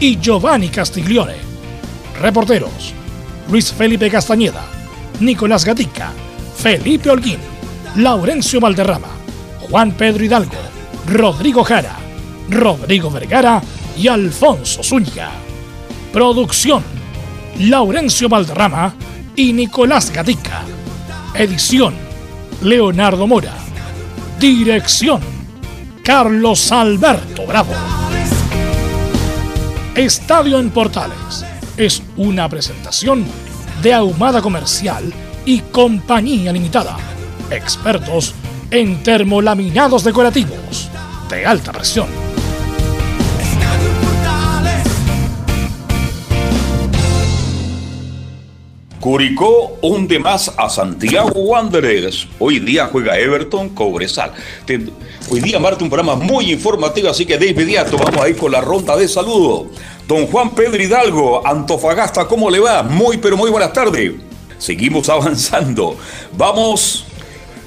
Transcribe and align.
y 0.00 0.18
Giovanni 0.18 0.68
Castiglione. 0.68 1.34
Reporteros: 2.20 2.92
Luis 3.50 3.72
Felipe 3.72 4.10
Castañeda, 4.10 4.64
Nicolás 5.20 5.64
Gatica, 5.64 6.12
Felipe 6.56 7.10
Holguín, 7.10 7.38
Laurencio 7.96 8.60
Valderrama, 8.60 9.08
Juan 9.68 9.92
Pedro 9.92 10.24
Hidalgo, 10.24 10.56
Rodrigo 11.06 11.64
Jara, 11.64 11.96
Rodrigo 12.48 13.10
Vergara 13.10 13.62
y 13.96 14.08
Alfonso 14.08 14.82
Zúñiga. 14.82 15.30
Producción: 16.12 16.82
Laurencio 17.60 18.28
Valderrama 18.28 18.94
y 19.34 19.52
Nicolás 19.52 20.10
Gatica. 20.10 20.62
Edición: 21.34 21.94
Leonardo 22.62 23.26
Mora. 23.26 23.54
Dirección: 24.40 25.20
Carlos 26.02 26.70
Alberto 26.72 27.46
Bravo. 27.46 27.95
Estadio 29.96 30.58
en 30.58 30.68
Portales 30.68 31.42
es 31.78 32.02
una 32.18 32.50
presentación 32.50 33.24
de 33.82 33.94
Ahumada 33.94 34.42
Comercial 34.42 35.10
y 35.46 35.60
Compañía 35.60 36.52
Limitada. 36.52 36.98
Expertos 37.50 38.34
en 38.70 39.02
termolaminados 39.02 40.04
decorativos 40.04 40.90
de 41.30 41.46
alta 41.46 41.72
presión. 41.72 42.25
Curicó 49.06 49.78
hunde 49.82 50.18
más 50.18 50.52
a 50.56 50.68
Santiago 50.68 51.30
Wanderers. 51.30 52.26
Hoy 52.40 52.58
día 52.58 52.88
juega 52.90 53.16
Everton 53.16 53.68
Cobresal. 53.68 54.32
Hoy 55.30 55.38
día 55.38 55.60
marca 55.60 55.84
un 55.84 55.90
programa 55.90 56.16
muy 56.16 56.50
informativo, 56.50 57.08
así 57.08 57.24
que 57.24 57.38
de 57.38 57.50
inmediato 57.50 57.96
vamos 57.98 58.20
a 58.20 58.28
ir 58.28 58.36
con 58.36 58.50
la 58.50 58.60
ronda 58.60 58.96
de 58.96 59.06
saludos. 59.06 59.68
Don 60.08 60.26
Juan 60.26 60.50
Pedro 60.56 60.82
Hidalgo, 60.82 61.46
Antofagasta, 61.46 62.26
¿cómo 62.26 62.50
le 62.50 62.58
va? 62.58 62.82
Muy, 62.82 63.18
pero 63.18 63.36
muy 63.36 63.48
buenas 63.48 63.72
tardes. 63.72 64.10
Seguimos 64.58 65.08
avanzando. 65.08 65.96
Vamos. 66.36 67.06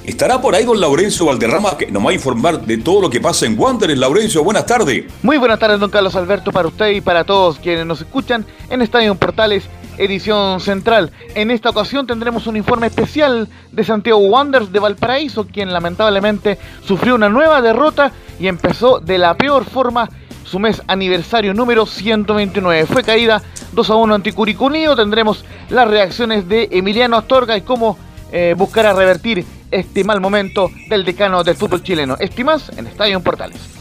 Estará 0.04 0.42
por 0.42 0.54
ahí 0.54 0.66
don 0.66 0.78
Laurencio 0.78 1.24
Valderrama 1.24 1.78
que 1.78 1.86
nos 1.86 2.04
va 2.04 2.10
a 2.10 2.12
informar 2.12 2.60
de 2.66 2.76
todo 2.76 3.00
lo 3.00 3.08
que 3.08 3.18
pasa 3.18 3.46
en 3.46 3.58
Wanderers. 3.58 3.98
Laurencio, 3.98 4.44
buenas 4.44 4.66
tardes. 4.66 5.04
Muy 5.22 5.38
buenas 5.38 5.58
tardes, 5.58 5.80
don 5.80 5.90
Carlos 5.90 6.14
Alberto, 6.16 6.52
para 6.52 6.68
usted 6.68 6.90
y 6.90 7.00
para 7.00 7.24
todos 7.24 7.58
quienes 7.58 7.86
nos 7.86 8.02
escuchan 8.02 8.44
en 8.68 8.82
Estadio 8.82 9.14
Portales 9.14 9.64
edición 10.00 10.60
central. 10.60 11.10
En 11.34 11.50
esta 11.50 11.70
ocasión 11.70 12.06
tendremos 12.06 12.46
un 12.46 12.56
informe 12.56 12.86
especial 12.86 13.48
de 13.70 13.84
Santiago 13.84 14.18
Wanderers 14.18 14.72
de 14.72 14.78
Valparaíso, 14.78 15.46
quien 15.46 15.72
lamentablemente 15.72 16.58
sufrió 16.84 17.14
una 17.14 17.28
nueva 17.28 17.60
derrota 17.62 18.12
y 18.38 18.48
empezó 18.48 18.98
de 18.98 19.18
la 19.18 19.34
peor 19.34 19.64
forma 19.64 20.08
su 20.44 20.58
mes 20.58 20.82
aniversario 20.88 21.54
número 21.54 21.86
129. 21.86 22.86
Fue 22.86 23.04
caída 23.04 23.42
2 23.72 23.90
a 23.90 23.94
1 23.96 24.14
ante 24.14 24.32
Curicunio. 24.32 24.96
Tendremos 24.96 25.44
las 25.68 25.86
reacciones 25.86 26.48
de 26.48 26.68
Emiliano 26.72 27.16
Astorga 27.16 27.56
y 27.56 27.60
cómo 27.60 27.96
eh, 28.32 28.54
buscar 28.56 28.94
revertir 28.96 29.44
este 29.70 30.02
mal 30.02 30.20
momento 30.20 30.70
del 30.88 31.04
decano 31.04 31.44
del 31.44 31.54
fútbol 31.54 31.82
chileno. 31.82 32.16
Estimas 32.18 32.70
en 32.76 32.86
Estadio 32.86 33.20
Portales. 33.20 33.79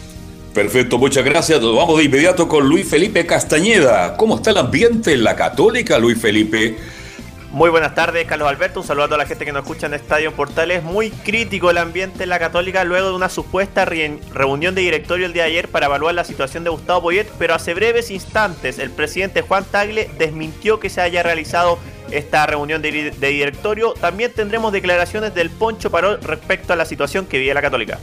Perfecto, 0.54 0.98
muchas 0.98 1.24
gracias. 1.24 1.62
Nos 1.62 1.76
vamos 1.76 1.98
de 1.98 2.06
inmediato 2.06 2.48
con 2.48 2.68
Luis 2.68 2.90
Felipe 2.90 3.26
Castañeda. 3.26 4.18
¿Cómo 4.18 4.36
está 4.36 4.50
el 4.50 4.58
ambiente 4.58 5.14
en 5.14 5.24
la 5.24 5.36
Católica, 5.36 6.00
Luis 6.00 6.20
Felipe? 6.20 6.78
Muy 7.52 7.72
buenas 7.72 7.96
tardes, 7.96 8.28
Carlos 8.28 8.48
Alberto. 8.48 8.80
Un 8.80 8.86
saludo 8.86 9.06
a 9.06 9.08
toda 9.08 9.18
la 9.18 9.26
gente 9.26 9.44
que 9.44 9.52
nos 9.52 9.64
escucha 9.64 9.88
en 9.88 9.96
Estadio 9.96 10.32
Portales. 10.34 10.84
Muy 10.84 11.10
crítico 11.10 11.72
el 11.72 11.80
ambiente 11.80 12.24
en 12.24 12.30
la 12.30 12.38
Católica 12.38 12.84
luego 12.84 13.10
de 13.10 13.16
una 13.16 13.30
supuesta 13.30 13.86
reunión 13.86 14.76
de 14.76 14.82
directorio 14.82 15.26
el 15.26 15.34
día 15.34 15.44
de 15.44 15.50
ayer 15.50 15.68
para 15.68 15.88
evaluar 15.88 16.14
la 16.14 16.24
situación 16.24 16.64
de 16.64 16.70
Gustavo 16.70 17.04
Poyet, 17.04 17.28
pero 17.40 17.56
hace 17.56 17.74
breves 17.74 18.12
instantes 18.12 18.78
el 18.78 18.92
presidente 18.92 19.42
Juan 19.42 19.66
Tagle 19.66 20.12
desmintió 20.20 20.80
que 20.80 20.90
se 20.90 21.02
haya 21.02 21.24
realizado 21.24 21.80
esta 22.12 22.46
reunión 22.46 22.84
de, 22.84 23.12
de 23.12 23.28
directorio. 23.30 23.94
También 23.94 24.31
tendremos 24.31 24.72
declaraciones 24.72 25.34
del 25.34 25.50
Poncho 25.50 25.90
Parol 25.90 26.20
respecto 26.22 26.74
a 26.74 26.76
la 26.76 26.86
situación 26.86 27.26
que 27.26 27.40
vive 27.40 27.54
la 27.54 27.62
Católica. 27.62 27.98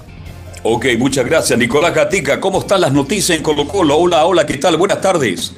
Ok, 0.68 0.86
muchas 0.98 1.24
gracias. 1.24 1.56
Nicolás 1.56 1.94
Gatica, 1.94 2.40
¿cómo 2.40 2.58
están 2.58 2.80
las 2.80 2.92
noticias 2.92 3.38
en 3.38 3.44
Colo 3.44 3.68
Colo? 3.68 3.98
Hola, 3.98 4.24
hola, 4.24 4.44
¿qué 4.44 4.56
tal? 4.56 4.76
Buenas 4.76 5.00
tardes. 5.00 5.54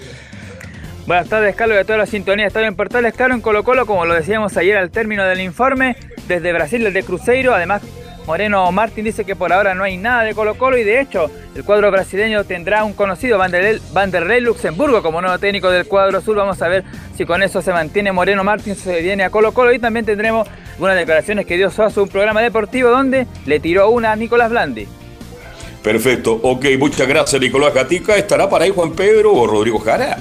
Buenas 1.06 1.30
tardes, 1.30 1.56
Carlos, 1.56 1.78
de 1.78 1.84
toda 1.86 1.96
la 1.96 2.04
sintonía. 2.04 2.46
Está 2.46 2.60
en 2.60 2.76
Portales, 2.76 3.14
claro, 3.14 3.32
en 3.32 3.40
Colo 3.40 3.64
Colo, 3.64 3.86
como 3.86 4.04
lo 4.04 4.12
decíamos 4.12 4.54
ayer 4.58 4.76
al 4.76 4.90
término 4.90 5.24
del 5.24 5.40
informe, 5.40 5.96
desde 6.28 6.52
Brasil, 6.52 6.84
desde 6.84 7.04
Cruzeiro. 7.04 7.54
Además, 7.54 7.80
Moreno 8.26 8.70
Martín 8.70 9.06
dice 9.06 9.24
que 9.24 9.34
por 9.34 9.50
ahora 9.50 9.74
no 9.74 9.82
hay 9.84 9.96
nada 9.96 10.24
de 10.24 10.34
Colo 10.34 10.56
Colo 10.56 10.76
y 10.76 10.84
de 10.84 11.00
hecho 11.00 11.30
el 11.54 11.64
cuadro 11.64 11.90
brasileño 11.90 12.44
tendrá 12.44 12.84
un 12.84 12.92
conocido 12.92 13.38
Vanderlei 13.38 14.42
Luxemburgo 14.42 15.02
como 15.02 15.22
nuevo 15.22 15.38
técnico 15.38 15.70
del 15.70 15.86
cuadro 15.86 16.18
azul. 16.18 16.36
Vamos 16.36 16.60
a 16.60 16.68
ver 16.68 16.84
si 17.16 17.24
con 17.24 17.42
eso 17.42 17.62
se 17.62 17.72
mantiene 17.72 18.12
Moreno 18.12 18.44
Martín, 18.44 18.76
se 18.76 19.00
viene 19.00 19.24
a 19.24 19.30
Colo 19.30 19.54
Colo 19.54 19.72
y 19.72 19.78
también 19.78 20.04
tendremos 20.04 20.46
algunas 20.72 20.96
declaraciones 20.96 21.46
que 21.46 21.56
dio 21.56 21.70
Soazo, 21.70 22.02
un 22.02 22.10
programa 22.10 22.42
deportivo 22.42 22.90
donde 22.90 23.26
le 23.46 23.58
tiró 23.58 23.88
una 23.88 24.12
a 24.12 24.16
Nicolás 24.16 24.50
Blandi. 24.50 24.97
Perfecto, 25.82 26.38
ok, 26.42 26.66
muchas 26.78 27.06
gracias 27.06 27.40
Nicolás 27.40 27.72
Gatica. 27.72 28.16
¿Estará 28.16 28.48
para 28.48 28.64
ahí 28.64 28.72
Juan 28.74 28.92
Pedro 28.92 29.32
o 29.32 29.46
Rodrigo 29.46 29.78
Jara? 29.78 30.16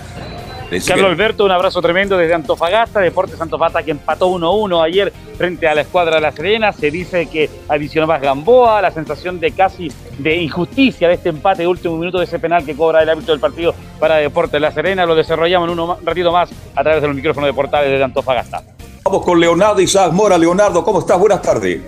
Carlos 0.85 1.12
Alberto, 1.12 1.45
un 1.45 1.51
abrazo 1.51 1.81
tremendo 1.81 2.18
desde 2.18 2.34
Antofagasta, 2.34 3.00
Deportes 3.00 3.40
Antofagasta 3.40 3.84
que 3.84 3.91
empató 3.91 4.28
1-1 4.28 4.84
ayer 4.84 5.13
frente 5.38 5.66
a 5.66 5.73
la 5.73 5.81
escuadra 5.81 6.16
de 6.16 6.22
La 6.22 6.31
Serena. 6.34 6.73
Se 6.73 6.91
dice 6.91 7.28
que 7.28 7.50
adicionó 7.69 8.06
más 8.06 8.22
Gamboa, 8.22 8.81
la 8.81 8.91
sensación 8.91 9.40
de 9.40 9.51
casi 9.51 9.90
de 10.18 10.35
injusticia 10.35 11.07
de 11.07 11.13
este 11.13 11.29
empate 11.29 11.62
de 11.62 11.69
último 11.69 11.97
minuto 11.97 12.18
de 12.18 12.25
ese 12.25 12.38
penal 12.38 12.66
que 12.66 12.75
cobra 12.75 13.01
el 13.01 13.09
árbitro 13.09 13.34
del 13.34 13.39
partido 13.39 13.74
para 13.97 14.18
Deportes 14.18 14.59
La 14.59 14.72
Serena. 14.72 15.06
Lo 15.06 15.16
desarrollamos 15.16 15.72
en 15.72 15.79
un 15.79 16.06
ratito 16.06 16.34
más 16.34 16.50
a 16.75 16.84
través 16.84 17.01
de 17.01 17.07
los 17.07 17.16
micrófonos 17.16 17.47
de 17.47 17.53
portales 17.53 17.89
de 17.89 18.03
Antofagasta. 18.03 18.62
Vamos 19.06 19.24
con 19.24 19.39
Leonardo 19.39 19.79
Isaac 19.79 20.12
Mora. 20.12 20.38
Leonardo, 20.38 20.84
¿cómo 20.84 21.00
estás? 21.00 21.18
Buenas 21.18 21.41
tardes. 21.41 21.81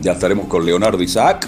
Ya 0.00 0.12
estaremos 0.12 0.46
con 0.46 0.66
Leonardo 0.66 1.00
Isaac 1.00 1.46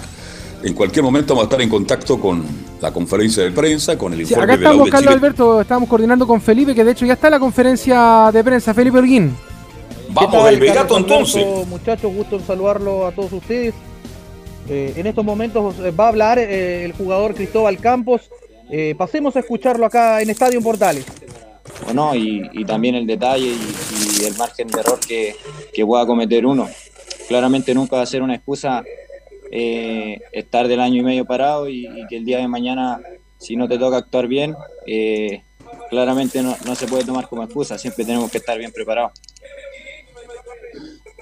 en 0.65 0.73
cualquier 0.73 1.03
momento 1.03 1.35
vamos 1.35 1.43
a 1.43 1.45
estar 1.45 1.61
en 1.61 1.69
contacto 1.69 2.19
con 2.19 2.43
la 2.81 2.91
conferencia 2.91 3.43
de 3.43 3.51
prensa, 3.51 3.95
con 3.99 4.13
el 4.13 4.21
informe 4.21 4.45
acá 4.45 4.53
estamos, 4.55 4.89
Carlos 4.89 5.13
Alberto, 5.13 5.61
estamos 5.61 5.87
coordinando 5.87 6.25
con 6.25 6.41
Felipe, 6.41 6.73
que 6.73 6.83
de 6.83 6.91
hecho 6.91 7.05
ya 7.05 7.13
está 7.13 7.29
la 7.29 7.39
conferencia 7.39 8.31
de 8.33 8.43
prensa, 8.43 8.73
Felipe 8.73 8.97
Orguín. 8.97 9.35
Vamos 10.09 10.45
de 10.45 10.53
inmediato 10.55 10.97
entonces. 10.97 11.45
Muchachos, 11.67 12.11
gusto 12.11 12.37
en 12.37 12.45
saludarlo 12.47 13.05
a 13.05 13.11
todos 13.11 13.31
ustedes. 13.33 13.75
Eh, 14.67 14.93
en 14.95 15.05
estos 15.05 15.23
momentos 15.23 15.75
eh, 15.77 15.91
va 15.91 16.05
a 16.05 16.07
hablar 16.07 16.39
eh, 16.39 16.83
el 16.83 16.93
jugador 16.93 17.35
Cristóbal 17.35 17.77
Campos. 17.77 18.31
pasemos 18.97 19.35
a 19.35 19.41
escucharlo 19.41 19.85
acá 19.85 20.19
en 20.23 20.31
Estadio 20.31 20.59
Portales. 20.61 21.05
Bueno, 21.83 22.15
y, 22.15 22.65
también 22.65 22.95
el 22.95 23.05
detalle 23.05 23.53
y, 23.53 24.23
el 24.25 24.35
margen 24.35 24.67
de 24.67 24.79
error 24.79 24.99
que, 25.07 25.35
que 25.71 25.85
pueda 25.85 26.07
cometer 26.07 26.43
uno. 26.43 26.67
Claramente 27.27 27.75
nunca 27.75 27.97
va 27.97 28.01
a 28.01 28.07
ser 28.07 28.23
una 28.23 28.33
excusa 28.33 28.83
eh, 29.57 30.19
estar 30.33 30.67
del 30.67 30.81
año 30.81 30.99
y 30.99 31.03
medio 31.03 31.23
parado 31.23 31.69
y, 31.69 31.87
que 32.09 32.17
el 32.17 32.25
día 32.25 32.39
de 32.39 32.47
mañana, 32.49 32.99
si 33.37 33.55
no 33.55 33.69
te 33.69 33.77
toca 33.77 33.95
actuar 33.95 34.27
bien, 34.27 34.53
eh, 34.85 35.43
claramente 35.89 36.43
no, 36.43 36.75
se 36.75 36.87
puede 36.87 37.05
tomar 37.05 37.29
como 37.29 37.41
excusa, 37.41 37.77
siempre 37.77 38.03
tenemos 38.03 38.29
que 38.29 38.39
estar 38.39 38.57
bien 38.57 38.73
preparados. 38.73 39.13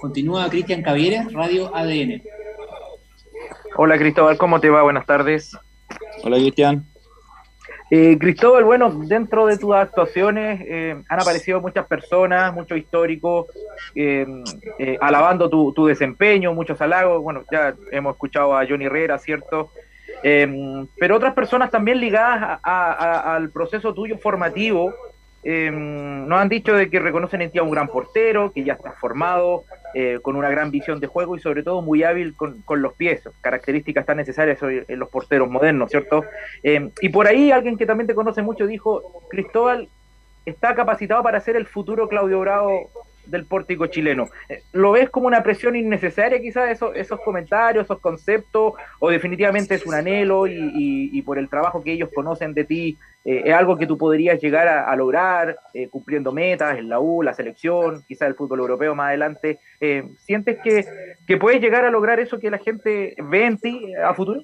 Continúa 0.02 0.50
Cristian 0.50 0.82
Cavieres, 0.82 1.32
Radio 1.32 1.76
ADN. 1.76 2.24
Hola 3.78 4.00
Cristóbal, 4.00 4.36
¿cómo 4.40 4.60
te 4.60 4.72
va? 4.72 4.82
Buenas 4.82 5.06
tardes. 5.06 5.52
Hola 6.24 6.38
Cristian. 6.38 6.88
Eh, 7.90 8.18
Cristóbal, 8.18 8.64
bueno, 8.64 8.90
dentro 8.90 9.46
de 9.46 9.58
tus 9.58 9.76
actuaciones 9.76 10.62
eh, 10.66 10.96
han 11.08 11.20
aparecido 11.20 11.62
muchas 11.62 11.86
personas, 11.86 12.54
muchos 12.54 12.78
históricos, 12.78 13.48
eh, 13.96 14.26
alabando 15.00 15.50
tu, 15.50 15.86
desempeño, 15.86 16.54
muchos 16.54 16.80
halagos. 16.82 17.22
Bueno, 17.22 17.44
ya 17.52 17.76
hemos 17.92 18.14
escuchado 18.14 18.58
a 18.58 18.66
Johnny 18.66 18.86
Herrera, 18.86 19.18
¿cierto? 19.20 19.70
pero 21.00 21.18
otras 21.18 21.34
personas 21.34 21.70
también 21.70 22.00
ligadas 22.00 22.60
al 22.64 23.50
proceso 23.50 23.94
tuyo 23.94 24.18
formativo 24.18 24.94
nos 25.44 26.40
han 26.40 26.48
dicho 26.48 26.74
de 26.74 26.90
que 26.90 27.00
reconocen 27.00 27.42
en 27.42 27.52
ti 27.52 27.60
a 27.60 27.64
un 27.64 27.72
gran 27.72 27.90
portero, 27.90 28.54
que 28.54 28.64
ya 28.64 28.74
está 28.74 28.94
formado, 28.94 29.66
eh, 29.94 30.20
con 30.22 30.36
una 30.36 30.50
gran 30.50 30.72
visión 30.72 31.00
de 31.00 31.08
juego 31.08 31.36
y 31.36 31.40
sobre 31.40 31.64
todo 31.64 31.82
muy 31.82 32.04
hábil 32.04 32.36
con, 32.36 32.82
los 32.82 32.94
pies, 32.94 33.22
características 33.42 34.06
tan 34.06 34.18
necesarias 34.18 34.60
en 34.62 35.00
los 35.00 35.10
porteros 35.10 35.50
modernos, 35.50 35.90
¿cierto? 35.92 36.24
Eh, 36.64 36.90
y 37.02 37.10
por 37.10 37.28
ahí 37.28 37.52
alguien 37.52 37.78
que 37.78 37.86
también 37.86 38.08
te 38.08 38.16
conoce 38.16 38.42
mucho 38.42 38.68
dijo, 38.68 39.24
Cristóbal, 39.30 39.88
está 40.46 40.76
capacitado 40.76 41.24
para 41.24 41.40
ser 41.40 41.56
el 41.56 41.68
futuro 41.68 42.08
Claudio 42.08 42.40
Bravo 42.40 42.90
del 43.26 43.46
pórtico 43.46 43.88
chileno. 43.88 44.30
Eh, 44.50 44.64
¿Lo 44.74 44.92
ves 44.92 45.10
como 45.10 45.28
una 45.28 45.44
presión 45.44 45.76
innecesaria 45.76 46.40
quizás 46.40 46.82
esos, 46.96 47.20
comentarios, 47.22 47.86
esos 47.86 48.00
conceptos, 48.00 48.74
o 49.00 49.10
definitivamente 49.10 49.76
es 49.76 49.86
un 49.86 49.94
anhelo 49.94 50.46
y, 50.48 51.22
por 51.24 51.38
el 51.38 51.50
trabajo 51.50 51.84
que 51.84 51.94
ellos 51.94 52.10
conocen 52.14 52.54
de 52.54 52.66
ti, 52.66 52.98
eh, 53.26 53.44
es 53.46 53.54
algo 53.54 53.78
que 53.78 53.88
tú 53.88 53.98
podrías 53.98 54.42
llegar 54.42 54.68
a, 54.68 54.94
lograr 54.96 55.58
eh, 55.74 55.88
cumpliendo 55.88 56.32
metas 56.32 56.78
en 56.78 56.90
la 56.90 57.00
U, 57.00 57.24
la 57.24 57.34
selección, 57.34 58.04
quizás 58.08 58.28
el 58.28 58.36
fútbol 58.36 58.60
europeo 58.60 58.94
más 58.96 59.08
adelante? 59.08 59.60
¿Sientes 60.18 60.60
que, 60.64 60.86
que, 61.26 61.38
puedes 61.38 61.62
llegar 61.62 61.86
a 61.86 61.90
lograr 61.90 62.20
eso 62.20 62.40
que 62.40 62.50
la 62.50 62.58
gente 62.58 63.16
ve 63.18 63.46
en 63.46 63.58
ti 63.58 63.94
a 63.96 64.14
futuro? 64.14 64.42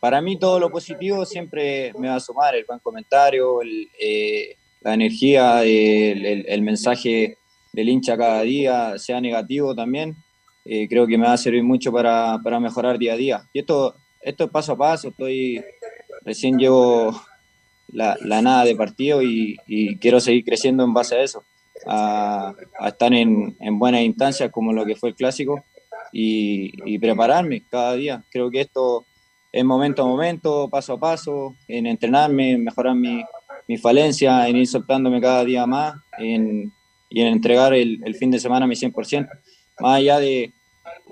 para 0.00 0.20
mí 0.20 0.38
todo 0.38 0.60
lo 0.60 0.68
positivo 0.68 1.24
siempre 1.24 1.92
me 1.98 2.08
va 2.08 2.16
a 2.16 2.20
sumar, 2.20 2.54
el 2.54 2.66
buen 2.66 2.78
comentario, 2.80 3.62
el 3.62 3.88
la 4.84 4.94
energía, 4.94 5.64
el, 5.64 6.62
mensaje 6.62 7.38
del 7.72 7.88
hincha 7.88 8.18
cada 8.18 8.42
día 8.42 8.98
sea 8.98 9.20
negativo 9.20 9.74
también, 9.74 10.14
eh, 10.66 10.86
creo 10.88 11.06
que 11.06 11.16
me 11.16 11.26
va 11.26 11.32
a 11.32 11.38
servir 11.38 11.64
mucho 11.64 11.90
para, 11.90 12.38
mejorar 12.60 12.98
día 12.98 13.14
a 13.14 13.16
día. 13.16 13.48
Y 13.54 13.60
esto, 13.60 13.96
esto 14.20 14.44
es 14.44 14.50
paso 14.50 14.72
a 14.72 14.76
paso, 14.76 15.08
estoy 15.08 15.64
recién 16.20 16.58
llevo 16.58 17.18
la, 17.92 18.16
nada 18.42 18.64
de 18.64 18.76
partido 18.76 19.22
y, 19.22 19.56
quiero 20.00 20.20
seguir 20.20 20.44
creciendo 20.44 20.84
en 20.84 20.92
base 20.92 21.16
a 21.16 21.22
eso, 21.22 21.42
a, 21.86 22.54
estar 22.86 23.12
en, 23.14 23.56
buenas 23.78 24.02
instancias 24.02 24.50
como 24.50 24.74
lo 24.74 24.84
que 24.84 24.96
fue 24.96 25.08
el 25.08 25.14
clásico 25.14 25.64
y, 26.12 26.98
prepararme 26.98 27.62
cada 27.70 27.94
día. 27.94 28.22
Creo 28.30 28.50
que 28.50 28.60
esto 28.60 29.06
es 29.50 29.64
momento 29.64 30.02
a 30.02 30.06
momento, 30.06 30.68
paso 30.68 30.92
a 30.92 31.00
paso, 31.00 31.56
en 31.68 31.86
entrenarme, 31.86 32.58
mejorar 32.58 32.94
mi, 32.94 33.24
mi 33.66 33.78
falencia, 33.78 34.48
en 34.48 34.56
ir 34.56 34.66
soltándome 34.66 35.20
cada 35.20 35.44
día 35.44 35.66
más 35.66 35.94
en, 36.18 36.72
y 37.08 37.20
en 37.20 37.28
entregar 37.28 37.74
el, 37.74 38.00
el, 38.04 38.14
fin 38.14 38.30
de 38.30 38.38
semana 38.38 38.66
mi 38.66 38.74
100%. 38.74 39.28
Más 39.80 39.98
allá 39.98 40.18
de, 40.18 40.52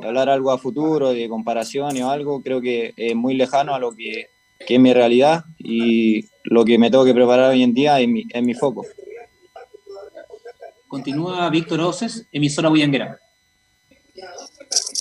hablar 0.00 0.28
algo 0.28 0.50
a 0.50 0.58
futuro, 0.58 1.12
de 1.12 1.28
comparación 1.28 2.00
o 2.00 2.10
algo, 2.10 2.42
creo 2.42 2.60
que 2.60 2.92
es 2.96 3.14
muy 3.14 3.34
lejano 3.34 3.74
a 3.74 3.78
lo 3.78 3.94
que, 3.94 4.28
que, 4.66 4.74
es 4.74 4.80
mi 4.80 4.92
realidad 4.92 5.44
y 5.58 6.26
lo 6.44 6.64
que 6.64 6.78
me 6.78 6.90
tengo 6.90 7.04
que 7.04 7.14
preparar 7.14 7.50
hoy 7.50 7.62
en 7.62 7.74
día 7.74 8.00
es 8.00 8.08
mi, 8.08 8.24
es 8.28 8.42
mi 8.42 8.54
foco. 8.54 8.84
Continúa 10.88 11.48
Víctor 11.48 11.80
Oces, 11.80 12.26
emisora 12.32 12.68
Bullanguera. 12.68 13.18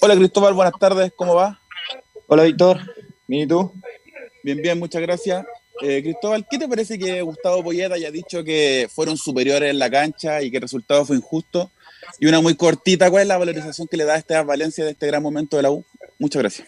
Hola 0.01 0.15
Cristóbal, 0.15 0.54
buenas 0.54 0.74
tardes, 0.80 1.12
¿cómo 1.15 1.36
va? 1.36 1.59
Hola 2.27 2.44
Víctor, 2.44 2.80
¿bien 3.27 3.44
y 3.44 3.47
tú? 3.47 3.74
Bien, 4.44 4.62
bien, 4.62 4.80
muchas 4.80 5.01
gracias. 5.01 5.45
Eh, 5.83 6.04
Cristóbal, 6.04 6.45
¿qué 6.50 6.60
te 6.60 6.68
parece 6.68 7.00
que 7.00 7.22
Gustavo 7.24 7.63
Poyeta 7.63 7.95
haya 7.95 8.12
dicho 8.12 8.44
que 8.44 8.88
fueron 8.94 9.18
superiores 9.18 9.72
en 9.72 9.80
la 9.80 9.89
cancha 9.89 10.42
y 10.42 10.51
que 10.51 10.57
el 10.57 10.62
resultado 10.62 11.06
fue 11.06 11.16
injusto? 11.16 11.72
Y 12.19 12.28
una 12.28 12.39
muy 12.39 12.56
cortita, 12.56 13.10
¿cuál 13.10 13.24
es 13.24 13.28
la 13.28 13.38
valorización 13.38 13.88
que 13.88 13.98
le 13.98 14.06
da 14.06 14.13
a 14.13 14.18
Esteban 14.18 14.45
Valencia 14.45 14.86
de 14.86 14.92
este 14.92 15.07
gran 15.07 15.24
momento 15.24 15.57
de 15.57 15.63
la 15.63 15.72
U? 15.72 15.83
Muchas 16.19 16.42
gracias. 16.42 16.68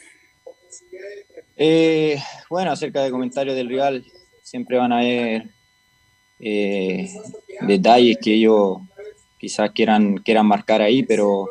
Eh, 1.55 2.17
bueno, 2.49 2.71
acerca 2.71 3.03
de 3.03 3.11
comentarios 3.11 3.55
del 3.55 3.69
rival, 3.69 4.03
siempre 4.41 4.77
van 4.77 4.91
a 4.91 4.99
haber 4.99 5.43
eh, 6.39 7.09
detalles 7.61 8.17
que 8.19 8.33
ellos 8.33 8.77
quizás 9.37 9.71
quieran, 9.71 10.17
quieran 10.17 10.47
marcar 10.47 10.81
ahí, 10.81 11.03
pero 11.03 11.47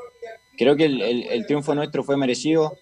creo 0.57 0.75
que 0.75 0.87
el 0.87 1.47
triunfo 1.47 1.75
nuestro 1.75 2.03
fue 2.03 2.17
merecido 2.17 2.77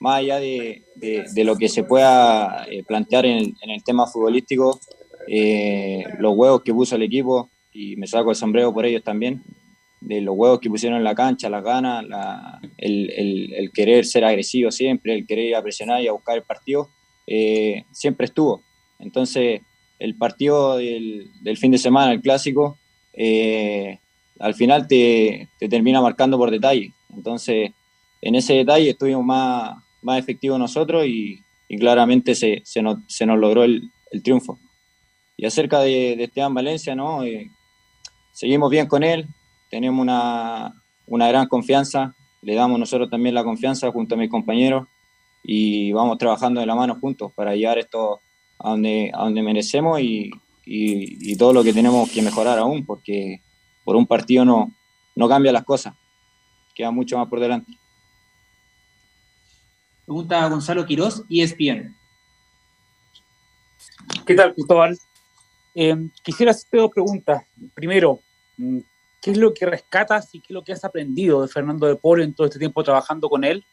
más 0.00 0.18
allá 0.18 0.38
de, 0.38 0.84
de, 0.96 1.44
lo 1.44 1.56
que 1.56 1.68
se 1.68 1.84
pueda 1.84 2.66
eh, 2.70 2.82
plantear 2.84 3.26
en 3.26 3.54
el, 3.62 3.84
tema 3.84 4.06
futbolístico, 4.06 4.80
eh, 5.26 6.04
los 6.18 6.34
huevos 6.36 6.62
que 6.62 6.72
puso 6.72 6.96
el 6.96 7.02
equipo, 7.02 7.50
y 7.72 7.96
me 7.96 8.06
saco 8.06 8.30
el 8.30 8.36
sombrero 8.36 8.72
por 8.72 8.86
ellos 8.86 9.02
también, 9.02 9.42
de 10.00 10.20
los 10.20 10.34
huevos 10.36 10.60
que 10.60 10.70
pusieron 10.70 10.98
en 10.98 11.04
la 11.04 11.14
cancha, 11.14 11.50
las 11.50 11.64
ganas, 11.64 12.04
el, 12.76 13.10
el, 13.10 13.52
el, 13.54 13.72
querer 13.72 14.04
ser 14.04 14.24
agresivo 14.24 14.70
siempre, 14.70 15.14
el 15.14 15.26
querer 15.26 15.46
ir 15.46 15.56
a 15.56 15.62
presionar 15.62 16.02
y 16.02 16.08
a 16.08 16.12
buscar 16.12 16.36
el 16.36 16.44
partido, 16.44 16.88
eh, 17.26 17.84
siempre 17.92 18.26
estuvo. 18.26 18.62
Entonces, 19.00 19.60
el 19.98 20.16
partido 20.16 20.76
del, 20.76 21.30
del, 21.42 21.56
fin 21.56 21.72
de 21.72 21.78
semana, 21.78 22.12
el 22.12 22.20
clásico, 22.20 22.78
al 24.38 24.54
final 24.54 24.86
te, 24.86 25.48
te 25.58 25.68
termina 25.68 26.00
marcando 26.00 26.38
por 26.38 26.50
detalle. 26.50 26.92
Entonces, 27.14 27.72
en 28.20 28.34
ese 28.34 28.54
detalle 28.54 28.90
estuvimos 28.90 29.24
más, 29.24 29.76
más 30.02 30.18
efectivo 30.18 30.58
nosotros 30.58 31.06
y, 31.06 31.44
claramente 31.78 32.34
se, 32.34 32.62
se, 32.64 32.80
nos, 32.80 32.98
se, 33.08 33.26
nos, 33.26 33.38
logró 33.38 33.62
el, 33.62 33.90
el, 34.10 34.22
triunfo. 34.22 34.58
Y 35.36 35.44
acerca 35.44 35.80
de, 35.80 36.16
de 36.16 36.24
Esteban 36.24 36.54
Valencia, 36.54 36.94
¿no? 36.94 37.24
Eh, 37.24 37.50
seguimos 38.32 38.70
bien 38.70 38.86
con 38.86 39.02
él, 39.02 39.26
tenemos 39.70 40.00
una, 40.00 40.72
una, 41.06 41.28
gran 41.28 41.46
confianza, 41.46 42.14
le 42.40 42.54
damos 42.54 42.78
nosotros 42.78 43.10
también 43.10 43.34
la 43.34 43.44
confianza 43.44 43.90
junto 43.92 44.14
a 44.14 44.18
mis 44.18 44.30
compañeros 44.30 44.88
y 45.42 45.92
vamos 45.92 46.16
trabajando 46.16 46.60
de 46.60 46.66
la 46.66 46.74
mano 46.74 46.98
juntos 46.98 47.32
para 47.34 47.54
llevar 47.54 47.78
esto 47.78 48.20
a 48.58 48.70
donde, 48.70 49.10
a 49.14 49.24
donde 49.24 49.42
merecemos 49.42 50.00
y, 50.00 50.30
y, 50.64 51.32
y 51.32 51.36
todo 51.36 51.52
lo 51.52 51.62
que 51.62 51.74
tenemos 51.74 52.10
que 52.10 52.22
mejorar 52.22 52.58
aún, 52.58 52.86
porque 52.86 53.42
por 53.84 53.94
un 53.94 54.06
partido 54.06 54.44
no, 54.44 54.72
no 55.16 55.28
cambia 55.28 55.52
las 55.52 55.64
cosas, 55.64 55.94
queda 56.74 56.90
mucho 56.90 57.18
más 57.18 57.28
por 57.28 57.40
delante. 57.40 57.72
Pregunta 60.08 60.48
Gonzalo 60.48 60.86
Quirós, 60.86 61.22
ESPN. 61.28 61.94
¿Qué 64.24 64.34
tal, 64.34 64.54
Cristóbal? 64.54 64.98
Eh, 65.74 66.08
quisiera 66.22 66.50
hacerte 66.50 66.78
dos 66.78 66.90
preguntas. 66.90 67.42
Primero, 67.74 68.18
mm, 68.56 68.78
¿qué 69.20 69.32
es 69.32 69.36
lo 69.36 69.52
que 69.52 69.66
rescatas 69.66 70.34
y 70.34 70.40
qué 70.40 70.46
es 70.48 70.54
lo 70.54 70.64
que 70.64 70.72
has 70.72 70.82
aprendido 70.82 71.42
de 71.42 71.48
Fernando 71.48 71.86
de 71.86 71.96
Polo 71.96 72.22
en 72.22 72.32
todo 72.32 72.46
este 72.46 72.58
tiempo 72.58 72.82
trabajando 72.82 73.28
con 73.28 73.44
él? 73.44 73.66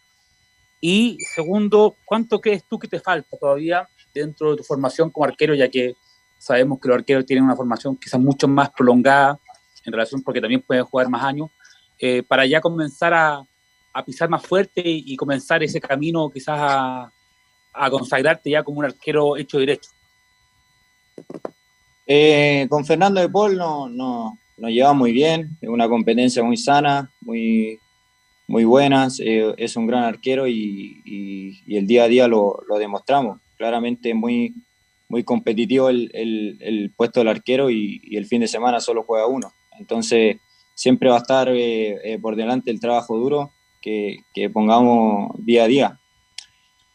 Y 0.81 1.17
segundo, 1.33 1.95
¿cuánto 2.03 2.41
crees 2.41 2.65
tú 2.69 2.79
que 2.79 2.89
te 2.89 2.99
falta 2.99 3.37
todavía 3.37 3.87
dentro 4.13 4.51
de 4.51 4.57
tu 4.57 4.63
formación 4.65 5.11
como 5.11 5.23
arquero, 5.23 5.55
ya 5.55 5.69
que 5.69 5.95
sabemos 6.37 6.81
que 6.81 6.89
los 6.89 6.97
arqueros 6.97 7.25
tienen 7.25 7.45
una 7.45 7.55
formación 7.55 7.95
quizás 7.95 8.19
mucho 8.19 8.45
más 8.49 8.71
prolongada 8.71 9.39
en 9.85 9.93
relación 9.93 10.21
porque 10.21 10.41
también 10.41 10.61
pueden 10.61 10.83
jugar 10.83 11.07
más 11.07 11.23
años, 11.23 11.49
eh, 11.97 12.23
para 12.23 12.45
ya 12.45 12.59
comenzar 12.59 13.13
a, 13.13 13.41
a 13.95 14.03
pisar 14.03 14.29
más 14.29 14.45
fuerte 14.45 14.81
y, 14.85 15.15
comenzar 15.15 15.63
ese 15.63 15.79
camino 15.79 16.29
quizás 16.29 16.59
a, 16.59 17.89
consagrarte 17.89 18.49
ya 18.49 18.61
como 18.61 18.79
un 18.79 18.85
arquero 18.85 19.37
hecho 19.37 19.57
derecho? 19.57 19.89
Eh, 22.05 22.67
con 22.69 22.85
Fernando 22.85 23.21
de 23.21 23.29
Paul 23.29 23.55
no, 23.55 23.87
no, 23.87 24.37
nos 24.57 24.71
lleva 24.71 24.91
muy 24.91 25.13
bien, 25.13 25.57
es 25.61 25.69
una 25.69 25.87
competencia 25.87 26.43
muy 26.43 26.57
sana, 26.57 27.09
muy, 27.21 27.79
muy 28.47 28.65
buena, 28.65 29.07
eh, 29.19 29.53
es 29.57 29.77
un 29.77 29.87
gran 29.87 30.03
arquero 30.03 30.45
y, 30.45 31.61
el 31.65 31.87
día 31.87 32.03
a 32.03 32.07
día 32.09 32.27
lo, 32.27 32.59
lo 32.67 32.77
demostramos. 32.77 33.39
Claramente 33.57 34.13
muy, 34.13 34.53
muy 35.07 35.23
competitivo 35.23 35.87
el, 35.87 36.11
el, 36.13 36.57
el 36.59 36.91
puesto 36.91 37.21
del 37.21 37.29
arquero 37.29 37.69
y, 37.69 38.01
el 38.11 38.25
fin 38.25 38.41
de 38.41 38.49
semana 38.49 38.81
solo 38.81 39.03
juega 39.03 39.25
uno. 39.25 39.53
Entonces 39.79 40.35
siempre 40.73 41.09
va 41.09 41.15
a 41.15 41.19
estar 41.19 41.47
eh, 41.49 42.19
por 42.21 42.35
delante 42.35 42.71
el 42.71 42.81
trabajo 42.81 43.17
duro 43.17 43.54
que, 44.33 44.49
pongamos 44.49 45.31
día 45.37 45.63
a 45.63 45.67
día. 45.67 45.99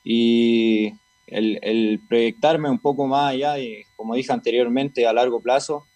Y 0.03 0.93
el, 1.29 2.01
proyectarme 2.09 2.69
un 2.71 2.79
poco 2.79 3.07
más 3.07 3.33
allá, 3.33 3.55
de, 3.55 3.85
como 3.97 4.15
dije 4.15 4.33
anteriormente, 4.33 5.07
a 5.07 5.13
largo 5.13 5.41
plazo, 5.41 5.87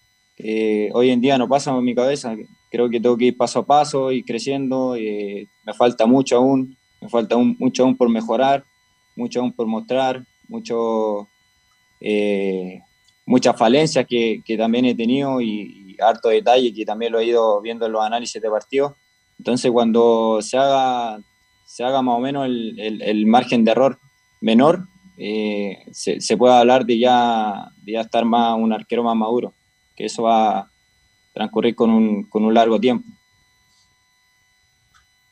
hoy 0.92 1.10
en 1.10 1.20
día 1.20 1.38
no 1.38 1.48
pasa 1.48 1.76
en 1.76 1.84
mi 1.84 1.94
cabeza. 1.94 2.36
Creo 2.70 2.88
que 2.88 3.00
tengo 3.00 3.16
que 3.16 3.26
ir 3.26 3.36
paso 3.36 3.60
a 3.60 3.66
paso, 3.66 4.12
y 4.12 4.22
creciendo. 4.22 4.96
Eh, 4.96 5.48
me 5.64 5.74
falta 5.74 6.06
mucho 6.06 6.36
aún, 6.36 6.76
me 7.00 7.08
falta 7.08 7.36
mucho 7.36 7.84
aún 7.84 7.96
por 7.96 8.08
mejorar, 8.08 8.64
mucho 9.16 9.40
aún 9.40 9.52
por 9.52 9.66
mostrar, 9.66 10.24
mucho, 10.48 11.28
eh, 12.00 12.80
muchas 13.26 13.56
falencias 13.56 14.06
que, 14.06 14.42
que, 14.44 14.56
también 14.56 14.84
he 14.84 14.94
tenido 14.94 15.40
y, 15.40 15.94
y, 15.96 15.96
harto 16.00 16.28
detalle 16.28 16.74
que 16.74 16.84
también 16.84 17.12
lo 17.12 17.20
he 17.20 17.26
ido 17.26 17.60
viendo 17.60 17.86
en 17.86 17.92
los 17.92 18.04
análisis 18.04 18.40
de 18.40 18.50
partido. 18.50 18.96
Entonces, 19.38 19.71
cuando 19.71 20.38
se 20.41 20.57
haga, 20.57 21.19
se 21.64 21.85
haga 21.85 22.03
más 22.03 22.17
o 22.17 22.21
menos 22.21 22.47
el, 22.47 23.03
el, 23.03 23.26
margen 23.26 23.64
de 23.64 23.73
error 23.73 23.99
menor, 24.41 24.87
eh, 25.17 25.85
se, 25.93 26.21
se, 26.21 26.37
puede 26.37 26.55
hablar 26.55 26.87
de 26.87 26.99
ya, 26.99 27.71
de 27.83 27.93
ya 27.93 28.00
estar 28.00 28.25
más 28.25 28.57
un 28.57 28.73
arquero 28.73 29.03
más 29.03 29.17
maduro, 29.17 29.53
que 29.97 30.07
eso 30.07 30.25
va 30.25 30.59
a 30.59 30.71
transcurrir 31.33 31.75
con 31.75 31.91
un, 31.91 32.25
con 32.25 32.45
un 32.45 32.55
largo 32.55 32.79
tiempo. 32.79 33.09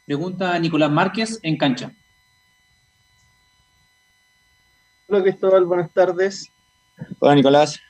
Pregunta 0.05 0.59
Nicolás 0.59 0.91
Márquez 0.91 1.39
en 1.43 1.57
cancha. 1.57 1.93
Hola 5.09 5.23
Cristóbal, 5.23 5.65
buenas 5.65 5.93
tardes. 5.93 6.51
Hola 7.21 7.35
Nicolás. 7.35 7.81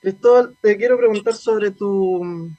Cristóbal, 0.00 0.56
te 0.62 0.76
quiero 0.76 0.96
preguntar 0.96 1.34
sobre 1.34 1.70
tu, 1.72 2.50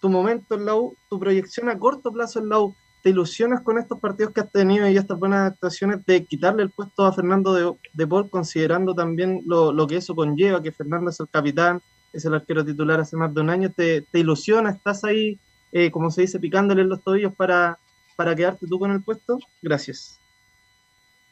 tu 0.00 0.08
momento 0.08 0.54
en 0.54 0.64
la 0.64 0.74
U, 0.74 0.96
tu 1.08 1.18
proyección 1.18 1.68
a 1.68 1.78
corto 1.78 2.12
plazo 2.12 2.40
en 2.40 2.48
la 2.48 2.60
U. 2.60 2.74
te 3.02 3.10
ilusionas 3.10 3.62
con 3.62 3.78
estos 3.78 3.98
partidos 4.00 4.32
que 4.32 4.40
has 4.40 4.50
tenido 4.50 4.88
y 4.88 4.96
estas 4.96 5.18
buenas 5.18 5.52
actuaciones 5.52 6.04
de 6.06 6.24
quitarle 6.24 6.62
el 6.62 6.70
puesto 6.70 7.04
a 7.04 7.12
Fernando 7.12 7.54
de, 7.54 7.72
de 7.92 8.06
Paul, 8.06 8.28
considerando 8.28 8.94
también 8.94 9.42
lo, 9.46 9.72
lo 9.72 9.86
que 9.86 9.96
eso 9.96 10.14
conlleva, 10.14 10.62
que 10.62 10.72
Fernando 10.72 11.10
es 11.10 11.20
el 11.20 11.28
capitán, 11.28 11.80
es 12.12 12.24
el 12.24 12.34
arquero 12.34 12.64
titular 12.64 13.00
hace 13.00 13.16
más 13.16 13.32
de 13.32 13.40
un 13.40 13.50
año, 13.50 13.70
te, 13.70 14.02
te 14.02 14.18
ilusiona, 14.18 14.70
estás 14.70 15.04
ahí, 15.04 15.38
eh, 15.72 15.90
como 15.90 16.10
se 16.10 16.22
dice, 16.22 16.40
picándole 16.40 16.84
los 16.84 17.02
tobillos 17.02 17.34
para, 17.34 17.78
para 18.16 18.34
quedarte 18.34 18.66
tú 18.66 18.78
con 18.78 18.90
el 18.90 19.02
puesto? 19.02 19.38
Gracias. 19.62 20.18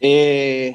Eh, 0.00 0.72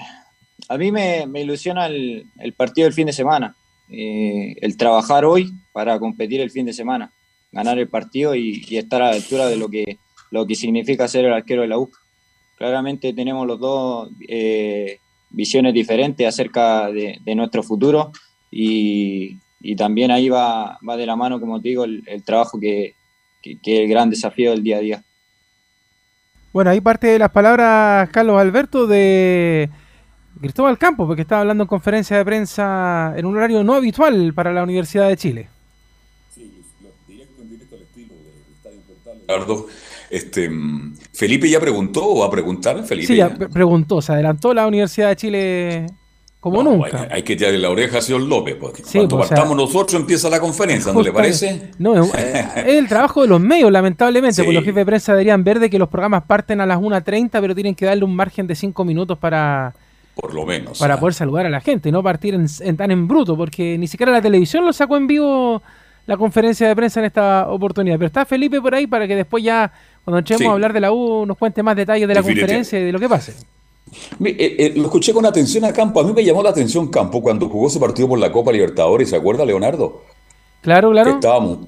a 0.67 0.77
mí 0.77 0.91
me, 0.91 1.25
me 1.27 1.41
ilusiona 1.41 1.85
el, 1.87 2.25
el, 2.39 2.53
partido 2.53 2.85
del 2.85 2.93
fin 2.93 3.07
de 3.07 3.13
semana, 3.13 3.55
eh, 3.89 4.55
el 4.61 4.75
trabajar 4.75 5.23
hoy 5.25 5.53
para 5.71 5.97
competir 5.99 6.41
el 6.41 6.51
fin 6.51 6.65
de 6.65 6.73
semana, 6.73 7.11
ganar 7.53 7.79
el 7.79 7.87
partido 7.87 8.35
y, 8.35 8.61
estar 8.77 9.01
a 9.01 9.11
la 9.11 9.15
altura 9.15 9.47
de 9.47 9.55
lo 9.55 9.69
que, 9.69 9.97
lo 10.31 10.45
que 10.45 10.55
significa 10.55 11.07
ser 11.07 11.25
el 11.25 11.33
arquero 11.33 11.61
de 11.61 11.69
la 11.69 11.77
U. 11.77 11.89
Claramente 12.57 13.13
tenemos 13.13 13.47
los 13.47 13.59
dos 13.59 14.09
eh, 14.27 14.97
visiones 15.29 15.73
diferentes 15.73 16.27
acerca 16.27 16.91
de, 16.91 17.35
nuestro 17.35 17.63
futuro 17.63 18.11
y, 18.51 19.37
también 19.77 20.11
ahí 20.11 20.27
va, 20.27 20.77
va 20.87 20.97
de 20.97 21.05
la 21.05 21.15
mano, 21.15 21.39
como 21.39 21.61
te 21.61 21.69
digo, 21.69 21.85
el, 21.85 22.03
el 22.07 22.23
trabajo 22.23 22.59
que, 22.59 22.95
que, 23.41 23.57
que 23.59 23.75
es 23.75 23.79
el 23.81 23.87
gran 23.87 24.09
desafío 24.09 24.51
del 24.51 24.61
día 24.61 24.77
a 24.77 24.81
día. 24.81 25.03
Bueno, 26.51 26.69
ahí 26.69 26.81
parte 26.81 27.07
de 27.07 27.17
las 27.17 27.31
palabras, 27.31 28.09
Carlos 28.09 28.39
Alberto, 28.39 28.85
de 28.85 29.69
Cristóbal 30.39 30.77
Campos, 30.77 31.07
porque 31.07 31.21
estaba 31.23 31.41
hablando 31.41 31.63
en 31.63 31.67
conferencia 31.67 32.17
de 32.17 32.25
prensa 32.25 33.13
en 33.15 33.25
un 33.25 33.35
horario 33.37 33.63
no 33.63 33.73
habitual 33.73 34.33
para 34.35 34.53
la 34.53 34.61
Universidad 34.61 35.07
de 35.07 35.17
Chile. 35.17 35.49
Sí, 36.29 36.61
directo 37.07 37.41
en 37.41 37.49
directo 37.49 37.75
al 37.75 37.81
estilo 37.81 38.13
del 38.13 38.55
Estadio 38.55 38.81
Portal. 39.37 39.65
Este, 40.09 40.49
Felipe 41.11 41.49
ya 41.49 41.59
preguntó 41.59 42.05
o 42.05 42.19
va 42.19 42.27
a 42.27 42.31
preguntar, 42.31 42.83
Felipe. 42.83 43.07
Sí, 43.07 43.15
ya 43.15 43.29
preguntó, 43.29 44.01
se 44.01 44.11
adelantó 44.11 44.53
la 44.53 44.67
Universidad 44.67 45.09
de 45.09 45.15
Chile 45.15 45.87
como 46.43 46.61
no, 46.61 46.73
nunca. 46.73 47.03
Hay, 47.03 47.07
hay, 47.09 47.23
que 47.23 47.37
tirarle 47.37 47.57
la 47.57 47.69
oreja 47.69 47.95
al 47.95 48.03
señor 48.03 48.23
López, 48.23 48.57
porque 48.59 48.83
sí, 48.83 48.97
cuando 48.97 49.15
pues, 49.15 49.29
partamos 49.29 49.53
o 49.53 49.57
sea, 49.57 49.65
nosotros 49.65 50.01
empieza 50.01 50.29
la 50.29 50.41
conferencia, 50.41 50.91
¿no 50.91 51.01
le 51.01 51.13
parece? 51.13 51.71
No, 51.79 51.95
es, 51.95 52.13
es 52.57 52.65
el 52.65 52.89
trabajo 52.89 53.21
de 53.21 53.29
los 53.29 53.39
medios, 53.39 53.71
lamentablemente, 53.71 54.35
sí. 54.35 54.41
porque 54.41 54.55
los 54.55 54.65
jefes 54.65 54.75
de 54.75 54.85
prensa 54.85 55.13
deberían 55.13 55.41
ver 55.45 55.59
de 55.59 55.69
que 55.69 55.79
los 55.79 55.87
programas 55.87 56.23
parten 56.23 56.59
a 56.59 56.65
las 56.65 56.79
1.30, 56.79 57.29
pero 57.39 57.55
tienen 57.55 57.75
que 57.75 57.85
darle 57.85 58.03
un 58.03 58.13
margen 58.13 58.45
de 58.45 58.55
5 58.55 58.83
minutos 58.83 59.17
para... 59.17 59.73
Por 60.15 60.33
lo 60.33 60.45
menos. 60.45 60.79
Para 60.79 60.95
¿eh? 60.95 60.97
poder 60.97 61.13
saludar 61.13 61.45
a 61.45 61.49
la 61.49 61.61
gente, 61.61 61.93
no 61.93 62.03
partir 62.03 62.33
en, 62.33 62.45
en, 62.59 62.75
tan 62.75 62.91
en 62.91 63.07
bruto, 63.07 63.37
porque 63.37 63.77
ni 63.77 63.87
siquiera 63.87 64.11
la 64.11 64.21
televisión 64.21 64.65
lo 64.65 64.73
sacó 64.73 64.97
en 64.97 65.07
vivo 65.07 65.63
la 66.05 66.17
conferencia 66.17 66.67
de 66.67 66.75
prensa 66.75 66.99
en 66.99 67.05
esta 67.05 67.47
oportunidad. 67.49 67.97
Pero 67.97 68.07
está 68.07 68.25
Felipe 68.25 68.61
por 68.61 68.75
ahí 68.75 68.87
para 68.87 69.07
que 69.07 69.15
después 69.15 69.43
ya, 69.43 69.71
cuando 70.03 70.25
sí. 70.37 70.45
a 70.45 70.51
hablar 70.51 70.73
de 70.73 70.81
la 70.81 70.91
U, 70.91 71.25
nos 71.25 71.37
cuente 71.37 71.63
más 71.63 71.75
detalles 71.75 72.07
de 72.07 72.13
la 72.13 72.21
conferencia 72.21 72.79
y 72.79 72.83
de 72.83 72.91
lo 72.91 72.99
que 72.99 73.09
pase. 73.09 73.33
Eh, 74.25 74.55
eh, 74.59 74.73
lo 74.75 74.83
escuché 74.83 75.13
con 75.13 75.25
atención 75.25 75.65
a 75.65 75.73
Campo. 75.73 75.99
A 75.99 76.03
mí 76.03 76.13
me 76.13 76.23
llamó 76.23 76.43
la 76.43 76.49
atención 76.49 76.87
Campo 76.89 77.21
cuando 77.21 77.47
jugó 77.47 77.67
ese 77.67 77.79
partido 77.79 78.07
por 78.07 78.19
la 78.19 78.31
Copa 78.31 78.51
Libertadores. 78.51 79.09
¿Se 79.09 79.15
acuerda, 79.15 79.45
Leonardo? 79.45 80.03
Claro, 80.61 80.91
claro. 80.91 81.11
Que 81.11 81.15
estábamos, 81.15 81.59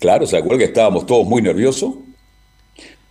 claro, 0.00 0.26
se 0.26 0.36
acuerda 0.36 0.58
que 0.58 0.64
estábamos 0.64 1.06
todos 1.06 1.26
muy 1.26 1.42
nerviosos. 1.42 1.94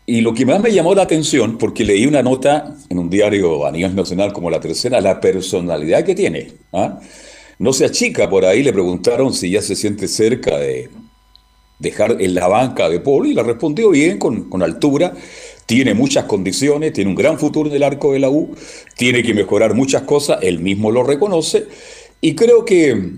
Y 0.10 0.22
lo 0.22 0.34
que 0.34 0.46
más 0.46 0.62
me 0.62 0.72
llamó 0.72 0.96
la 0.96 1.04
atención, 1.04 1.58
porque 1.58 1.84
leí 1.84 2.06
una 2.06 2.24
nota 2.24 2.74
en 2.90 2.98
un 2.98 3.10
diario 3.10 3.66
a 3.68 3.72
nivel 3.72 3.94
nacional 3.94 4.32
como 4.32 4.50
La 4.50 4.62
Tercera, 4.62 5.02
la 5.02 5.20
personalidad 5.20 6.06
que 6.06 6.16
tiene. 6.16 6.54
¿ah? 6.72 6.98
No 7.60 7.74
se 7.74 7.86
achica 7.86 8.30
por 8.30 8.46
ahí, 8.46 8.64
le 8.64 8.74
preguntaron 8.74 9.34
si 9.34 9.50
ya 9.52 9.62
se 9.62 9.76
siente 9.76 10.08
cerca 10.08 10.58
de 10.58 10.90
dejar 11.80 12.18
en 12.20 12.34
la 12.34 12.48
banca 12.48 12.90
de 12.90 13.00
Polo 13.00 13.28
y 13.28 13.34
la 13.34 13.44
respondió 13.44 13.90
bien, 13.90 14.18
con, 14.18 14.50
con 14.50 14.64
altura 14.64 15.14
tiene 15.68 15.94
muchas 15.94 16.24
condiciones, 16.26 16.94
tiene 16.94 17.10
un 17.10 17.16
gran 17.16 17.38
futuro 17.38 17.70
en 17.70 17.76
el 17.76 17.84
arco 17.84 18.14
de 18.14 18.20
la 18.20 18.30
U, 18.30 18.56
tiene 18.96 19.22
que 19.22 19.34
mejorar 19.34 19.76
muchas 19.76 20.04
cosas, 20.04 20.40
él 20.42 20.60
mismo 20.60 20.92
lo 20.92 21.04
reconoce, 21.04 21.68
y 22.22 22.36
creo 22.36 22.64
que 22.64 23.12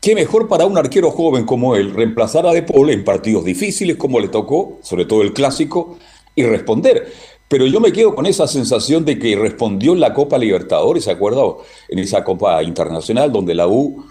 qué 0.00 0.14
mejor 0.14 0.48
para 0.48 0.64
un 0.64 0.78
arquero 0.78 1.10
joven 1.10 1.44
como 1.44 1.76
él 1.76 1.92
reemplazar 1.92 2.46
a 2.46 2.52
De 2.52 2.62
Paul 2.62 2.88
en 2.90 3.04
partidos 3.04 3.44
difíciles 3.44 3.96
como 3.96 4.20
le 4.20 4.28
tocó, 4.28 4.78
sobre 4.82 5.04
todo 5.04 5.20
el 5.20 5.34
clásico, 5.34 5.98
y 6.34 6.44
responder. 6.44 7.12
Pero 7.52 7.66
yo 7.66 7.80
me 7.80 7.92
quedo 7.92 8.14
con 8.14 8.24
esa 8.24 8.46
sensación 8.46 9.04
de 9.04 9.18
que 9.18 9.36
respondió 9.36 9.92
en 9.92 10.00
la 10.00 10.14
Copa 10.14 10.38
Libertadores, 10.38 11.04
¿se 11.04 11.10
acuerda? 11.10 11.42
En 11.90 11.98
esa 11.98 12.24
Copa 12.24 12.62
Internacional 12.62 13.30
donde 13.30 13.54
la 13.54 13.68
U 13.68 14.06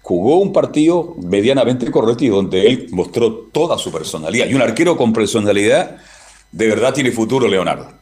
jugó 0.00 0.38
un 0.38 0.54
partido 0.54 1.14
medianamente 1.22 1.90
correcto 1.90 2.24
y 2.24 2.28
donde 2.28 2.66
él 2.66 2.86
mostró 2.92 3.30
toda 3.52 3.76
su 3.76 3.92
personalidad. 3.92 4.46
Y 4.46 4.54
un 4.54 4.62
arquero 4.62 4.96
con 4.96 5.12
personalidad 5.12 5.98
de 6.50 6.66
verdad 6.66 6.94
tiene 6.94 7.10
futuro, 7.10 7.46
Leonardo. 7.46 7.92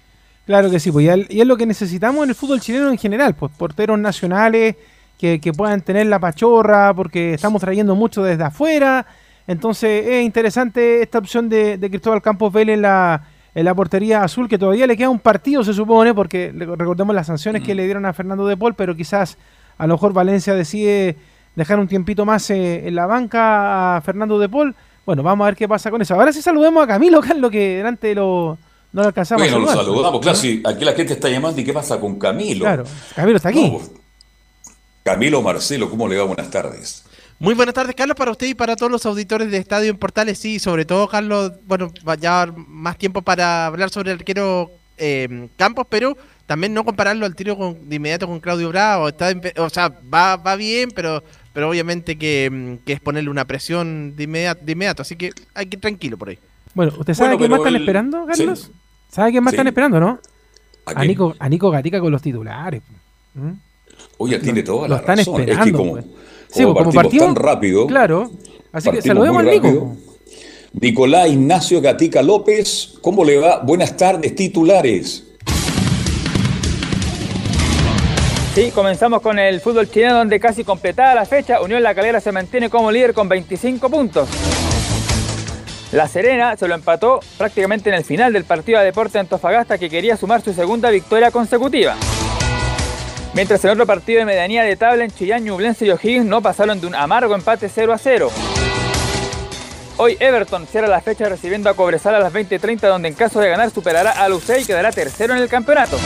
Claro 0.47 0.71
que 0.71 0.79
sí, 0.79 0.93
pues, 0.93 1.27
y 1.31 1.41
es 1.41 1.47
lo 1.49 1.57
que 1.57 1.67
necesitamos 1.67 2.23
en 2.23 2.29
el 2.29 2.37
fútbol 2.37 2.61
chileno 2.61 2.89
en 2.89 2.97
general, 2.97 3.35
pues 3.35 3.51
porteros 3.59 3.99
nacionales 3.99 4.77
que, 5.19 5.41
que 5.41 5.53
puedan 5.53 5.81
tener 5.81 6.07
la 6.07 6.21
pachorra, 6.21 6.95
porque 6.95 7.35
estamos 7.35 7.61
trayendo 7.61 7.97
mucho 7.97 8.23
desde 8.23 8.45
afuera. 8.45 9.05
Entonces 9.49 10.07
es 10.07 10.25
interesante 10.25 11.03
esta 11.03 11.19
opción 11.19 11.49
de, 11.49 11.77
de 11.77 11.91
Cristóbal 11.91 12.23
Campos 12.23 12.53
Vélez 12.53 12.75
en 12.75 12.83
la, 12.83 13.31
en 13.57 13.65
la 13.65 13.75
portería 13.75 14.23
azul, 14.23 14.49
que 14.49 14.59
todavía 14.59 14.87
le 14.87 14.97
queda 14.97 15.11
un 15.11 15.19
partido, 15.19 15.65
se 15.65 15.75
supone, 15.75 16.15
porque 16.15 16.53
recordemos 16.55 17.17
las 17.17 17.27
sanciones 17.27 17.63
mm. 17.63 17.65
que 17.65 17.75
le 17.75 17.85
dieron 17.87 18.07
a 18.07 18.13
Fernando 18.13 18.47
de 18.47 18.57
Paul, 18.57 18.75
pero 18.75 18.95
quizás 18.95 19.37
a 19.79 19.89
lo 19.89 19.95
mejor 19.95 20.13
Valencia 20.13 20.55
decide 20.55 21.17
dejar 21.57 21.81
un 21.81 21.89
tiempito 21.89 22.25
más 22.25 22.49
eh, 22.51 22.87
en 22.87 22.95
la 22.95 23.07
banca 23.07 23.97
a 23.97 24.01
Fernando 24.03 24.39
de 24.39 24.49
Paul 24.49 24.77
bueno, 25.07 25.23
vamos 25.23 25.45
a 25.45 25.51
ver 25.51 25.57
qué 25.57 25.69
pasa 25.69 25.89
con 25.89 26.03
eso. 26.03 26.15
Ahora 26.15 26.33
sí 26.33 26.43
saludemos 26.43 26.83
a 26.83 26.87
Camilo, 26.89 27.21
Carlos, 27.23 27.51
que 27.51 27.77
delante 27.77 28.13
lo, 28.13 28.59
no 28.93 29.03
lo 29.03 29.07
alcanzamos 29.09 29.43
bueno, 29.43 29.59
a 29.59 29.61
saludar. 29.61 29.77
lo 29.77 29.85
saludamos, 29.85 30.21
claro, 30.21 30.37
sí, 30.37 30.61
aquí 30.67 30.85
la 30.85 30.93
gente 30.93 31.13
está 31.13 31.29
llamando 31.29 31.61
y 31.61 31.65
qué 31.65 31.73
pasa 31.73 32.01
con 32.01 32.19
Camilo. 32.19 32.65
Claro, 32.65 32.85
Camilo 33.15 33.37
está 33.37 33.51
aquí. 33.51 33.71
No, 33.71 33.81
Camilo 35.05 35.41
Marcelo, 35.43 35.89
¿cómo 35.89 36.09
le 36.09 36.19
va? 36.19 36.25
Buenas 36.25 36.51
tardes. 36.51 37.05
Muy 37.39 37.55
buenas 37.55 37.75
tardes, 37.75 37.95
Carlos, 37.95 38.17
para 38.17 38.31
usted 38.31 38.47
y 38.47 38.55
para 38.55 38.77
todos 38.77 38.91
los 38.91 39.05
auditores 39.05 39.51
de 39.51 39.59
Estadio 39.59 39.91
en 39.91 39.99
Portales. 39.99 40.39
Sí, 40.39 40.59
sobre 40.59 40.85
todo, 40.85 41.07
Carlos, 41.09 41.53
bueno, 41.67 41.93
ya 42.19 42.53
más 42.57 42.97
tiempo 42.97 43.23
para 43.23 43.67
hablar 43.67 43.91
sobre 43.91 44.13
el 44.13 44.19
arquero 44.19 44.71
eh, 44.97 45.49
Campos, 45.57 45.87
pero 45.89 46.17
también 46.47 46.73
no 46.73 46.85
compararlo 46.85 47.27
al 47.27 47.35
tiro 47.35 47.57
con, 47.59 47.89
de 47.89 47.97
inmediato 47.97 48.27
con 48.27 48.41
Claudio 48.41 48.71
Bravo. 48.71 49.09
Está, 49.09 49.35
o 49.59 49.69
sea, 49.69 49.93
va, 50.13 50.37
va 50.37 50.57
bien, 50.57 50.91
pero 50.95 51.23
pero 51.57 51.71
obviamente 51.71 52.19
que, 52.19 52.79
que, 52.85 52.93
es 52.93 53.01
ponerle 53.01 53.31
una 53.31 53.47
presión 53.47 54.15
de 54.15 54.25
inmediato, 54.25 54.61
de 54.63 54.73
inmediato, 54.73 55.01
así 55.01 55.17
que 55.17 55.31
hay 55.55 55.65
que 55.65 55.77
ir 55.77 55.81
tranquilo 55.81 56.19
por 56.19 56.29
ahí. 56.29 56.39
Bueno, 56.75 56.93
¿usted 56.99 57.15
sabe 57.15 57.29
bueno, 57.29 57.39
quién 57.39 57.51
más 57.51 57.61
están 57.61 57.77
esperando, 57.77 58.27
Carlos? 58.27 58.61
¿Sí? 58.61 58.73
¿Sabe 59.09 59.31
quién 59.31 59.43
más 59.43 59.53
sí. 59.53 59.55
están 59.55 59.67
esperando, 59.67 59.99
no? 59.99 60.21
¿A, 60.85 61.01
a, 61.01 61.05
Nico, 61.07 61.35
a 61.39 61.49
Nico 61.49 61.71
Gatica 61.71 61.99
con 61.99 62.13
los 62.13 62.21
titulares. 62.21 62.83
¿Mm? 63.33 63.53
Oye, 64.19 64.39
tiene 64.39 64.63
toda 64.63 64.87
lo 64.87 64.97
la 64.97 65.01
están 65.01 65.17
razón. 65.17 65.41
esperando. 65.41 65.65
Es 65.65 65.71
que 65.71 65.73
como, 65.73 65.93
pues. 65.93 66.05
Como, 66.53 66.69
sí, 66.69 66.79
como 66.79 66.93
partimos 66.93 67.27
tan 67.27 67.37
rápido. 67.37 67.87
Claro. 67.87 68.31
Así 68.73 68.91
que 68.91 69.03
saludemos 69.03 69.41
al 69.41 69.47
Nico. 69.47 69.97
Nicolás 70.79 71.29
Ignacio 71.29 71.81
Gatica 71.81 72.23
López, 72.23 72.95
¿cómo 73.01 73.25
le 73.25 73.39
va? 73.39 73.61
Buenas 73.61 73.97
tardes, 73.97 74.35
titulares. 74.35 75.25
Sí, 78.55 78.71
comenzamos 78.75 79.21
con 79.21 79.39
el 79.39 79.61
fútbol 79.61 79.89
chileno 79.91 80.17
donde 80.17 80.41
casi 80.41 80.65
completada 80.65 81.15
la 81.15 81.25
fecha, 81.27 81.61
Unión 81.61 81.83
La 81.83 81.95
Calera 81.95 82.21
se 82.21 82.33
mantiene 82.33 82.71
como 82.71 82.91
líder 82.91 83.15
con 83.15 83.29
25 83.29 83.89
puntos. 83.91 84.29
La 85.93 86.09
Serena 86.09 86.57
se 86.57 86.67
lo 86.67 86.75
empató 86.75 87.21
prácticamente 87.39 87.89
en 87.91 87.95
el 87.97 88.05
final 88.05 88.33
del 88.33 88.45
partido 88.45 88.79
de 88.79 88.87
Deporte 88.87 89.19
Antofagasta 89.19 89.79
que 89.79 89.89
quería 89.89 90.17
sumar 90.17 90.43
su 90.43 90.53
segunda 90.53 90.91
victoria 90.91 91.31
consecutiva. 91.31 91.97
Mientras 93.37 93.63
en 93.67 93.71
otro 93.71 93.85
partido 93.85 94.21
de 94.21 94.25
medianía 94.25 94.63
de 94.63 94.77
tabla 94.77 95.05
en 95.05 95.11
Chillán, 95.11 95.45
Ñublense 95.45 95.85
y 95.85 95.91
O'Higgins 95.91 96.25
no 96.25 96.41
pasaron 96.41 96.81
de 96.81 96.87
un 96.87 96.95
amargo 96.95 97.35
empate 97.35 97.69
0 97.69 97.93
a 97.93 97.99
0. 97.99 98.31
Hoy 99.99 100.17
Everton 100.19 100.67
cierra 100.67 100.89
la 100.89 101.03
fecha 101.03 101.29
recibiendo 101.29 101.69
a 101.69 101.75
Cobresal 101.75 102.15
a 102.15 102.19
las 102.19 102.33
20.30 102.33 102.89
donde 102.89 103.09
en 103.09 103.15
caso 103.15 103.39
de 103.39 103.51
ganar 103.51 103.71
superará 103.71 104.13
a 104.13 104.27
Lucey 104.31 104.63
y 104.63 104.65
quedará 104.65 104.91
tercero 104.91 105.35
en 105.37 105.43
el 105.43 105.51
campeonato. 105.51 105.99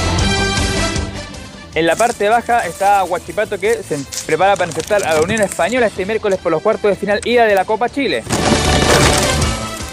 En 1.77 1.87
la 1.87 1.95
parte 1.95 2.29
baja 2.29 2.67
está 2.67 3.05
Huachipato 3.05 3.61
que 3.61 3.75
se 3.75 4.05
prepara 4.27 4.57
para 4.57 4.67
enfrentar 4.67 5.05
a 5.05 5.15
la 5.15 5.21
Unión 5.21 5.41
Española 5.41 5.87
este 5.87 6.05
miércoles 6.05 6.41
por 6.41 6.51
los 6.51 6.61
cuartos 6.61 6.91
de 6.91 6.97
final 6.97 7.21
ida 7.25 7.45
de 7.45 7.55
la 7.55 7.65
Copa 7.65 7.89
Chile. 7.89 8.25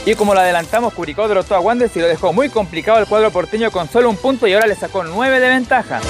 Y 0.08 0.16
como 0.16 0.34
lo 0.34 0.40
adelantamos, 0.40 0.92
Curicó 0.92 1.28
derrotó 1.28 1.54
a 1.54 1.60
Wanderers 1.60 1.96
y 1.98 2.00
lo 2.00 2.08
dejó 2.08 2.34
muy 2.34 2.50
complicado 2.50 2.98
el 2.98 3.06
cuadro 3.06 3.30
porteño 3.30 3.70
con 3.70 3.88
solo 3.88 4.10
un 4.10 4.18
punto 4.18 4.48
y 4.48 4.54
ahora 4.56 4.66
le 4.66 4.74
sacó 4.74 5.04
9 5.04 5.40
de 5.40 5.50
ventaja. 5.50 6.02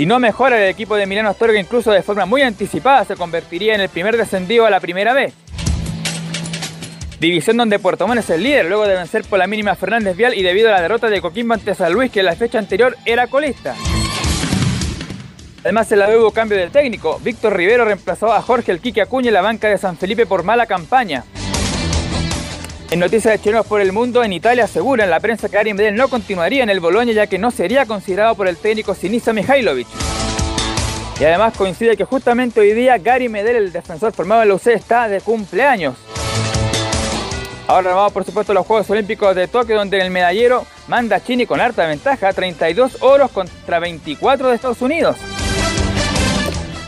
Si 0.00 0.06
no 0.06 0.18
mejora 0.18 0.56
el 0.56 0.70
equipo 0.70 0.96
de 0.96 1.04
Milano 1.04 1.28
Astorga 1.28 1.60
incluso 1.60 1.90
de 1.90 2.00
forma 2.00 2.24
muy 2.24 2.40
anticipada 2.40 3.04
se 3.04 3.16
convertiría 3.16 3.74
en 3.74 3.82
el 3.82 3.90
primer 3.90 4.16
descendido 4.16 4.64
a 4.64 4.70
la 4.70 4.80
primera 4.80 5.12
vez. 5.12 5.34
División 7.20 7.58
donde 7.58 7.78
Puerto 7.78 8.08
Montt 8.08 8.20
es 8.20 8.30
el 8.30 8.42
líder 8.42 8.64
luego 8.64 8.88
de 8.88 8.94
vencer 8.94 9.24
por 9.24 9.38
la 9.38 9.46
mínima 9.46 9.74
Fernández 9.74 10.16
Vial 10.16 10.32
y 10.32 10.42
debido 10.42 10.70
a 10.70 10.72
la 10.72 10.80
derrota 10.80 11.10
de 11.10 11.20
Coquimbo 11.20 11.52
ante 11.52 11.74
San 11.74 11.92
Luis 11.92 12.10
que 12.10 12.20
en 12.20 12.24
la 12.24 12.34
fecha 12.34 12.58
anterior 12.58 12.96
era 13.04 13.26
colista. 13.26 13.76
Además, 15.64 15.92
en 15.92 15.98
la 15.98 16.08
hubo 16.16 16.30
cambio 16.30 16.56
de 16.56 16.70
técnico. 16.70 17.20
Víctor 17.22 17.54
Rivero 17.54 17.84
reemplazó 17.84 18.32
a 18.32 18.40
Jorge 18.40 18.72
el 18.72 18.80
Quique 18.80 19.02
Acuña 19.02 19.28
en 19.28 19.34
la 19.34 19.42
banca 19.42 19.68
de 19.68 19.76
San 19.76 19.98
Felipe 19.98 20.24
por 20.24 20.44
mala 20.44 20.64
campaña. 20.64 21.24
En 22.90 22.98
noticias 22.98 23.32
de 23.32 23.38
chilenos 23.38 23.66
por 23.66 23.80
el 23.80 23.92
mundo, 23.92 24.24
en 24.24 24.32
Italia 24.32 24.64
aseguran 24.64 25.08
la 25.10 25.20
prensa 25.20 25.48
que 25.48 25.56
Gary 25.56 25.72
Medel 25.74 25.94
no 25.94 26.08
continuaría 26.08 26.64
en 26.64 26.70
el 26.70 26.80
Boloña 26.80 27.12
ya 27.12 27.28
que 27.28 27.38
no 27.38 27.52
sería 27.52 27.86
considerado 27.86 28.34
por 28.34 28.48
el 28.48 28.56
técnico 28.56 28.96
Sinisa 28.96 29.32
Mihailovic. 29.32 29.86
Y 31.20 31.24
además 31.24 31.54
coincide 31.56 31.96
que 31.96 32.04
justamente 32.04 32.58
hoy 32.58 32.72
día 32.72 32.98
Gary 32.98 33.28
Medel, 33.28 33.56
el 33.56 33.72
defensor 33.72 34.12
formado 34.12 34.42
en 34.42 34.48
la 34.48 34.54
UC, 34.56 34.66
está 34.68 35.06
de 35.06 35.20
cumpleaños. 35.20 35.94
Ahora 37.68 37.94
vamos 37.94 38.12
por 38.12 38.24
supuesto 38.24 38.52
los 38.52 38.66
Juegos 38.66 38.90
Olímpicos 38.90 39.36
de 39.36 39.46
Tokio 39.46 39.76
donde 39.76 39.98
en 39.98 40.06
el 40.06 40.10
medallero 40.10 40.66
manda 40.88 41.22
Chini 41.22 41.46
con 41.46 41.60
harta 41.60 41.86
ventaja, 41.86 42.32
32 42.32 43.02
oros 43.02 43.30
contra 43.30 43.78
24 43.78 44.48
de 44.48 44.54
Estados 44.56 44.82
Unidos. 44.82 45.16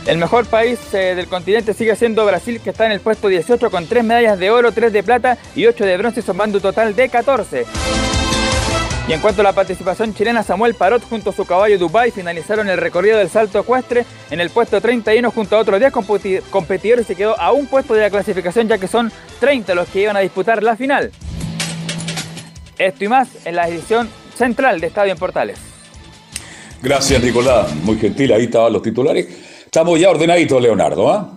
El 0.05 0.17
mejor 0.17 0.45
país 0.45 0.79
eh, 0.93 1.15
del 1.15 1.27
continente 1.27 1.73
sigue 1.73 1.95
siendo 1.95 2.25
Brasil, 2.25 2.59
que 2.61 2.71
está 2.71 2.85
en 2.85 2.91
el 2.91 2.99
puesto 2.99 3.29
18 3.29 3.71
con 3.71 3.87
3 3.87 4.03
medallas 4.03 4.37
de 4.37 4.51
oro, 4.51 4.73
3 4.73 4.91
de 4.91 5.01
plata 5.01 5.37
y 5.55 5.65
8 5.65 5.85
de 5.85 5.97
bronce, 5.97 6.21
sumando 6.21 6.57
un 6.57 6.61
total 6.61 6.93
de 6.93 7.07
14. 7.07 7.65
Y 9.07 9.13
en 9.13 9.21
cuanto 9.21 9.41
a 9.41 9.43
la 9.45 9.53
participación 9.53 10.13
chilena, 10.13 10.43
Samuel 10.43 10.75
Parot 10.75 11.03
junto 11.03 11.29
a 11.29 11.33
su 11.33 11.45
caballo 11.45 11.77
Dubai 11.77 12.11
finalizaron 12.11 12.69
el 12.69 12.77
recorrido 12.77 13.17
del 13.17 13.29
salto 13.29 13.59
ecuestre 13.59 14.05
en 14.29 14.41
el 14.41 14.49
puesto 14.49 14.79
31 14.79 15.29
junto 15.31 15.55
a 15.55 15.59
otros 15.59 15.79
10 15.79 15.93
competidores 16.49 17.05
y 17.05 17.07
se 17.07 17.15
quedó 17.15 17.39
a 17.39 17.53
un 17.53 17.67
puesto 17.67 17.93
de 17.93 18.01
la 18.01 18.09
clasificación 18.09 18.67
ya 18.67 18.77
que 18.77 18.87
son 18.87 19.11
30 19.39 19.73
los 19.75 19.87
que 19.89 20.01
iban 20.01 20.17
a 20.17 20.19
disputar 20.21 20.63
la 20.63 20.75
final. 20.75 21.11
Esto 22.77 23.05
y 23.05 23.07
más 23.07 23.29
en 23.45 23.55
la 23.55 23.67
edición 23.69 24.09
central 24.35 24.81
de 24.81 24.87
Estadio 24.87 25.13
en 25.13 25.17
Portales. 25.17 25.59
Gracias, 26.81 27.23
Nicolás. 27.23 27.73
Muy 27.83 27.97
gentil, 27.97 28.33
ahí 28.33 28.43
estaban 28.43 28.73
los 28.73 28.81
titulares. 28.81 29.52
Estamos 29.73 29.99
ya 29.99 30.11
ordenaditos, 30.11 30.61
Leonardo, 30.61 31.11
¿ah? 31.11 31.31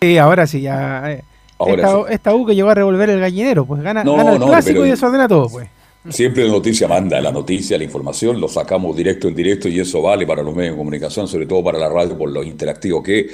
Sí, 0.00 0.16
ahora 0.16 0.46
sí, 0.46 0.62
ya. 0.62 1.12
eh, 1.12 1.22
Ahora 1.58 1.74
esta, 1.74 1.90
sí. 1.90 2.04
esta 2.08 2.34
U 2.34 2.46
que 2.46 2.54
llegó 2.54 2.70
a 2.70 2.74
revolver 2.74 3.10
el 3.10 3.20
gallinero, 3.20 3.66
pues 3.66 3.82
gana, 3.82 4.02
No, 4.02 4.16
gana 4.16 4.32
el 4.32 4.38
no, 4.38 4.46
clásico 4.46 4.86
y 4.86 4.88
desordena 4.88 5.28
todo, 5.28 5.50
pues. 5.50 5.68
Siempre 6.08 6.44
la 6.44 6.52
noticia 6.52 6.88
manda, 6.88 7.20
la 7.20 7.30
noticia, 7.30 7.76
la 7.76 7.84
información, 7.84 8.40
lo 8.40 8.48
sacamos 8.48 8.96
directo 8.96 9.28
en 9.28 9.34
directo 9.34 9.68
y 9.68 9.78
eso 9.78 10.00
vale 10.00 10.26
para 10.26 10.42
los 10.42 10.56
medios 10.56 10.72
de 10.72 10.78
comunicación, 10.78 11.28
sobre 11.28 11.44
todo 11.44 11.62
para 11.62 11.76
la 11.76 11.90
radio 11.90 12.16
por 12.16 12.30
lo 12.30 12.42
interactivo 12.42 13.02
que 13.02 13.20
es. 13.20 13.26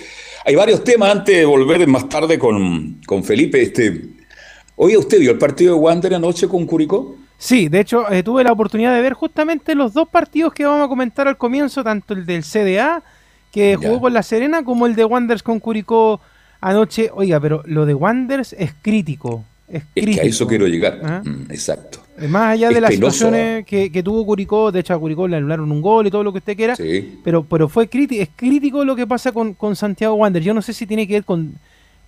Hay 0.45 0.57
varios 0.57 0.83
temas 0.83 1.13
antes 1.13 1.37
de 1.37 1.45
volver 1.45 1.87
más 1.87 2.09
tarde 2.09 2.37
con, 2.37 3.01
con 3.07 3.23
Felipe. 3.23 3.63
Este, 3.63 4.07
Oye, 4.75 4.97
¿usted 4.97 5.21
vio 5.21 5.31
el 5.31 5.39
partido 5.39 5.75
de 5.75 5.81
Wander 5.81 6.15
anoche 6.17 6.49
con 6.49 6.67
Curicó? 6.67 7.15
Sí, 7.39 7.69
de 7.69 7.79
hecho, 7.79 8.11
eh, 8.11 8.25
tuve 8.25 8.43
la 8.43 8.51
oportunidad 8.51 8.93
de 8.93 9.03
ver 9.03 9.13
justamente 9.13 9.77
los 9.77 9.95
dos 9.95 10.09
partidos 10.09 10.53
que 10.53 10.65
vamos 10.65 10.87
a 10.87 10.89
comentar 10.89 11.29
al 11.29 11.37
comienzo, 11.37 11.85
tanto 11.85 12.13
el 12.15 12.27
del 12.27 12.43
CDA, 12.43 13.05
que 13.53 13.77
Ya. 13.81 13.89
jugó 13.89 14.01
con 14.01 14.13
la 14.15 14.23
Serena, 14.25 14.65
como 14.65 14.87
el 14.87 14.95
de 14.97 15.05
Wanderers 15.05 15.43
con 15.45 15.61
Curicó 15.61 16.21
anoche. 16.61 17.11
Oiga, 17.15 17.39
pero 17.39 17.63
lo 17.67 17.87
de 17.87 17.95
Wanderers 17.95 18.55
es 18.59 18.73
crítico. 18.83 19.45
Es 19.69 19.83
Es 19.83 19.89
crítico. 19.95 20.15
que 20.17 20.27
a 20.27 20.31
eso 20.31 20.47
quiero 20.47 20.67
llegar. 20.67 21.01
Ajá. 21.03 21.23
Mm, 21.25 21.51
exacto. 21.51 22.01
Eh, 22.19 22.29
Más 22.29 22.53
allá 22.55 22.69
de 22.71 22.81
las 22.81 22.91
penoso, 22.91 23.11
situaciones 23.13 23.65
que, 23.65 23.91
que 23.91 24.03
tuvo 24.03 24.25
Curicó, 24.27 24.71
de 24.71 24.81
hecho 24.81 24.93
a 24.95 24.99
Curicó 24.99 25.27
le 25.29 25.37
anularon 25.39 25.71
un 25.73 25.81
gol 25.81 26.07
y 26.07 26.11
todo 26.11 26.23
lo 26.23 26.31
que 26.33 26.39
usted 26.39 26.57
quiera, 26.57 26.77
Sí. 26.77 27.19
pero, 27.25 27.43
pero 27.45 27.69
fue 27.69 27.89
crítico, 27.89 28.23
es 28.23 28.29
crítico 28.37 28.85
lo 28.85 28.95
que 28.97 29.07
pasa 29.07 29.33
con, 29.33 29.55
con 29.55 29.75
Santiago 29.77 30.15
Wander. 30.17 30.43
Yo 30.43 30.53
no 30.53 30.61
sé 30.61 30.73
si 30.75 30.87
tiene 30.87 31.07
que 31.07 31.15
ver 31.15 31.25
con, 31.25 31.55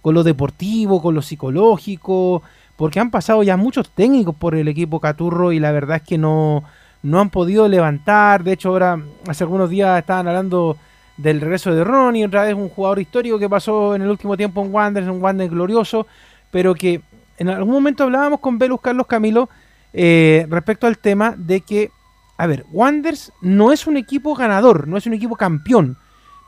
con 0.03 0.15
lo 0.15 0.23
deportivo, 0.23 1.01
con 1.01 1.15
lo 1.15 1.23
psicológico, 1.23 2.43
porque 2.77 3.01
han 3.01 3.11
pasado 3.11 3.43
ya 3.43 3.57
muchos 3.57 3.89
técnicos 3.91 4.35
por 4.37 4.55
el 4.55 4.69
equipo 4.69 5.01
Caturro 5.01 5.53
y 5.53 5.59
la 5.61 5.73
verdad 5.73 5.97
es 5.99 6.03
que 6.03 6.19
no, 6.19 6.65
no 7.03 7.21
han 7.21 7.31
podido 7.31 7.67
levantar. 7.67 8.45
De 8.45 8.53
hecho, 8.53 8.69
ahora, 8.71 9.01
hace 9.27 9.45
algunos 9.45 9.71
días 9.71 9.99
estaban 9.99 10.29
hablando 10.29 10.77
del 11.17 11.41
regreso 11.41 11.75
de 11.75 11.85
Ronnie, 11.85 12.27
otra 12.27 12.45
vez 12.45 12.55
un 12.55 12.69
jugador 12.69 12.99
histórico 12.99 13.39
que 13.39 13.49
pasó 13.49 13.95
en 13.95 14.03
el 14.03 14.11
último 14.11 14.37
tiempo 14.37 14.65
en 14.65 14.75
Wanderers, 14.75 15.11
un 15.11 15.23
Wander 15.23 15.49
glorioso, 15.49 16.07
pero 16.51 16.75
que 16.75 17.01
en 17.39 17.49
algún 17.49 17.75
momento 17.75 18.05
hablábamos 18.05 18.41
con 18.41 18.59
Velus 18.59 18.81
Carlos 18.81 19.07
Camilo 19.07 19.49
eh, 19.93 20.47
respecto 20.49 20.87
al 20.87 20.99
tema 20.99 21.35
de 21.37 21.61
que, 21.61 21.91
a 22.37 22.47
ver, 22.47 22.65
Wanderers 22.73 23.33
no 23.41 23.73
es 23.73 23.87
un 23.87 23.97
equipo 23.97 24.35
ganador, 24.35 24.89
no 24.89 24.97
es 24.97 25.07
un 25.07 25.15
equipo 25.15 25.37
campeón, 25.37 25.97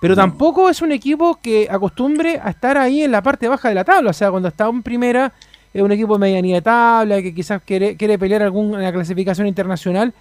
pero 0.00 0.14
tampoco 0.14 0.68
es 0.68 0.82
un 0.82 0.92
equipo 0.92 1.38
que 1.40 1.68
acostumbre 1.70 2.40
a 2.42 2.50
estar 2.50 2.76
ahí 2.76 3.02
en 3.02 3.12
la 3.12 3.22
parte 3.22 3.48
baja 3.48 3.68
de 3.68 3.74
la 3.74 3.84
tabla, 3.84 4.10
o 4.10 4.14
sea, 4.14 4.30
cuando 4.30 4.48
está 4.48 4.68
en 4.68 4.82
primera 4.82 5.32
es 5.72 5.82
un 5.82 5.92
equipo 5.92 6.14
de 6.14 6.20
medianía 6.20 6.56
de 6.56 6.62
tabla, 6.62 7.20
que 7.22 7.34
quizás 7.34 7.60
quiere, 7.62 7.96
quiere 7.96 8.18
pelear 8.18 8.42
alguna 8.42 8.90
clasificación 8.92 9.46
internacional, 9.46 10.14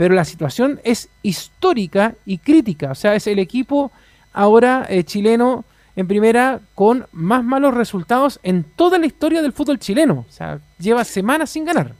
pero 0.00 0.14
la 0.14 0.24
situación 0.24 0.80
es 0.82 1.10
histórica 1.22 2.14
y 2.24 2.38
crítica, 2.38 2.92
o 2.92 2.94
sea, 2.94 3.14
es 3.16 3.26
el 3.26 3.38
equipo 3.38 3.92
ahora 4.32 4.86
eh, 4.88 5.04
chileno 5.04 5.66
en 5.94 6.08
primera 6.08 6.62
con 6.74 7.06
más 7.12 7.44
malos 7.44 7.74
resultados 7.74 8.40
en 8.42 8.64
toda 8.64 8.98
la 8.98 9.04
historia 9.04 9.42
del 9.42 9.52
fútbol 9.52 9.78
chileno, 9.78 10.24
o 10.26 10.32
sea, 10.32 10.58
lleva 10.78 11.04
semanas 11.04 11.50
sin 11.50 11.66
ganar. 11.66 11.94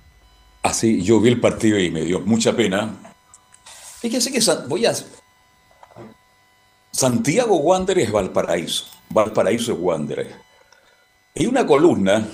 Así, 0.63 1.03
yo 1.03 1.21
vi 1.21 1.29
el 1.29 1.41
partido 1.41 1.79
y 1.79 1.91
me 1.91 2.01
dio 2.01 2.21
mucha 2.21 2.57
pena. 2.57 2.97
Fíjense 4.01 4.33
que 4.33 4.41
voy 4.67 4.87
a. 4.87 4.95
Santiago 6.93 7.57
Wanderers 7.57 8.07
es 8.07 8.13
Valparaíso. 8.13 8.87
Valparaíso 9.11 9.73
es 9.75 9.79
Wanderers. 9.79 10.35
Hay 11.37 11.45
una 11.45 11.67
columna 11.67 12.27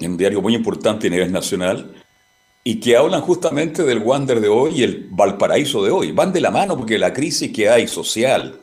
en 0.00 0.10
un 0.10 0.16
diario 0.16 0.42
muy 0.42 0.56
importante 0.56 1.06
a 1.06 1.10
nivel 1.10 1.30
nacional 1.30 1.94
y 2.68 2.80
que 2.80 2.98
hablan 2.98 3.22
justamente 3.22 3.82
del 3.82 4.00
Wander 4.00 4.42
de 4.42 4.48
hoy 4.48 4.80
y 4.80 4.82
el 4.82 5.08
Valparaíso 5.10 5.82
de 5.82 5.90
hoy. 5.90 6.12
Van 6.12 6.34
de 6.34 6.42
la 6.42 6.50
mano 6.50 6.76
porque 6.76 6.98
la 6.98 7.14
crisis 7.14 7.50
que 7.50 7.70
hay 7.70 7.88
social, 7.88 8.60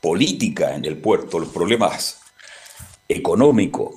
política 0.00 0.74
en 0.74 0.86
el 0.86 0.96
puerto, 0.96 1.38
los 1.38 1.50
problemas 1.50 2.20
económicos, 3.06 3.96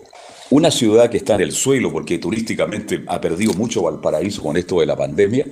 una 0.50 0.70
ciudad 0.70 1.10
que 1.10 1.15
está 1.15 1.36
en 1.36 1.39
el 1.39 1.54
suelo 1.54 1.89
porque 1.89 2.17
turísticamente 2.17 3.06
ha 3.08 3.22
perdido 3.22 3.54
mucho 3.54 3.84
Valparaíso 3.84 4.43
con 4.43 4.58
esto 4.58 4.82
de 4.82 4.88
la 4.88 4.98
pandemia, 4.98 5.46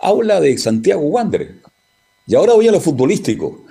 habla 0.00 0.40
de 0.40 0.58
Santiago 0.58 1.02
Wanderers. 1.02 1.60
Y 2.26 2.34
ahora 2.34 2.54
voy 2.54 2.66
a 2.66 2.72
lo 2.72 2.80
futbolístico. 2.80 3.66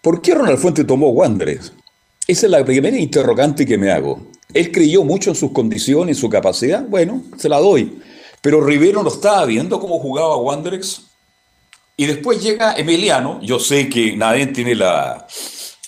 ¿Por 0.00 0.22
qué 0.22 0.36
Ronald 0.36 0.58
Fuente 0.58 0.84
tomó 0.84 1.08
Wanderers? 1.08 1.72
Esa 2.28 2.46
es 2.46 2.52
la 2.52 2.64
primera 2.64 2.96
interrogante 2.96 3.66
que 3.66 3.76
me 3.76 3.90
hago. 3.90 4.24
Él 4.54 4.70
creyó 4.70 5.04
mucho 5.04 5.30
en 5.30 5.36
sus 5.36 5.50
condiciones, 5.50 6.16
en 6.16 6.20
su 6.20 6.30
capacidad. 6.30 6.84
Bueno, 6.86 7.22
se 7.36 7.48
la 7.48 7.58
doy. 7.58 8.00
Pero 8.40 8.64
Rivero 8.64 9.02
no 9.02 9.08
estaba 9.08 9.44
viendo 9.44 9.80
cómo 9.80 9.98
jugaba 9.98 10.36
Wanderers. 10.36 11.10
Y 11.96 12.06
después 12.06 12.42
llega 12.42 12.74
Emiliano. 12.74 13.40
Yo 13.42 13.58
sé 13.58 13.88
que 13.88 14.16
nadie 14.16 14.46
tiene 14.46 14.74
la, 14.74 15.26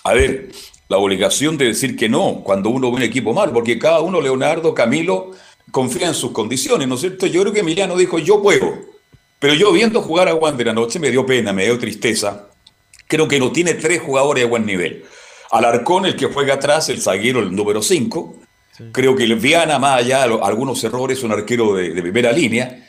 a 0.05 0.13
ver, 0.15 0.51
la 0.89 0.99
obligación 0.99 1.57
de 1.59 1.67
decir 1.67 1.97
que 1.97 2.09
no 2.09 2.43
cuando 2.45 2.71
uno 2.71 2.91
ve 2.91 2.97
un 2.97 3.03
equipo 3.03 3.33
mal, 3.33 3.53
porque 3.53 3.79
cada 3.79 4.01
uno, 4.01 4.21
Leonardo, 4.21 4.75
Camilo, 4.75 5.33
confía 5.71 6.09
en 6.09 6.15
sus 6.15 6.33
condiciones, 6.33 6.87
¿no 6.89 6.95
es 6.95 7.01
cierto? 7.01 7.27
Yo 7.27 7.43
creo 7.43 7.53
que 7.53 7.61
Emiliano 7.61 7.97
dijo, 7.97 8.19
yo 8.19 8.43
puedo. 8.43 8.73
Pero 9.39 9.55
yo 9.55 9.73
viendo 9.73 10.01
jugar 10.01 10.29
a 10.29 10.35
Wander 10.35 10.71
anoche 10.71 10.99
me 10.99 11.11
dio 11.11 11.27
pena, 11.27 11.53
me 11.53 11.65
dio 11.65 11.79
tristeza. 11.79 12.49
Creo 13.07 13.29
que 13.29 13.39
no 13.39 13.53
tiene 13.53 13.75
tres 13.75 14.01
jugadores 14.01 14.45
de 14.45 14.49
buen 14.49 14.65
nivel. 14.65 15.05
Alarcón, 15.51 16.07
el 16.07 16.17
que 16.17 16.27
juega 16.27 16.55
atrás, 16.55 16.89
el 16.89 17.01
zaguero, 17.01 17.41
el 17.41 17.55
número 17.55 17.83
5. 17.83 18.46
Creo 18.93 19.17
que 19.17 19.27
Viana, 19.35 19.79
más 19.79 20.01
allá 20.01 20.23
algunos 20.23 20.83
errores, 20.85 21.23
un 21.23 21.33
arquero 21.33 21.75
de, 21.75 21.91
primera 22.03 22.33
línea. 22.33 22.83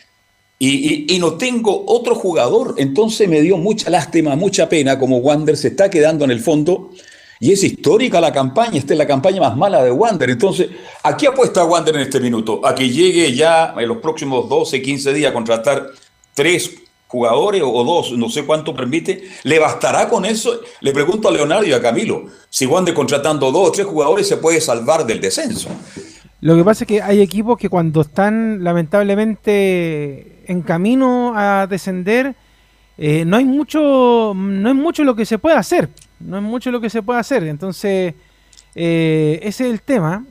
Y, 0.60 0.70
y- 0.70 1.16
y 1.16 1.20
no 1.20 1.34
tengo 1.36 1.86
otro 1.88 2.16
jugador. 2.16 2.76
Entonces 2.78 3.30
me 3.30 3.42
dio 3.42 3.58
mucha 3.58 3.90
lástima, 3.90 4.36
mucha 4.36 4.68
pena, 4.68 4.98
como 4.98 5.18
Wander 5.18 5.56
se 5.56 5.70
está 5.70 5.90
quedando 5.90 6.26
en 6.26 6.32
el 6.32 6.40
fondo. 6.40 6.92
Y 7.40 7.52
es 7.52 7.64
histórica 7.64 8.20
la 8.20 8.34
campaña, 8.34 8.78
esta 8.80 8.94
es 8.94 8.98
la 8.98 9.06
campaña 9.06 9.40
más 9.40 9.56
mala 9.56 9.84
de 9.84 9.92
Wander. 9.92 10.32
Entonces, 10.32 10.70
¿a 11.04 11.16
qué 11.16 11.28
apuesta 11.28 11.64
Wander 11.64 11.96
en 11.96 12.02
este 12.02 12.20
minuto? 12.20 12.66
A 12.66 12.74
que 12.74 12.90
llegue 12.90 13.32
ya 13.34 13.76
en 13.78 13.88
los 13.88 13.98
próximos 13.98 14.50
12, 14.50 14.82
15 14.82 15.14
días 15.14 15.30
a 15.30 15.34
contratar 15.34 15.88
tres 16.34 16.72
jugadores 17.08 17.64
o 17.66 17.84
dos, 17.84 18.12
no 18.14 18.30
sé 18.30 18.46
cuánto 18.46 18.76
permite. 18.76 19.24
¿Le 19.44 19.60
bastará 19.60 20.08
con 20.10 20.26
eso? 20.26 20.60
Le 20.82 20.92
pregunto 20.92 21.28
a 21.28 21.32
Leonardo 21.32 21.66
y 21.66 21.74
a 21.74 21.82
Camilo, 21.82 22.26
si 22.50 22.66
Wander 22.66 22.94
contratando 22.94 23.52
dos 23.52 23.70
o 23.70 23.72
tres 23.72 23.88
jugadores 23.88 24.28
se 24.28 24.38
puede 24.38 24.62
salvar 24.62 25.06
del 25.06 25.22
descenso. 25.22 25.70
Lo 26.42 26.56
que 26.56 26.64
pasa 26.64 26.84
es 26.84 26.88
que 26.88 27.02
hay 27.02 27.22
equipos 27.22 27.58
que 27.58 27.70
cuando 27.70 28.02
están 28.02 28.64
lamentablemente 28.64 30.44
en 30.46 30.62
camino 30.62 31.34
a 31.36 31.66
descender, 31.68 32.36
eh, 32.98 33.26
no 33.26 33.38
hay 33.38 33.46
mucho, 33.46 34.34
no 34.36 34.70
es 34.70 34.76
mucho 34.76 35.04
lo 35.04 35.16
que 35.16 35.26
se 35.26 35.40
puede 35.40 35.56
hacer. 35.56 35.90
No 36.20 36.38
es 36.38 36.44
mucho 36.44 36.72
lo 36.72 36.82
que 36.82 36.90
se 36.90 37.02
puede 37.04 37.20
hacer. 37.20 37.44
Entonces, 37.44 38.14
eh, 38.76 39.40
ese 39.44 39.66
es 39.66 39.72
el 39.72 39.82
tema. 39.82 40.26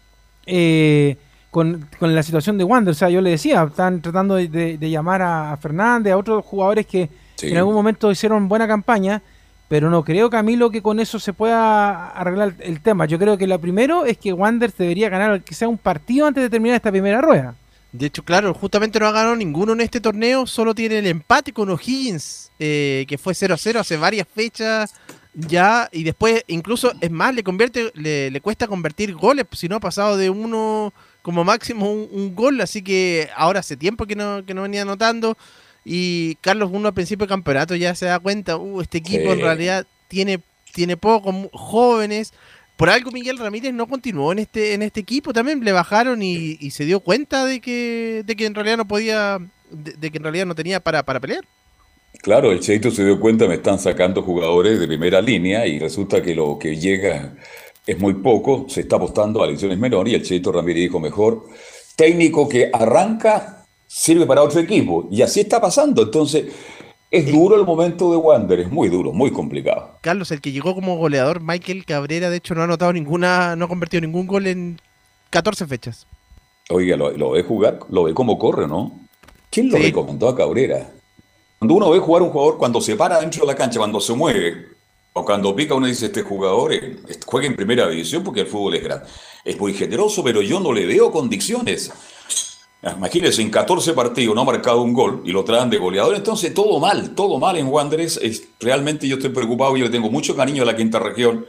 eh, 0.47 1.17
con, 1.57 1.89
con 1.99 2.15
la 2.15 2.23
situación 2.23 2.59
de 2.59 2.65
Wander, 2.65 2.93
o 2.93 2.95
sea, 2.95 3.09
yo 3.09 3.23
le 3.23 3.31
decía, 3.31 3.63
están 3.65 4.03
tratando 4.03 4.35
de, 4.35 4.47
de- 4.49 4.77
de 4.77 4.91
llamar 4.91 5.23
a, 5.23 5.57
Fernández, 5.57 6.13
a 6.13 6.19
otros 6.19 6.45
jugadores 6.45 6.85
que 6.87 7.09
Sí. 7.37 7.49
en 7.49 7.57
algún 7.57 7.75
momento 7.75 8.11
hicieron 8.13 8.47
buena 8.47 8.69
campaña, 8.69 9.23
pero 9.69 9.89
no 9.89 10.05
creo, 10.05 10.29
Camilo, 10.29 10.71
que 10.71 10.83
con 10.83 11.01
eso 11.01 11.19
se 11.19 11.33
pueda 11.33 12.09
arreglar 12.11 12.55
el 12.61 12.81
tema. 12.83 13.07
Yo 13.07 13.19
creo 13.19 13.39
que 13.39 13.47
lo 13.47 13.59
primero 13.59 14.05
es 14.05 14.19
que 14.19 14.35
Wander 14.35 14.71
debería 14.73 15.09
ganar 15.09 15.41
que 15.43 15.55
sea 15.55 15.67
un 15.69 15.79
partido 15.79 16.27
antes 16.27 16.43
de 16.43 16.51
terminar 16.51 16.77
esta 16.77 16.91
primera 16.91 17.21
rueda. 17.23 17.55
De 17.93 18.05
hecho, 18.07 18.23
claro, 18.23 18.53
justamente 18.53 19.01
no 19.01 19.07
ha 19.07 19.13
ganado 19.13 19.35
ninguno 19.37 19.73
en 19.73 19.81
este 19.81 20.01
torneo, 20.01 20.47
solo 20.47 20.75
tiene 20.75 20.99
el 20.99 21.07
empate 21.07 21.53
con 21.55 21.71
O'Higgins, 21.71 22.51
eh, 22.59 23.07
que 23.09 23.17
fue 23.17 23.33
0-0 23.35 23.79
hace 23.81 23.97
varias 23.97 24.27
fechas 24.29 24.93
ya, 25.35 25.89
y 25.93 26.03
después 26.05 26.43
incluso, 26.49 26.93
es 27.01 27.11
más, 27.11 27.35
le 27.35 27.43
convierte, 27.43 27.91
le, 27.95 28.31
le 28.31 28.41
cuesta 28.41 28.67
convertir 28.67 29.15
goles, 29.15 29.45
si 29.53 29.69
no 29.69 29.77
ha 29.77 29.81
pasado 29.81 30.17
de 30.17 30.31
uno 30.31 30.93
como 31.27 31.43
máximo 31.43 31.91
un, 31.91 32.09
un 32.13 32.37
gol, 32.37 32.61
así 32.61 32.83
que 32.83 33.29
ahora 33.35 33.59
hace 33.59 33.77
tiempo 33.77 34.07
que 34.07 34.15
no, 34.15 34.47
que 34.47 34.55
no 34.55 34.63
venía 34.63 34.83
anotando. 34.83 35.37
Y 35.85 36.37
Carlos, 36.37 36.71
uno 36.73 36.87
al 36.87 36.95
principio 36.95 37.25
del 37.25 37.31
campeonato 37.31 37.75
ya 37.75 37.97
se 37.97 38.07
da 38.07 38.21
cuenta, 38.21 38.57
uh, 38.57 38.81
este 38.81 38.99
equipo 38.99 39.33
en 39.33 39.41
realidad 39.41 39.89
tiene, 40.07 40.39
tiene 40.73 40.97
poco, 40.97 41.35
jóvenes. 41.53 42.33
Por 42.77 42.91
algo 42.91 43.11
Miguel 43.11 43.39
Ramírez 43.39 43.75
no 43.75 43.89
continuó 43.89 44.31
en 44.31 44.39
este, 44.39 44.75
en 44.75 44.83
este 44.83 45.01
equipo, 45.01 45.33
también 45.33 45.65
le 45.65 45.73
bajaron 45.73 46.23
y, 46.23 46.59
y 46.61 46.71
se 46.71 46.85
dio 46.85 47.01
cuenta 47.01 47.45
de 47.45 47.61
que, 47.61 48.23
de 48.25 48.37
que 48.37 48.47
en 48.47 48.55
realidad 48.55 48.77
no 48.77 48.87
podía, 48.87 49.41
de, 49.73 49.95
de 49.95 50.11
que 50.13 50.19
en 50.19 50.23
realidad 50.23 50.47
no 50.47 50.55
tenía 50.55 50.79
para, 50.79 51.03
para 51.03 51.19
pelear. 51.19 51.45
Claro, 52.23 52.53
el 52.53 52.61
Cheito 52.61 52.93
se 52.93 53.05
dio 53.05 53.19
cuenta, 53.19 53.49
me 53.49 53.57
están 53.57 53.81
sacando 53.81 54.23
jugadores 54.23 54.79
de 54.79 54.87
primera 54.87 55.21
línea 55.21 55.67
y 55.67 55.81
resulta 55.81 56.23
que 56.23 56.37
lo 56.37 56.57
que 56.57 56.77
llega 56.77 57.35
es 57.87 57.99
muy 58.01 58.15
poco, 58.15 58.67
se 58.69 58.81
está 58.81 58.97
apostando 58.97 59.43
a 59.43 59.47
elecciones 59.47 59.79
menores 59.79 60.13
y 60.13 60.17
el 60.17 60.23
Cheito 60.23 60.51
Ramírez 60.51 60.83
dijo 60.83 60.99
mejor, 60.99 61.45
técnico 61.95 62.49
que 62.49 62.69
arranca 62.73 63.65
sirve 63.87 64.27
para 64.27 64.43
otro 64.43 64.61
equipo 64.61 65.09
y 65.11 65.23
así 65.23 65.41
está 65.41 65.61
pasando, 65.61 66.03
entonces 66.03 66.47
es 67.11 67.31
duro 67.31 67.55
el 67.55 67.65
momento 67.65 68.11
de 68.11 68.17
Wander, 68.17 68.61
es 68.61 68.71
muy 68.71 68.89
duro, 68.89 69.13
muy 69.13 69.31
complicado. 69.31 69.99
Carlos, 70.01 70.33
el 70.33 70.41
que 70.41 70.51
llegó 70.51 70.75
como 70.75 70.97
goleador, 70.97 71.41
Michael 71.41 71.85
Cabrera, 71.85 72.29
de 72.29 72.39
hecho 72.39 72.55
no 72.55 72.63
ha 72.63 72.65
anotado 72.65 72.93
ninguna, 72.93 73.55
no 73.55 73.67
ha 73.67 73.69
convertido 73.69 74.01
ningún 74.01 74.27
gol 74.27 74.49
en 74.49 74.81
14 75.31 75.67
fechas. 75.67 76.07
Oiga, 76.69 76.97
lo, 76.97 77.13
lo 77.13 77.31
ve 77.31 77.45
jugar, 77.45 77.79
lo 77.89 78.03
ve 78.03 78.13
cómo 78.13 78.37
corre, 78.39 78.67
¿no? 78.67 78.93
¿Quién 79.51 79.71
lo 79.71 79.79
recomendó 79.79 80.29
a 80.29 80.37
Cabrera? 80.37 80.91
Cuando 81.61 81.75
uno 81.75 81.91
ve 81.91 82.01
jugar 82.01 82.23
a 82.23 82.25
un 82.25 82.33
jugador, 82.33 82.59
cuando 82.59 82.81
se 82.81 82.97
para 82.97 83.21
dentro 83.21 83.43
de 83.43 83.47
la 83.47 83.55
cancha, 83.55 83.79
cuando 83.79 84.01
se 84.01 84.13
mueve, 84.13 84.76
o 85.19 85.25
cuando 85.25 85.57
pica, 85.57 85.75
uno 85.75 85.87
dice, 85.87 86.07
este 86.07 86.21
jugador 86.21 86.75
eh, 86.75 86.99
juega 87.25 87.47
en 87.47 87.57
primera 87.57 87.89
división 87.89 88.23
porque 88.23 88.41
el 88.41 88.47
fútbol 88.47 88.75
es 88.75 88.85
grande. 88.85 89.07
Es 89.47 89.59
muy 89.59 89.73
generoso, 89.73 90.23
pero 90.23 90.43
yo 90.43 90.61
no 90.61 90.75
le 90.75 90.85
veo 90.85 91.11
condiciones. 91.11 91.91
Imagínense, 92.83 93.41
en 93.41 93.49
14 93.49 93.95
partidos 93.95 94.35
no 94.35 94.43
ha 94.43 94.45
marcado 94.45 94.83
un 94.83 94.93
gol 94.93 95.23
y 95.25 95.33
lo 95.33 95.43
traen 95.43 95.71
de 95.71 95.79
goleador, 95.79 96.15
entonces 96.15 96.53
todo 96.53 96.79
mal, 96.79 97.15
todo 97.15 97.39
mal 97.39 97.57
en 97.57 97.67
Wanderers. 97.67 98.19
Es, 98.23 98.47
realmente 98.61 99.09
yo 99.09 99.17
estoy 99.17 99.31
preocupado, 99.31 99.75
yo 99.79 99.87
le 99.87 99.91
tengo 99.91 100.11
mucho 100.11 100.37
cariño 100.37 100.63
a 100.63 100.67
la 100.67 100.77
quinta 100.77 100.99
región, 100.99 101.47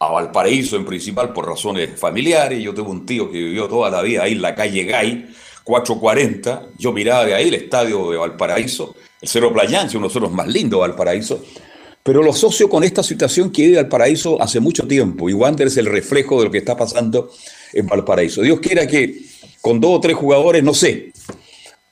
a 0.00 0.10
Valparaíso 0.10 0.76
en 0.76 0.86
principal 0.86 1.34
por 1.34 1.46
razones 1.46 2.00
familiares. 2.00 2.62
Yo 2.62 2.72
tengo 2.72 2.90
un 2.90 3.04
tío 3.04 3.30
que 3.30 3.36
vivió 3.36 3.68
toda 3.68 3.90
la 3.90 4.00
vida 4.00 4.22
ahí 4.22 4.32
en 4.32 4.40
la 4.40 4.54
calle 4.54 4.82
Gay, 4.84 5.28
440. 5.62 6.68
Yo 6.78 6.90
miraba 6.90 7.26
de 7.26 7.34
ahí 7.34 7.48
el 7.48 7.54
estadio 7.54 8.10
de 8.10 8.16
Valparaíso, 8.16 8.94
el 9.20 9.28
Cerro 9.28 9.52
Playanche, 9.52 9.98
uno 9.98 10.08
de 10.08 10.20
los 10.20 10.32
más 10.32 10.48
lindos 10.48 10.78
de 10.78 10.88
Valparaíso. 10.88 11.42
Pero 12.04 12.22
lo 12.22 12.32
asocio 12.32 12.68
con 12.68 12.84
esta 12.84 13.02
situación 13.02 13.50
que 13.50 13.62
vive 13.62 13.76
Valparaíso 13.76 14.40
hace 14.40 14.60
mucho 14.60 14.86
tiempo. 14.86 15.30
Y 15.30 15.32
Wander 15.32 15.68
es 15.68 15.78
el 15.78 15.86
reflejo 15.86 16.38
de 16.38 16.44
lo 16.44 16.50
que 16.50 16.58
está 16.58 16.76
pasando 16.76 17.32
en 17.72 17.86
Valparaíso. 17.86 18.42
Dios 18.42 18.60
quiera 18.60 18.86
que 18.86 19.22
con 19.62 19.80
dos 19.80 19.92
o 19.96 20.00
tres 20.00 20.14
jugadores, 20.14 20.62
no 20.62 20.74
sé. 20.74 21.13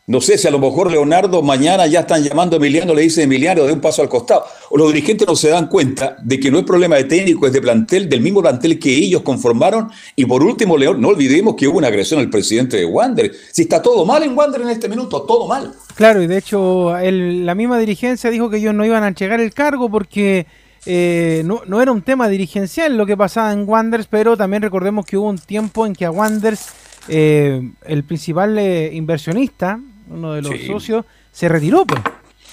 No 0.04 0.20
sé 0.20 0.36
si 0.36 0.48
a 0.48 0.50
lo 0.50 0.58
mejor 0.58 0.90
Leonardo 0.90 1.42
mañana 1.42 1.86
ya 1.86 2.00
están 2.00 2.24
llamando 2.24 2.56
a 2.56 2.58
Emiliano, 2.58 2.92
le 2.92 3.02
dice 3.02 3.22
Emiliano, 3.22 3.62
de 3.62 3.72
un 3.72 3.80
paso 3.80 4.02
al 4.02 4.08
costado. 4.08 4.42
O 4.70 4.76
los 4.76 4.92
dirigentes 4.92 5.28
no 5.28 5.36
se 5.36 5.48
dan 5.48 5.68
cuenta 5.68 6.16
de 6.20 6.40
que 6.40 6.50
no 6.50 6.58
es 6.58 6.64
problema 6.64 6.96
de 6.96 7.04
técnico, 7.04 7.46
es 7.46 7.52
de 7.52 7.62
plantel, 7.62 8.08
del 8.08 8.20
mismo 8.20 8.42
plantel 8.42 8.80
que 8.80 8.92
ellos 8.92 9.22
conformaron. 9.22 9.90
Y 10.16 10.24
por 10.24 10.42
último, 10.42 10.76
León, 10.76 11.00
no 11.00 11.06
olvidemos 11.06 11.54
que 11.54 11.68
hubo 11.68 11.78
una 11.78 11.86
agresión 11.86 12.18
al 12.18 12.30
presidente 12.30 12.78
de 12.78 12.84
Wander. 12.84 13.32
Si 13.52 13.62
está 13.62 13.80
todo 13.80 14.04
mal 14.04 14.24
en 14.24 14.36
Wander 14.36 14.62
en 14.62 14.70
este 14.70 14.88
minuto, 14.88 15.22
todo 15.22 15.46
mal. 15.46 15.72
Claro, 15.94 16.20
y 16.20 16.26
de 16.26 16.38
hecho 16.38 16.92
la 17.00 17.54
misma 17.54 17.78
dirigencia 17.78 18.28
dijo 18.30 18.50
que 18.50 18.56
ellos 18.56 18.74
no 18.74 18.84
iban 18.84 19.04
a 19.04 19.08
entregar 19.08 19.38
el 19.38 19.54
cargo 19.54 19.88
porque 19.88 20.48
eh, 20.84 21.42
no, 21.44 21.62
no 21.66 21.80
era 21.80 21.92
un 21.92 22.02
tema 22.02 22.28
dirigencial 22.28 22.96
lo 22.96 23.06
que 23.06 23.16
pasaba 23.16 23.52
en 23.52 23.68
Wanderers, 23.68 24.08
pero 24.08 24.36
también 24.36 24.62
recordemos 24.62 25.06
que 25.06 25.16
hubo 25.16 25.28
un 25.28 25.38
tiempo 25.38 25.86
en 25.86 25.92
que 25.92 26.06
a 26.06 26.10
Wanderers 26.10 26.72
eh, 27.08 27.70
el 27.84 28.04
principal 28.04 28.58
eh, 28.58 28.90
inversionista, 28.92 29.80
uno 30.08 30.32
de 30.32 30.42
los 30.42 30.52
Sí. 30.52 30.66
socios, 30.66 31.04
se 31.30 31.48
retiró. 31.48 31.84
Pues. 31.84 32.00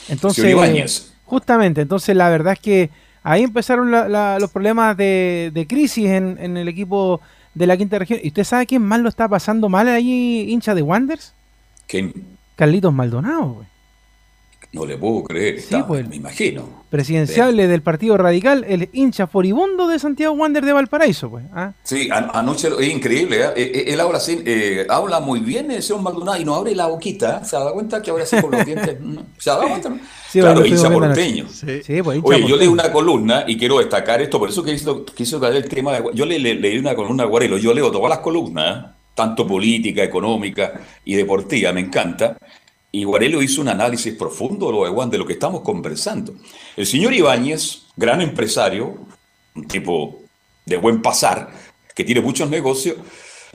Entonces, 0.10 1.14
justamente, 1.26 1.82
entonces 1.82 2.16
la 2.16 2.30
verdad 2.30 2.54
es 2.54 2.60
que 2.60 2.90
ahí 3.24 3.44
empezaron 3.44 3.92
la- 3.92 4.08
la- 4.08 4.40
los 4.40 4.50
problemas 4.52 4.96
de, 4.98 5.52
de 5.54 5.68
crisis 5.68 6.08
en, 6.10 6.38
en 6.40 6.58
el 6.58 6.68
equipo 6.68 7.22
de 7.54 7.68
la 7.68 7.78
quinta 7.78 8.00
región. 8.00 8.20
¿Y 8.24 8.30
usted 8.30 8.44
sabe 8.44 8.66
quién 8.66 8.82
más 8.82 9.00
lo 9.02 9.10
está 9.10 9.28
pasando 9.28 9.70
mal 9.70 9.88
ahí, 9.88 10.48
hincha 10.50 10.74
de 10.76 10.82
Wanderers? 10.82 11.34
Que 11.88 12.14
Carlitos 12.56 12.94
Maldonado, 12.94 13.50
güey. 13.54 13.68
No 14.72 14.86
le 14.86 14.98
puedo 14.98 15.24
creer, 15.24 15.56
está, 15.56 15.86
pues. 15.88 16.08
me 16.08 16.16
imagino. 16.16 16.84
presidenciable 16.92 17.68
del 17.68 17.82
Partido 17.82 18.18
Radical, 18.18 18.66
el 18.68 18.90
hincha 18.94 19.26
furibundo 19.28 19.88
de 19.88 19.98
Santiago 20.00 20.34
Wander 20.36 20.64
de 20.64 20.74
Valparaíso, 20.74 21.30
pues. 21.30 21.44
¿ah? 21.54 21.72
Sí, 21.84 22.08
an- 22.12 22.30
anoche 22.34 22.68
es 22.80 22.88
increíble, 22.90 23.42
¿eh? 23.42 23.48
Eh, 23.56 23.72
eh, 23.76 23.84
Él 23.94 24.00
habla 24.00 24.18
así, 24.18 24.42
eh, 24.46 24.86
habla 24.90 25.20
muy 25.20 25.40
bien 25.40 25.72
el 25.72 25.82
señor 25.82 26.02
Maldonado 26.04 26.40
y 26.40 26.46
no 26.46 26.54
abre 26.56 26.76
la 26.76 26.86
boquita, 26.88 27.40
¿eh? 27.42 27.46
¿se 27.46 27.56
da 27.56 27.72
cuenta 27.74 28.02
que 28.02 28.12
ahora 28.12 28.26
sí 28.26 28.40
con 28.42 28.52
los 28.52 28.66
dientes? 28.66 28.98
¿Se 29.40 29.50
da 29.50 29.58
cuenta? 29.68 29.90
no? 29.90 30.00
Sí, 30.32 30.40
claro, 30.40 30.60
bueno, 30.60 30.76
hincha 30.76 30.92
porteño. 30.92 31.44
anoche. 31.46 31.84
Sí, 31.84 32.02
pues, 32.04 32.18
hincha 32.18 32.28
Oye, 32.30 32.48
yo 32.48 32.56
leí 32.56 32.68
una 32.68 32.92
columna 32.92 33.46
y 33.48 33.58
quiero 33.58 33.80
destacar 33.80 34.22
esto, 34.22 34.38
por 34.38 34.50
eso 34.50 34.64
que 34.64 34.74
hizo, 34.74 35.04
quiso 35.06 35.40
traer 35.40 35.56
el 35.56 35.68
tema 35.70 35.94
de, 35.94 36.04
yo 36.14 36.26
le, 36.26 36.38
le- 36.38 36.54
leí 36.56 36.78
una 36.78 36.94
columna 36.96 37.24
a 37.24 37.26
Guarelo, 37.26 37.58
yo 37.58 37.74
leo 37.74 37.90
todas 37.92 38.10
las 38.10 38.20
columnas, 38.20 38.86
¿eh? 38.86 38.88
tanto 39.16 39.46
política, 39.46 40.02
económica 40.04 40.80
y 41.04 41.14
deportiva, 41.16 41.74
me 41.74 41.82
encanta. 41.82 42.38
Y 42.92 43.04
Guarelo 43.04 43.42
hizo 43.42 43.62
un 43.62 43.70
análisis 43.70 44.16
profundo 44.16 44.72
lo 44.72 44.84
de 44.84 44.90
Juan, 44.90 45.12
lo 45.12 45.26
que 45.26 45.34
estamos 45.34 45.62
conversando. 45.62 46.34
El 46.76 46.88
señor 46.88 47.14
Ibáñez, 47.14 47.84
gran 47.96 48.22
empresario, 48.22 48.98
un 49.56 49.68
tipo 49.68 50.22
de 50.66 50.78
buen 50.78 51.02
pasar, 51.02 51.52
que 51.96 52.04
tiene 52.04 52.22
muchos 52.22 52.50
negocios, 52.50 52.98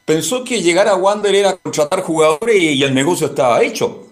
pensó 0.04 0.44
que 0.44 0.62
llegar 0.62 0.86
a 0.88 0.96
Wander 0.96 1.34
era 1.34 1.56
contratar 1.56 2.02
jugadores 2.02 2.62
y 2.62 2.82
el 2.82 2.94
negocio 2.94 3.28
estaba 3.28 3.62
hecho. 3.62 4.08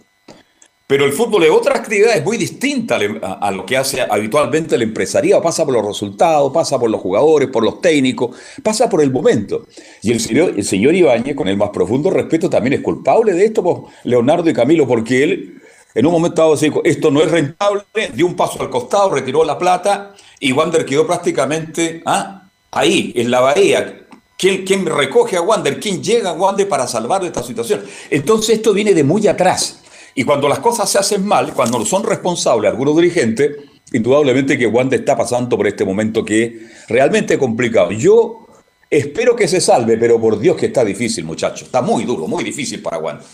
Pero 0.93 1.07
el 1.07 1.15
fútbol 1.15 1.43
es 1.45 1.51
otra 1.51 1.75
actividad, 1.75 2.15
es 2.15 2.23
muy 2.23 2.37
distinta 2.37 2.97
al- 2.97 3.19
a, 3.23 3.51
lo 3.51 3.65
que 3.65 3.79
hace 3.79 4.03
habitualmente 4.03 4.75
el 4.75 4.83
empresariado. 4.83 5.41
Pasa 5.41 5.65
por 5.65 5.73
los 5.73 5.87
resultados, 5.87 6.53
pasa 6.53 6.79
por 6.79 6.91
los 6.91 7.01
jugadores, 7.01 7.49
por 7.49 7.65
los 7.65 7.81
técnicos, 7.81 8.37
pasa 8.63 8.91
por 8.91 9.01
el 9.01 9.11
momento. 9.11 9.65
Y 10.03 10.13
el 10.13 10.21
señor, 10.21 10.53
el 10.55 10.97
Ibáñez, 10.97 11.35
con 11.35 11.49
el 11.49 11.57
más 11.57 11.71
profundo 11.71 12.11
respeto, 12.11 12.51
también 12.51 12.75
es 12.75 12.81
culpable 12.83 13.33
de 13.33 13.47
esto, 13.47 13.63
pues, 13.63 13.79
Leonardo 14.05 14.51
y 14.51 14.53
Camilo, 14.53 14.87
porque 14.87 15.23
él 15.23 15.63
en 15.95 16.05
un 16.05 16.13
momento 16.13 16.43
dado 16.43 16.57
dijo, 16.57 16.83
esto 16.85 17.11
no 17.11 17.23
es 17.23 17.31
rentable, 17.31 17.85
dio 18.15 18.27
un 18.27 18.37
paso 18.37 18.61
al 18.61 18.69
costado, 18.69 19.15
retiró 19.15 19.45
la 19.45 19.57
plata 19.57 20.15
y 20.41 20.53
Wander 20.53 20.85
quedó 20.85 21.07
prácticamente 21.07 22.03
ah, 22.05 22.51
ahí, 22.71 23.15
en 23.17 23.31
la 23.31 23.41
bahía. 23.41 23.99
¿Quién, 24.37 24.67
quién 24.67 24.85
recoge 24.85 25.39
a 25.39 25.41
Wander? 25.41 25.81
¿Quién 25.81 26.03
llega 26.03 26.29
a 26.29 26.33
Wander 26.35 26.69
para 26.69 26.87
salvar 26.87 27.25
esta 27.25 27.43
situación? 27.43 27.81
Entonces 28.11 28.57
esto 28.57 28.75
viene 28.75 28.93
de 28.93 29.05
muy 29.05 29.27
atrás. 29.27 29.79
Y 30.15 30.25
cuando 30.25 30.49
las 30.49 30.59
cosas 30.59 30.91
se 30.91 30.99
hacen 30.99 31.25
mal, 31.25 31.55
cuando 31.55 31.85
son 31.85 32.05
responsables 32.05 32.71
algunos 32.71 32.97
dirigentes, 32.97 33.57
indudablemente 33.93 34.59
que 34.59 34.67
Wander 34.67 35.01
está 35.01 35.17
pasando 35.17 35.57
por 35.57 35.67
este 35.67 35.85
momento 35.85 36.25
que 36.25 36.45
es 36.45 36.89
realmente 36.89 37.39
complicado. 37.39 37.93
Yo 37.93 38.47
espero 38.91 39.35
que 39.35 39.49
se 39.49 39.61
salve, 39.61 39.97
pero 39.97 40.21
por 40.21 40.39
Dios 40.39 40.57
que 40.57 40.67
está 40.67 40.85
difícil, 40.85 41.25
muchachos. 41.25 41.63
Está 41.63 41.83
muy 41.83 42.05
duro, 42.05 42.27
muy 42.27 42.45
difícil 42.45 42.83
para 42.83 42.99
Wander. 42.99 43.27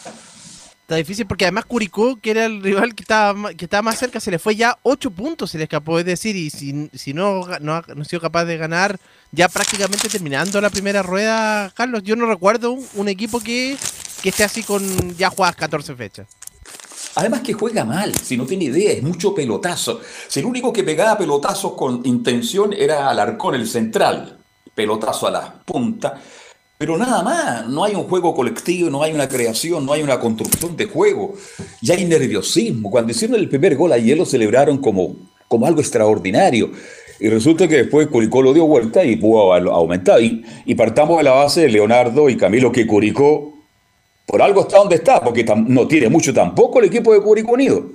Está 0.88 0.97
difícil 0.97 1.27
porque 1.27 1.45
además 1.45 1.67
Curicó, 1.67 2.17
que 2.17 2.31
era 2.31 2.47
el 2.47 2.62
rival 2.62 2.95
que 2.95 3.03
estaba, 3.03 3.53
que 3.53 3.67
estaba 3.67 3.83
más 3.83 3.99
cerca, 3.99 4.21
se 4.21 4.31
le 4.31 4.38
fue 4.38 4.57
ya 4.57 4.79
8 4.85 5.11
puntos, 5.11 5.51
se 5.51 5.59
le 5.59 5.64
escapó. 5.64 5.99
Es 5.99 6.07
decir, 6.07 6.35
y 6.35 6.49
si, 6.49 6.88
si 6.95 7.12
no, 7.12 7.43
no, 7.61 7.83
no 7.83 8.03
ha 8.03 8.05
sido 8.07 8.23
capaz 8.23 8.47
de 8.47 8.57
ganar 8.57 8.99
ya 9.31 9.51
prácticamente 9.51 10.09
terminando 10.09 10.61
la 10.62 10.71
primera 10.71 11.03
rueda, 11.03 11.71
Carlos, 11.75 12.03
yo 12.05 12.17
no 12.17 12.25
recuerdo 12.25 12.73
un, 12.73 12.87
un 12.95 13.09
equipo 13.09 13.38
que, 13.41 13.77
que 14.23 14.31
esté 14.31 14.45
así 14.45 14.62
con 14.62 15.14
ya 15.19 15.29
jugadas 15.29 15.57
14 15.57 15.95
fechas. 15.95 16.38
Además 17.18 17.40
que 17.40 17.52
juega 17.52 17.85
mal, 17.85 18.14
si 18.14 18.37
no 18.37 18.46
tiene 18.46 18.66
idea, 18.66 18.92
es 18.92 19.02
mucho 19.02 19.35
pelotazo. 19.35 20.00
Si 20.28 20.38
el 20.38 20.46
único 20.46 20.72
que 20.72 20.85
pegaba 20.85 21.18
pelotazos 21.18 21.72
con 21.72 22.00
intención 22.04 22.72
era 22.72 23.11
Alarcón, 23.11 23.57
el 23.57 23.66
central, 23.66 24.38
pelotazo 24.72 25.26
a 25.26 25.33
la 25.33 25.52
punta, 25.64 26.22
pero 26.78 26.96
nada 26.96 27.24
más, 27.24 27.66
no 27.66 27.83
hay 27.83 27.96
un 27.96 28.04
juego 28.04 28.33
colectivo, 28.37 28.88
no 28.88 29.02
hay 29.02 29.12
una 29.12 29.28
creación, 29.28 29.85
no 29.85 29.94
hay 29.94 30.02
una 30.04 30.20
construcción 30.20 30.76
de 30.76 30.85
juego, 30.85 31.35
ya 31.83 31.96
hay 31.96 32.04
nerviosismo. 32.04 32.88
Cuando 32.88 33.11
hicieron 33.11 33.37
el 33.37 33.48
primer 33.48 33.74
gol 33.74 33.90
ayer 33.90 34.16
lo 34.16 34.24
celebraron 34.24 34.78
como, 34.78 35.16
como 35.48 35.66
algo 35.66 35.81
extraordinario. 35.81 36.70
Y 37.18 37.28
resulta 37.31 37.66
que 37.66 37.78
después 37.78 38.07
Curicó 38.07 38.42
lo 38.42 38.54
dio 38.54 38.64
vuelta 38.64 39.04
y 39.04 39.16
pudo 39.16 39.52
aumentado. 39.52 40.20
Y, 40.20 40.44
y 40.66 40.76
partamos 40.76 41.18
de 41.18 41.24
la 41.24 41.33
base 41.33 41.62
de 41.62 41.68
Leonardo 41.70 42.28
y 42.28 42.37
Camilo 42.37 42.70
que 42.70 42.87
Curicó 42.87 43.58
por 44.29 44.43
algo 44.43 44.61
está 44.61 44.77
donde 44.77 44.97
está, 44.97 45.21
porque 45.23 45.43
no 45.67 45.88
tiene 45.88 46.09
mucho 46.11 46.35
tampoco 46.35 46.79
el 46.81 46.85
equipo 46.85 47.14
de 47.14 47.21
Curicó 47.23 47.53
Unido. 47.53 47.87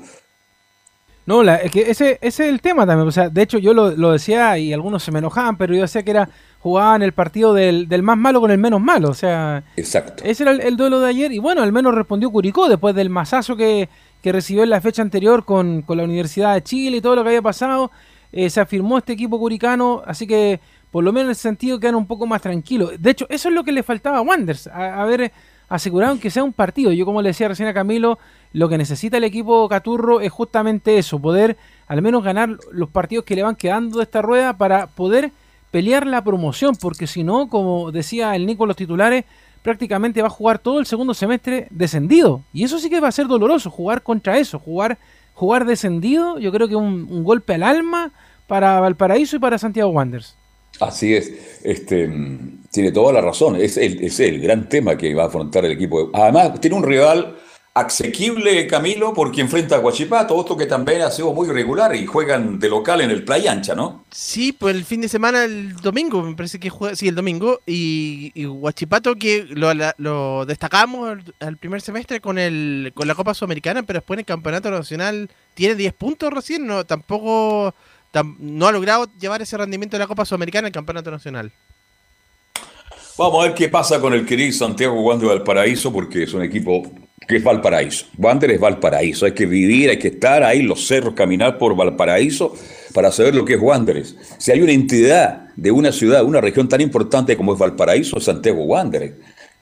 No, 1.25 1.41
la- 1.43 1.57
es 1.57 1.71
que 1.71 1.89
ese, 1.89 2.17
ese 2.21 2.43
es 2.45 2.49
el 2.49 2.59
tema 2.59 2.85
también. 2.85 3.07
O 3.07 3.11
sea, 3.11 3.29
de 3.29 3.41
hecho, 3.43 3.57
yo 3.59 3.73
lo, 3.73 3.91
lo 3.91 4.11
decía 4.11 4.57
y 4.57 4.73
algunos 4.73 5.03
se 5.03 5.11
me 5.11 5.19
enojaban, 5.19 5.57
pero 5.57 5.73
yo 5.73 5.81
decía 5.83 6.03
que 6.03 6.11
era 6.11 6.27
jugaban 6.59 7.01
el 7.03 7.13
partido 7.13 7.53
del, 7.53 7.87
del 7.87 8.01
más 8.03 8.17
malo 8.17 8.41
con 8.41 8.49
el 8.51 8.57
menos 8.57 8.81
malo. 8.81 9.09
O 9.09 9.13
sea, 9.13 9.63
Exacto. 9.77 10.23
ese 10.25 10.43
era 10.43 10.51
el, 10.53 10.61
el 10.61 10.75
duelo 10.75 10.99
de 10.99 11.09
ayer. 11.09 11.31
Y 11.31 11.39
bueno, 11.39 11.61
al 11.61 11.71
menos 11.71 11.93
respondió 11.95 12.29
Curicó 12.31 12.67
después 12.67 12.93
del 12.95 13.09
masazo 13.09 13.55
que, 13.55 13.87
que 14.21 14.31
recibió 14.33 14.63
en 14.63 14.69
la 14.71 14.81
fecha 14.81 15.01
anterior 15.01 15.45
con, 15.45 15.83
con 15.83 15.97
la 15.97 16.03
Universidad 16.03 16.55
de 16.55 16.63
Chile 16.63 16.97
y 16.97 17.01
todo 17.01 17.15
lo 17.15 17.23
que 17.23 17.29
había 17.29 17.41
pasado. 17.43 17.91
Eh, 18.33 18.49
se 18.49 18.59
afirmó 18.59 18.97
este 18.97 19.13
equipo 19.13 19.37
curicano, 19.39 20.01
así 20.07 20.25
que 20.25 20.59
por 20.91 21.03
lo 21.03 21.13
menos 21.13 21.27
en 21.27 21.31
ese 21.33 21.41
sentido 21.43 21.79
quedan 21.79 21.95
un 21.95 22.07
poco 22.07 22.25
más 22.25 22.41
tranquilos. 22.41 22.91
De 22.99 23.11
hecho, 23.11 23.27
eso 23.29 23.47
es 23.47 23.53
lo 23.55 23.63
que 23.63 23.71
le 23.71 23.83
faltaba 23.83 24.17
a 24.17 24.21
Wanderers, 24.21 24.67
a- 24.67 25.01
haber, 25.03 25.31
aseguraron 25.73 26.19
que 26.19 26.29
sea 26.29 26.43
un 26.43 26.53
partido. 26.53 26.91
Yo 26.91 27.03
como 27.03 27.23
le 27.23 27.29
decía 27.29 27.47
recién 27.47 27.67
a 27.67 27.73
Camilo, 27.73 28.19
lo 28.51 28.69
que 28.69 28.77
necesita 28.77 29.17
el 29.17 29.23
equipo 29.23 29.67
Caturro 29.67 30.21
es 30.21 30.31
justamente 30.31 30.99
eso, 30.99 31.17
poder 31.17 31.57
al 31.87 32.03
menos 32.03 32.23
ganar 32.23 32.57
los 32.71 32.89
partidos 32.89 33.25
que 33.25 33.35
le 33.35 33.41
van 33.41 33.55
quedando 33.55 33.97
de 33.97 34.03
esta 34.03 34.21
rueda 34.21 34.55
para 34.55 34.85
poder 34.85 35.31
pelear 35.71 36.05
la 36.05 36.23
promoción, 36.23 36.75
porque 36.75 37.07
si 37.07 37.23
no, 37.23 37.49
como 37.49 37.91
decía 37.91 38.35
el 38.35 38.45
Nico 38.45 38.67
los 38.67 38.75
titulares, 38.75 39.25
prácticamente 39.63 40.21
va 40.21 40.27
a 40.27 40.29
jugar 40.29 40.59
todo 40.59 40.79
el 40.79 40.85
segundo 40.85 41.15
semestre 41.15 41.65
descendido. 41.71 42.43
Y 42.53 42.63
eso 42.63 42.77
sí 42.77 42.87
que 42.87 42.99
va 42.99 43.07
a 43.07 43.11
ser 43.11 43.25
doloroso, 43.25 43.71
jugar 43.71 44.03
contra 44.03 44.37
eso, 44.37 44.59
jugar, 44.59 44.99
jugar 45.33 45.65
descendido, 45.65 46.37
yo 46.37 46.51
creo 46.51 46.67
que 46.67 46.75
un, 46.75 47.07
un 47.09 47.23
golpe 47.23 47.55
al 47.55 47.63
alma 47.63 48.11
para 48.45 48.79
Valparaíso 48.79 49.37
y 49.37 49.39
para 49.39 49.57
Santiago 49.57 49.89
Wanderers. 49.89 50.35
Así 50.79 51.15
es, 51.15 51.61
este, 51.63 52.11
tiene 52.73 52.91
toda 52.91 53.13
la 53.13 53.21
razón, 53.21 53.55
es 53.55 53.77
el, 53.77 54.03
es 54.03 54.19
el 54.19 54.41
gran 54.41 54.67
tema 54.67 54.97
que 54.97 55.13
va 55.13 55.25
a 55.25 55.27
afrontar 55.27 55.63
el 55.63 55.73
equipo. 55.73 56.09
Además, 56.11 56.59
tiene 56.59 56.75
un 56.75 56.83
rival 56.83 57.37
asequible, 57.75 58.65
Camilo, 58.65 59.13
porque 59.13 59.41
enfrenta 59.41 59.75
a 59.75 59.79
Guachipato, 59.79 60.35
otro 60.35 60.57
que 60.57 60.65
también 60.65 61.01
ha 61.03 61.11
sido 61.11 61.33
muy 61.33 61.47
regular 61.47 61.95
y 61.95 62.05
juegan 62.07 62.57
de 62.59 62.69
local 62.69 63.01
en 63.01 63.11
el 63.11 63.23
Playa 63.23 63.51
Ancha, 63.51 63.75
¿no? 63.75 64.05
Sí, 64.11 64.53
pues 64.53 64.75
el 64.75 64.85
fin 64.85 65.01
de 65.01 65.07
semana, 65.07 65.43
el 65.43 65.75
domingo, 65.77 66.23
me 66.23 66.35
parece 66.35 66.59
que 66.59 66.71
juega, 66.71 66.95
sí, 66.95 67.07
el 67.07 67.15
domingo, 67.15 67.59
y, 67.67 68.31
Huachipato 68.45 69.15
que 69.15 69.45
lo, 69.49 69.71
lo 69.97 70.45
destacamos 70.47 71.17
al 71.39 71.57
primer 71.57 71.81
semestre 71.81 72.21
con 72.21 72.39
el 72.39 72.91
con 72.95 73.07
la 73.07 73.13
Copa 73.15 73.35
Sudamericana, 73.35 73.83
pero 73.83 73.97
después 73.99 74.15
en 74.15 74.21
el 74.21 74.25
Campeonato 74.25 74.71
Nacional 74.71 75.29
tiene 75.53 75.75
10 75.75 75.93
puntos 75.93 76.33
recién, 76.33 76.65
no 76.65 76.85
tampoco 76.85 77.73
tam- 78.11 78.35
no 78.39 78.67
ha 78.67 78.71
logrado 78.71 79.07
llevar 79.19 79.41
ese 79.43 79.57
rendimiento 79.57 79.95
de 79.95 79.99
la 79.99 80.07
Copa 80.07 80.25
Sudamericana 80.25 80.67
al 80.67 80.73
Campeonato 80.73 81.11
Nacional. 81.11 81.51
Vamos 83.15 83.43
a 83.43 83.47
ver 83.47 83.53
qué 83.53 83.69
pasa 83.69 84.01
con 84.01 84.11
el 84.13 84.25
querido 84.25 84.51
Santiago 84.53 84.99
Wander 84.99 85.29
Valparaíso, 85.29 85.93
porque 85.93 86.23
es 86.23 86.33
un 86.33 86.41
equipo 86.41 86.81
que 87.27 87.35
es 87.35 87.43
Valparaíso. 87.43 88.07
Wander 88.17 88.49
es 88.49 88.59
Valparaíso, 88.59 89.27
hay 89.27 89.33
que 89.33 89.45
vivir, 89.45 89.91
hay 89.91 89.99
que 89.99 90.07
estar 90.07 90.43
ahí 90.43 90.63
los 90.63 90.87
cerros, 90.87 91.13
caminar 91.13 91.59
por 91.59 91.75
Valparaíso 91.75 92.55
para 92.91 93.11
saber 93.11 93.35
lo 93.35 93.45
que 93.45 93.53
es 93.53 93.61
Wanderers. 93.61 94.15
Si 94.39 94.51
hay 94.51 94.63
una 94.63 94.71
entidad 94.71 95.49
de 95.55 95.71
una 95.71 95.91
ciudad, 95.91 96.23
una 96.23 96.41
región 96.41 96.67
tan 96.67 96.81
importante 96.81 97.37
como 97.37 97.53
es 97.53 97.59
Valparaíso, 97.59 98.17
es 98.17 98.23
Santiago 98.23 98.63
Wanderers. 98.63 99.13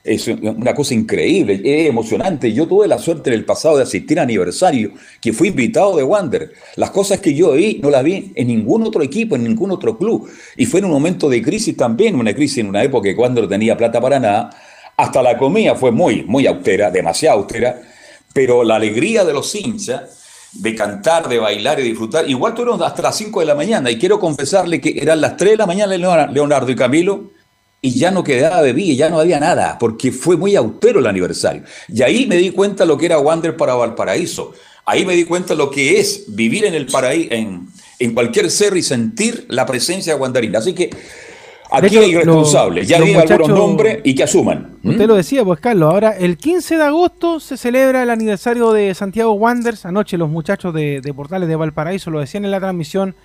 Es 0.04 0.28
una 0.28 0.74
cosa 0.74 0.96
increíble, 0.96 1.62
es 1.64 1.88
emocionante. 1.88 2.52
Yo 2.52 2.68
tuve 2.68 2.88
la 2.88 2.98
suerte 2.98 3.30
en 3.30 3.36
el 3.36 3.46
pasado 3.46 3.78
de 3.78 3.84
asistir 3.84 4.20
a 4.20 4.24
aniversario, 4.24 4.94
que 5.22 5.32
fui 5.32 5.50
invitado 5.50 5.96
de 5.96 6.04
Wander. 6.04 6.54
Las 6.76 6.90
cosas 6.90 7.20
que 7.20 7.36
yo 7.36 7.52
vi 7.52 7.80
no 7.84 7.92
las 7.92 8.04
vi 8.04 8.32
en 8.34 8.48
ningún 8.48 8.82
otro 8.82 9.04
equipo, 9.04 9.36
en 9.36 9.44
ningún 9.44 9.70
otro 9.70 10.00
club. 10.00 10.28
Y 10.58 10.66
fue 10.66 10.80
en 10.80 10.86
un 10.86 10.92
momento 10.92 11.30
de 11.30 11.44
crisis 11.44 11.78
también, 11.78 12.16
una 12.16 12.34
crisis 12.34 12.60
en 12.60 12.70
una 12.70 12.84
época 12.84 13.10
que 13.10 13.16
Wander 13.16 13.44
no 13.44 13.50
tenía 13.50 13.78
plata 13.78 14.02
para 14.02 14.20
nada. 14.20 14.50
Hasta 14.98 15.22
la 15.22 15.38
comida 15.38 15.76
fue 15.76 15.92
muy, 15.92 16.24
muy 16.24 16.48
austera, 16.48 16.90
demasiado 16.90 17.40
austera. 17.40 17.80
Pero 18.34 18.64
la 18.64 18.78
alegría 18.78 19.24
de 19.24 19.34
los 19.34 19.54
hinchas 19.54 20.18
de 20.54 20.74
cantar, 20.76 21.30
de 21.30 21.38
bailar 21.38 21.80
y 21.80 21.84
disfrutar. 21.84 22.28
Igual 22.28 22.56
tuvieron 22.56 22.82
hasta 22.82 23.04
las 23.04 23.16
5 23.18 23.40
de 23.40 23.46
la 23.46 23.56
mañana 23.56 23.92
y 23.92 24.00
quiero 24.00 24.20
confesarle 24.20 24.82
que 24.82 24.98
eran 25.00 25.22
las 25.22 25.38
3 25.38 25.52
de 25.52 25.58
la 25.58 25.68
mañana 25.68 25.96
Leonardo 25.96 26.72
y 26.72 26.76
Camilo 26.76 27.32
y 27.82 27.91
ya 27.98 28.12
no 28.12 28.24
quedaba 28.24 28.62
bebida, 28.62 28.94
ya 28.94 29.10
no 29.10 29.20
había 29.20 29.39
nada, 29.39 29.78
porque 29.80 30.12
fue 30.12 30.38
muy 30.38 30.56
austero 30.56 31.00
el 31.00 31.08
aniversario. 31.08 31.63
Y 31.88 32.02
ahí 32.04 32.28
me 32.28 32.36
di 32.38 32.52
cuenta 32.52 32.86
lo 32.86 32.98
que 32.98 33.08
era 33.08 33.17
Wander 33.20 33.58
para 33.58 33.74
Valparaíso. 33.74 34.54
Ahí 34.86 35.06
me 35.06 35.15
di 35.15 35.26
cuenta 35.26 35.56
lo 35.56 35.70
que 35.72 36.00
es 36.00 36.26
vivir 36.28 36.65
en 36.65 36.76
el 36.76 36.86
paraíso, 36.88 37.34
en, 37.34 37.67
en 38.00 38.13
cualquier 38.13 38.52
cerro 38.52 38.78
y 38.78 38.84
sentir 38.84 39.46
la 39.50 39.65
presencia 39.65 40.15
wanderina. 40.15 40.60
Así 40.60 40.74
que 40.74 40.89
aquí 41.72 41.88
hecho, 41.88 42.00
hay 42.02 42.15
responsables, 42.15 42.84
los- 42.84 42.88
ya 42.89 43.00
di 43.02 43.13
algunos 43.13 43.50
nombres 43.50 44.00
y 44.04 44.13
que 44.15 44.24
asuman. 44.24 44.78
¿Mm? 44.84 44.89
Usted 44.91 45.08
lo 45.08 45.15
decía, 45.15 45.44
pues 45.46 45.60
Carlos, 45.60 45.91
ahora 45.94 46.12
el 46.17 46.38
15 46.38 46.78
de 46.78 46.84
agosto 46.84 47.39
se 47.39 47.58
celebra 47.58 48.04
el 48.04 48.10
aniversario 48.10 48.72
de 48.74 48.94
Santiago 48.94 49.34
Wanderers. 49.34 49.86
Anoche 49.86 50.17
los 50.17 50.30
muchachos 50.30 50.74
de, 50.74 51.02
de 51.02 51.13
Portales 51.13 51.48
de 51.48 51.56
Valparaíso 51.56 52.12
lo 52.12 52.20
decían 52.20 52.46
en 52.46 52.52
la 52.52 52.60
transmisión. 52.60 53.15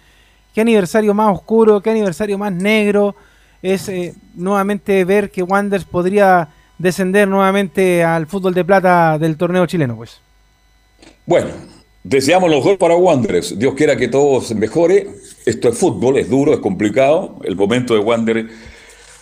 Qué 0.54 0.62
aniversario 0.62 1.12
más 1.12 1.34
oscuro, 1.34 1.80
qué 1.82 1.90
aniversario 1.90 2.38
más 2.38 2.52
negro. 2.52 3.14
Es 3.62 3.88
eh, 3.88 4.14
nuevamente 4.34 5.04
ver 5.04 5.30
que 5.30 5.42
Wanderers 5.42 5.84
podría 5.86 6.48
descender 6.78 7.26
nuevamente 7.28 8.04
al 8.04 8.26
fútbol 8.26 8.54
de 8.54 8.64
plata 8.64 9.18
del 9.18 9.36
torneo 9.36 9.66
chileno, 9.66 9.96
pues. 9.96 10.20
Bueno, 11.24 11.48
deseamos 12.04 12.50
los 12.50 12.62
dos 12.64 12.76
para 12.76 12.94
Wanderers. 12.96 13.58
Dios 13.58 13.74
quiera 13.74 13.96
que 13.96 14.08
todo 14.08 14.40
se 14.40 14.54
mejore. 14.54 15.08
Esto 15.44 15.68
es 15.68 15.78
fútbol, 15.78 16.18
es 16.18 16.28
duro, 16.28 16.52
es 16.52 16.60
complicado. 16.60 17.36
El 17.44 17.56
momento 17.56 17.94
de 17.94 18.00
Wanderers 18.00 18.50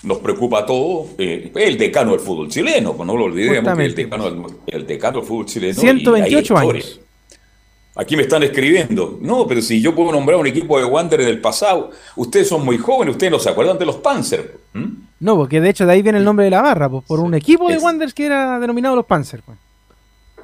nos 0.02 0.18
preocupa 0.18 0.60
a 0.60 0.66
todos. 0.66 1.08
Eh, 1.18 1.50
el 1.54 1.78
decano 1.78 2.10
del 2.10 2.20
fútbol 2.20 2.48
chileno, 2.48 2.94
pues 2.94 3.06
no 3.06 3.16
lo 3.16 3.24
olvidemos, 3.24 3.76
que 3.78 3.84
el 3.84 3.94
decano, 3.94 4.30
del- 4.30 4.42
el 4.66 4.86
decano 4.86 5.18
del 5.20 5.26
fútbol 5.28 5.46
chileno. 5.46 5.72
y 5.72 5.80
128 5.80 6.58
hay 6.58 6.68
años. 6.68 7.00
Aquí 7.96 8.16
me 8.16 8.22
están 8.22 8.42
escribiendo. 8.42 9.18
No, 9.20 9.46
pero 9.46 9.62
si 9.62 9.80
yo 9.80 9.94
puedo 9.94 10.10
nombrar 10.10 10.38
un 10.38 10.46
equipo 10.46 10.78
de 10.78 10.84
Wanderers 10.84 11.26
del 11.26 11.40
pasado, 11.40 11.90
ustedes 12.16 12.48
son 12.48 12.64
muy 12.64 12.76
jóvenes, 12.76 13.12
ustedes 13.12 13.30
no 13.30 13.38
se 13.38 13.48
acuerdan 13.48 13.78
de 13.78 13.86
los 13.86 13.96
Panzer. 13.96 14.56
¿Mm? 14.72 15.04
No, 15.20 15.36
porque 15.36 15.60
de 15.60 15.70
hecho 15.70 15.86
de 15.86 15.92
ahí 15.92 16.02
viene 16.02 16.18
el 16.18 16.24
nombre 16.24 16.44
de 16.44 16.50
la 16.50 16.60
barra, 16.60 16.88
pues 16.88 17.04
por 17.04 17.20
un 17.20 17.34
equipo 17.34 17.68
de 17.68 17.78
Wanderers 17.78 18.12
que 18.12 18.26
era 18.26 18.58
denominado 18.58 18.96
los 18.96 19.06
Panzer. 19.06 19.42
Pues. 19.42 19.58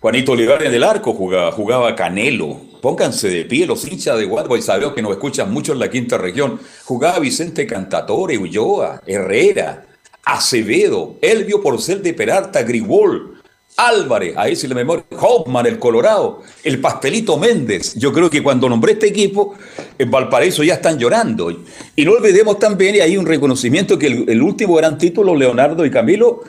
Juanito 0.00 0.32
Olivares 0.32 0.68
en 0.68 0.74
el 0.74 0.84
arco 0.84 1.12
jugaba, 1.12 1.52
jugaba 1.52 1.94
Canelo. 1.94 2.56
Pónganse 2.80 3.28
de 3.28 3.44
pie 3.44 3.66
los 3.66 3.86
hinchas 3.86 4.16
de 4.18 4.24
Waterboy, 4.24 4.62
sabemos 4.62 4.94
que 4.94 5.02
nos 5.02 5.12
escuchan 5.12 5.52
mucho 5.52 5.72
en 5.72 5.80
la 5.80 5.90
quinta 5.90 6.16
región. 6.16 6.58
Jugaba 6.84 7.18
Vicente 7.18 7.66
Cantatore, 7.66 8.38
Ulloa, 8.38 9.02
Herrera, 9.06 9.84
Acevedo, 10.24 11.16
Elvio 11.20 11.60
Porcel 11.60 12.02
de 12.02 12.14
Peralta, 12.14 12.62
Grigol, 12.62 13.39
Álvarez, 13.76 14.34
ahí 14.36 14.56
si 14.56 14.68
la 14.68 14.74
memoria, 14.74 15.04
Hoffman, 15.18 15.66
el 15.66 15.78
Colorado, 15.78 16.42
el 16.64 16.80
Pastelito 16.80 17.38
Méndez. 17.38 17.94
Yo 17.94 18.12
creo 18.12 18.28
que 18.28 18.42
cuando 18.42 18.68
nombré 18.68 18.92
este 18.92 19.08
equipo, 19.08 19.56
en 19.98 20.10
Valparaíso 20.10 20.62
ya 20.62 20.74
están 20.74 20.98
llorando. 20.98 21.50
Y 21.96 22.04
no 22.04 22.12
olvidemos 22.12 22.58
también, 22.58 22.96
y 22.96 23.00
hay 23.00 23.16
un 23.16 23.26
reconocimiento 23.26 23.98
que 23.98 24.06
el, 24.06 24.42
último 24.42 24.74
gran 24.74 24.98
título, 24.98 25.34
Leonardo 25.34 25.84
y 25.84 25.90
Camilo, 25.90 26.42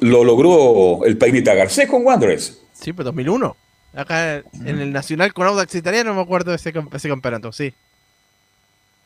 lo 0.00 0.24
logró 0.24 1.04
el 1.04 1.16
Painita 1.16 1.54
Garcés 1.54 1.88
con 1.88 2.04
Wanderers. 2.04 2.58
Sí, 2.72 2.92
pues 2.92 3.04
2001. 3.04 3.56
Acá 3.94 4.42
en 4.64 4.80
el 4.80 4.92
Nacional 4.92 5.32
con 5.32 5.46
Audax 5.46 5.74
Italiano 5.76 6.14
me 6.14 6.20
acuerdo 6.20 6.50
de 6.50 6.56
ese 6.56 6.72
campeonato, 6.72 7.52
sí. 7.52 7.72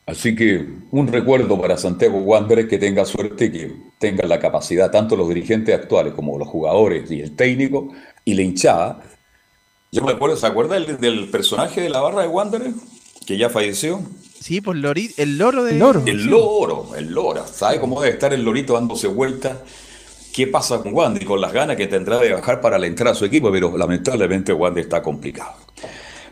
Así 0.09 0.35
que 0.35 0.66
un 0.90 1.07
recuerdo 1.09 1.61
para 1.61 1.77
Santiago 1.77 2.16
Wanderers 2.18 2.66
que 2.68 2.79
tenga 2.79 3.05
suerte, 3.05 3.53
que 3.53 3.71
tengan 3.99 4.29
la 4.31 4.40
capacidad, 4.40 4.90
tanto 4.90 5.16
los 5.16 5.29
dirigentes 5.29 5.75
actuales 5.75 6.14
como 6.14 6.38
los 6.38 6.49
jugadores 6.49 7.11
y 7.11 7.21
el 7.21 7.37
técnico 7.37 7.88
y 8.25 8.33
la 8.33 8.40
hinchada. 8.42 9.03
Yo 9.92 10.03
me 10.03 10.12
acuerdo, 10.12 10.37
¿se 10.37 10.47
acuerda 10.47 10.75
del, 10.81 10.99
del 10.99 11.29
personaje 11.29 11.83
de 11.83 11.90
la 11.90 12.01
barra 12.01 12.23
de 12.23 12.29
Wanderers? 12.29 12.75
Que 13.27 13.37
ya 13.37 13.51
falleció. 13.51 14.01
Sí, 14.40 14.62
pues 14.62 14.79
Lori- 14.79 15.12
el 15.18 15.37
loro 15.37 15.62
de. 15.62 15.73
El 16.07 16.25
loro, 16.25 16.94
el 16.97 17.12
loro. 17.12 17.47
¿Sabe 17.47 17.79
cómo 17.79 18.01
debe 18.01 18.14
estar 18.14 18.33
el 18.33 18.42
lorito 18.42 18.73
dándose 18.75 19.09
vuelta? 19.09 19.62
¿Qué 20.33 20.47
pasa 20.47 20.79
con 20.81 20.94
Wander 20.94 21.23
y 21.23 21.27
con 21.27 21.40
las 21.40 21.53
ganas 21.53 21.77
que 21.77 21.87
tendrá 21.87 22.18
de 22.18 22.33
bajar 22.33 22.62
para 22.62 22.77
alentar 22.77 23.09
a 23.09 23.14
su 23.14 23.27
equipo? 23.27 23.51
Pero 23.53 23.77
lamentablemente 23.77 24.55
Wander 24.55 24.85
está 24.85 25.03
complicado. 25.03 25.53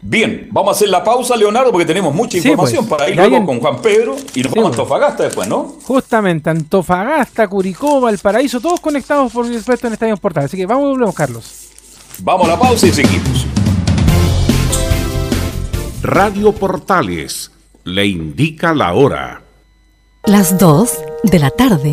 Bien, 0.02 0.48
vamos 0.52 0.68
a 0.68 0.76
hacer 0.76 0.88
la 0.88 1.02
pausa, 1.02 1.36
Leonardo, 1.36 1.70
porque 1.72 1.86
tenemos 1.86 2.14
mucha 2.14 2.32
Sí, 2.32 2.48
información 2.48 2.86
pues. 2.86 2.98
para 2.98 3.10
ir 3.10 3.16
luego 3.16 3.44
con 3.46 3.60
Juan 3.60 3.80
Pedro 3.82 4.14
y 4.34 4.42
nos 4.42 4.52
Sí, 4.52 4.58
vamos 4.58 4.58
a 4.58 4.60
pues. 4.62 4.66
Antofagasta 4.78 5.22
después, 5.24 5.48
¿no? 5.48 5.76
Justamente, 5.84 6.50
Antofagasta, 6.50 7.48
Curicó, 7.48 8.00
Valparaíso, 8.00 8.60
todos 8.60 8.80
conectados 8.80 9.32
por 9.32 9.46
supuesto 9.52 9.86
en 9.86 9.92
Estadio 9.94 10.16
Portal. 10.16 10.44
Así 10.44 10.56
que 10.56 10.66
vamos 10.66 10.84
y 10.84 10.88
volvemos, 10.90 11.14
Carlos. 11.14 11.68
Vamos 12.20 12.46
a 12.46 12.50
la 12.52 12.58
pausa 12.58 12.86
y 12.86 12.92
seguimos. 12.92 13.46
Radio 16.02 16.52
Portales 16.52 17.50
le 17.84 18.06
indica 18.06 18.72
la 18.74 18.92
hora. 18.94 19.42
Las 20.24 20.58
2 20.58 20.90
de 21.24 21.38
la 21.38 21.50
tarde. 21.50 21.92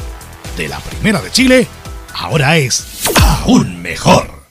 de 0.58 0.68
la 0.68 0.80
Primera 0.80 1.22
de 1.22 1.32
Chile 1.32 1.66
ahora 2.14 2.58
es 2.58 3.10
aún 3.22 3.82
mejor. 3.82 4.44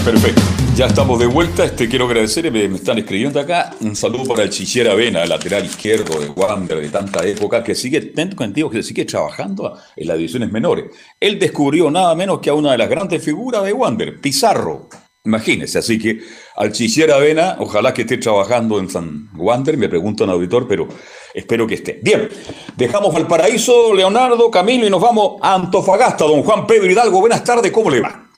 Perfecto. 0.05 0.41
Ya 0.77 0.87
estamos 0.87 1.19
de 1.19 1.27
vuelta. 1.27 1.65
Este 1.65 1.87
quiero 1.87 2.07
agradecer, 2.07 2.51
me, 2.51 2.67
me 2.69 2.77
están 2.77 2.97
escribiendo 2.97 3.39
acá. 3.39 3.75
Un 3.81 3.95
saludo 3.95 4.25
para 4.25 4.45
el 4.45 4.51
Chichera 4.51 4.93
Avena, 4.93 5.27
lateral 5.27 5.67
izquierdo 5.67 6.19
de 6.19 6.29
Wander 6.31 6.81
de 6.81 6.89
tanta 6.89 7.27
época, 7.27 7.63
que 7.63 7.75
sigue, 7.75 8.01
ten 8.01 8.35
contigo, 8.35 8.71
que 8.71 8.83
sigue 8.83 9.05
trabajando 9.05 9.77
en 9.95 10.09
las 10.09 10.17
divisiones 10.17 10.51
menores. 10.51 10.87
Él 11.21 11.39
descubrió 11.39 11.91
nada 11.91 12.15
menos 12.15 12.41
que 12.41 12.49
a 12.49 12.55
una 12.55 12.73
de 12.73 12.79
las 12.79 12.89
grandes 12.89 13.23
figuras 13.23 13.63
de 13.63 13.75
Wander, 13.75 14.19
Pizarro. 14.21 14.89
Imagínese, 15.23 15.79
así 15.79 15.99
que 15.99 16.19
al 16.57 16.73
Chichera 16.73 17.17
Avena, 17.17 17.57
ojalá 17.59 17.93
que 17.93 18.03
esté 18.03 18.17
trabajando 18.17 18.79
en 18.79 18.89
San 18.89 19.29
Wander, 19.37 19.77
me 19.77 19.91
pregunta 19.91 20.25
un 20.25 20.31
auditor, 20.31 20.67
pero 20.67 20.89
espero 21.35 21.67
que 21.67 21.75
esté. 21.75 22.01
Bien, 22.03 22.27
dejamos 22.75 23.15
al 23.15 23.27
paraíso, 23.27 23.93
Leonardo, 23.93 24.51
Camilo, 24.51 24.87
y 24.87 24.91
nos 24.91 25.03
vamos 25.03 25.37
a 25.43 25.57
Antofagasta, 25.57 26.25
don 26.25 26.43
Juan 26.43 26.67
Pedro 26.67 26.91
Hidalgo. 26.91 27.21
Buenas 27.21 27.45
tardes, 27.45 27.71
¿cómo 27.71 27.91
le 27.91 28.01
va? 28.01 28.30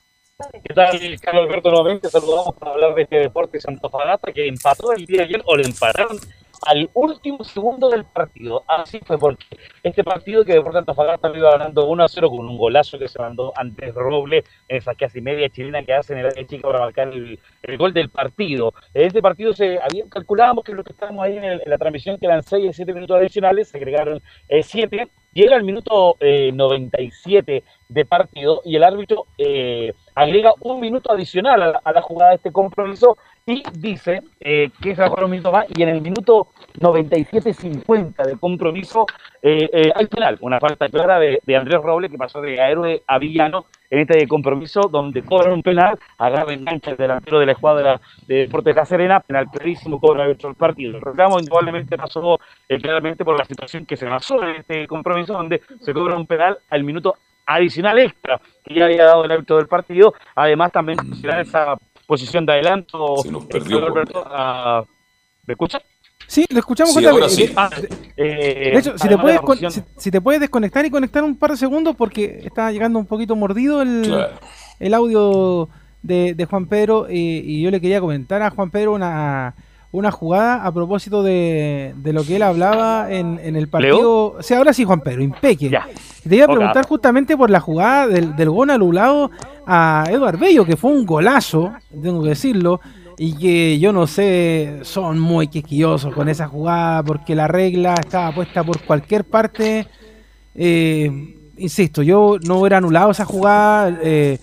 ¿Qué 0.51 0.73
tal, 0.73 0.99
Carlos 1.21 1.47
Alberto? 1.47 1.69
Nuevamente 1.71 2.09
saludamos 2.09 2.55
para 2.55 2.71
hablar 2.71 2.95
de 2.95 3.03
este 3.03 3.17
deporte 3.17 3.59
Santofagasta 3.59 4.31
que 4.31 4.47
empató 4.47 4.91
el 4.91 5.05
día 5.05 5.19
de 5.19 5.23
ayer 5.25 5.41
o 5.45 5.55
le 5.55 5.63
empataron 5.63 6.17
al 6.65 6.89
último 6.93 7.43
segundo 7.43 7.89
del 7.89 8.05
partido. 8.05 8.63
Así 8.67 8.99
fue 9.05 9.17
porque 9.17 9.45
este 9.83 10.03
partido 10.03 10.45
que 10.45 10.53
Deportes 10.53 10.79
Antofagasta 10.79 11.29
lo 11.29 11.37
iba 11.37 11.51
ganando 11.51 11.85
1 11.87 12.03
a 12.03 12.07
0 12.07 12.29
con 12.29 12.39
un 12.47 12.57
golazo 12.57 12.97
que 12.97 13.07
se 13.07 13.19
mandó 13.19 13.51
Andrés 13.55 13.93
Roble 13.93 14.43
en 14.69 14.77
esa 14.77 14.95
casi 14.95 15.19
media 15.21 15.49
chilena 15.49 15.83
que 15.83 15.93
hace 15.93 16.13
en 16.13 16.19
el 16.19 16.27
área 16.27 16.47
chica 16.47 16.67
para 16.67 16.79
marcar 16.79 17.09
el, 17.09 17.39
gol 17.77 17.93
del 17.93 18.09
partido. 18.09 18.73
En 18.93 19.07
este 19.07 19.21
partido 19.21 19.53
se 19.53 19.79
había, 19.81 20.05
calculábamos 20.09 20.63
que 20.63 20.73
lo 20.73 20.83
que 20.83 20.93
estábamos 20.93 21.23
ahí 21.25 21.37
en, 21.37 21.43
el- 21.43 21.61
la 21.65 21.77
transmisión 21.77 22.17
que 22.17 22.25
eran 22.27 22.43
6 22.43 22.65
y 22.69 22.73
7 22.73 22.93
minutos 22.93 23.17
adicionales, 23.17 23.67
se 23.69 23.77
agregaron 23.77 24.21
7. 24.49 25.07
Llega 25.33 25.55
el 25.55 25.63
minuto 25.63 26.15
eh, 26.19 26.51
97 26.53 27.63
de 27.89 28.05
partido 28.05 28.61
y 28.63 28.75
el 28.75 28.83
árbitro 28.83 29.25
eh, 29.37 29.93
agrega 30.13 30.53
un 30.59 30.79
minuto 30.79 31.11
adicional 31.11 31.61
a 31.61 31.67
la, 31.67 31.81
a 31.83 31.91
la 31.91 32.01
jugada 32.01 32.31
de 32.31 32.37
este 32.37 32.51
compromiso 32.51 33.17
y 33.45 33.61
dice 33.73 34.21
eh, 34.39 34.69
que 34.81 34.95
se 34.95 35.01
va 35.01 35.07
a 35.07 35.09
jugar 35.09 35.25
un 35.25 35.31
minuto 35.31 35.51
más 35.51 35.65
y 35.75 35.83
en 35.83 35.89
el 35.89 36.01
minuto 36.01 36.47
97-50 36.79 38.23
de 38.25 38.37
compromiso 38.37 39.05
eh, 39.41 39.69
eh, 39.73 39.91
hay 39.93 40.07
penal, 40.07 40.37
una 40.39 40.59
falta 40.61 40.87
clara 40.87 41.19
de, 41.19 41.41
de 41.45 41.55
Andrés 41.57 41.81
Roble 41.81 42.09
que 42.09 42.17
pasó 42.17 42.39
de 42.41 42.55
héroe 42.55 43.03
a 43.05 43.19
villano 43.19 43.65
en 43.89 43.99
este 43.99 44.27
compromiso 44.27 44.89
donde 44.89 45.21
cobran 45.21 45.53
un 45.53 45.61
penal, 45.61 45.99
agarra 46.17 46.51
engancha 46.53 46.91
el 46.91 46.97
delantero 46.97 47.39
de 47.39 47.45
la 47.45 47.51
escuadra 47.51 48.01
de 48.25 48.35
Deportes 48.37 48.73
de 48.73 48.81
La 48.81 48.85
Serena, 48.85 49.19
penal 49.19 49.47
clarísimo, 49.51 49.99
cobra 49.99 50.25
dentro 50.25 50.49
del 50.49 50.55
partido. 50.55 50.95
El 50.95 51.01
reclamo 51.01 51.37
indudablemente 51.37 51.95
pasó 51.95 52.39
eh, 52.67 52.79
claramente 52.79 53.23
por 53.23 53.37
la 53.37 53.45
situación 53.45 53.85
que 53.85 53.95
se 53.95 54.07
basó 54.07 54.41
en 54.41 54.55
este 54.55 54.87
compromiso 54.87 55.33
donde 55.33 55.61
se 55.79 55.93
cobra 55.93 56.15
un 56.15 56.25
penal 56.25 56.57
al 56.71 56.83
minuto 56.83 57.13
adicional 57.45 57.99
extra 57.99 58.41
que 58.63 58.73
ya 58.73 58.85
había 58.85 59.03
dado 59.03 59.25
el 59.25 59.31
árbitro 59.31 59.57
del 59.57 59.67
partido. 59.67 60.15
Además, 60.33 60.71
también 60.71 60.97
esa 61.41 61.75
posición 62.13 62.45
de 62.45 62.53
adelanto. 62.53 63.17
Se 63.23 63.31
nos 63.31 63.45
perdió, 63.45 63.85
Alberto, 63.85 64.23
a- 64.25 64.83
¿Me 65.45 65.53
escucha? 65.53 65.81
Sí, 66.27 66.45
lo 66.49 66.59
escuchamos 66.59 66.93
Sí, 66.93 67.05
ahora 67.05 67.27
sí. 67.27 67.51
Ah, 67.55 67.69
eh, 68.15 68.71
de 68.73 68.79
hecho, 68.79 68.97
si 68.97 69.07
te, 69.09 69.17
puedes 69.17 69.41
si, 69.73 69.81
si 69.97 70.09
te 70.11 70.21
puedes 70.21 70.39
desconectar 70.39 70.85
y 70.85 70.89
conectar 70.89 71.23
un 71.23 71.35
par 71.35 71.51
de 71.51 71.57
segundos 71.57 71.95
porque 71.97 72.41
está 72.45 72.71
llegando 72.71 72.97
un 72.97 73.05
poquito 73.05 73.35
mordido 73.35 73.81
el, 73.81 74.03
Claro. 74.05 74.33
el 74.79 74.93
audio 74.93 75.67
de, 76.01 76.33
de 76.33 76.45
Juan 76.45 76.67
Pedro 76.67 77.07
eh, 77.09 77.13
y 77.13 77.61
yo 77.61 77.71
le 77.71 77.81
quería 77.81 77.99
comentar 77.99 78.41
a 78.41 78.49
Juan 78.51 78.71
Pedro 78.71 78.93
una, 78.93 79.53
una 79.93 80.11
jugada 80.11 80.65
a 80.65 80.71
propósito 80.73 81.21
de, 81.21 81.93
de 81.95 82.13
lo 82.13 82.23
que 82.23 82.35
él 82.37 82.41
hablaba 82.41 83.11
en, 83.13 83.39
en 83.41 83.55
el 83.55 83.67
partido. 83.69 84.33
O 84.33 84.41
sea, 84.43 84.57
ahora 84.57 84.73
sí, 84.73 84.83
Juan 84.83 85.01
Pedro, 85.01 85.21
impeque. 85.21 85.69
Te 86.27 86.35
iba 86.35 86.45
a 86.45 86.47
preguntar 86.47 86.85
justamente 86.87 87.37
por 87.37 87.49
la 87.51 87.59
jugada 87.59 88.07
del, 88.07 88.35
del 88.35 88.49
gol 88.49 88.71
anulado 88.71 89.29
a 89.67 90.03
Eduard 90.09 90.39
Bello, 90.39 90.65
que 90.65 90.75
fue 90.77 90.91
un 90.91 91.05
golazo, 91.05 91.71
tengo 92.01 92.23
que 92.23 92.29
decirlo, 92.29 92.81
y 93.17 93.37
que 93.37 93.77
yo 93.77 93.93
no 93.93 94.07
sé, 94.07 94.79
son 94.81 95.19
muy 95.19 95.47
quisquillosos 95.47 96.11
con 96.13 96.27
esa 96.27 96.47
jugada 96.47 97.03
porque 97.03 97.35
la 97.35 97.47
regla 97.47 97.93
estaba 97.93 98.33
puesta 98.33 98.63
por 98.63 98.81
cualquier 98.81 99.25
parte. 99.25 99.85
Eh, 100.55 101.35
insisto, 101.57 102.01
yo 102.01 102.37
no 102.47 102.59
hubiera 102.59 102.77
anulado 102.77 103.11
esa 103.11 103.25
jugada. 103.25 103.95
eh, 104.01 104.39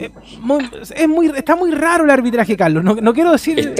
eh, 0.00 0.10
muy- 0.40 0.68
es 0.94 1.08
muy, 1.08 1.26
está 1.34 1.56
muy 1.56 1.70
raro 1.72 2.04
el 2.04 2.10
arbitraje, 2.10 2.56
Carlos. 2.56 2.82
No, 2.84 2.94
no 2.94 3.12
quiero 3.14 3.32
decir. 3.32 3.74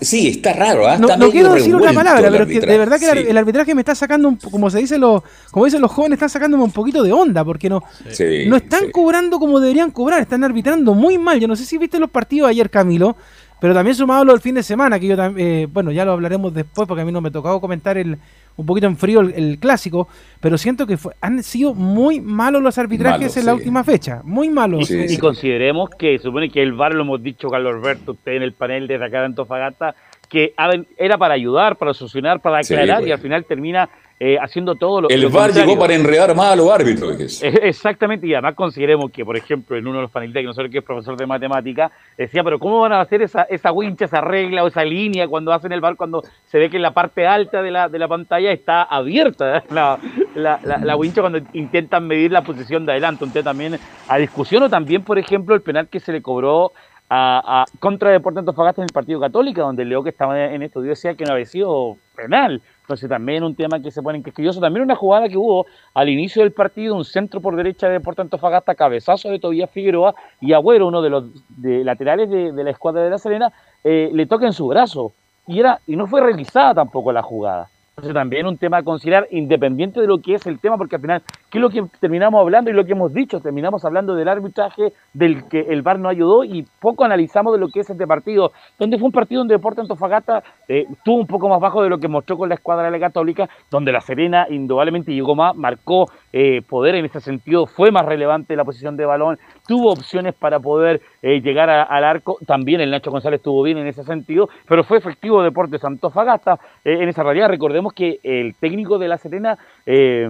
Sí, 0.00 0.28
está 0.28 0.52
raro, 0.52 0.86
¿ah? 0.88 0.96
No, 0.98 1.08
Está 1.08 1.28
quiero 1.30 1.54
decir 1.54 1.74
una 1.74 1.92
palabra, 1.92 2.30
pero 2.30 2.46
que 2.46 2.60
de 2.60 2.78
verdad 2.78 2.98
que 2.98 3.10
el- 3.10 3.18
sí. 3.24 3.30
el 3.30 3.36
arbitraje 3.36 3.74
me 3.74 3.80
está 3.80 3.94
sacando, 3.94 4.28
un, 4.28 4.36
como 4.36 4.70
se 4.70 4.78
dice 4.78 4.98
los, 4.98 5.22
como 5.50 5.64
dicen 5.64 5.80
los 5.80 5.90
jóvenes, 5.90 6.16
están 6.16 6.30
sacándome 6.30 6.64
un 6.64 6.72
poquito 6.72 7.02
de 7.02 7.12
onda, 7.12 7.44
porque 7.44 7.68
no, 7.68 7.82
Sí, 8.10 8.44
no 8.46 8.56
están 8.56 8.84
sí. 8.86 8.90
cobrando 8.92 9.38
como 9.38 9.60
deberían 9.60 9.90
cobrar, 9.90 10.20
están 10.20 10.44
arbitrando 10.44 10.94
muy 10.94 11.18
mal. 11.18 11.40
Yo 11.40 11.48
no 11.48 11.56
sé 11.56 11.64
si 11.64 11.78
viste 11.78 11.98
los 11.98 12.10
partidos 12.10 12.48
ayer, 12.50 12.70
Camilo, 12.70 13.16
pero 13.64 13.72
también 13.72 13.94
sumado 13.96 14.26
lo 14.26 14.32
del 14.32 14.42
fin 14.42 14.54
de 14.56 14.62
semana, 14.62 15.00
que 15.00 15.06
yo 15.06 15.16
también, 15.16 15.72
bueno, 15.72 15.90
ya 15.90 16.04
lo 16.04 16.12
hablaremos 16.12 16.52
después, 16.52 16.86
porque 16.86 17.00
a 17.00 17.04
mí 17.06 17.10
no 17.12 17.22
me 17.22 17.30
tocaba 17.30 17.58
comentar 17.62 17.96
el 17.96 18.18
un 18.58 18.66
poquito 18.66 18.86
en 18.86 18.98
frío 18.98 19.20
el, 19.20 19.32
el 19.32 19.58
clásico, 19.58 20.06
pero 20.38 20.58
siento 20.58 20.86
que 20.86 20.98
fue- 20.98 21.14
han 21.22 21.42
sido 21.42 21.72
muy 21.72 22.20
malos 22.20 22.60
los 22.62 22.76
arbitrajes 22.76 23.34
en 23.38 23.46
la 23.46 23.54
última 23.54 23.82
fecha, 23.82 24.20
muy 24.22 24.50
malos. 24.50 24.90
Y, 24.90 24.94
eh, 24.94 25.06
y 25.08 25.16
consideremos 25.16 25.88
que 25.98 26.18
supone 26.18 26.50
que 26.50 26.62
el 26.62 26.74
VAR, 26.74 26.94
lo 26.94 27.04
hemos 27.04 27.22
dicho 27.22 27.48
Carlos 27.48 27.74
Alberto, 27.74 28.12
usted 28.12 28.32
en 28.32 28.42
el 28.42 28.52
panel 28.52 28.86
de 28.86 28.96
acá 28.96 29.20
de 29.20 29.24
Antofagasta, 29.24 29.94
que 30.28 30.52
era 30.98 31.16
para 31.16 31.32
ayudar, 31.32 31.76
para 31.76 31.94
solucionar, 31.94 32.40
para 32.40 32.62
Sí, 32.62 32.74
aclarar 32.74 32.98
pues. 32.98 33.08
y 33.08 33.12
al 33.12 33.18
final 33.20 33.44
termina 33.46 33.88
eh, 34.20 34.38
haciendo 34.40 34.76
todo 34.76 35.02
lo 35.02 35.08
El 35.08 35.22
lo 35.22 35.30
VAR 35.30 35.46
contrario. 35.46 35.66
llegó 35.68 35.80
para 35.80 35.94
enredar 35.94 36.34
más 36.36 36.52
a 36.52 36.56
los 36.56 36.70
árbitros. 36.70 37.42
Exactamente, 37.42 38.26
y 38.26 38.34
además 38.34 38.54
consideremos 38.54 39.10
que, 39.10 39.24
por 39.24 39.36
ejemplo, 39.36 39.76
en 39.76 39.86
uno 39.86 39.96
de 39.96 40.02
los 40.02 40.10
panelistas, 40.10 40.40
que 40.42 40.46
nosotros 40.46 40.70
que 40.70 40.78
es 40.78 40.84
profesor 40.84 41.16
de 41.16 41.26
matemática, 41.26 41.90
decía, 42.16 42.44
pero 42.44 42.58
¿cómo 42.58 42.80
van 42.80 42.92
a 42.92 43.00
hacer 43.00 43.22
esa, 43.22 43.42
esa 43.42 43.72
wincha, 43.72 44.04
esa 44.04 44.20
regla 44.20 44.62
o 44.64 44.68
esa 44.68 44.84
línea 44.84 45.26
cuando 45.26 45.52
hacen 45.52 45.72
el 45.72 45.80
bar, 45.80 45.96
cuando 45.96 46.22
se 46.46 46.58
ve 46.58 46.70
que 46.70 46.76
en 46.76 46.82
la 46.82 46.92
parte 46.94 47.26
alta 47.26 47.60
de 47.60 47.70
la, 47.70 47.88
de 47.88 47.98
la 47.98 48.08
pantalla 48.08 48.52
está 48.52 48.82
abierta 48.84 49.62
la, 49.70 49.98
la, 50.34 50.60
la, 50.62 50.78
la 50.78 50.96
wincha 50.96 51.20
cuando 51.20 51.40
intentan 51.52 52.06
medir 52.06 52.30
la 52.30 52.42
posición 52.42 52.86
de 52.86 52.92
adelanto? 52.92 53.24
Entonces 53.24 53.44
también 53.44 53.78
a 54.08 54.16
discusión 54.18 54.62
o 54.62 54.70
también, 54.70 55.02
por 55.02 55.18
ejemplo, 55.18 55.54
el 55.54 55.62
penal 55.62 55.88
que 55.88 55.98
se 56.00 56.12
le 56.12 56.22
cobró 56.22 56.72
a, 57.08 57.62
a 57.62 57.64
contra 57.80 58.10
Deportes 58.10 58.38
Antofagasta 58.38 58.80
en 58.80 58.86
el 58.86 58.92
partido 58.92 59.20
Católica, 59.20 59.62
donde 59.62 59.84
Leo 59.84 60.02
que 60.02 60.10
estaba 60.10 60.40
en 60.46 60.62
estudio 60.62 60.90
decía 60.90 61.14
que 61.14 61.24
no 61.24 61.32
había 61.32 61.44
sido 61.46 61.96
penal. 62.16 62.62
Entonces 62.84 63.08
también 63.08 63.42
un 63.42 63.54
tema 63.54 63.80
que 63.80 63.90
se 63.90 64.02
pone 64.02 64.22
quisquilloso. 64.22 64.60
También 64.60 64.84
una 64.84 64.94
jugada 64.94 65.26
que 65.26 65.38
hubo 65.38 65.64
al 65.94 66.10
inicio 66.10 66.42
del 66.42 66.52
partido, 66.52 66.94
un 66.94 67.04
centro 67.06 67.40
por 67.40 67.56
derecha 67.56 67.86
de 67.86 67.94
Deportes 67.94 68.24
Antofagasta, 68.24 68.74
cabezazo 68.74 69.30
de 69.30 69.38
Tobías 69.38 69.70
Figueroa 69.70 70.14
y 70.38 70.52
Agüero, 70.52 70.86
uno 70.86 71.00
de 71.00 71.08
los 71.08 71.24
de 71.48 71.82
laterales 71.82 72.28
de, 72.28 72.52
de 72.52 72.64
la 72.64 72.70
escuadra 72.70 73.02
de 73.02 73.08
La 73.08 73.16
Serena, 73.16 73.50
eh, 73.82 74.10
le 74.12 74.26
toca 74.26 74.44
en 74.44 74.52
su 74.52 74.66
brazo. 74.66 75.12
Y, 75.46 75.60
era, 75.60 75.80
y 75.86 75.96
no 75.96 76.06
fue 76.06 76.20
realizada 76.20 76.74
tampoco 76.74 77.10
la 77.10 77.22
jugada. 77.22 77.70
También 77.94 78.46
un 78.46 78.58
tema 78.58 78.78
a 78.78 78.82
considerar 78.82 79.28
independiente 79.30 80.00
de 80.00 80.08
lo 80.08 80.18
que 80.18 80.34
es 80.34 80.46
el 80.46 80.58
tema, 80.58 80.76
porque 80.76 80.96
al 80.96 81.02
final, 81.02 81.22
¿qué 81.48 81.58
es 81.58 81.62
lo 81.62 81.70
que 81.70 81.84
terminamos 82.00 82.40
hablando 82.40 82.68
y 82.68 82.72
lo 82.72 82.84
que 82.84 82.92
hemos 82.92 83.14
dicho? 83.14 83.38
Terminamos 83.38 83.84
hablando 83.84 84.16
del 84.16 84.26
arbitraje, 84.26 84.92
del 85.12 85.46
que 85.48 85.60
el 85.60 85.82
VAR 85.82 86.00
no 86.00 86.08
ayudó 86.08 86.42
y 86.42 86.66
poco 86.80 87.04
analizamos 87.04 87.52
de 87.52 87.60
lo 87.60 87.68
que 87.68 87.80
es 87.80 87.90
este 87.90 88.04
partido, 88.04 88.50
donde 88.80 88.98
fue 88.98 89.06
un 89.06 89.12
partido 89.12 89.40
donde 89.40 89.54
Deporte 89.54 89.80
Antofagasta 89.80 90.42
eh, 90.66 90.86
estuvo 90.90 91.20
un 91.20 91.26
poco 91.28 91.48
más 91.48 91.60
bajo 91.60 91.84
de 91.84 91.88
lo 91.88 91.98
que 91.98 92.08
mostró 92.08 92.36
con 92.36 92.48
la 92.48 92.56
escuadra 92.56 92.86
de 92.86 92.90
la 92.90 92.98
Católica, 92.98 93.48
donde 93.70 93.92
la 93.92 94.00
Serena 94.00 94.48
indudablemente 94.50 95.14
llegó 95.14 95.36
más, 95.36 95.54
marcó 95.54 96.06
eh, 96.36 96.62
poder 96.68 96.96
en 96.96 97.04
ese 97.04 97.20
sentido, 97.20 97.64
fue 97.64 97.92
más 97.92 98.04
relevante 98.04 98.56
la 98.56 98.64
posición 98.64 98.96
de 98.96 99.06
balón, 99.06 99.38
tuvo 99.68 99.92
opciones 99.92 100.34
para 100.34 100.58
poder 100.58 101.00
eh, 101.22 101.40
llegar 101.40 101.70
al 101.70 102.02
arco, 102.02 102.38
también 102.44 102.80
el 102.80 102.90
Nacho 102.90 103.12
González 103.12 103.38
estuvo 103.38 103.62
bien 103.62 103.78
en 103.78 103.86
ese 103.86 104.02
sentido, 104.02 104.48
pero 104.66 104.82
fue 104.82 104.98
efectivo 104.98 105.44
Deportes 105.44 105.84
Antofagasta 105.84 106.58
eh, 106.84 106.98
en 107.00 107.08
esa 107.08 107.22
realidad. 107.22 107.48
Recordemos 107.48 107.92
que 107.92 108.18
el 108.24 108.56
técnico 108.56 108.98
de 108.98 109.06
La 109.06 109.16
Serena, 109.16 109.56
eh, 109.86 110.28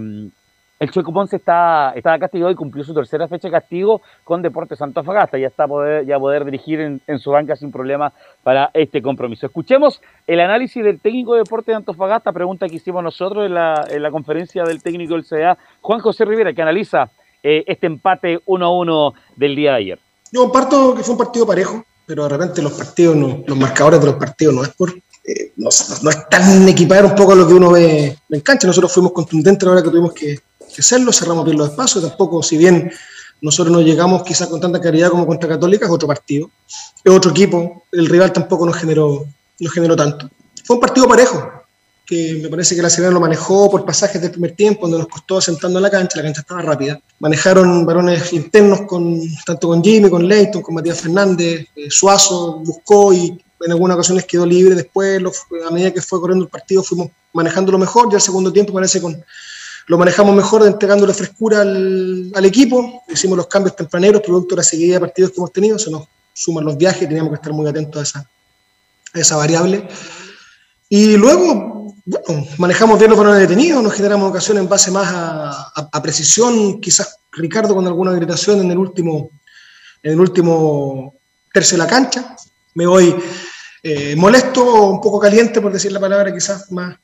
el 0.80 0.90
Chueco 0.90 1.12
Ponce, 1.12 1.36
está, 1.36 1.92
está 1.94 2.18
castigado 2.18 2.50
y 2.50 2.54
cumplió 2.54 2.84
su 2.84 2.92
tercera 2.92 3.28
fecha 3.28 3.48
de 3.48 3.52
castigo 3.52 4.02
con 4.24 4.42
Deportes 4.42 4.82
Antofagasta. 4.82 5.38
Ya 5.38 5.46
está 5.46 5.66
poder, 5.66 6.04
ya 6.04 6.18
poder 6.18 6.44
dirigir 6.44 6.80
en, 6.80 7.18
su 7.18 7.30
banca 7.30 7.56
sin 7.56 7.70
problema 7.72 8.12
para 8.42 8.70
este 8.74 9.00
compromiso. 9.00 9.46
Escuchemos 9.46 10.00
el 10.26 10.40
análisis 10.40 10.82
del 10.84 11.00
técnico 11.00 11.34
de 11.34 11.40
Deportes 11.40 11.66
de 11.72 11.76
Antofagasta, 11.76 12.32
pregunta 12.32 12.66
que 12.68 12.74
hicimos 12.76 13.02
nosotros 13.02 13.46
en 13.46 13.54
la, 13.54 13.86
en 13.88 14.02
la 14.02 14.10
conferencia 14.10 14.64
del 14.64 14.82
técnico 14.82 15.14
del 15.14 15.24
CDA, 15.24 15.56
Juan 15.80 16.00
José 16.00 16.24
Rivera, 16.24 16.52
que 16.52 16.62
analiza 16.62 17.08
eh, 17.42 17.62
este 17.66 17.86
empate 17.86 18.40
1-1 18.44 19.12
del 19.36 19.56
día 19.56 19.70
de 19.72 19.76
ayer. 19.76 19.98
Yo 20.32 20.42
comparto 20.42 20.94
que 20.94 21.02
fue 21.02 21.12
un 21.12 21.18
partido 21.18 21.46
parejo, 21.46 21.84
pero 22.06 22.24
de 22.24 22.30
repente 22.30 22.60
los 22.60 22.72
partidos, 22.72 23.14
no- 23.16 23.42
los 23.46 23.56
marcadores 23.56 24.00
de 24.00 24.06
los 24.06 24.16
partidos 24.16 24.54
no 24.54 24.62
es 24.62 24.70
por. 24.70 24.90
eh, 24.90 25.52
no, 25.56 25.68
es 25.68 26.28
tan 26.28 26.68
equiparar 26.68 27.04
un 27.06 27.14
poco 27.14 27.32
a 27.32 27.36
lo 27.36 27.46
que 27.46 27.54
uno 27.54 27.70
ve 27.70 28.16
en 28.28 28.40
cancha. 28.40 28.66
Nosotros 28.66 28.92
fuimos 28.92 29.12
contundentes 29.12 29.62
a 29.62 29.66
la 29.66 29.72
hora 29.72 29.82
que 29.82 29.90
tuvimos 29.90 30.12
que, 30.12 30.36
que 30.74 30.82
hacerlo, 30.82 31.12
cerramos 31.12 31.44
bien 31.44 31.56
los 31.56 31.70
espacios. 31.70 32.04
Tampoco, 32.04 32.42
si 32.42 32.56
bien 32.56 32.90
nosotros 33.40 33.72
no 33.72 33.80
llegamos 33.80 34.22
quizás 34.22 34.48
con 34.48 34.60
tanta 34.60 34.80
claridad 34.80 35.10
como 35.10 35.26
contra 35.26 35.48
Católica, 35.48 35.86
es 35.86 35.90
otro 35.90 36.08
partido, 36.08 36.50
es 37.02 37.12
otro 37.12 37.30
equipo. 37.30 37.84
El 37.92 38.06
rival 38.06 38.32
tampoco 38.32 38.66
nos 38.66 38.76
generó, 38.76 39.26
nos 39.60 39.72
generó 39.72 39.96
tanto. 39.96 40.28
Fue 40.64 40.76
un 40.76 40.80
partido 40.80 41.06
parejo, 41.06 41.50
que 42.06 42.40
me 42.42 42.48
parece 42.48 42.76
que 42.76 42.82
la 42.82 42.90
Serena 42.90 43.12
lo 43.12 43.20
manejó 43.20 43.70
por 43.70 43.84
pasajes 43.84 44.20
del 44.20 44.30
primer 44.30 44.52
tiempo, 44.52 44.82
donde 44.82 44.98
nos 44.98 45.08
costó 45.08 45.38
asentando 45.38 45.78
en 45.78 45.82
la 45.84 45.90
cancha, 45.90 46.18
la 46.18 46.24
cancha 46.24 46.40
estaba 46.40 46.62
rápida. 46.62 47.00
Manejaron 47.18 47.86
varones 47.86 48.32
internos 48.32 48.82
con 48.82 49.20
tanto 49.44 49.68
con 49.68 49.82
Jimmy, 49.82 50.10
con 50.10 50.26
Leighton, 50.26 50.62
con 50.62 50.74
Matías 50.74 51.00
Fernández, 51.00 51.66
eh, 51.76 51.90
Suazo 51.90 52.60
buscó 52.64 53.12
y 53.12 53.38
en 53.60 53.72
algunas 53.72 53.94
ocasiones 53.94 54.26
quedó 54.26 54.44
libre. 54.44 54.74
Después, 54.74 55.22
a 55.66 55.70
medida 55.70 55.92
que 55.92 56.02
fue 56.02 56.20
corriendo 56.20 56.44
el 56.44 56.50
partido, 56.50 56.82
fuimos 56.82 57.08
manejándolo 57.32 57.78
mejor. 57.78 58.10
Ya 58.10 58.16
el 58.16 58.22
segundo 58.22 58.52
tiempo 58.52 58.72
parece 58.72 59.00
con 59.00 59.24
lo 59.86 59.98
manejamos 59.98 60.34
mejor, 60.34 60.66
entregándole 60.66 61.12
frescura 61.14 61.60
al, 61.60 62.44
equipo. 62.44 63.02
Hicimos 63.08 63.36
los 63.36 63.46
cambios 63.46 63.76
tempraneros, 63.76 64.22
producto 64.22 64.54
de 64.54 64.60
la 64.60 64.64
seguida 64.64 64.94
de 64.94 65.00
partidos 65.00 65.30
que 65.30 65.36
hemos 65.38 65.52
tenido. 65.52 65.78
Se 65.78 65.90
nos 65.90 66.08
suman 66.32 66.64
los 66.64 66.76
viajes, 66.76 67.08
teníamos 67.08 67.30
que 67.30 67.36
estar 67.36 67.52
muy 67.52 67.68
atentos 67.68 68.00
a 68.00 68.02
esa, 68.02 68.30
a 69.12 69.18
esa 69.18 69.36
variable. 69.36 69.86
Y 70.88 71.16
luego, 71.16 71.94
bueno, 72.04 72.46
manejamos 72.58 72.98
bien 72.98 73.10
los 73.10 73.18
balones 73.18 73.40
detenidos, 73.40 73.82
nos 73.82 73.92
generamos 73.92 74.30
ocasiones 74.30 74.62
en 74.62 74.68
base 74.68 74.90
más 74.90 75.08
a 75.10 76.02
precisión, 76.02 76.80
quizás 76.80 77.18
Ricardo 77.36 77.74
con 77.74 77.86
alguna 77.86 78.12
gritación 78.12 78.60
en 78.60 78.70
el 78.70 78.78
último, 78.78 79.30
en 80.02 80.12
el 80.12 80.20
último 80.20 81.14
tercio 81.52 81.76
de 81.76 81.84
la 81.84 81.90
cancha. 81.90 82.36
Me 82.74 82.86
voy 82.86 83.14
eh, 83.82 84.16
molesto, 84.16 84.84
un 84.84 85.00
poco 85.00 85.20
caliente, 85.20 85.60
por 85.60 85.72
decir 85.72 85.92
la 85.92 86.00
palabra 86.00 86.32
quizás 86.32 86.70
más, 86.72 86.96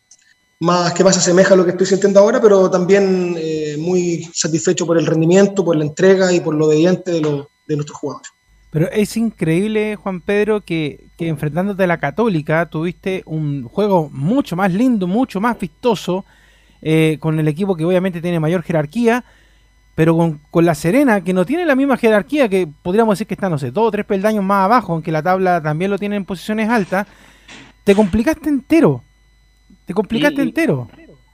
más 0.61 0.93
que 0.93 1.03
más 1.05 1.17
asemeja 1.17 1.55
a 1.55 1.57
lo 1.57 1.65
que 1.65 1.71
estoy 1.71 1.87
sintiendo 1.87 2.21
ahora, 2.21 2.41
pero 2.41 2.71
también 2.71 3.35
eh, 3.39 3.77
muy 3.79 4.29
satisfecho 4.33 4.87
por 4.87 4.99
el 4.99 5.07
rendimiento, 5.07 5.65
por 5.65 5.77
la 5.77 5.85
entrega 5.85 6.33
y 6.33 6.41
por 6.41 6.55
lo 6.55 6.67
obediente 6.67 7.11
de, 7.13 7.21
los- 7.21 7.47
de 7.67 7.77
nuestros 7.77 7.99
jugadores. 7.99 8.31
Pero 8.71 8.89
es 8.93 9.17
increíble, 9.17 9.97
Juan 9.97 10.21
Pedro, 10.21 10.61
que, 10.61 11.07
que 11.19 11.29
enfrentándote 11.29 11.83
a 11.85 11.87
la 11.89 11.99
Católica 11.99 12.67
tuviste 12.67 13.23
un 13.27 13.65
juego 13.65 14.09
mucho 14.13 14.55
más 14.55 14.73
lindo, 14.73 15.07
mucho 15.09 15.41
más 15.41 15.59
vistoso, 15.59 16.25
eh, 16.83 17.17
con 17.21 17.41
el 17.41 17.49
equipo 17.49 17.75
que 17.75 17.85
obviamente 17.85 18.21
tiene 18.23 18.39
mayor 18.39 18.63
jerarquía, 18.63 19.25
pero 19.95 20.17
con, 20.17 20.41
con 20.51 20.65
la 20.65 20.75
Serena, 20.75 21.23
que 21.23 21.33
no 21.33 21.45
tiene 21.45 21.67
la 21.67 21.75
misma 21.75 21.97
jerarquía, 21.97 22.49
que 22.49 22.69
podríamos 22.83 23.15
decir 23.15 23.27
que 23.27 23.35
está, 23.35 23.49
no 23.51 23.59
sé, 23.59 23.71
dos 23.71 23.89
o 23.89 23.91
tres 23.91 24.07
peldaños 24.07 24.45
más 24.45 24.65
abajo, 24.67 24.93
aunque 24.93 25.11
la 25.13 25.23
tabla 25.23 25.61
también 25.63 25.91
lo 25.91 25.99
tiene 25.99 26.17
en 26.17 26.25
posiciones 26.25 26.69
altas, 26.69 27.07
te 27.85 27.95
complicaste 27.95 28.49
entero. 28.49 29.03
Te 29.91 29.95
complicaste 29.95 30.41
Y- 30.41 30.47
entero. 30.47 30.87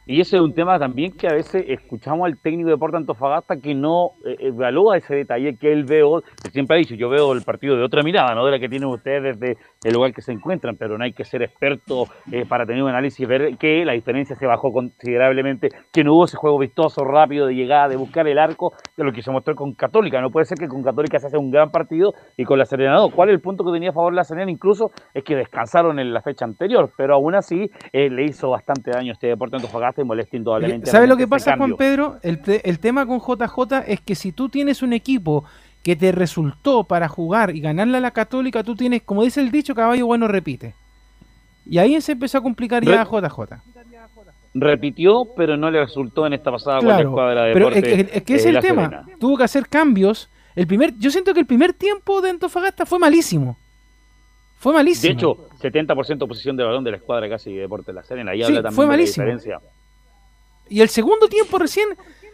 Y 0.09 0.21
ese 0.21 0.37
es 0.37 0.43
un 0.43 0.55
tema 0.55 0.79
también 0.79 1.11
que 1.11 1.27
a 1.27 1.33
veces 1.33 1.65
escuchamos 1.67 2.27
al 2.27 2.39
técnico 2.39 2.69
de 2.69 2.75
Deportes 2.75 2.99
Antofagasta 2.99 3.57
que 3.57 3.75
no 3.75 4.11
eh, 4.25 4.37
evalúa 4.39 4.97
ese 4.97 5.17
detalle 5.17 5.57
que 5.57 5.73
él 5.73 5.83
veo, 5.83 6.23
que 6.45 6.51
siempre 6.53 6.77
ha 6.77 6.79
dicho, 6.79 6.95
yo 6.95 7.09
veo 7.09 7.33
el 7.33 7.43
partido 7.43 7.77
de 7.77 7.83
otra 7.83 8.05
mirada, 8.05 8.33
no 8.33 8.47
de 8.47 8.53
la 8.53 8.61
que 8.61 8.69
tienen 8.69 8.89
ustedes 8.89 9.37
desde 9.37 9.59
el 9.83 9.93
lugar 9.93 10.13
que 10.13 10.23
se 10.23 10.31
encuentran, 10.31 10.77
pero 10.77 10.97
no 10.97 11.03
hay 11.03 11.13
que 11.13 11.25
ser 11.25 11.43
experto 11.43 12.05
eh, 12.31 12.45
para 12.49 12.65
tener 12.65 12.85
un 12.85 12.91
análisis 12.91 13.27
ver 13.27 13.57
que 13.59 13.85
la 13.85 13.95
diferencia 13.95 14.37
se 14.37 14.47
bajó 14.47 14.71
considerablemente, 14.71 15.71
que 15.93 16.05
no 16.05 16.15
hubo 16.15 16.27
ese 16.27 16.37
juego 16.37 16.57
vistoso, 16.61 17.03
rápido 17.03 17.49
de 17.49 17.55
llegada, 17.55 17.89
de 17.89 17.97
buscar 17.97 18.29
el 18.29 18.39
arco, 18.39 18.75
de 18.97 19.03
lo 19.03 19.11
que 19.11 19.23
se 19.23 19.33
mostró 19.33 19.57
con 19.57 19.75
Católica. 19.75 20.21
No 20.21 20.31
puede 20.31 20.47
ser 20.47 20.57
que 20.57 20.69
con 20.69 20.85
Católica 20.85 21.19
se 21.19 21.27
hace 21.27 21.37
un 21.37 21.51
gran 21.51 21.73
partido 21.73 22.13
y 22.37 22.45
con 22.45 22.61
la 22.61 22.65
Serena 22.65 22.95
no. 22.95 23.09
¿Cuál 23.11 23.31
es 23.31 23.35
el 23.35 23.41
punto 23.41 23.65
que 23.65 23.73
tenía 23.73 23.91
a 23.91 23.93
favor 23.93 24.15
la 24.15 24.23
Serena? 24.23 24.53
Incluso 24.53 24.93
es 25.13 25.25
que 25.25 25.35
descansaron 25.35 25.99
en 25.99 26.15
la 26.15 26.23
fecha 26.23 26.45
anterior, 26.45 26.93
pero 26.97 27.15
aún 27.15 27.35
así 27.35 27.69
eh, 27.93 28.09
le 28.09 28.23
hizo 28.23 28.51
bastante 28.51 28.93
daño 28.93 29.11
a 29.11 29.15
este 29.15 29.27
Deporte 29.27 29.57
Antofagasta 29.57 29.96
indudablemente. 30.33 30.91
¿Sabes 30.91 31.09
lo 31.09 31.17
que 31.17 31.27
pasa, 31.29 31.57
Juan 31.57 31.71
cambio. 31.71 31.77
Pedro? 31.77 32.17
El, 32.23 32.41
el 32.65 32.79
tema 32.79 33.07
con 33.07 33.21
JJ 33.21 33.85
es 33.87 34.01
que 34.01 34.15
si 34.15 34.33
tú 34.33 34.49
tienes 34.49 34.83
un 34.83 34.93
equipo 34.93 35.45
que 35.83 35.97
te 35.97 36.11
resultó 36.13 36.85
para 36.85 37.09
jugar 37.09 37.55
y 37.55 37.61
ganarle 37.61 37.99
a 37.99 38.01
la 38.01 38.11
Católica, 38.11 38.63
tú 38.65 38.75
tienes, 38.75 39.03
como 39.03 39.23
dice 39.23 39.41
el 39.41 39.51
dicho, 39.51 39.75
caballo 39.75 40.07
bueno 40.07 40.27
repite. 40.29 40.75
Y 41.65 41.79
ahí 41.79 42.01
se 42.01 42.13
empezó 42.13 42.39
a 42.39 42.43
complicar 42.43 42.85
ya 42.85 43.03
a 43.03 43.05
JJ. 43.05 43.61
Repitió, 44.55 45.27
pero 45.37 45.57
no 45.57 45.71
le 45.71 45.81
resultó 45.81 46.27
en 46.27 46.33
esta 46.33 46.51
pasada 46.51 46.79
con 46.79 46.89
la 46.89 46.95
Claro, 46.95 47.09
escuadra 47.11 47.45
de 47.45 47.53
pero 47.53 47.69
es, 47.71 47.83
que- 47.85 48.01
es 48.13 48.23
que 48.23 48.33
eh, 48.33 48.37
es 48.37 48.47
el 48.47 48.59
tema. 48.61 48.85
Serena. 48.89 49.07
Tuvo 49.19 49.37
que 49.37 49.45
hacer 49.45 49.69
cambios. 49.69 50.31
El 50.55 50.67
primer, 50.67 50.95
yo 50.99 51.11
siento 51.11 51.35
que 51.35 51.41
el 51.41 51.47
primer 51.47 51.75
tiempo 51.75 52.23
de 52.23 52.31
Antofagasta 52.31 52.87
fue 52.87 52.99
malísimo. 52.99 53.59
Fue 54.59 54.73
malísimo. 54.73 55.09
De 55.09 55.13
hecho, 55.13 55.49
70% 55.61 56.27
posición 56.27 56.57
de 56.57 56.65
balón 56.65 56.83
de 56.85 56.93
la 56.93 56.97
escuadra 56.97 57.29
casi 57.29 57.53
de 57.53 57.61
Deportes 57.61 57.95
La 57.95 58.03
Serena. 58.03 58.31
Ahí 58.31 58.39
Sí, 58.39 58.45
habla 58.45 58.63
también 58.63 58.75
fue 58.77 58.85
de 58.87 58.91
la 58.91 58.93
malísimo. 58.97 59.27
diferencia. 59.27 59.61
Y 60.69 60.81
el 60.81 60.89
segundo 60.89 61.29
tiempo 61.29 61.59
recién, 61.59 61.89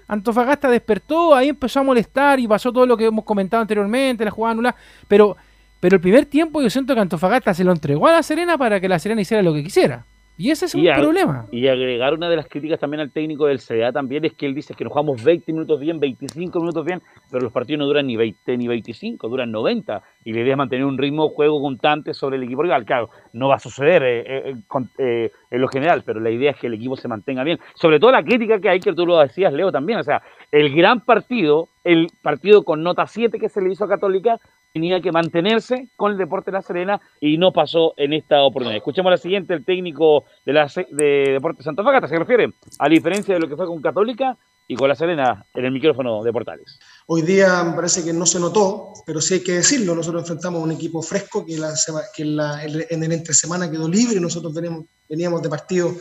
Antofagasta 0.09 0.69
despertó, 0.69 1.35
ahí 1.35 1.49
empezó 1.49 1.81
a 1.81 1.83
molestar 1.83 2.41
y 2.41 2.47
pasó 2.47 2.73
todo 2.73 2.87
lo 2.87 2.97
que 2.97 3.07
hemos 3.07 3.25
comentado 3.25 3.61
anteriormente, 3.61 4.25
la 4.25 4.31
jugada 4.31 4.53
anulada. 4.53 4.77
Pero, 5.09 5.37
pero 5.81 5.97
el 5.97 6.01
primer 6.01 6.27
tiempo 6.27 6.61
yo 6.63 6.71
siento 6.71 6.95
que 6.95 7.01
Antofagasta 7.01 7.55
se 7.55 7.65
lo 7.65 7.73
entregó 7.73 8.07
a 8.07 8.13
la 8.13 8.23
Serena 8.23 8.59
para 8.59 8.81
que 8.81 8.89
la 8.89 8.99
Serena 8.99 9.21
hiciera 9.21 9.43
lo 9.43 9.55
que 9.55 9.63
quisiera. 9.63 10.05
Y 10.39 10.51
ese 10.51 10.65
es 10.65 10.75
un 10.75 10.81
Y 10.83 10.87
ag- 10.89 10.99
problema. 10.99 11.47
Y 11.53 11.69
agregar 11.69 12.15
una 12.15 12.29
de 12.29 12.37
las 12.37 12.49
críticas 12.49 12.81
también 12.81 13.01
al 13.01 13.11
técnico 13.13 13.47
del 13.47 13.59
CDA 13.61 13.93
también 13.93 14.25
es 14.25 14.33
que 14.33 14.47
él 14.47 14.55
dice 14.55 14.75
que 14.75 14.83
nos 14.83 14.93
jugamos 14.93 15.23
20 15.23 15.53
minutos 15.53 15.79
bien, 15.79 16.01
25 16.01 16.59
minutos 16.59 16.85
bien, 16.85 17.03
pero 17.31 17.45
los 17.45 17.53
partidos 17.53 17.81
no 17.81 17.87
duran 17.87 18.07
ni 18.07 18.17
20 18.17 18.57
ni 18.57 18.67
25, 18.67 19.29
duran 19.29 19.53
90. 19.53 20.03
Y 20.25 20.33
la 20.33 20.41
idea 20.41 20.53
es 20.53 20.57
mantener 20.59 20.87
un 20.87 20.97
ritmo 20.99 21.29
de 21.29 21.35
juego 21.35 21.61
constante 21.61 22.15
sobre 22.15 22.39
el 22.39 22.45
equipo 22.45 22.63
rival. 22.63 22.85
Claro, 22.85 23.11
no 23.35 23.49
va 23.49 23.57
a 23.57 23.59
suceder 23.61 24.03
eh, 24.03 24.23
eh, 24.27 24.57
con- 24.67 24.91
eh, 24.99 25.31
en 25.51 25.61
lo 25.61 25.69
general, 25.69 26.03
pero 26.05 26.19
la 26.19 26.31
idea 26.31 26.53
es 26.53 26.57
que 26.57 26.67
el 26.67 26.75
equipo 26.75 26.97
se 26.97 27.09
mantenga 27.09 27.45
bien. 27.45 27.61
Sobre 27.75 28.01
todo 28.01 28.11
la 28.11 28.25
crítica 28.25 28.59
que 28.59 28.71
hay, 28.71 28.81
que 28.81 28.95
tú 28.95 29.07
lo 29.07 29.19
decías, 29.19 29.53
Leo, 29.53 29.71
también. 29.71 29.99
O 29.99 30.03
sea, 30.03 30.23
el 30.51 30.75
gran 30.75 31.01
partido, 31.03 31.69
el 31.85 32.09
partido 32.23 32.65
con 32.65 32.83
nota 32.83 33.07
7 33.07 33.39
que 33.39 33.49
se 33.51 33.61
le 33.61 33.71
hizo 33.71 33.85
a 33.85 33.89
Católica, 33.89 34.39
tenía 34.73 35.01
que 35.01 35.13
mantenerse 35.13 35.89
con 35.97 36.13
el 36.13 36.19
Deporte 36.19 36.51
de 36.51 36.57
La 36.57 36.63
Serena 36.63 37.01
y 37.21 37.37
no 37.37 37.53
pasó 37.53 37.95
en 37.97 38.13
esta 38.15 38.43
oportunidad. 38.43 38.79
Escuchemos 38.79 39.11
la 39.11 39.19
siguiente, 39.19 39.53
el 39.55 39.65
técnico 39.65 40.25
de, 40.47 40.53
la, 40.53 40.71
de 40.91 41.33
Deportes 41.33 41.65
Santa 41.65 41.83
Fagata 41.83 42.09
se 42.09 42.19
refiere 42.19 42.53
a 42.79 42.89
diferencia 42.89 43.35
de 43.35 43.41
lo 43.41 43.49
que 43.49 43.57
fue 43.57 43.67
con 43.67 43.83
Católica 43.83 44.37
y 44.67 44.75
con 44.75 44.89
La 44.89 44.95
Serena 44.95 45.45
en 45.53 45.65
el 45.67 45.73
micrófono 45.73 46.23
de 46.23 46.33
Portales. 46.33 46.79
Hoy 47.07 47.23
día 47.23 47.63
me 47.65 47.73
parece 47.75 48.03
que 48.03 48.13
no 48.13 48.25
se 48.25 48.41
notó, 48.41 48.93
pero 49.05 49.21
sí 49.21 49.35
hay 49.35 49.43
que 49.43 49.53
decirlo. 49.53 49.95
Nosotros 49.95 50.23
enfrentamos 50.23 50.61
a 50.61 50.65
un 50.65 50.73
equipo 50.73 51.03
fresco 51.03 51.45
que, 51.45 51.57
en, 51.57 53.03
el 53.03 53.13
entre 53.13 53.35
semana 53.35 53.71
quedó 53.71 53.89
libre. 53.89 54.21
Nosotros 54.21 54.55
veníamos, 54.55 54.87
veníamos 55.09 55.43
de 55.43 55.51
partidos 55.51 55.97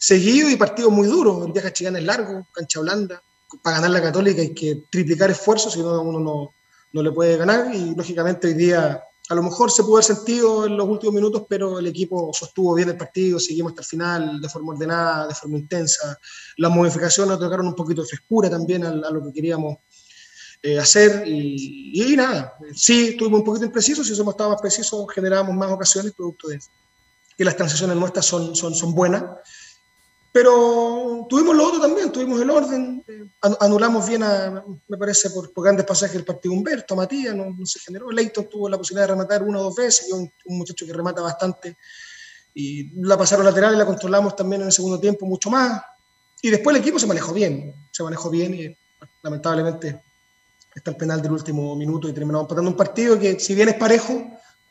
seguidos 0.00 0.50
y 0.50 0.56
partidos 0.56 0.90
muy 0.90 1.06
duros. 1.06 1.46
El 1.46 1.52
viaje 1.52 1.68
a 1.68 1.72
Chicana 1.72 1.98
es 2.00 2.04
largo, 2.04 2.48
cancha 2.52 2.80
blanda. 2.80 3.22
Para 3.62 3.76
ganar 3.76 3.90
la 3.90 4.02
Católica 4.02 4.40
hay 4.40 4.52
que 4.52 4.82
triplicar 4.90 5.30
esfuerzos, 5.30 5.74
si 5.74 5.80
no 5.80 6.02
uno 6.02 6.18
no, 6.18 6.50
no 6.94 7.02
le 7.02 7.12
puede 7.12 7.36
ganar. 7.36 7.74
Y 7.74 7.94
lógicamente 7.94 8.46
hoy 8.46 8.54
día 8.54 9.02
a 9.28 9.34
lo 9.34 9.42
mejor 9.42 9.70
se 9.70 9.82
pudo 9.82 9.96
haber 9.96 10.04
sentido 10.04 10.66
en 10.66 10.76
los 10.76 10.86
últimos 10.86 11.14
minutos, 11.14 11.44
pero 11.48 11.78
el 11.78 11.86
equipo 11.86 12.30
sostuvo 12.32 12.74
bien 12.74 12.90
el 12.90 12.96
partido, 12.96 13.38
seguimos 13.38 13.72
hasta 13.72 13.82
el 13.82 13.86
final 13.86 14.40
de 14.40 14.48
forma 14.48 14.72
ordenada, 14.72 15.26
de 15.26 15.34
forma 15.34 15.58
intensa. 15.58 16.18
Las 16.56 16.70
modificaciones 16.70 17.38
tocaron 17.38 17.66
un 17.66 17.74
poquito 17.74 18.02
de 18.02 18.08
frescura 18.08 18.48
también 18.48 18.84
a, 18.84 18.92
lo 18.92 19.24
que 19.24 19.32
queríamos 19.32 19.78
eh, 20.62 20.78
hacer 20.78 21.26
y, 21.26 22.12
y, 22.12 22.16
nada, 22.16 22.54
sí, 22.74 23.08
estuvimos 23.08 23.40
un 23.40 23.44
poquito 23.44 23.66
imprecisos, 23.66 24.06
si 24.06 24.14
somos 24.14 24.32
estado 24.32 24.50
más 24.50 24.60
precisos 24.60 25.06
generábamos 25.14 25.54
más 25.54 25.70
ocasiones 25.70 26.12
producto 26.12 26.48
de 26.48 26.58
que 27.36 27.44
las 27.44 27.56
transiciones 27.56 27.96
nuestras 27.96 28.24
son, 28.24 28.54
son 28.54 28.94
buenas, 28.94 29.24
pero 30.34 31.28
tuvimos 31.30 31.54
lo 31.54 31.68
otro 31.68 31.80
también, 31.80 32.10
tuvimos 32.10 32.40
el 32.40 32.50
orden, 32.50 33.04
anulamos 33.60 34.04
bien, 34.08 34.24
a, 34.24 34.64
me 34.88 34.98
parece, 34.98 35.30
por, 35.30 35.52
por, 35.52 35.62
grandes 35.62 35.86
pasajes 35.86 36.16
el 36.16 36.24
partido 36.24 36.52
Humberto, 36.52 36.96
Matías, 36.96 37.36
no, 37.36 37.50
no, 37.56 37.64
se 37.64 37.78
generó, 37.78 38.10
Leighton 38.10 38.48
tuvo 38.48 38.68
la 38.68 38.76
posibilidad 38.76 39.06
de 39.06 39.12
rematar 39.12 39.44
una 39.44 39.60
o 39.60 39.62
dos 39.62 39.76
veces, 39.76 40.08
y 40.08 40.12
un, 40.12 40.28
un 40.46 40.58
muchacho 40.58 40.84
que 40.84 40.92
remata 40.92 41.22
bastante, 41.22 41.76
y 42.52 43.00
la 43.00 43.16
pasaron 43.16 43.44
lateral 43.44 43.76
y 43.76 43.78
la 43.78 43.86
controlamos 43.86 44.34
también 44.34 44.62
en 44.62 44.66
el 44.66 44.72
segundo 44.72 44.98
tiempo 44.98 45.24
mucho 45.24 45.50
más, 45.50 45.80
y 46.42 46.50
después 46.50 46.74
el 46.74 46.82
equipo 46.82 46.98
se 46.98 47.06
manejó 47.06 47.32
bien, 47.32 47.72
se 47.92 48.02
manejó 48.02 48.28
bien 48.28 48.54
y 48.54 48.76
lamentablemente 49.22 50.02
está 50.74 50.90
el 50.90 50.96
penal 50.96 51.22
del 51.22 51.30
último 51.30 51.76
minuto 51.76 52.08
y 52.08 52.12
terminamos 52.12 52.46
empatando 52.46 52.72
un 52.72 52.76
partido 52.76 53.16
que 53.20 53.38
si 53.38 53.54
bien 53.54 53.68
es 53.68 53.76
parejo, 53.76 54.20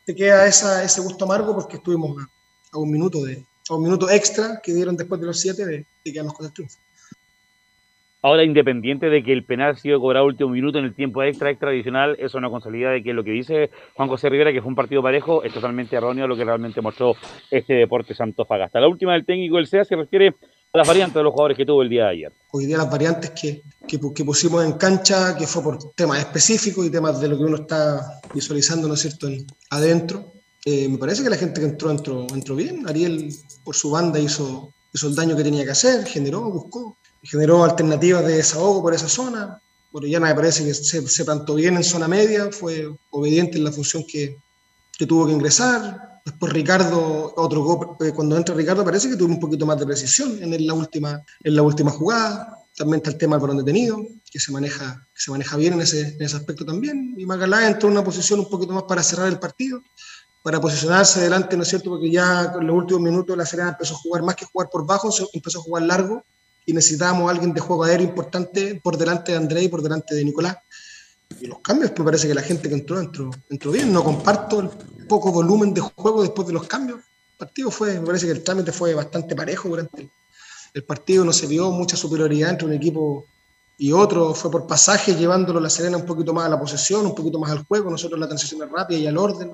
te 0.05 0.13
queda 0.13 0.45
esa, 0.45 0.83
ese 0.83 0.99
gusto 0.99 1.23
amargo 1.23 1.55
porque 1.55 1.77
estuvimos 1.77 2.21
a, 2.21 2.29
a, 2.73 2.77
un 2.79 2.91
minuto 2.91 3.23
de 3.23 3.45
a 3.69 3.75
un 3.75 3.83
minuto 3.83 4.09
extra 4.09 4.59
que 4.61 4.73
dieron 4.73 4.97
después 4.97 5.19
de 5.21 5.27
los 5.27 5.39
siete 5.39 5.65
de, 5.65 5.85
de 6.03 6.11
quedarnos 6.11 6.33
con 6.33 6.45
el 6.45 6.53
triunfo. 6.53 6.77
Ahora, 8.25 8.45
independiente 8.45 9.09
de 9.09 9.21
que 9.21 9.33
el 9.33 9.43
penal 9.43 9.71
ha 9.71 9.75
sido 9.75 9.99
cobrado 9.99 10.25
último 10.25 10.49
minuto 10.49 10.79
en 10.79 10.85
el 10.85 10.95
tiempo 10.95 11.21
extra, 11.23 11.49
extra 11.49 11.71
adicional, 11.71 12.15
eso 12.17 12.39
no 12.39 12.49
consolida 12.49 12.91
de 12.91 13.03
que 13.03 13.11
lo 13.11 13.21
que 13.21 13.31
dice 13.31 13.69
Juan 13.95 14.07
José 14.07 14.29
Rivera, 14.29 14.53
que 14.53 14.61
fue 14.61 14.69
un 14.69 14.75
partido 14.75 15.03
parejo, 15.03 15.43
es 15.43 15.53
totalmente 15.53 15.97
erróneo 15.97 16.23
a 16.23 16.27
lo 16.29 16.37
que 16.37 16.45
realmente 16.45 16.79
mostró 16.79 17.17
este 17.51 17.73
deporte 17.73 18.15
Santofagasta. 18.15 18.79
La 18.79 18.87
última 18.87 19.11
del 19.11 19.25
técnico 19.25 19.57
del 19.57 19.67
CEA 19.67 19.83
se 19.83 19.97
refiere 19.97 20.35
a 20.71 20.77
las 20.77 20.87
variantes 20.87 21.15
de 21.15 21.23
los 21.23 21.33
jugadores 21.33 21.57
que 21.57 21.65
tuvo 21.65 21.81
el 21.81 21.89
día 21.89 22.05
de 22.05 22.09
ayer. 22.11 22.31
Hoy 22.51 22.65
día 22.65 22.77
las 22.77 22.89
variantes 22.89 23.31
que, 23.31 23.61
que, 23.85 23.99
que, 24.15 24.23
pusimos 24.23 24.63
en 24.63 24.71
cancha, 24.77 25.35
que 25.35 25.45
fue 25.45 25.61
por 25.61 25.93
temas 25.93 26.19
específicos 26.19 26.85
y 26.85 26.91
temas 26.91 27.19
de 27.19 27.27
lo 27.27 27.37
que 27.37 27.43
uno 27.43 27.57
está 27.57 28.21
visualizando, 28.33 28.87
¿no 28.87 28.93
es 28.93 29.01
cierto?, 29.01 29.27
en, 29.27 29.45
adentro. 29.69 30.32
Eh, 30.65 30.87
me 30.87 30.97
parece 30.97 31.23
que 31.23 31.29
la 31.29 31.37
gente 31.37 31.59
que 31.59 31.67
entró, 31.67 31.91
entró, 31.91 32.27
entró 32.33 32.55
bien. 32.55 32.87
Ariel, 32.87 33.35
por 33.63 33.75
su 33.75 33.91
banda, 33.91 34.19
hizo, 34.19 34.71
hizo 34.93 35.07
el 35.07 35.15
daño 35.15 35.35
que 35.35 35.43
tenía 35.43 35.65
que 35.65 35.71
hacer, 35.71 36.05
generó, 36.05 36.41
buscó, 36.49 36.97
generó 37.21 37.63
alternativas 37.63 38.25
de 38.25 38.37
desahogo 38.37 38.81
por 38.81 38.93
esa 38.93 39.09
zona. 39.09 39.61
Orellana 39.91 40.27
me 40.27 40.35
parece 40.35 40.65
que 40.65 40.73
se, 40.73 41.07
se 41.07 41.25
plantó 41.25 41.55
bien 41.55 41.75
en 41.75 41.83
zona 41.83 42.07
media, 42.07 42.51
fue 42.51 42.89
obediente 43.11 43.57
en 43.57 43.65
la 43.65 43.71
función 43.71 44.03
que, 44.07 44.37
que 44.97 45.05
tuvo 45.05 45.27
que 45.27 45.33
ingresar, 45.33 46.13
Después 46.25 46.53
Ricardo, 46.53 47.33
otro 47.35 47.97
cuando 48.15 48.37
entra 48.37 48.55
Ricardo 48.55 48.85
parece 48.85 49.09
que 49.09 49.17
tuvo 49.17 49.33
un 49.33 49.41
poquito 49.41 49.65
más 49.65 49.77
de 49.77 49.85
precisión 49.85 50.41
en 50.41 50.67
la 50.67 50.73
última, 50.73 51.21
en 51.43 51.55
la 51.55 51.61
última 51.61 51.91
jugada. 51.91 52.59
También 52.75 52.97
está 52.97 53.11
el 53.11 53.17
tema 53.17 53.35
del 53.35 53.41
balón 53.41 53.57
detenido, 53.57 54.01
que 54.31 54.39
se 54.39 54.51
maneja, 54.51 55.05
que 55.13 55.21
se 55.21 55.31
maneja 55.31 55.57
bien 55.57 55.73
en 55.73 55.81
ese, 55.81 56.15
en 56.15 56.21
ese 56.21 56.37
aspecto 56.37 56.65
también. 56.65 57.13
Y 57.17 57.25
Magalá 57.25 57.67
entró 57.67 57.89
en 57.89 57.97
una 57.97 58.05
posición 58.05 58.39
un 58.39 58.49
poquito 58.49 58.73
más 58.73 58.83
para 58.83 59.03
cerrar 59.03 59.27
el 59.27 59.37
partido, 59.37 59.83
para 60.43 60.59
posicionarse 60.59 61.21
adelante, 61.21 61.55
¿no 61.55 61.63
es 61.63 61.69
cierto? 61.69 61.89
Porque 61.89 62.11
ya 62.11 62.53
en 62.59 62.67
los 62.67 62.75
últimos 62.75 63.01
minutos 63.01 63.35
la 63.35 63.45
Serena 63.45 63.69
empezó 63.69 63.95
a 63.95 63.97
jugar 63.97 64.23
más 64.23 64.35
que 64.35 64.45
jugar 64.45 64.69
por 64.69 64.85
bajo, 64.85 65.09
empezó 65.31 65.59
a 65.59 65.61
jugar 65.63 65.83
largo 65.83 66.23
y 66.65 66.73
necesitábamos 66.73 67.31
alguien 67.31 67.53
de 67.53 67.61
juego 67.61 67.85
aéreo 67.85 68.05
importante 68.05 68.79
por 68.83 68.97
delante 68.97 69.31
de 69.31 69.37
André 69.37 69.63
y 69.63 69.69
por 69.69 69.81
delante 69.81 70.13
de 70.13 70.25
Nicolás. 70.25 70.57
Y 71.39 71.47
los 71.47 71.59
cambios, 71.59 71.91
pues 71.91 72.05
parece 72.05 72.27
que 72.27 72.33
la 72.33 72.41
gente 72.41 72.67
que 72.67 72.75
entró, 72.75 72.99
entró, 72.99 73.71
bien. 73.71 73.91
No 73.91 74.03
comparto 74.03 74.59
el 74.59 74.69
poco 75.07 75.31
volumen 75.31 75.73
de 75.73 75.81
juego 75.81 76.21
después 76.21 76.45
de 76.45 76.53
los 76.53 76.67
cambios. 76.67 76.99
El 76.99 77.37
partido 77.37 77.71
fue, 77.71 77.99
me 77.99 78.05
parece 78.05 78.25
que 78.25 78.33
el 78.33 78.43
trámite 78.43 78.73
fue 78.73 78.93
bastante 78.93 79.35
parejo 79.35 79.69
durante 79.69 80.03
el, 80.03 80.11
el 80.73 80.83
partido. 80.83 81.23
No 81.23 81.31
se 81.31 81.47
vio 81.47 81.71
mucha 81.71 81.95
superioridad 81.95 82.49
entre 82.49 82.67
un 82.67 82.73
equipo 82.73 83.25
y 83.77 83.93
otro. 83.93 84.33
Fue 84.33 84.51
por 84.51 84.67
pasaje, 84.67 85.15
llevándolo 85.15 85.61
la 85.61 85.69
Serena 85.69 85.97
un 85.97 86.05
poquito 86.05 86.33
más 86.33 86.45
a 86.45 86.49
la 86.49 86.59
posesión, 86.59 87.05
un 87.05 87.15
poquito 87.15 87.39
más 87.39 87.51
al 87.51 87.63
juego. 87.63 87.89
Nosotros 87.89 88.19
la 88.19 88.27
transición 88.27 88.69
rápida 88.69 88.99
y 88.99 89.07
al 89.07 89.17
orden. 89.17 89.53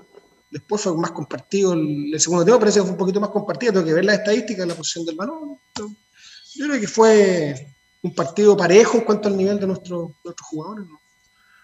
Después 0.49 0.81
fue 0.81 0.97
más 0.97 1.11
compartido. 1.11 1.73
El, 1.73 2.13
el 2.13 2.19
segundo 2.19 2.43
tiempo 2.43 2.59
parece 2.59 2.79
que 2.79 2.83
fue 2.83 2.91
un 2.91 2.97
poquito 2.97 3.19
más 3.19 3.29
compartido. 3.29 3.73
Tengo 3.73 3.85
que 3.85 3.93
ver 3.93 4.05
las 4.05 4.19
estadísticas, 4.19 4.67
la 4.67 4.75
posición 4.75 5.05
del 5.05 5.15
balón. 5.15 5.59
Yo 5.75 6.65
creo 6.67 6.79
que 6.79 6.87
fue 6.87 7.73
un 8.01 8.15
partido 8.15 8.55
parejo 8.55 8.97
en 8.97 9.03
cuanto 9.03 9.27
al 9.27 9.37
nivel 9.37 9.59
de 9.59 9.67
nuestro, 9.67 10.15
nuestros 10.23 10.47
jugadores. 10.47 10.87
¿no? 10.87 10.99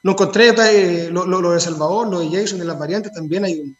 No 0.05 0.11
encontré 0.11 0.49
eh, 0.49 1.09
lo, 1.11 1.25
lo, 1.25 1.41
lo, 1.41 1.51
de 1.51 1.59
Salvador, 1.59 2.07
lo 2.07 2.19
de 2.19 2.29
Jason, 2.29 2.59
de 2.59 2.65
las 2.65 2.77
variantes, 2.77 3.11
también 3.11 3.43
hay 3.43 3.59
un, 3.59 3.75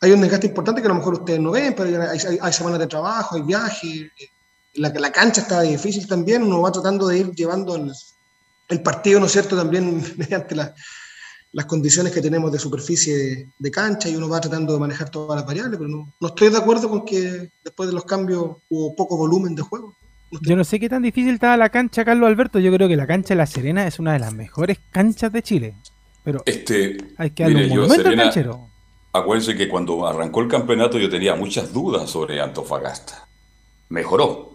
hay 0.00 0.12
un 0.12 0.20
desgaste 0.20 0.46
importante 0.46 0.80
que 0.80 0.86
a 0.86 0.90
lo 0.90 0.96
mejor 0.96 1.14
ustedes 1.14 1.40
no 1.40 1.50
ven, 1.50 1.74
pero 1.74 2.02
hay, 2.02 2.18
hay, 2.18 2.38
hay 2.40 2.52
semanas 2.52 2.78
de 2.78 2.86
trabajo, 2.86 3.34
hay 3.34 3.42
viajes, 3.42 4.12
la, 4.74 4.90
la, 4.90 5.10
cancha 5.10 5.40
está 5.40 5.62
difícil 5.62 6.06
también, 6.06 6.44
uno 6.44 6.60
va 6.60 6.70
tratando 6.70 7.08
de 7.08 7.18
ir 7.18 7.30
llevando 7.32 7.74
el, 7.74 7.92
el 8.68 8.82
partido, 8.82 9.18
¿no 9.18 9.26
es 9.26 9.32
cierto?, 9.32 9.56
también 9.56 10.04
mediante 10.16 10.54
la, 10.54 10.72
las 11.54 11.66
condiciones 11.66 12.12
que 12.12 12.20
tenemos 12.20 12.50
de 12.50 12.58
superficie 12.58 13.16
de, 13.16 13.48
de, 13.58 13.70
cancha 13.70 14.08
y 14.08 14.16
uno 14.16 14.28
va 14.28 14.40
tratando 14.40 14.72
de 14.72 14.80
manejar 14.80 15.08
todas 15.08 15.36
las 15.36 15.46
variables, 15.46 15.78
pero 15.78 15.88
no, 15.88 16.12
no 16.20 16.28
estoy 16.28 16.50
de 16.50 16.58
acuerdo 16.58 16.90
con 16.90 17.04
que 17.04 17.48
después 17.62 17.88
de 17.88 17.94
los 17.94 18.04
cambios 18.04 18.56
hubo 18.68 18.96
poco 18.96 19.16
volumen 19.16 19.54
de 19.54 19.62
juego. 19.62 19.94
Yo 20.42 20.56
no 20.56 20.64
sé 20.64 20.80
qué 20.80 20.88
tan 20.88 21.02
difícil 21.02 21.34
estaba 21.34 21.56
la 21.56 21.68
cancha, 21.68 22.04
Carlos 22.04 22.26
Alberto. 22.26 22.58
Yo 22.58 22.72
creo 22.72 22.88
que 22.88 22.96
la 22.96 23.06
cancha 23.06 23.34
de 23.34 23.36
La 23.36 23.46
Serena 23.46 23.86
es 23.86 24.00
una 24.00 24.14
de 24.14 24.18
las 24.18 24.34
mejores 24.34 24.80
canchas 24.90 25.32
de 25.32 25.42
Chile. 25.42 25.74
Pero 26.24 26.42
este, 26.44 26.96
hay 27.18 27.30
que 27.30 27.44
darle 27.44 27.64
un 27.64 27.68
monumento 27.68 28.08
al 28.08 28.16
canchero. 28.16 28.68
Acuérdense 29.12 29.54
que 29.54 29.68
cuando 29.68 30.08
arrancó 30.08 30.40
el 30.40 30.48
campeonato 30.48 30.98
yo 30.98 31.08
tenía 31.08 31.36
muchas 31.36 31.72
dudas 31.72 32.10
sobre 32.10 32.40
Antofagasta. 32.40 33.28
Mejoró, 33.90 34.53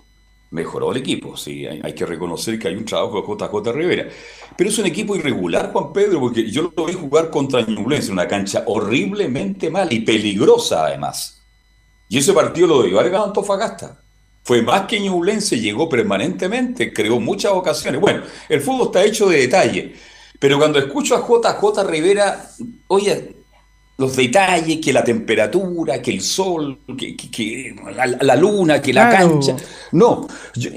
mejoró 0.52 0.92
el 0.92 0.98
equipo, 0.98 1.38
sí, 1.38 1.66
hay, 1.66 1.94
que 1.94 2.06
reconocer 2.06 2.58
que 2.58 2.70
hay 2.70 2.76
un 2.76 2.86
trabajo 2.86 3.22
de 3.22 3.46
JJ 3.46 3.72
Rivera. 3.72 4.10
Pero 4.58 4.70
es 4.70 4.78
un 4.78 4.86
equipo 4.86 5.16
irregular, 5.16 5.72
Juan 5.72 5.94
Pedro, 5.94 6.20
porque 6.20 6.50
yo 6.50 6.74
lo 6.76 6.86
vi 6.86 6.94
jugar 6.94 7.30
contra 7.30 7.62
Ñublense, 7.62 8.12
una 8.12 8.28
cancha 8.28 8.64
horriblemente 8.66 9.70
mal 9.70 9.92
y 9.92 10.00
peligrosa 10.00 10.86
además. 10.88 11.42
Y 12.10 12.18
ese 12.18 12.34
partido 12.34 12.68
lo 12.68 12.82
debió 12.82 13.00
haber 13.00 13.12
ganado 13.12 13.28
Antofagasta 13.28 14.04
fue 14.50 14.64
más 14.64 14.88
que 14.88 15.00
Ñublense, 15.00 15.60
llegó 15.60 15.88
permanentemente, 15.88 16.92
creó 16.92 17.20
muchas 17.20 17.52
ocasiones. 17.52 18.02
Bueno, 18.02 18.24
el 18.48 18.62
fútbol 18.62 18.88
está 18.88 19.04
hecho 19.04 19.30
de 19.30 19.42
detalle, 19.42 19.94
pero 20.40 20.58
cuando 20.58 20.80
escucho 20.80 21.16
a 21.16 21.20
JJ 21.20 21.84
Rivera, 21.84 22.50
oye, 22.88 23.36
los 24.00 24.16
detalles, 24.16 24.78
que 24.78 24.92
la 24.92 25.04
temperatura, 25.04 26.02
que 26.02 26.12
el 26.12 26.22
sol, 26.22 26.80
que, 26.98 27.16
que, 27.16 27.30
que 27.30 27.76
la, 27.96 28.08
la, 28.08 28.36
luna, 28.36 28.82
que 28.82 28.94
la 28.94 29.10
cancha. 29.10 29.56
No, 29.92 30.28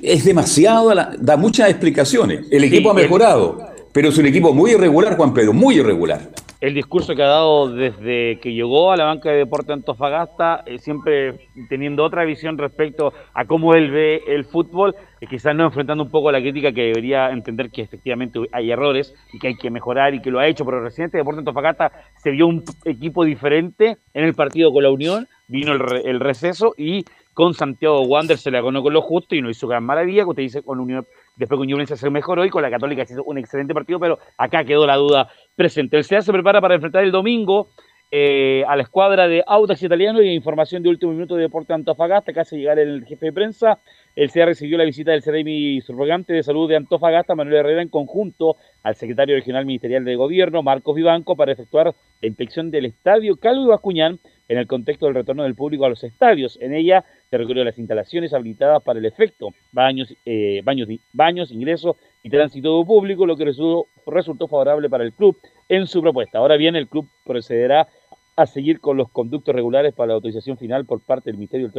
es 0.02 0.24
demasiado, 0.24 0.92
da 0.94 1.36
muchas 1.36 1.70
explicaciones. 1.70 2.46
El 2.50 2.64
equipo 2.64 2.90
sí, 2.92 2.98
ha 2.98 3.02
mejorado, 3.02 3.58
el... 3.60 3.82
pero 3.92 4.08
es 4.08 4.18
un 4.18 4.26
equipo 4.26 4.52
muy 4.52 4.72
irregular, 4.72 5.16
Juan 5.16 5.32
Pedro, 5.32 5.52
muy 5.52 5.76
irregular 5.76 6.30
el 6.62 6.74
discurso 6.74 7.16
que 7.16 7.22
ha 7.24 7.26
dado 7.26 7.74
desde 7.74 8.38
que 8.38 8.52
llegó 8.54 8.92
a 8.92 8.96
la 8.96 9.06
banca 9.06 9.30
de 9.30 9.38
deporte 9.38 9.72
Antofagasta, 9.72 10.62
eh, 10.64 10.78
siempre 10.78 11.48
teniendo 11.68 12.04
otra 12.04 12.24
visión 12.24 12.56
respecto 12.56 13.12
a 13.34 13.46
cómo 13.46 13.74
él 13.74 13.90
ve 13.90 14.22
el 14.28 14.44
fútbol, 14.44 14.94
eh, 15.20 15.26
quizás 15.26 15.56
no 15.56 15.64
enfrentando 15.64 16.04
un 16.04 16.10
poco 16.10 16.30
la 16.30 16.40
crítica 16.40 16.70
que 16.70 16.82
debería 16.82 17.30
entender 17.30 17.68
que 17.70 17.82
efectivamente 17.82 18.38
hay 18.52 18.70
errores 18.70 19.12
y 19.32 19.40
que 19.40 19.48
hay 19.48 19.56
que 19.56 19.72
mejorar 19.72 20.14
y 20.14 20.22
que 20.22 20.30
lo 20.30 20.38
ha 20.38 20.46
hecho, 20.46 20.64
pero 20.64 20.80
reciente. 20.80 21.18
Deporte 21.18 21.40
Antofagasta 21.40 21.90
se 22.18 22.30
vio 22.30 22.46
un 22.46 22.62
equipo 22.84 23.24
diferente 23.24 23.96
en 24.14 24.24
el 24.24 24.34
partido 24.34 24.72
con 24.72 24.84
la 24.84 24.92
Unión, 24.92 25.26
vino 25.48 25.72
el, 25.72 25.80
re, 25.80 26.02
el 26.04 26.20
receso 26.20 26.74
y 26.78 27.04
con 27.34 27.54
Santiago 27.54 28.02
Wander 28.02 28.38
se 28.38 28.52
le 28.52 28.58
agonó 28.58 28.84
con 28.84 28.92
lo 28.92 29.02
justo 29.02 29.34
y 29.34 29.42
no 29.42 29.50
hizo 29.50 29.66
gran 29.66 29.82
maravilla, 29.82 30.22
que 30.22 30.30
usted 30.30 30.42
dice 30.44 30.62
con 30.62 30.78
Unión 30.78 31.04
Después 31.36 31.58
con 31.58 31.66
Ñublense 31.66 31.96
se 31.96 32.10
mejoró 32.10 32.44
y 32.44 32.50
con 32.50 32.62
la 32.62 32.70
Católica 32.70 33.06
se 33.06 33.14
hizo 33.14 33.24
un 33.24 33.38
excelente 33.38 33.72
partido, 33.72 33.98
pero 33.98 34.18
acá 34.36 34.64
quedó 34.64 34.86
la 34.86 34.96
duda 34.96 35.28
presente. 35.62 35.96
El 35.96 36.02
CEA 36.02 36.22
se 36.22 36.32
prepara 36.32 36.60
para 36.60 36.74
enfrentar 36.74 37.04
el 37.04 37.12
domingo 37.12 37.68
eh, 38.10 38.64
a 38.66 38.74
la 38.74 38.82
escuadra 38.82 39.28
de 39.28 39.44
Audax 39.46 39.80
Italiano 39.80 40.20
y 40.20 40.34
información 40.34 40.82
de 40.82 40.88
último 40.88 41.12
minuto 41.12 41.36
de 41.36 41.42
Deporte 41.42 41.72
Antofagasta. 41.72 42.44
Se 42.44 42.56
llegar 42.56 42.80
el 42.80 43.04
jefe 43.06 43.26
de 43.26 43.32
prensa. 43.32 43.78
El 44.16 44.28
CEA 44.30 44.46
recibió 44.46 44.76
la 44.76 44.82
visita 44.82 45.12
del 45.12 45.22
Ceremi 45.22 45.80
subrogante 45.82 46.32
de 46.32 46.42
salud 46.42 46.68
de 46.68 46.74
Antofagasta, 46.74 47.36
Manuel 47.36 47.58
Herrera, 47.58 47.80
en 47.80 47.90
conjunto 47.90 48.56
al 48.82 48.96
secretario 48.96 49.36
regional 49.36 49.64
ministerial 49.64 50.04
de 50.04 50.16
gobierno, 50.16 50.64
Marcos 50.64 50.96
Vivanco, 50.96 51.36
para 51.36 51.52
efectuar 51.52 51.94
la 52.20 52.28
inspección 52.28 52.72
del 52.72 52.86
estadio 52.86 53.36
Calvo 53.36 53.68
Bascuñán 53.68 54.18
en 54.53 54.59
el 54.59 54.66
contexto 54.66 55.07
del 55.07 55.14
retorno 55.14 55.44
del 55.44 55.55
público 55.55 55.86
a 55.86 55.88
los 55.88 56.05
estadios. 56.05 56.59
En 56.61 56.74
ella 56.74 57.03
se 57.30 57.38
recorrió 57.38 57.64
las 57.64 57.78
instalaciones 57.78 58.34
habilitadas 58.34 58.82
para 58.82 58.98
el 58.98 59.07
efecto, 59.07 59.48
baños, 59.72 60.14
eh, 60.26 60.61
baños, 60.62 60.88
baños, 61.14 61.50
ingreso 61.50 61.96
y 62.22 62.28
tránsito 62.28 62.84
público, 62.84 63.24
lo 63.24 63.34
que 63.34 63.46
resultó, 63.46 63.88
resultó 64.07 64.48
favorable 64.48 64.90
para 64.90 65.05
el 65.05 65.14
club 65.14 65.38
en 65.70 65.86
su 65.86 66.03
propuesta. 66.03 66.36
Ahora 66.36 66.59
bien, 66.59 66.76
el 66.76 66.86
club 66.86 67.09
procederá 67.24 67.88
a 68.36 68.44
seguir 68.44 68.78
con 68.78 68.98
los 68.98 69.09
conductos 69.11 69.55
regulares 69.55 69.94
para 69.94 70.09
la 70.09 70.14
autorización 70.14 70.59
final 70.59 70.84
por 70.84 71.00
parte 71.00 71.30
del 71.30 71.38
Ministerio 71.38 71.70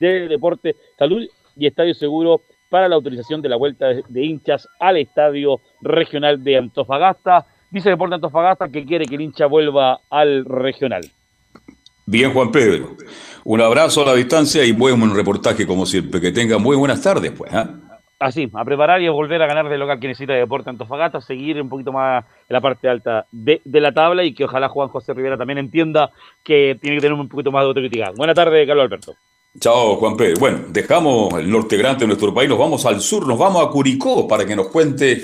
de 0.00 0.28
Deporte, 0.28 0.74
Salud 0.98 1.24
y 1.56 1.66
Estadio 1.68 1.94
Seguro 1.94 2.40
para 2.70 2.88
la 2.88 2.96
autorización 2.96 3.40
de 3.40 3.50
la 3.50 3.56
vuelta 3.56 3.86
de 3.86 4.24
hinchas 4.24 4.66
al 4.80 4.96
Estadio 4.96 5.60
Regional 5.80 6.42
de 6.42 6.56
Antofagasta. 6.56 7.46
Dice 7.70 7.90
Deporte 7.90 8.16
Antofagasta 8.16 8.68
que 8.68 8.84
quiere 8.84 9.06
que 9.06 9.14
el 9.14 9.20
hincha 9.20 9.46
vuelva 9.46 10.00
al 10.10 10.44
regional. 10.44 11.02
Bien, 12.06 12.32
Juan 12.32 12.52
Pedro. 12.52 12.96
Un 13.44 13.60
abrazo 13.60 14.02
a 14.02 14.06
la 14.06 14.14
distancia 14.14 14.64
y 14.64 14.72
buen 14.72 15.14
reportaje 15.14 15.66
como 15.66 15.86
siempre. 15.86 16.20
Que 16.20 16.32
tengan 16.32 16.62
muy 16.62 16.76
buenas 16.76 17.02
tardes, 17.02 17.32
pues. 17.32 17.52
¿ah? 17.52 17.70
Así, 18.18 18.48
a 18.54 18.64
preparar 18.64 19.02
y 19.02 19.06
a 19.06 19.10
volver 19.10 19.42
a 19.42 19.46
ganar 19.46 19.68
de 19.68 19.76
local 19.76 19.98
que 20.00 20.08
necesita 20.08 20.32
Deporte 20.32 20.70
Antofagasta, 20.70 21.20
seguir 21.20 21.60
un 21.60 21.68
poquito 21.68 21.92
más 21.92 22.24
en 22.48 22.54
la 22.54 22.60
parte 22.60 22.88
alta 22.88 23.26
de, 23.30 23.60
de, 23.64 23.80
la 23.80 23.92
tabla 23.92 24.24
y 24.24 24.32
que 24.32 24.44
ojalá 24.44 24.68
Juan 24.68 24.88
José 24.88 25.12
Rivera 25.12 25.36
también 25.36 25.58
entienda 25.58 26.10
que 26.42 26.78
tiene 26.80 26.96
que 26.96 27.02
tener 27.02 27.18
un 27.18 27.28
poquito 27.28 27.50
más 27.50 27.62
de 27.62 27.68
autocrítica. 27.68 28.12
Buenas 28.16 28.36
tardes, 28.36 28.66
Carlos 28.66 28.84
Alberto. 28.84 29.14
Chao, 29.58 29.96
Juan 29.96 30.16
Pedro. 30.16 30.40
Bueno, 30.40 30.58
dejamos 30.68 31.34
el 31.34 31.50
norte 31.50 31.76
grande 31.76 32.00
de 32.00 32.06
nuestro 32.06 32.32
país, 32.32 32.48
nos 32.48 32.58
vamos 32.58 32.86
al 32.86 33.00
sur, 33.00 33.26
nos 33.26 33.38
vamos 33.38 33.64
a 33.64 33.70
Curicó 33.70 34.26
para 34.26 34.44
que 34.46 34.56
nos 34.56 34.68
cuente 34.68 35.22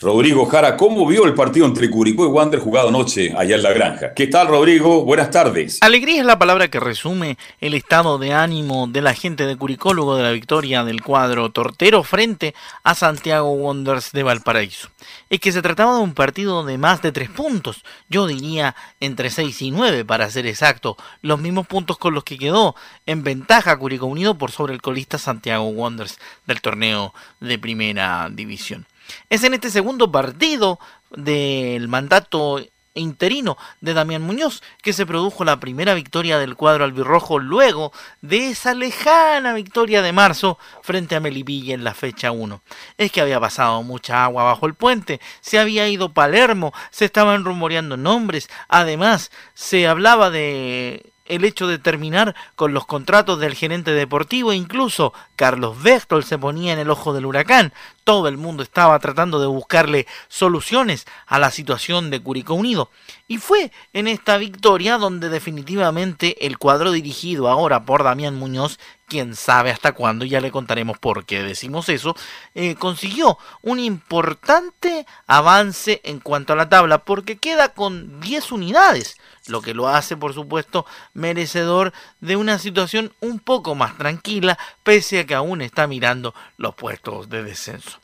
Rodrigo 0.00 0.46
Jara, 0.46 0.76
¿cómo 0.76 1.04
vio 1.08 1.24
el 1.24 1.34
partido 1.34 1.66
entre 1.66 1.90
Curicó 1.90 2.24
y 2.24 2.28
Wander 2.28 2.60
jugado 2.60 2.90
anoche 2.90 3.34
allá 3.36 3.56
en 3.56 3.62
la 3.64 3.72
granja? 3.72 4.14
¿Qué 4.14 4.28
tal, 4.28 4.46
Rodrigo? 4.46 5.04
Buenas 5.04 5.32
tardes. 5.32 5.78
Alegría 5.80 6.20
es 6.20 6.24
la 6.24 6.38
palabra 6.38 6.68
que 6.68 6.78
resume 6.78 7.36
el 7.60 7.74
estado 7.74 8.16
de 8.18 8.32
ánimo 8.32 8.86
de 8.86 9.02
la 9.02 9.12
gente 9.12 9.44
de 9.44 9.56
Curicó 9.56 9.94
luego 9.94 10.14
de 10.14 10.22
la 10.22 10.30
victoria 10.30 10.84
del 10.84 11.02
cuadro 11.02 11.50
tortero 11.50 12.04
frente 12.04 12.54
a 12.84 12.94
Santiago 12.94 13.50
Wanderers 13.50 14.12
de 14.12 14.22
Valparaíso. 14.22 14.88
Es 15.30 15.40
que 15.40 15.50
se 15.50 15.62
trataba 15.62 15.96
de 15.96 16.02
un 16.02 16.14
partido 16.14 16.64
de 16.64 16.78
más 16.78 17.02
de 17.02 17.10
tres 17.10 17.28
puntos, 17.28 17.82
yo 18.08 18.28
diría 18.28 18.76
entre 19.00 19.30
seis 19.30 19.60
y 19.62 19.72
nueve 19.72 20.04
para 20.04 20.30
ser 20.30 20.46
exacto, 20.46 20.96
los 21.22 21.40
mismos 21.40 21.66
puntos 21.66 21.98
con 21.98 22.14
los 22.14 22.22
que 22.22 22.38
quedó 22.38 22.76
en 23.06 23.24
ventaja 23.24 23.76
Curicó 23.76 24.06
Unido 24.06 24.38
por 24.38 24.52
sobre 24.52 24.74
el 24.74 24.80
colista 24.80 25.18
Santiago 25.18 25.64
Wanderers 25.70 26.20
del 26.46 26.60
torneo 26.60 27.12
de 27.40 27.58
primera 27.58 28.28
división. 28.30 28.86
Es 29.30 29.44
en 29.44 29.54
este 29.54 29.70
segundo 29.70 30.10
partido 30.10 30.78
del 31.10 31.88
mandato 31.88 32.60
interino 32.98 33.56
de 33.80 33.94
Damián 33.94 34.22
Muñoz 34.22 34.62
que 34.82 34.92
se 34.92 35.06
produjo 35.06 35.44
la 35.44 35.60
primera 35.60 35.94
victoria 35.94 36.38
del 36.38 36.56
cuadro 36.56 36.84
albirrojo 36.84 37.38
luego 37.38 37.92
de 38.20 38.50
esa 38.50 38.74
lejana 38.74 39.54
victoria 39.54 40.02
de 40.02 40.12
marzo 40.12 40.58
frente 40.82 41.14
a 41.14 41.20
Melipilla 41.20 41.74
en 41.74 41.84
la 41.84 41.94
fecha 41.94 42.32
1. 42.32 42.60
Es 42.98 43.12
que 43.12 43.20
había 43.20 43.40
pasado 43.40 43.82
mucha 43.82 44.24
agua 44.24 44.44
bajo 44.44 44.66
el 44.66 44.74
puente, 44.74 45.20
se 45.40 45.58
había 45.58 45.88
ido 45.88 46.12
Palermo, 46.12 46.72
se 46.90 47.04
estaban 47.04 47.44
rumoreando 47.44 47.96
nombres, 47.96 48.48
además 48.68 49.30
se 49.54 49.86
hablaba 49.86 50.30
de 50.30 51.12
el 51.28 51.44
hecho 51.44 51.66
de 51.66 51.78
terminar 51.78 52.34
con 52.56 52.72
los 52.74 52.86
contratos 52.86 53.38
del 53.38 53.54
gerente 53.54 53.92
deportivo, 53.92 54.52
incluso 54.52 55.12
Carlos 55.36 55.80
Bechtel 55.82 56.24
se 56.24 56.38
ponía 56.38 56.72
en 56.72 56.78
el 56.78 56.90
ojo 56.90 57.12
del 57.12 57.26
huracán. 57.26 57.72
Todo 58.08 58.28
el 58.28 58.38
mundo 58.38 58.62
estaba 58.62 58.98
tratando 59.00 59.38
de 59.38 59.48
buscarle 59.48 60.06
soluciones 60.28 61.06
a 61.26 61.38
la 61.38 61.50
situación 61.50 62.08
de 62.08 62.22
Curicó 62.22 62.54
Unido. 62.54 62.90
Y 63.26 63.36
fue 63.36 63.70
en 63.92 64.08
esta 64.08 64.38
victoria 64.38 64.96
donde 64.96 65.28
definitivamente 65.28 66.46
el 66.46 66.56
cuadro 66.56 66.90
dirigido 66.90 67.48
ahora 67.48 67.84
por 67.84 68.04
Damián 68.04 68.34
Muñoz, 68.34 68.78
quien 69.08 69.36
sabe 69.36 69.70
hasta 69.70 69.92
cuándo, 69.92 70.24
ya 70.24 70.40
le 70.40 70.50
contaremos 70.50 70.96
por 70.96 71.26
qué 71.26 71.42
decimos 71.42 71.90
eso, 71.90 72.16
eh, 72.54 72.76
consiguió 72.76 73.36
un 73.60 73.78
importante 73.78 75.04
avance 75.26 76.00
en 76.02 76.20
cuanto 76.20 76.54
a 76.54 76.56
la 76.56 76.70
tabla, 76.70 77.04
porque 77.04 77.36
queda 77.36 77.74
con 77.74 78.20
10 78.20 78.52
unidades 78.52 79.18
lo 79.48 79.62
que 79.62 79.74
lo 79.74 79.88
hace 79.88 80.16
por 80.16 80.34
supuesto 80.34 80.86
merecedor 81.14 81.92
de 82.20 82.36
una 82.36 82.58
situación 82.58 83.12
un 83.20 83.38
poco 83.38 83.74
más 83.74 83.96
tranquila, 83.96 84.58
pese 84.82 85.20
a 85.20 85.26
que 85.26 85.34
aún 85.34 85.60
está 85.60 85.86
mirando 85.86 86.34
los 86.56 86.74
puestos 86.74 87.28
de 87.28 87.42
descenso. 87.42 87.97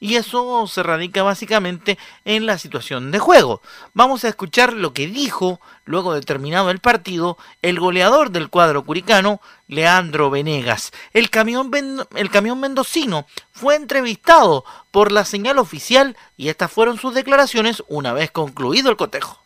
Y 0.00 0.14
eso 0.14 0.66
se 0.66 0.82
radica 0.82 1.22
básicamente 1.22 1.98
en 2.24 2.46
la 2.46 2.56
situación 2.56 3.10
de 3.10 3.18
juego. 3.18 3.60
Vamos 3.92 4.24
a 4.24 4.28
escuchar 4.28 4.72
lo 4.72 4.94
que 4.94 5.06
dijo, 5.06 5.60
luego 5.84 6.14
de 6.14 6.22
terminado 6.22 6.70
el 6.70 6.78
partido, 6.78 7.36
el 7.60 7.78
goleador 7.78 8.30
del 8.30 8.48
cuadro 8.48 8.82
curicano, 8.82 9.42
Leandro 9.68 10.30
Venegas. 10.30 10.90
El 11.12 11.28
camión, 11.28 11.70
el 12.16 12.30
camión 12.30 12.58
mendocino 12.60 13.26
fue 13.52 13.76
entrevistado 13.76 14.64
por 14.90 15.12
la 15.12 15.26
señal 15.26 15.58
oficial 15.58 16.16
y 16.38 16.48
estas 16.48 16.72
fueron 16.72 16.98
sus 16.98 17.14
declaraciones 17.14 17.82
una 17.86 18.14
vez 18.14 18.30
concluido 18.30 18.90
el 18.90 18.96
cotejo. 18.96 19.38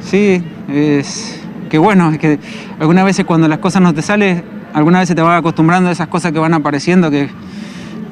Sí, 0.00 0.40
es 0.68 1.40
que 1.68 1.78
bueno, 1.78 2.12
es 2.12 2.18
que 2.18 2.38
algunas 2.78 3.04
veces 3.04 3.24
cuando 3.24 3.48
las 3.48 3.58
cosas 3.58 3.82
no 3.82 3.92
te 3.92 4.02
salen, 4.02 4.44
algunas 4.72 5.02
veces 5.02 5.16
te 5.16 5.22
vas 5.22 5.38
acostumbrando 5.38 5.88
a 5.88 5.92
esas 5.92 6.08
cosas 6.08 6.30
que 6.30 6.38
van 6.38 6.54
apareciendo, 6.54 7.10
que, 7.10 7.28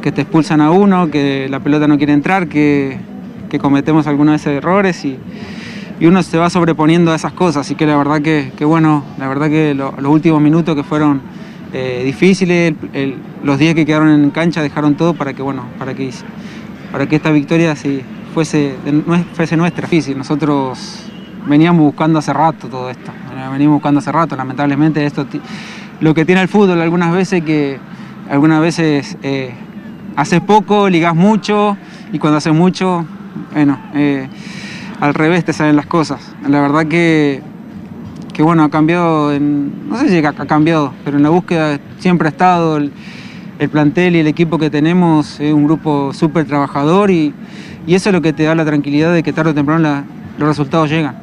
que 0.03 0.13
te 0.13 0.23
expulsan 0.23 0.61
a 0.61 0.71
uno, 0.71 1.11
que 1.11 1.49
la 1.49 1.61
pelota 1.61 1.89
no 1.89 1.97
quiere 1.97 2.13
entrar, 2.13 2.49
que, 2.49 2.99
cometemos 3.61 4.07
algunas 4.07 4.35
veces 4.35 4.59
errores 4.59 5.05
y, 5.05 5.19
uno 6.01 6.21
se 6.25 6.37
va 6.37 6.51
sobreponiendo 6.51 7.13
a 7.13 7.15
esas 7.15 7.33
cosas. 7.33 7.65
Así 7.65 7.77
que 7.77 7.87
la 7.87 7.97
verdad 7.97 8.21
que, 8.21 8.65
bueno, 8.65 9.05
la 9.19 9.29
verdad 9.29 9.49
que 9.49 9.73
lo, 9.73 9.95
los 9.99 10.13
últimos 10.13 10.43
minutos 10.43 10.75
que 10.75 10.83
fueron 10.83 11.21
eh, 11.73 12.03
difíciles, 12.05 12.75
los 13.45 13.59
días 13.59 13.75
que 13.77 13.87
quedaron 13.87 14.09
en 14.09 14.31
cancha 14.31 14.63
dejaron 14.63 14.97
todo 14.97 15.15
para 15.15 15.33
que, 15.33 15.43
bueno, 15.43 15.65
para 15.79 15.95
que, 15.95 16.11
para 16.91 17.07
que 17.07 17.17
esta 17.17 17.31
victoria 17.31 17.77
fuese, 18.35 18.75
fuese 19.35 19.57
nuestra. 19.57 19.87
Difícil, 19.87 20.19
nosotros 20.19 21.07
veníamos 21.47 21.83
buscando 21.83 22.19
hace 22.19 22.33
rato 22.33 22.67
todo 22.67 22.91
esto. 22.91 23.13
Venimos 23.53 23.75
buscando 23.75 24.01
hace 24.01 24.11
rato, 24.11 24.35
lamentablemente 24.35 25.07
esto 25.07 25.25
lo 26.01 26.15
que 26.15 26.25
tiene 26.25 26.43
el 26.43 26.49
fútbol 26.49 26.81
algunas 26.81 27.13
veces 27.13 27.45
que 27.45 27.79
algunas 28.29 28.61
veces 28.61 29.17
eh, 29.23 29.53
haces 30.17 30.41
poco, 30.41 30.89
ligas 30.89 31.15
mucho 31.15 31.77
y 32.13 32.19
cuando 32.19 32.39
haces 32.39 32.53
mucho, 32.53 33.05
bueno, 33.53 33.79
eh, 33.95 34.29
al 35.01 35.15
revés 35.15 35.45
te 35.45 35.53
salen 35.53 35.77
las 35.77 35.87
cosas. 35.87 36.35
La 36.49 36.61
verdad 36.61 36.87
que, 36.87 37.43
que 38.33 38.43
bueno, 38.43 38.65
ha 38.65 38.71
cambiado, 38.71 39.33
en, 39.33 39.89
no 39.89 39.99
sé 39.99 40.09
si 40.09 40.25
ha 40.25 40.33
cambiado, 40.33 40.93
pero 41.05 41.17
en 41.17 41.23
la 41.23 41.31
búsqueda 41.31 41.79
siempre 41.99 42.29
ha 42.29 42.31
estado 42.31 42.77
el, 42.77 42.93
el 43.59 43.69
plantel 43.69 44.17
y 44.17 44.19
el 44.19 44.27
equipo 44.27 44.59
que 44.59 44.71
tenemos, 44.71 45.39
es 45.39 45.53
un 45.53 45.65
grupo 45.65 46.13
súper 46.13 46.47
trabajador 46.47 47.11
y, 47.11 47.33
eso 47.87 48.11
es 48.11 48.13
lo 48.13 48.23
que 48.23 48.33
te 48.33 48.45
da 48.45 48.55
la 48.55 48.65
tranquilidad 48.65 49.13
de 49.13 49.23
que 49.23 49.33
tarde 49.33 49.51
o 49.51 49.55
temprano 49.55 50.05
los 50.39 50.49
resultados 50.49 50.89
llegan. 50.89 51.22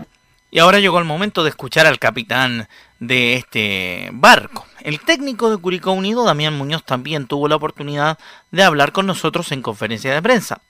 Y 0.51 0.59
ahora 0.59 0.79
llegó 0.79 0.97
el 0.97 1.05
momento 1.05 1.43
de 1.43 1.49
escuchar 1.49 1.85
al 1.85 1.99
capitán 1.99 2.67
de 2.99 3.35
este 3.35 4.09
barco. 4.13 4.65
El 4.81 4.99
técnico 4.99 5.51
de 5.51 5.57
Curicó 5.57 5.91
Unido, 5.91 6.23
Damián 6.23 6.57
Muñoz, 6.57 6.83
también 6.83 7.27
tuvo 7.27 7.47
la 7.47 7.55
oportunidad 7.55 8.17
de 8.51 8.63
hablar 8.63 8.91
con 8.91 9.05
nosotros 9.05 9.51
en 9.51 9.61
conferencia 9.61 10.13
de 10.13 10.21
prensa. 10.21 10.61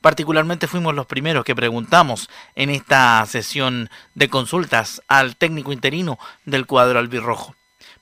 Particularmente 0.00 0.66
fuimos 0.66 0.94
los 0.94 1.06
primeros 1.06 1.44
que 1.44 1.54
preguntamos 1.54 2.28
en 2.54 2.70
esta 2.70 3.24
sesión 3.26 3.90
de 4.14 4.28
consultas 4.28 5.02
al 5.08 5.36
técnico 5.36 5.72
interino 5.72 6.18
del 6.44 6.66
cuadro 6.66 6.98
albirrojo. 6.98 7.54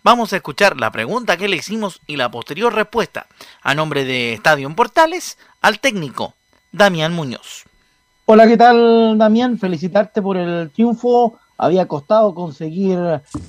Vamos 0.03 0.33
a 0.33 0.37
escuchar 0.37 0.79
la 0.79 0.91
pregunta 0.91 1.37
que 1.37 1.49
le 1.49 1.57
hicimos 1.57 2.01
y 2.07 2.17
la 2.17 2.31
posterior 2.31 2.73
respuesta 2.75 3.27
a 3.63 3.75
nombre 3.75 4.05
de 4.05 4.35
Estadio 4.35 4.75
Portales 4.75 5.37
al 5.61 5.81
técnico 5.81 6.35
Damián 6.71 7.13
Muñoz. 7.13 7.65
Hola, 8.29 8.49
¿qué 8.49 8.57
tal, 8.57 9.17
Damián? 9.19 9.57
Felicitarte 9.57 10.21
por 10.21 10.37
el 10.37 10.73
triunfo. 10.73 11.39
Había 11.57 11.87
costado 11.87 12.35
conseguir 12.35 12.99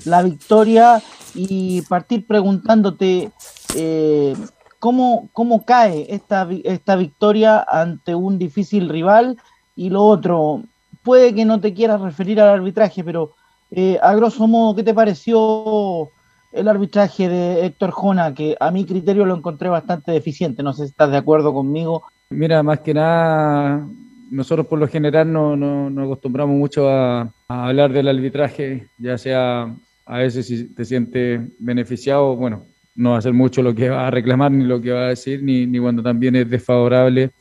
la 0.05 0.21
victoria 0.21 1.01
y 1.33 1.81
partir 1.81 2.27
preguntándote 2.27 3.31
eh, 3.75 4.35
¿cómo, 4.77 5.29
cómo 5.33 5.65
cae 5.65 6.05
esta, 6.13 6.47
esta 6.63 6.95
victoria 6.95 7.65
ante 7.67 8.13
un 8.13 8.37
difícil 8.37 8.87
rival. 8.87 9.39
Y 9.75 9.89
lo 9.89 10.03
otro, 10.03 10.61
puede 11.01 11.33
que 11.33 11.43
no 11.43 11.59
te 11.59 11.73
quieras 11.73 11.99
referir 11.99 12.39
al 12.39 12.49
arbitraje, 12.49 13.03
pero 13.03 13.31
eh, 13.71 13.97
a 13.99 14.13
grosso 14.13 14.47
modo, 14.47 14.75
¿qué 14.75 14.83
te 14.83 14.93
pareció 14.93 16.07
el 16.51 16.67
arbitraje 16.67 17.27
de 17.27 17.65
Héctor 17.65 17.89
Jona? 17.89 18.35
Que 18.35 18.55
a 18.59 18.69
mi 18.69 18.85
criterio 18.85 19.25
lo 19.25 19.37
encontré 19.37 19.69
bastante 19.69 20.11
deficiente. 20.11 20.61
No 20.61 20.73
sé 20.73 20.83
si 20.83 20.91
estás 20.91 21.09
de 21.09 21.17
acuerdo 21.17 21.51
conmigo. 21.51 22.03
Mira, 22.29 22.61
más 22.61 22.81
que 22.81 22.93
nada 22.93 23.87
nosotros 24.29 24.67
por 24.67 24.79
lo 24.79 24.87
general 24.87 25.31
no, 25.31 25.55
no, 25.55 26.03
acostumbramos 26.03 26.55
mucho 26.55 26.89
a, 26.89 27.21
a, 27.47 27.67
hablar 27.67 27.91
del 27.93 28.07
arbitraje, 28.07 28.87
ya 28.97 29.17
sea 29.17 29.73
a 30.05 30.17
veces 30.19 30.47
si 30.47 30.65
te 30.73 30.85
sientes 30.85 31.41
beneficiado, 31.59 32.35
bueno, 32.35 32.63
no 32.95 33.11
va 33.11 33.17
a 33.17 33.21
ser 33.21 33.33
mucho 33.33 33.61
lo 33.61 33.75
que 33.75 33.89
va 33.89 34.07
a 34.07 34.11
reclamar 34.11 34.51
ni 34.51 34.65
lo 34.65 34.81
que 34.81 34.91
va 34.91 35.05
a 35.05 35.09
decir, 35.09 35.43
ni, 35.43 35.65
ni 35.65 35.79
cuando 35.79 36.01
también 36.01 36.35
es 36.35 36.49
desfavorable, 36.49 37.31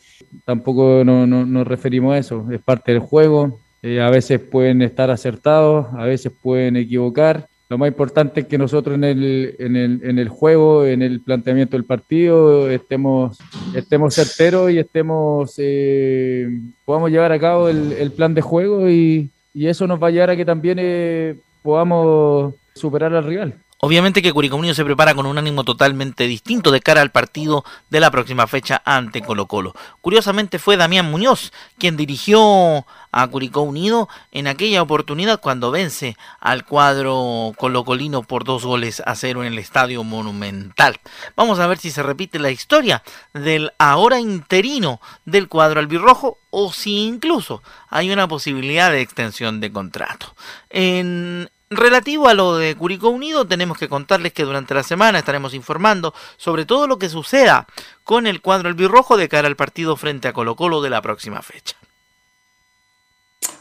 tampoco 0.44 1.02
no, 1.04 1.26
no, 1.26 1.46
nos 1.46 1.66
referimos 1.66 2.14
a 2.14 2.18
eso, 2.18 2.46
es 2.50 2.60
parte 2.60 2.92
del 2.92 3.00
juego, 3.00 3.60
eh, 3.82 4.00
a 4.00 4.10
veces 4.10 4.40
pueden 4.40 4.82
estar 4.82 5.10
acertados, 5.10 5.86
a 5.94 6.04
veces 6.04 6.32
pueden 6.42 6.76
equivocar, 6.76 7.48
lo 7.68 7.78
más 7.78 7.88
importante 7.88 8.40
es 8.40 8.46
que 8.46 8.58
nosotros 8.58 8.94
en 8.94 9.04
el, 9.04 9.56
en 9.58 9.74
el, 9.74 10.00
en 10.04 10.18
el 10.18 10.28
juego, 10.28 10.84
en 10.84 11.02
el 11.02 11.20
planteamiento 11.20 11.76
del 11.76 11.84
partido, 11.84 12.70
estemos, 12.70 13.38
estemos 13.74 14.14
certeros 14.14 14.70
y 14.70 14.78
estemos, 14.78 15.54
eh, 15.58 16.48
podamos 16.84 17.10
llevar 17.10 17.32
a 17.32 17.40
cabo 17.40 17.68
el, 17.68 18.12
plan 18.12 18.34
de 18.34 18.40
juego 18.40 18.88
y, 18.88 19.30
y, 19.52 19.66
eso 19.66 19.88
nos 19.88 20.00
va 20.00 20.08
a 20.08 20.10
llevar 20.10 20.30
a 20.30 20.36
que 20.36 20.44
también 20.44 20.78
eh, 20.80 21.36
podamos 21.62 22.54
superar 22.74 23.12
al 23.14 23.24
rival. 23.24 23.54
Obviamente 23.78 24.22
que 24.22 24.32
Curicó 24.32 24.56
Unido 24.56 24.74
se 24.74 24.84
prepara 24.84 25.14
con 25.14 25.26
un 25.26 25.36
ánimo 25.36 25.62
totalmente 25.62 26.26
distinto 26.26 26.70
de 26.70 26.80
cara 26.80 27.02
al 27.02 27.10
partido 27.10 27.62
de 27.90 28.00
la 28.00 28.10
próxima 28.10 28.46
fecha 28.46 28.80
ante 28.86 29.20
Colo 29.20 29.46
Colo. 29.46 29.74
Curiosamente 30.00 30.58
fue 30.58 30.78
Damián 30.78 31.10
Muñoz 31.10 31.52
quien 31.78 31.98
dirigió 31.98 32.86
a 33.12 33.26
Curicó 33.28 33.60
Unido 33.60 34.08
en 34.32 34.46
aquella 34.46 34.80
oportunidad 34.80 35.40
cuando 35.40 35.70
vence 35.70 36.16
al 36.40 36.64
cuadro 36.64 37.52
colocolino 37.58 38.22
por 38.22 38.44
dos 38.44 38.64
goles 38.64 39.02
a 39.04 39.14
cero 39.14 39.44
en 39.44 39.52
el 39.52 39.58
Estadio 39.58 40.04
Monumental. 40.04 40.98
Vamos 41.36 41.58
a 41.58 41.66
ver 41.66 41.76
si 41.76 41.90
se 41.90 42.02
repite 42.02 42.38
la 42.38 42.50
historia 42.50 43.02
del 43.34 43.72
ahora 43.78 44.20
interino 44.20 45.00
del 45.26 45.48
cuadro 45.48 45.80
albirrojo 45.80 46.38
o 46.50 46.72
si 46.72 47.04
incluso 47.04 47.62
hay 47.90 48.10
una 48.10 48.26
posibilidad 48.26 48.90
de 48.90 49.02
extensión 49.02 49.60
de 49.60 49.70
contrato. 49.70 50.34
En 50.70 51.50
Relativo 51.68 52.28
a 52.28 52.34
lo 52.34 52.56
de 52.56 52.76
Curicó 52.76 53.08
Unido, 53.08 53.44
tenemos 53.44 53.76
que 53.76 53.88
contarles 53.88 54.32
que 54.32 54.44
durante 54.44 54.72
la 54.72 54.84
semana 54.84 55.18
estaremos 55.18 55.52
informando 55.52 56.14
sobre 56.36 56.64
todo 56.64 56.86
lo 56.86 56.98
que 56.98 57.08
suceda 57.08 57.66
con 58.04 58.28
el 58.28 58.40
cuadro 58.40 58.68
albirrojo 58.68 59.16
de 59.16 59.28
cara 59.28 59.48
al 59.48 59.56
partido 59.56 59.96
frente 59.96 60.28
a 60.28 60.32
Colo 60.32 60.54
Colo 60.54 60.80
de 60.80 60.90
la 60.90 61.02
próxima 61.02 61.42
fecha. 61.42 61.76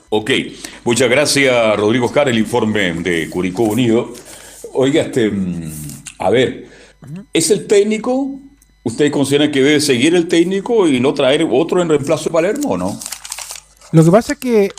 Ok, 0.09 0.29
muchas 0.83 1.09
gracias 1.09 1.77
Rodrigo 1.77 2.05
Oscar, 2.05 2.29
el 2.29 2.37
informe 2.37 2.93
de 2.93 3.27
Curicó 3.27 3.63
Unido. 3.63 4.13
Oiga, 4.73 5.01
este, 5.01 5.31
mm, 5.31 5.71
a 6.19 6.29
ver, 6.29 6.69
¿es 7.33 7.49
el 7.49 7.65
técnico? 7.65 8.39
¿Ustedes 8.83 9.11
consideran 9.11 9.51
que 9.51 9.63
debe 9.63 9.81
seguir 9.81 10.13
el 10.13 10.27
técnico 10.27 10.87
y 10.87 10.99
no 10.99 11.15
traer 11.15 11.47
otro 11.51 11.81
en 11.81 11.89
reemplazo 11.89 12.25
de 12.25 12.29
Palermo 12.29 12.69
o 12.69 12.77
no? 12.77 12.99
Lo 13.91 14.05
que 14.05 14.11
pasa 14.11 14.33
es 14.33 14.39
que 14.39 14.71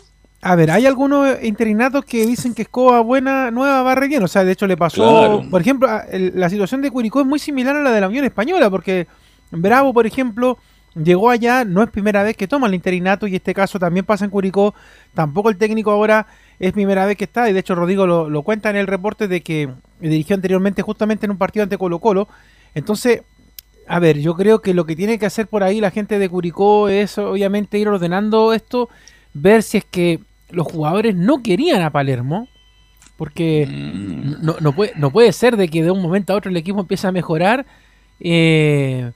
a 0.43 0.55
ver, 0.55 0.71
hay 0.71 0.87
algunos 0.87 1.43
interinatos 1.43 2.05
que 2.05 2.27
dicen 2.27 2.55
que 2.55 2.63
Escoba 2.63 3.01
buena 3.01 3.51
nueva 3.51 3.83
va 3.83 3.95
re 3.95 4.09
bien. 4.09 4.23
O 4.23 4.29
sea, 4.29 4.45
de 4.45 4.53
hecho 4.53 4.67
le 4.67 4.77
pasó. 4.77 5.03
Claro. 5.03 5.45
Por 5.51 5.61
ejemplo, 5.61 5.89
la 6.13 6.49
situación 6.51 6.83
de 6.83 6.91
Curicó 6.91 7.21
es 7.21 7.27
muy 7.27 7.39
similar 7.39 7.75
a 7.75 7.83
la 7.83 7.91
de 7.91 8.01
la 8.01 8.09
Unión 8.09 8.25
Española, 8.25 8.71
porque 8.71 9.07
Bravo, 9.51 9.93
por 9.93 10.07
ejemplo, 10.07 10.59
llegó 10.95 11.31
allá, 11.31 11.65
no 11.65 11.83
es 11.83 11.91
primera 11.91 12.23
vez 12.23 12.37
que 12.37 12.49
toma 12.49 12.67
el 12.67 12.75
interinato, 12.75 13.27
y 13.27 13.37
este 13.37 13.55
caso 13.55 13.79
también 13.79 14.05
pasa 14.05 14.25
en 14.25 14.31
Curicó. 14.31 14.75
Tampoco 15.15 15.51
el 15.51 15.57
técnico 15.57 15.91
ahora 15.91 16.27
es 16.59 16.73
primera 16.73 17.07
vez 17.07 17.17
que 17.17 17.25
está, 17.25 17.49
y 17.49 17.53
de 17.53 17.61
hecho 17.61 17.75
Rodrigo 17.75 18.07
lo, 18.07 18.29
lo 18.29 18.43
cuenta 18.43 18.71
en 18.71 18.77
el 18.77 18.87
reporte 18.87 19.29
de 19.29 19.41
que 19.43 19.71
dirigió 20.01 20.35
anteriormente 20.35 20.83
justamente 20.83 21.27
en 21.27 21.33
un 21.33 21.39
partido 21.39 21.63
ante 21.63 21.79
Colo 21.79 21.99
Colo. 21.99 22.29
Entonces, 22.75 23.23
a 23.89 23.99
ver, 24.01 24.19
yo 24.19 24.35
creo 24.35 24.61
que 24.61 24.75
lo 24.75 24.85
que 24.85 24.97
tiene 24.97 25.19
que 25.19 25.27
hacer 25.27 25.47
por 25.47 25.63
ahí 25.63 25.81
la 25.81 25.91
gente 25.91 26.19
de 26.19 26.29
Curicó 26.29 26.89
es 26.89 27.19
obviamente 27.19 27.79
ir 27.79 27.89
ordenando 27.89 28.53
esto, 28.53 28.89
ver 29.41 29.63
si 29.63 29.79
es 29.79 29.85
que 29.85 30.21
los 30.51 30.67
jugadores 30.67 31.15
no 31.15 31.43
querían 31.43 31.83
a 31.83 31.91
Palermo, 31.91 32.49
porque 33.17 33.67
no, 33.67 34.57
no 34.61 34.73
puede, 34.73 34.93
no 34.97 35.11
puede 35.11 35.33
ser 35.33 35.57
de 35.57 35.69
que 35.69 35.83
de 35.83 35.91
un 35.91 36.03
momento 36.03 36.33
a 36.33 36.37
otro 36.37 36.51
el 36.51 36.57
equipo 36.57 36.81
empiece 36.81 37.07
a 37.07 37.13
mejorar 37.13 37.67
eh, 38.21 39.13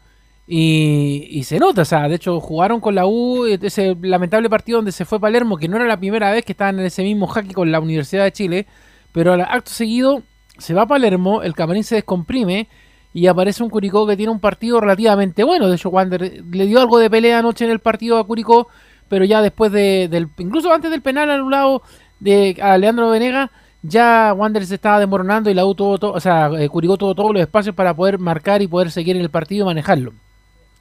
y, 0.47 1.29
y 1.31 1.45
se 1.45 1.59
nota, 1.59 1.83
o 1.83 1.85
sea, 1.85 2.09
de 2.09 2.17
hecho 2.17 2.41
jugaron 2.41 2.81
con 2.81 2.95
la 2.95 3.07
U, 3.07 3.47
ese 3.47 3.97
lamentable 4.01 4.51
partido 4.51 4.79
donde 4.79 4.93
se 4.93 5.05
fue 5.05 5.21
Palermo, 5.21 5.57
que 5.57 5.69
no 5.69 5.77
era 5.77 5.87
la 5.87 5.99
primera 5.99 6.31
vez 6.33 6.45
que 6.45 6.53
estaban 6.53 6.79
en 6.79 6.87
ese 6.87 7.03
mismo 7.03 7.27
jaque 7.27 7.55
con 7.55 7.71
la 7.71 7.81
Universidad 7.81 8.25
de 8.25 8.33
Chile, 8.33 8.67
pero 9.13 9.33
al 9.33 9.43
acto 9.43 9.71
seguido 9.71 10.23
se 10.59 10.75
va 10.75 10.83
a 10.83 10.87
Palermo, 10.87 11.43
el 11.43 11.55
camarín 11.55 11.85
se 11.85 11.97
descomprime 11.97 12.69
y 13.13 13.27
aparece 13.27 13.63
un 13.63 13.71
Curicó 13.71 14.07
que 14.07 14.17
tiene 14.17 14.33
un 14.33 14.41
partido 14.41 14.81
relativamente 14.81 15.43
bueno. 15.45 15.69
De 15.69 15.77
hecho, 15.77 15.89
Wander 15.91 16.45
le 16.45 16.67
dio 16.67 16.81
algo 16.81 16.99
de 16.99 17.11
pelea 17.11 17.39
anoche 17.39 17.65
en 17.65 17.71
el 17.71 17.81
partido 17.81 18.19
a 18.19 18.25
Curicó, 18.25 18.69
pero 19.11 19.27
ya 19.27 19.43
después 19.43 19.71
de, 19.73 20.09
del, 20.11 20.29
incluso 20.39 20.73
antes 20.73 20.91
del 20.91 21.03
penal 21.03 21.31
anulado 21.31 21.83
de 22.19 22.57
a 22.63 22.79
Leandro 22.79 23.11
Venega, 23.11 23.51
ya 23.83 24.33
Wander 24.37 24.65
se 24.67 24.77
estaba 24.77 24.99
desmoronando 25.01 25.51
y 25.51 25.55
la 25.55 25.67
U 25.67 25.75
tuvo, 25.75 25.99
to- 25.99 26.13
o 26.13 26.21
sea, 26.21 26.51
eh, 26.59 26.69
Curicó 26.69 26.97
tuvo 26.97 27.15
todos 27.15 27.33
los 27.33 27.43
espacios 27.43 27.75
para 27.75 27.93
poder 27.95 28.19
marcar 28.19 28.63
y 28.63 28.67
poder 28.67 28.91
seguir 28.91 29.17
en 29.17 29.23
el 29.23 29.31
partido 29.31 29.65
y 29.65 29.67
manejarlo. 29.67 30.13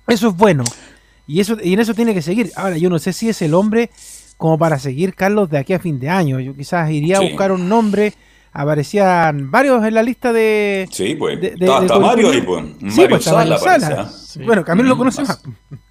Eso 0.07 0.29
es 0.29 0.35
bueno. 0.37 0.63
Y 1.27 1.39
eso 1.39 1.57
y 1.63 1.73
en 1.73 1.79
eso 1.79 1.93
tiene 1.93 2.13
que 2.13 2.21
seguir. 2.21 2.51
Ahora, 2.55 2.77
yo 2.77 2.89
no 2.89 2.99
sé 2.99 3.13
si 3.13 3.29
es 3.29 3.41
el 3.41 3.53
hombre 3.53 3.89
como 4.37 4.57
para 4.57 4.79
seguir 4.79 5.13
Carlos 5.15 5.49
de 5.49 5.57
aquí 5.59 5.73
a 5.73 5.79
fin 5.79 5.99
de 5.99 6.09
año. 6.09 6.39
Yo 6.39 6.55
quizás 6.55 6.89
iría 6.91 7.17
a 7.17 7.21
buscar 7.21 7.51
un 7.51 7.67
nombre. 7.69 8.13
Aparecían 8.51 9.51
varios 9.51 9.85
en 9.85 9.93
la 9.93 10.01
lista 10.03 10.33
de. 10.33 10.87
Sí, 10.91 11.15
pues. 11.15 11.39
de- 11.39 11.51
de- 11.51 11.65
está 11.65 11.79
de 11.79 11.85
está 11.85 11.95
Curicó. 11.95 11.99
Mario 11.99 12.31
ahí, 12.31 12.41
pues. 12.41 12.65
Sí, 12.93 13.01
Mario 13.01 13.09
pues 13.09 13.27
está 13.27 13.79
Sala. 13.79 14.11
Bueno, 14.45 14.65
Camilo 14.65 14.89
lo 14.89 14.97
conoce 14.97 15.21
más. 15.23 15.41
más. 15.45 15.79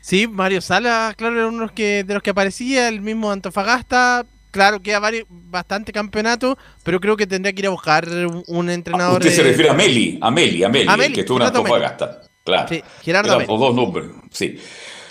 Sí, 0.00 0.26
Mario 0.26 0.60
Sala, 0.60 1.14
claro, 1.16 1.36
era 1.36 1.48
uno 1.48 1.58
de 1.58 1.64
los 1.64 1.72
que, 1.72 2.04
de 2.04 2.14
los 2.14 2.22
que 2.22 2.30
aparecía, 2.30 2.88
el 2.88 3.00
mismo 3.00 3.30
Antofagasta, 3.30 4.24
claro, 4.50 4.80
queda 4.80 4.98
varios, 4.98 5.26
bastante 5.28 5.92
campeonato, 5.92 6.58
pero 6.82 7.00
creo 7.00 7.16
que 7.16 7.26
tendría 7.26 7.52
que 7.52 7.60
ir 7.60 7.66
a 7.66 7.70
buscar 7.70 8.08
un, 8.08 8.42
un 8.46 8.70
entrenador. 8.70 9.20
Usted 9.20 9.34
se 9.34 9.42
refiere 9.42 9.70
a 9.70 9.74
Meli, 9.74 10.18
a 10.20 10.30
Meli, 10.30 10.64
a 10.64 10.68
Meli, 10.68 10.88
A 10.88 10.92
el 10.94 10.98
Meli, 10.98 11.14
que 11.14 11.20
estuvo 11.20 11.38
en 11.38 11.46
Gerardo 11.46 11.62
Meli. 11.62 11.74
Antofagasta. 11.74 12.20
Claro. 12.44 12.68
Sí, 12.68 12.82
Gerardo 13.02 13.36
Meli. 13.36 13.46
los 13.48 13.60
dos 13.60 13.74
nombres, 13.74 14.06
sí. 14.30 14.58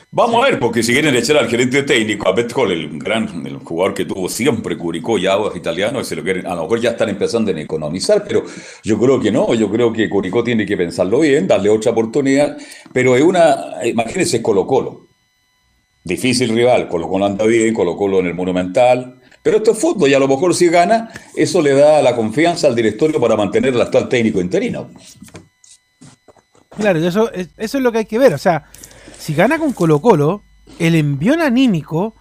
Vamos 0.10 0.42
a 0.42 0.50
ver, 0.50 0.58
porque 0.58 0.82
si 0.84 0.94
quieren 0.94 1.14
echar 1.16 1.36
al 1.38 1.50
gerente 1.50 1.84
técnico, 1.84 2.30
a 2.30 2.32
Bet 2.32 2.54
Hall, 2.56 2.72
el 2.72 2.98
gran 2.98 3.46
el 3.46 3.58
jugador 3.58 3.94
que 3.94 4.06
tuvo 4.06 4.30
siempre 4.30 4.78
Curicó 4.78 5.18
y 5.18 5.28
Aguas 5.28 5.56
italiano, 5.56 6.02
se 6.02 6.16
lo 6.16 6.24
quieren, 6.24 6.48
a 6.48 6.56
lo 6.56 6.64
mejor 6.64 6.80
ya 6.80 6.92
están 6.92 7.10
empezando 7.10 7.52
en 7.52 7.58
economizar, 7.58 8.24
pero 8.26 8.44
yo 8.84 8.98
creo 8.98 9.20
que 9.20 9.32
no, 9.32 9.54
yo 9.54 9.70
creo 9.70 9.92
que 9.92 10.10
Curicó 10.10 10.46
tiene 10.46 10.66
que 10.66 10.78
pensarlo 10.78 11.20
bien, 11.20 11.46
darle 11.46 11.70
otra 11.70 11.92
oportunidad, 11.92 12.58
pero 12.94 13.18
es 13.18 13.22
una, 13.22 13.58
imagínense 13.84 14.42
Colo 14.42 14.66
Colo, 14.66 15.08
difícil 16.06 16.50
rival, 16.56 16.88
Colo 16.88 17.10
Colo 17.10 17.26
anda 17.26 17.46
bien, 17.46 17.74
Colo 17.74 17.98
Colo 17.98 18.22
en 18.22 18.28
el 18.28 18.34
Monumental, 18.34 19.20
pero 19.44 19.58
esto 19.58 19.72
es 19.72 19.78
fútbol 19.78 20.10
y 20.10 20.14
a 20.14 20.20
lo 20.20 20.28
mejor 20.30 20.56
si 20.56 20.70
gana, 20.70 21.12
eso 21.36 21.62
le 21.62 21.74
da 21.74 22.02
la 22.02 22.16
confianza 22.16 22.68
al 22.68 22.76
directorio 22.76 23.20
para 23.20 23.36
mantener 23.36 23.74
al 23.74 23.82
actual 23.82 24.08
técnico 24.08 24.40
interino. 24.40 24.90
Claro, 26.78 27.00
eso, 27.00 27.32
es- 27.32 27.50
eso 27.58 27.78
es 27.78 27.84
lo 27.84 27.92
que 27.92 28.00
hay 28.00 28.06
que 28.06 28.20
ver. 28.20 28.34
O 28.34 28.38
sea, 28.38 28.66
si 29.18 29.34
gana 29.34 29.58
con 29.60 29.74
Colo 29.74 30.00
Colo, 30.00 30.44
el 30.80 30.96
envión 30.96 31.42
anímico 31.42 32.16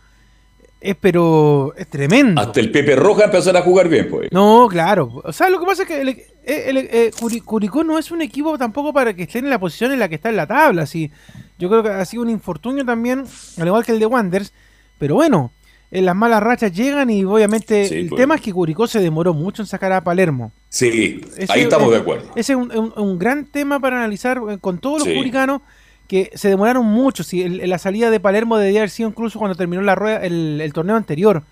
es 0.81 0.95
pero 1.01 1.75
es 1.77 1.89
tremendo. 1.89 2.41
Hasta 2.41 2.61
el 2.61 2.71
Pepe 2.71 2.95
Roja 2.97 3.25
empezará 3.25 3.61
a 3.61 3.63
jugar 3.63 3.89
bien, 3.89 4.09
pues. 4.11 4.31
No, 4.31 4.69
claro. 4.71 5.21
O 5.25 5.33
sea, 5.33 5.49
lo 5.51 5.59
que 5.59 5.67
pasa 5.67 5.83
es 5.83 5.89
que 5.89 6.01
el- 6.01 6.09
el- 6.09 6.77
el- 6.77 6.89
eh, 6.93 7.11
Curi- 7.19 7.43
Curicó 7.43 7.83
no 7.83 7.99
es 7.99 8.11
un 8.11 8.23
equipo 8.23 8.57
tampoco 8.59 8.93
para 8.93 9.15
que 9.15 9.25
esté 9.25 9.39
en 9.41 9.51
la 9.51 9.59
posición 9.59 9.93
en 9.93 9.99
la 9.99 10.09
que 10.09 10.15
está 10.17 10.29
en 10.29 10.37
la 10.37 10.47
tabla. 10.47 10.83
Así, 10.83 11.11
yo 11.59 11.69
creo 11.69 11.83
que 11.83 11.89
ha 11.89 12.05
sido 12.05 12.23
un 12.23 12.31
infortunio 12.31 12.85
también, 12.85 13.25
al 13.59 13.67
igual 13.67 13.85
que 13.85 13.93
el 13.93 13.99
de 13.99 14.07
Wanders. 14.07 14.53
Pero 14.99 15.15
bueno, 15.17 15.51
en 15.91 16.05
las 16.05 16.17
malas 16.17 16.43
rachas 16.43 16.73
llegan 16.73 17.11
y 17.11 17.25
obviamente 17.25 17.87
Sí, 17.89 17.95
el 17.95 18.09
pues. 18.09 18.21
tema 18.21 18.35
es 18.35 18.41
que 18.41 18.53
Curicó 18.53 18.87
se 18.87 19.01
demoró 19.01 19.35
mucho 19.35 19.63
en 19.63 19.67
sacar 19.67 19.93
a 19.93 20.03
Palermo. 20.03 20.53
Sí, 20.69 21.21
Ese 21.37 21.53
ahí 21.53 21.63
estamos 21.63 21.87
es- 21.89 21.93
de 21.93 21.99
acuerdo. 21.99 22.27
Ese 22.35 22.53
es 22.53 22.59
un, 22.59 22.77
un- 22.77 22.93
un 22.97 23.19
gran 23.19 23.45
tema 23.47 23.79
para 23.81 23.97
analizar 23.99 24.41
eh, 24.51 24.59
con 24.61 24.79
todos 24.79 24.99
los 25.01 25.09
Sí. 25.09 25.15
curicanos 25.15 25.63
que 26.09 26.31
se 26.35 26.49
demoraron 26.49 26.85
mucho. 26.87 27.23
Si 27.25 27.43
el- 27.43 27.69
la 27.69 27.79
salida 27.79 28.11
de 28.11 28.21
Palermo 28.21 28.59
debía 28.59 28.81
haber 28.81 28.91
sido 28.91 29.09
incluso 29.09 29.39
cuando 29.39 29.55
terminó 29.57 29.83
la 29.83 29.95
rueda, 29.95 30.25
el, 30.25 30.61
el 30.61 30.73
torneo 30.73 30.97
anterior. 30.97 31.43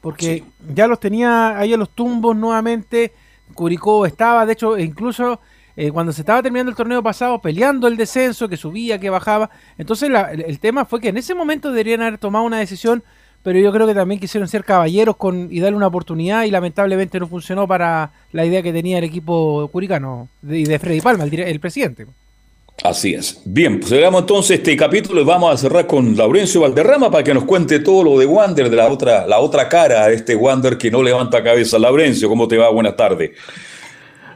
Porque 0.00 0.42
ya 0.74 0.86
los 0.88 0.98
tenía 0.98 1.56
ahí 1.58 1.72
a 1.72 1.76
los 1.76 1.90
tumbos 1.90 2.34
nuevamente. 2.36 3.12
Curicó 3.54 4.04
estaba, 4.06 4.44
de 4.46 4.54
hecho, 4.54 4.78
incluso 4.78 5.38
eh, 5.76 5.90
cuando 5.90 6.12
se 6.12 6.22
estaba 6.22 6.42
terminando 6.42 6.70
el 6.70 6.76
torneo 6.76 7.02
pasado, 7.02 7.40
peleando 7.40 7.86
el 7.88 7.96
descenso, 7.96 8.48
que 8.48 8.56
subía, 8.56 8.98
que 8.98 9.10
bajaba. 9.10 9.48
Entonces 9.78 10.10
la- 10.10 10.32
el, 10.32 10.42
el 10.42 10.58
tema 10.58 10.84
fue 10.84 11.00
que 11.00 11.08
en 11.08 11.16
ese 11.18 11.34
momento 11.34 11.70
deberían 11.70 12.02
haber 12.02 12.18
tomado 12.18 12.44
una 12.44 12.58
decisión, 12.58 13.02
pero 13.42 13.58
yo 13.58 13.72
creo 13.72 13.86
que 13.86 13.94
también 13.94 14.20
quisieron 14.20 14.48
ser 14.48 14.64
caballeros 14.64 15.16
con, 15.16 15.48
y 15.50 15.60
darle 15.60 15.76
una 15.76 15.88
oportunidad 15.88 16.44
y 16.44 16.50
lamentablemente 16.50 17.18
no 17.18 17.26
funcionó 17.26 17.66
para 17.66 18.10
la 18.32 18.44
idea 18.44 18.62
que 18.62 18.72
tenía 18.72 18.98
el 18.98 19.04
equipo 19.04 19.68
curicano 19.72 20.28
de- 20.42 20.60
y 20.60 20.64
de, 20.64 20.78
Freddy 20.78 21.00
Palma, 21.00 21.24
el, 21.24 21.34
el 21.38 21.60
presidente. 21.60 22.06
Así 22.82 23.14
es. 23.14 23.40
Bien, 23.44 23.78
pues 23.78 23.90
cerramos 23.90 24.22
entonces 24.22 24.58
este 24.58 24.76
capítulo 24.76 25.20
y 25.20 25.24
vamos 25.24 25.52
a 25.52 25.56
cerrar 25.56 25.86
con 25.86 26.16
Laurencio 26.16 26.62
Valderrama 26.62 27.10
para 27.10 27.22
que 27.22 27.34
nos 27.34 27.44
cuente 27.44 27.78
todo 27.80 28.02
lo 28.02 28.18
de 28.18 28.26
Wander, 28.26 28.70
de 28.70 28.76
la 28.76 28.88
otra, 28.88 29.26
la 29.26 29.38
otra 29.40 29.68
cara 29.68 30.08
de 30.08 30.14
este 30.14 30.34
Wander 30.34 30.78
que 30.78 30.90
no 30.90 31.02
levanta 31.02 31.42
cabeza. 31.44 31.78
Laurencio, 31.78 32.28
¿cómo 32.28 32.48
te 32.48 32.56
va? 32.56 32.70
Buenas 32.70 32.96
tardes. 32.96 33.32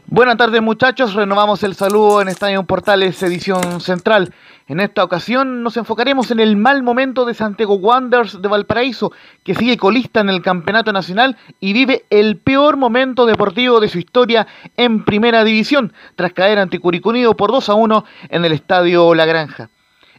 Buenas 0.09 0.37
tardes 0.37 0.63
muchachos, 0.63 1.15
renovamos 1.15 1.63
el 1.65 1.75
saludo 1.75 2.23
en 2.23 2.29
Estadio 2.29 2.63
Portales 2.63 3.21
edición 3.25 3.81
central. 3.81 4.33
En 4.69 4.81
esta 4.81 5.05
ocasión 5.05 5.63
nos 5.63 5.77
enfocaremos 5.77 6.33
en 6.33 6.41
el 6.41 6.57
mal 6.57 6.83
momento 6.83 7.25
de 7.25 7.35
Santiago 7.35 7.77
Wanderers 7.77 8.43
de 8.43 8.49
Valparaíso, 8.49 9.13
que 9.45 9.55
sigue 9.55 9.77
colista 9.77 10.19
en 10.19 10.29
el 10.29 10.43
campeonato 10.43 10.93
nacional 10.93 11.37
y 11.61 11.73
vive 11.73 12.05
el 12.11 12.39
peor 12.39 12.77
momento 12.77 13.27
deportivo 13.27 13.79
de 13.79 13.89
su 13.89 14.01
historia 14.01 14.49
en 14.77 15.05
primera 15.05 15.45
división, 15.45 15.93
tras 16.17 16.33
caer 16.33 16.59
ante 16.59 16.81
Curicó 16.81 17.11
Unido 17.11 17.37
por 17.37 17.53
2 17.53 17.69
a 17.69 17.75
1 17.75 18.05
en 18.29 18.45
el 18.45 18.51
Estadio 18.51 19.15
La 19.15 19.25
Granja. 19.25 19.71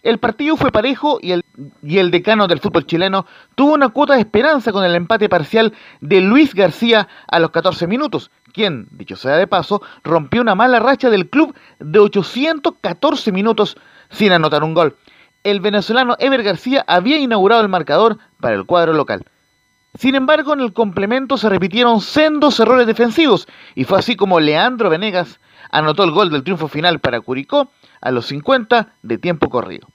El 0.02 0.18
partido 0.20 0.56
fue 0.56 0.72
parejo 0.72 1.20
y 1.22 1.34
el, 1.34 1.44
y 1.84 1.98
el 1.98 2.10
decano 2.10 2.48
del 2.48 2.62
fútbol 2.62 2.86
chileno 2.86 3.26
tuvo 3.56 3.74
una 3.74 3.90
cuota 3.90 4.14
de 4.14 4.22
esperanza 4.22 4.72
con 4.72 4.86
el 4.86 4.96
empate 4.96 5.28
parcial 5.28 5.74
de 6.00 6.22
Luis 6.22 6.54
García 6.54 7.10
a 7.28 7.40
los 7.42 7.52
14 7.52 7.86
minutos, 7.88 8.32
quien, 8.54 8.88
dicho 8.92 9.18
sea 9.18 9.36
de 9.36 9.48
paso, 9.48 9.82
rompió 10.06 10.42
una 10.42 10.56
mala 10.56 10.80
racha 10.80 11.10
del 11.10 11.30
club 11.30 11.54
de 11.80 12.00
814 12.00 13.34
minutos 13.34 13.76
sin 14.10 14.32
anotar 14.32 14.64
un 14.64 14.74
gol. 14.74 14.96
El 15.44 15.62
venezolano 15.62 16.16
Ever 16.20 16.44
García 16.44 16.84
había 16.88 17.18
inaugurado 17.18 17.62
el 17.62 17.70
marcador 17.70 18.18
para 18.40 18.56
el 18.56 18.66
cuadro 18.66 18.94
local. 18.94 19.26
Sin 19.98 20.16
embargo, 20.16 20.54
en 20.54 20.62
el 20.62 20.74
complemento 20.74 21.38
se 21.38 21.50
repitieron 21.50 22.02
sendos 22.02 22.60
errores 22.60 22.86
defensivos 22.86 23.48
y 23.74 23.84
fue 23.84 24.00
así 24.00 24.16
como 24.16 24.40
Leandro 24.40 24.90
Venegas 24.90 25.40
anotó 25.72 26.04
el 26.04 26.12
gol 26.12 26.30
del 26.30 26.44
triunfo 26.44 26.68
final 26.68 27.00
para 27.00 27.22
Curicó 27.22 27.70
a 28.02 28.12
los 28.12 28.28
50 28.28 28.94
de 29.02 29.18
tiempo 29.18 29.50
corrido. 29.50 29.88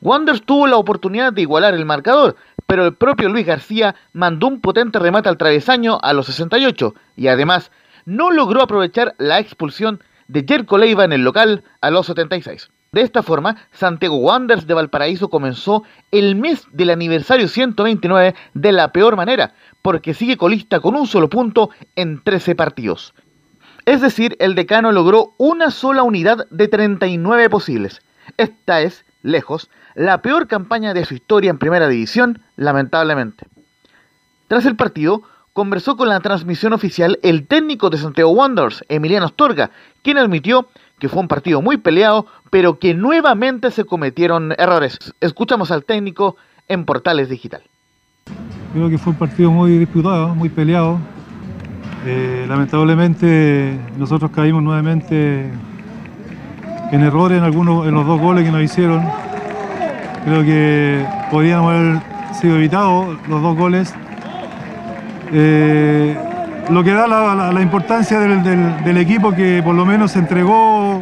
Wanderers 0.00 0.42
tuvo 0.42 0.66
la 0.66 0.76
oportunidad 0.76 1.32
de 1.32 1.42
igualar 1.42 1.74
el 1.74 1.84
marcador, 1.84 2.36
pero 2.66 2.84
el 2.84 2.94
propio 2.94 3.28
Luis 3.28 3.46
García 3.46 3.94
mandó 4.12 4.46
un 4.46 4.60
potente 4.60 4.98
remate 4.98 5.28
al 5.28 5.38
travesaño 5.38 5.98
a 6.02 6.12
los 6.12 6.26
68 6.26 6.94
y 7.16 7.28
además 7.28 7.70
no 8.04 8.30
logró 8.30 8.62
aprovechar 8.62 9.14
la 9.18 9.38
expulsión 9.38 10.02
de 10.28 10.44
Jerko 10.46 10.78
Leiva 10.78 11.04
en 11.04 11.12
el 11.12 11.22
local 11.22 11.64
a 11.80 11.90
los 11.90 12.06
76. 12.06 12.70
De 12.98 13.04
esta 13.04 13.22
forma, 13.22 13.54
Santiago 13.70 14.16
Wanderers 14.16 14.66
de 14.66 14.74
Valparaíso 14.74 15.30
comenzó 15.30 15.84
el 16.10 16.34
mes 16.34 16.66
del 16.72 16.90
aniversario 16.90 17.46
129 17.46 18.34
de 18.54 18.72
la 18.72 18.90
peor 18.90 19.14
manera, 19.14 19.54
porque 19.82 20.14
sigue 20.14 20.36
colista 20.36 20.80
con 20.80 20.96
un 20.96 21.06
solo 21.06 21.28
punto 21.28 21.70
en 21.94 22.20
13 22.24 22.56
partidos. 22.56 23.14
Es 23.84 24.00
decir, 24.00 24.36
el 24.40 24.56
decano 24.56 24.90
logró 24.90 25.34
una 25.38 25.70
sola 25.70 26.02
unidad 26.02 26.48
de 26.50 26.66
39 26.66 27.48
posibles. 27.48 28.02
Esta 28.36 28.80
es, 28.80 29.04
lejos, 29.22 29.70
la 29.94 30.20
peor 30.20 30.48
campaña 30.48 30.92
de 30.92 31.04
su 31.04 31.14
historia 31.14 31.50
en 31.50 31.58
primera 31.58 31.86
división, 31.86 32.42
lamentablemente. 32.56 33.46
Tras 34.48 34.66
el 34.66 34.74
partido, 34.74 35.22
conversó 35.52 35.96
con 35.96 36.08
la 36.08 36.18
transmisión 36.18 36.72
oficial 36.72 37.20
el 37.22 37.46
técnico 37.46 37.90
de 37.90 37.98
Santiago 37.98 38.30
Wanderers, 38.30 38.84
Emiliano 38.88 39.26
Astorga, 39.26 39.70
quien 40.02 40.18
admitió 40.18 40.68
que 40.98 41.08
fue 41.08 41.20
un 41.20 41.28
partido 41.28 41.62
muy 41.62 41.76
peleado, 41.76 42.26
pero 42.50 42.78
que 42.78 42.94
nuevamente 42.94 43.70
se 43.70 43.84
cometieron 43.84 44.54
errores. 44.58 44.98
Escuchamos 45.20 45.70
al 45.70 45.84
técnico 45.84 46.36
en 46.68 46.84
Portales 46.84 47.28
Digital. 47.28 47.62
Creo 48.72 48.88
que 48.90 48.98
fue 48.98 49.12
un 49.12 49.18
partido 49.18 49.50
muy 49.50 49.78
disputado, 49.78 50.34
muy 50.34 50.48
peleado. 50.48 50.98
Eh, 52.06 52.46
lamentablemente 52.48 53.78
nosotros 53.96 54.30
caímos 54.30 54.62
nuevamente 54.62 55.50
en 56.92 57.02
errores 57.02 57.38
en 57.38 57.44
algunos 57.44 57.86
en 57.86 57.94
los 57.94 58.06
dos 58.06 58.20
goles 58.20 58.44
que 58.44 58.50
nos 58.50 58.62
hicieron. 58.62 59.04
Creo 60.24 60.42
que 60.42 61.04
podríamos 61.30 61.72
haber 61.72 62.02
sido 62.34 62.56
evitados 62.56 63.16
los 63.28 63.42
dos 63.42 63.56
goles. 63.56 63.94
Eh, 65.32 66.16
lo 66.70 66.84
que 66.84 66.92
da 66.92 67.06
la, 67.06 67.62
importancia 67.62 68.18
del, 68.20 68.96
equipo 68.98 69.32
que 69.32 69.62
por 69.64 69.74
lo 69.74 69.86
menos 69.86 70.12
se 70.12 70.18
entregó, 70.18 71.00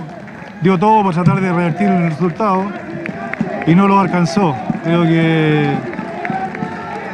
dio 0.62 0.78
todo 0.78 1.02
para 1.02 1.22
tratar 1.22 1.40
de 1.40 1.48
revertir 1.48 1.88
el 1.88 2.10
resultado 2.10 2.64
y 3.66 3.74
no 3.74 3.88
lo 3.88 3.98
alcanzó. 3.98 4.54
Creo 4.84 5.02
que 5.02 5.74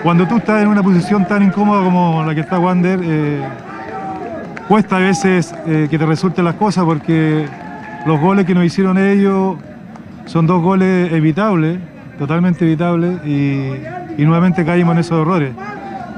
cuando 0.03 0.27
tú 0.27 0.37
estás 0.37 0.63
en 0.63 0.69
una 0.69 0.83
posición 0.83 1.27
tan 1.27 1.43
incómoda 1.43 1.83
como 1.83 2.25
la 2.25 2.35
que 2.35 2.41
está 2.41 2.59
Wander, 2.59 3.01
eh, 3.03 3.43
cuesta 4.69 4.97
a 4.97 5.01
veces 5.01 5.55
eh, 5.67 5.89
que 5.91 5.99
te 5.99 6.05
resulten 6.05 6.45
las 6.45 6.57
cosas 6.57 6.85
porque 6.85 7.47
los 8.05 8.21
goles 8.21 8.45
que 8.45 8.55
nos 8.55 8.65
hicieron 8.65 8.99
ellos 8.99 9.57
son 10.27 10.47
dos 10.47 10.63
goles 10.63 11.13
evitables, 11.13 11.79
totalmente 12.19 12.65
evitables, 12.65 13.19
y 13.27 14.25
nuevamente 14.25 14.65
caímos 14.65 14.95
en 14.95 15.01
esos 15.01 15.21
errores. 15.21 15.53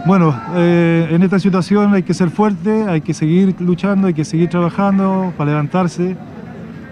Bueno, 0.07 0.39
eh, 0.55 1.09
en 1.13 1.23
esta 1.23 1.39
situación 1.39 1.95
hay 1.95 2.03
que 2.03 2.13
ser 2.13 2.29
fuerte, 2.29 2.85
hay 2.87 3.01
que 3.01 3.15
seguir 3.15 3.59
luchando, 3.59 4.07
hay 4.07 4.13
que 4.13 4.27
seguir 4.27 4.51
trabajando 4.51 5.33
para 5.39 5.53
levantarse. 5.53 6.15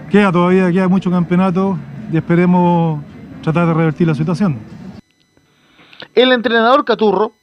Queda 0.09 0.31
todavía, 0.31 0.71
queda 0.71 0.87
mucho 0.87 1.11
campeonato 1.11 1.77
y 2.11 2.17
esperemos 2.17 3.03
tratar 3.43 3.67
de 3.67 3.73
revertir 3.75 4.07
la 4.07 4.15
situación. 4.15 4.57
El 6.15 6.31
entrenador 6.31 6.85
Caturro, 6.85 7.33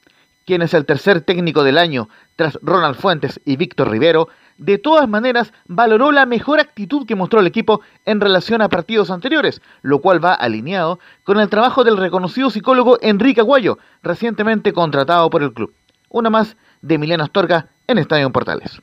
quien 0.45 0.61
es 0.61 0.73
el 0.73 0.85
tercer 0.85 1.21
técnico 1.21 1.63
del 1.63 1.77
año 1.77 2.09
tras 2.35 2.59
Ronald 2.61 2.97
Fuentes 2.97 3.39
y 3.45 3.55
Víctor 3.55 3.91
Rivero, 3.91 4.27
de 4.61 4.77
todas 4.77 5.09
maneras 5.09 5.53
valoró 5.67 6.11
la 6.11 6.27
mejor 6.27 6.59
actitud 6.59 7.07
que 7.07 7.15
mostró 7.15 7.39
el 7.39 7.47
equipo 7.47 7.81
en 8.05 8.21
relación 8.21 8.61
a 8.61 8.69
partidos 8.69 9.09
anteriores, 9.09 9.59
lo 9.81 9.99
cual 9.99 10.23
va 10.23 10.33
alineado 10.35 10.99
con 11.23 11.39
el 11.39 11.49
trabajo 11.49 11.83
del 11.83 11.97
reconocido 11.97 12.51
psicólogo 12.51 12.99
Enrique 13.01 13.41
Aguayo, 13.41 13.79
recientemente 14.03 14.71
contratado 14.71 15.31
por 15.31 15.41
el 15.41 15.51
club. 15.51 15.73
Una 16.09 16.29
más 16.29 16.57
de 16.83 16.95
Emiliano 16.95 17.23
Astorga 17.23 17.69
en 17.87 17.97
Estadio 17.97 18.29
Portales. 18.29 18.79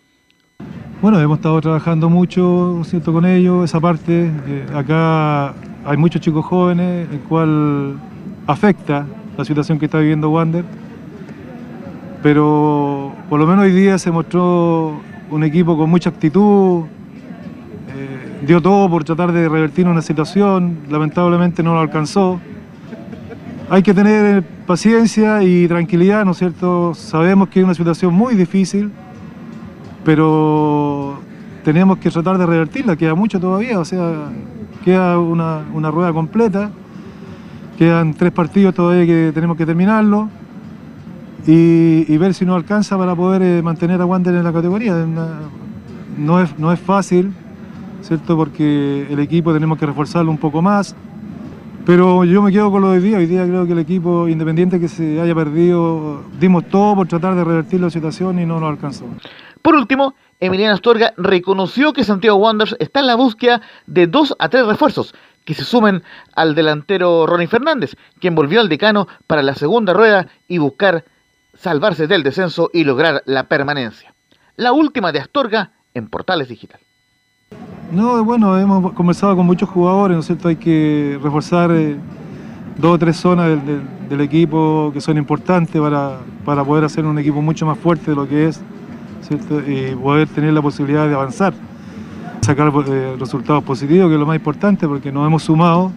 Bueno, 1.00 1.20
hemos 1.20 1.38
estado 1.38 1.60
trabajando 1.60 2.10
mucho 2.10 2.82
¿cierto? 2.84 3.12
con 3.12 3.24
ellos, 3.24 3.64
esa 3.64 3.78
parte. 3.78 4.32
Acá 4.74 5.54
hay 5.84 5.96
muchos 5.96 6.20
chicos 6.20 6.44
jóvenes, 6.44 7.08
el 7.12 7.20
cual 7.20 8.00
afecta 8.48 9.06
la 9.36 9.44
situación 9.44 9.78
que 9.78 9.84
está 9.84 9.98
viviendo 9.98 10.28
Wander. 10.28 10.64
Pero 12.20 13.12
por 13.30 13.38
lo 13.38 13.46
menos 13.46 13.62
hoy 13.62 13.70
día 13.70 13.96
se 13.96 14.10
mostró 14.10 15.00
un 15.30 15.44
equipo 15.44 15.76
con 15.76 15.90
mucha 15.90 16.10
actitud, 16.10 16.84
eh, 17.88 18.44
dio 18.46 18.60
todo 18.60 18.88
por 18.88 19.04
tratar 19.04 19.32
de 19.32 19.48
revertir 19.48 19.86
una 19.86 20.02
situación, 20.02 20.78
lamentablemente 20.90 21.62
no 21.62 21.74
lo 21.74 21.80
alcanzó. 21.80 22.40
Hay 23.70 23.82
que 23.82 23.92
tener 23.92 24.42
paciencia 24.66 25.42
y 25.42 25.68
tranquilidad, 25.68 26.24
¿no 26.24 26.30
es 26.30 26.38
cierto? 26.38 26.94
Sabemos 26.94 27.48
que 27.48 27.60
es 27.60 27.64
una 27.64 27.74
situación 27.74 28.14
muy 28.14 28.34
difícil, 28.34 28.90
pero 30.04 31.18
tenemos 31.64 31.98
que 31.98 32.10
tratar 32.10 32.38
de 32.38 32.46
revertirla, 32.46 32.96
queda 32.96 33.14
mucho 33.14 33.38
todavía, 33.38 33.78
o 33.78 33.84
sea, 33.84 34.30
queda 34.84 35.18
una 35.18 35.90
rueda 35.90 36.12
completa, 36.12 36.70
quedan 37.76 38.14
tres 38.14 38.32
partidos 38.32 38.74
todavía 38.74 39.06
que 39.06 39.32
tenemos 39.34 39.56
que 39.56 39.66
terminarlo 39.66 40.30
y, 41.50 42.18
ver 42.18 42.34
si 42.34 42.44
nos 42.44 42.56
alcanza 42.56 42.98
para 42.98 43.16
poder 43.16 43.40
eh, 43.40 43.62
mantener 43.62 43.98
a 44.02 44.04
Wander 44.04 44.34
en 44.34 44.44
la 44.44 44.52
categoría. 44.52 44.92
No 46.18 46.42
es, 46.42 46.58
no 46.58 46.70
es 46.70 46.78
fácil, 46.78 47.32
¿cierto? 48.02 48.36
Porque 48.36 49.06
el 49.08 49.18
equipo 49.18 49.54
tenemos 49.54 49.78
que 49.78 49.86
reforzarlo 49.86 50.30
un 50.30 50.36
poco 50.36 50.60
más. 50.60 50.94
Pero 51.86 52.26
yo 52.26 52.42
me 52.42 52.52
quedo 52.52 52.70
con 52.70 52.82
lo 52.82 52.90
de 52.90 52.98
hoy 52.98 53.02
día. 53.02 53.16
Hoy 53.16 53.24
día 53.24 53.46
creo 53.46 53.64
que 53.64 53.72
el 53.72 53.78
equipo, 53.78 54.28
independiente 54.28 54.78
que 54.78 54.88
se 54.88 55.22
haya 55.22 55.34
perdido, 55.34 56.22
dimos 56.38 56.68
todo 56.68 56.96
por 56.96 57.08
tratar 57.08 57.34
de 57.34 57.44
revertir 57.44 57.80
la 57.80 57.88
situación 57.88 58.38
y 58.38 58.44
no 58.44 58.60
nos 58.60 58.68
alcanzó. 58.68 59.06
Por 59.62 59.74
último, 59.74 60.14
Emiliano 60.40 60.74
Astorga 60.74 61.14
reconoció 61.16 61.94
que 61.94 62.04
Santiago 62.04 62.36
Wanderers 62.36 62.76
está 62.78 63.00
en 63.00 63.06
la 63.06 63.14
búsqueda 63.14 63.62
de 63.86 64.06
dos 64.06 64.36
a 64.38 64.50
tres 64.50 64.66
refuerzos 64.66 65.14
que 65.46 65.54
se 65.54 65.64
sumen 65.64 66.02
al 66.34 66.54
delantero 66.54 67.26
Ronnie 67.26 67.46
Fernández, 67.46 67.96
quien 68.20 68.34
volvió 68.34 68.60
al 68.60 68.68
decano 68.68 69.08
para 69.26 69.42
la 69.42 69.54
segunda 69.54 69.94
rueda 69.94 70.28
y 70.46 70.58
buscar 70.58 71.06
salvarse 71.58 72.06
del 72.06 72.22
descenso 72.22 72.70
y 72.72 72.84
lograr 72.84 73.22
la 73.26 73.44
permanencia. 73.44 74.14
La 74.56 74.72
última 74.72 75.12
de 75.12 75.20
Astorga 75.20 75.72
en 75.94 76.08
Portales 76.08 76.48
Digital. 76.48 76.80
No, 77.92 78.22
bueno, 78.24 78.58
hemos 78.58 78.92
conversado 78.92 79.36
con 79.36 79.46
muchos 79.46 79.68
jugadores, 79.68 80.14
¿no 80.14 80.20
es 80.20 80.26
cierto? 80.26 80.48
Hay 80.48 80.56
que 80.56 81.18
reforzar 81.22 81.70
eh, 81.72 81.96
dos 82.76 82.94
o 82.94 82.98
tres 82.98 83.16
zonas 83.16 83.58
del, 84.08 84.20
equipo 84.20 84.90
que 84.92 85.00
son 85.00 85.18
importantes 85.18 85.80
para, 85.80 86.18
para, 86.44 86.64
poder 86.64 86.84
hacer 86.84 87.04
un 87.04 87.18
equipo 87.18 87.42
mucho 87.42 87.66
más 87.66 87.78
fuerte 87.78 88.10
de 88.10 88.16
lo 88.16 88.26
que 88.26 88.48
es, 88.48 88.60
¿cierto? 89.20 89.60
Y 89.60 89.94
poder 89.94 90.28
tener 90.28 90.52
la 90.52 90.62
posibilidad 90.62 91.06
de 91.06 91.14
avanzar, 91.14 91.54
sacar 92.40 92.72
eh, 92.88 93.16
resultados 93.18 93.62
positivos, 93.64 94.08
que 94.08 94.14
es 94.14 94.20
lo 94.20 94.26
más 94.26 94.36
importante, 94.36 94.88
porque 94.88 95.12
nos 95.12 95.26
hemos 95.26 95.42
sumado 95.42 95.92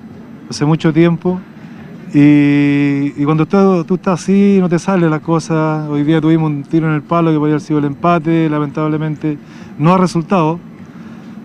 hace 0.49 0.65
mucho 0.65 0.91
tiempo 0.93 1.39
y, 2.13 3.23
cuando 3.23 3.45
tú, 3.45 3.85
tú, 3.85 3.95
estás 3.95 4.21
así, 4.21 4.57
no 4.59 4.67
te 4.67 4.79
sale 4.79 5.09
la 5.09 5.19
cosa. 5.19 5.87
Hoy 5.89 6.03
día 6.03 6.19
tuvimos 6.19 6.49
un 6.49 6.63
tiro 6.63 6.87
en 6.87 6.95
el 6.95 7.01
palo 7.01 7.31
que 7.31 7.37
podría 7.37 7.53
haber 7.55 7.61
sido 7.61 7.79
el 7.79 7.85
empate, 7.85 8.49
lamentablemente 8.49 9.37
no 9.77 9.93
ha 9.93 9.97
resultado. 9.97 10.59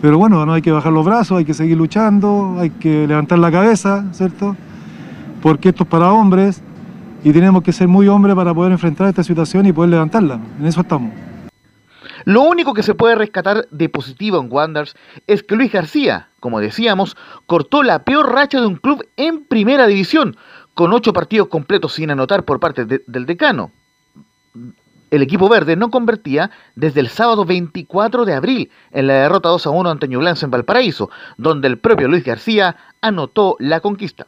Pero 0.03 0.19
bueno, 0.19 0.45
no 0.45 0.53
hay 0.53 0.63
que 0.63 0.73
bajar 0.73 0.93
los 0.93 1.05
brazos, 1.05 1.39
hay 1.39 1.45
que 1.45 1.55
seguir 1.55 1.77
luchando, 1.77 2.57
hay 2.59 2.71
que 2.71 3.07
levantar 3.07 3.39
la 3.39 3.51
cabeza, 3.51 4.07
¿cierto? 4.13 4.57
Porque 5.41 5.69
esto 5.69 5.85
es 5.85 5.89
para 5.89 6.13
hombres 6.13 6.63
y 7.23 7.33
tenemos 7.33 7.63
que 7.63 7.73
ser 7.73 7.89
muy 7.89 8.09
hombres 8.09 8.35
para 8.35 8.53
poder 8.53 8.73
enfrentar 8.73 9.09
esta 9.09 9.23
situación 9.23 9.67
y 9.67 9.73
poder 9.73 9.91
levantarla. 9.91 10.39
En 10.59 10.67
eso 10.67 10.81
estamos. 10.81 11.13
Lo 12.27 12.43
único 12.43 12.75
que 12.75 12.83
se 12.83 12.97
puede 12.97 13.15
rescatar 13.15 13.69
de 13.71 13.89
positivo 13.89 14.41
en 14.41 14.49
Wanderers 14.51 14.97
es 15.29 15.45
que 15.45 15.55
Luis 15.55 15.71
García, 15.71 16.29
como 16.41 16.59
decíamos, 16.59 17.17
cortó 17.47 17.85
la 17.85 18.03
peor 18.03 18.33
racha 18.33 18.61
de 18.61 18.67
un 18.67 18.75
club 18.75 19.07
en 19.17 19.45
primera 19.45 19.87
división, 19.87 20.37
con 20.75 20.93
ocho 20.93 21.13
partidos 21.13 21.47
completos 21.47 21.93
sin 21.93 22.11
anotar 22.11 22.45
por 22.45 22.59
parte 22.59 22.85
del 22.85 23.27
decano. 23.27 23.71
El 25.13 25.23
equipo 25.23 25.49
verde 25.49 25.77
no 25.77 25.93
convertía 25.93 26.51
desde 26.75 26.99
el 26.99 27.11
sábado 27.11 27.45
24 27.45 28.25
de 28.25 28.35
abril 28.35 28.71
en 28.91 29.07
la 29.07 29.15
derrota 29.15 29.49
2 29.51 29.65
a 29.65 29.71
1 29.71 29.89
ante 29.89 30.09
Ñublense 30.09 30.47
en 30.47 30.51
Valparaíso, 30.51 31.11
donde 31.37 31.69
el 31.69 31.79
propio 31.79 32.09
Luis 32.09 32.25
García 32.25 32.75
anotó 33.03 33.55
la 33.61 33.79
conquista. 33.79 34.27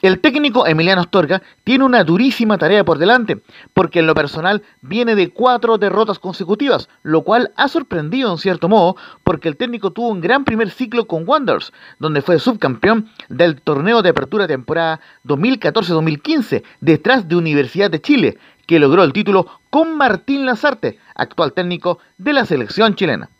El 0.00 0.20
técnico 0.20 0.64
Emiliano 0.64 1.00
Astorga 1.00 1.42
tiene 1.64 1.84
una 1.84 2.04
durísima 2.04 2.56
tarea 2.56 2.84
por 2.84 2.98
delante, 2.98 3.42
porque 3.74 3.98
en 3.98 4.06
lo 4.06 4.14
personal 4.14 4.62
viene 4.80 5.16
de 5.16 5.30
cuatro 5.30 5.76
derrotas 5.76 6.20
consecutivas, 6.20 6.88
lo 7.02 7.22
cual 7.22 7.50
ha 7.56 7.66
sorprendido 7.66 8.30
en 8.30 8.38
cierto 8.38 8.68
modo, 8.68 8.96
porque 9.24 9.48
el 9.48 9.56
técnico 9.56 9.90
tuvo 9.90 10.10
un 10.10 10.20
gran 10.20 10.44
primer 10.44 10.70
ciclo 10.70 11.08
con 11.08 11.24
Wanderers, 11.26 11.72
donde 11.98 12.22
fue 12.22 12.38
subcampeón 12.38 13.10
del 13.28 13.60
torneo 13.60 14.00
de 14.02 14.10
apertura 14.10 14.46
temporada 14.46 15.00
2014-2015, 15.24 16.62
detrás 16.80 17.26
de 17.26 17.34
Universidad 17.34 17.90
de 17.90 18.00
Chile, 18.00 18.38
que 18.68 18.78
logró 18.78 19.02
el 19.02 19.12
título 19.12 19.48
con 19.68 19.96
Martín 19.96 20.46
Lazarte, 20.46 21.00
actual 21.16 21.54
técnico 21.54 21.98
de 22.18 22.34
la 22.34 22.44
selección 22.44 22.94
chilena. 22.94 23.30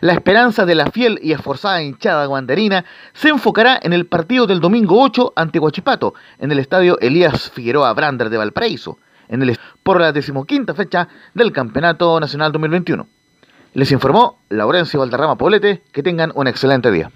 La 0.00 0.12
esperanza 0.12 0.64
de 0.64 0.74
la 0.74 0.90
fiel 0.90 1.18
y 1.22 1.32
esforzada 1.32 1.82
hinchada 1.82 2.26
guanderina 2.26 2.84
se 3.12 3.28
enfocará 3.28 3.78
en 3.82 3.92
el 3.92 4.06
partido 4.06 4.46
del 4.46 4.60
domingo 4.60 5.02
8 5.02 5.32
ante 5.36 5.58
Huachipato, 5.58 6.14
en 6.38 6.52
el 6.52 6.58
estadio 6.58 6.98
Elías 7.00 7.50
Figueroa 7.50 7.92
Brander 7.94 8.30
de 8.30 8.36
Valparaíso, 8.36 8.98
en 9.28 9.42
el, 9.42 9.58
por 9.82 10.00
la 10.00 10.12
decimoquinta 10.12 10.74
fecha 10.74 11.08
del 11.34 11.52
Campeonato 11.52 12.18
Nacional 12.20 12.52
2021. 12.52 13.08
Les 13.74 13.92
informó 13.92 14.40
Laurencio 14.48 15.00
Valderrama 15.00 15.36
Poblete. 15.36 15.82
Que 15.92 16.02
tengan 16.02 16.32
un 16.34 16.48
excelente 16.48 16.90
día. 16.90 17.10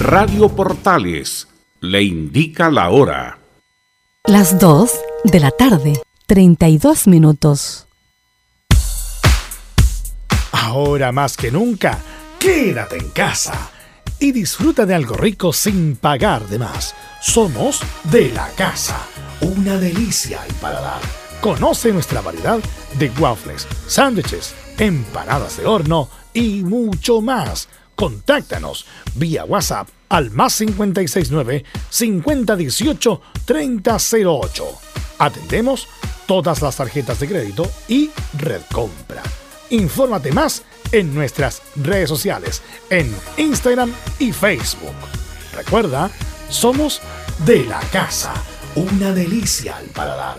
Radio 0.00 0.48
Portales 0.48 1.48
le 1.80 2.02
indica 2.02 2.70
la 2.70 2.90
hora. 2.90 3.38
Las 4.26 4.58
2 4.58 4.92
de 5.24 5.40
la 5.40 5.50
tarde, 5.52 5.94
32 6.26 7.06
minutos. 7.06 7.86
Ahora 10.52 11.12
más 11.12 11.36
que 11.36 11.50
nunca, 11.50 11.98
quédate 12.38 12.96
en 12.96 13.10
casa 13.10 13.70
y 14.18 14.32
disfruta 14.32 14.86
de 14.86 14.94
algo 14.94 15.14
rico 15.16 15.52
sin 15.52 15.96
pagar 15.96 16.46
de 16.48 16.58
más. 16.58 16.94
Somos 17.20 17.80
de 18.04 18.30
la 18.30 18.48
casa, 18.50 19.06
una 19.40 19.76
delicia 19.76 20.40
al 20.42 20.54
paladar. 20.54 21.00
Conoce 21.40 21.92
nuestra 21.92 22.20
variedad 22.20 22.60
de 22.98 23.10
waffles, 23.18 23.66
sándwiches, 23.86 24.54
empanadas 24.78 25.56
de 25.56 25.66
horno 25.66 26.08
y 26.32 26.62
mucho 26.62 27.20
más. 27.20 27.68
Contáctanos 27.96 28.86
vía 29.16 29.44
WhatsApp 29.44 29.88
al 30.08 30.30
más 30.30 30.56
569 30.56 31.64
5018 31.90 33.20
3008. 33.44 34.91
Atendemos 35.22 35.86
todas 36.26 36.62
las 36.62 36.76
tarjetas 36.78 37.20
de 37.20 37.28
crédito 37.28 37.70
y 37.86 38.10
red 38.38 38.60
compra. 38.72 39.22
Infórmate 39.70 40.32
más 40.32 40.64
en 40.90 41.14
nuestras 41.14 41.62
redes 41.76 42.08
sociales, 42.08 42.60
en 42.90 43.14
Instagram 43.36 43.92
y 44.18 44.32
Facebook. 44.32 44.96
Recuerda, 45.54 46.10
somos 46.48 47.00
de 47.46 47.64
la 47.66 47.78
casa, 47.92 48.34
una 48.74 49.12
delicia 49.12 49.76
al 49.76 49.86
paladar. 49.86 50.38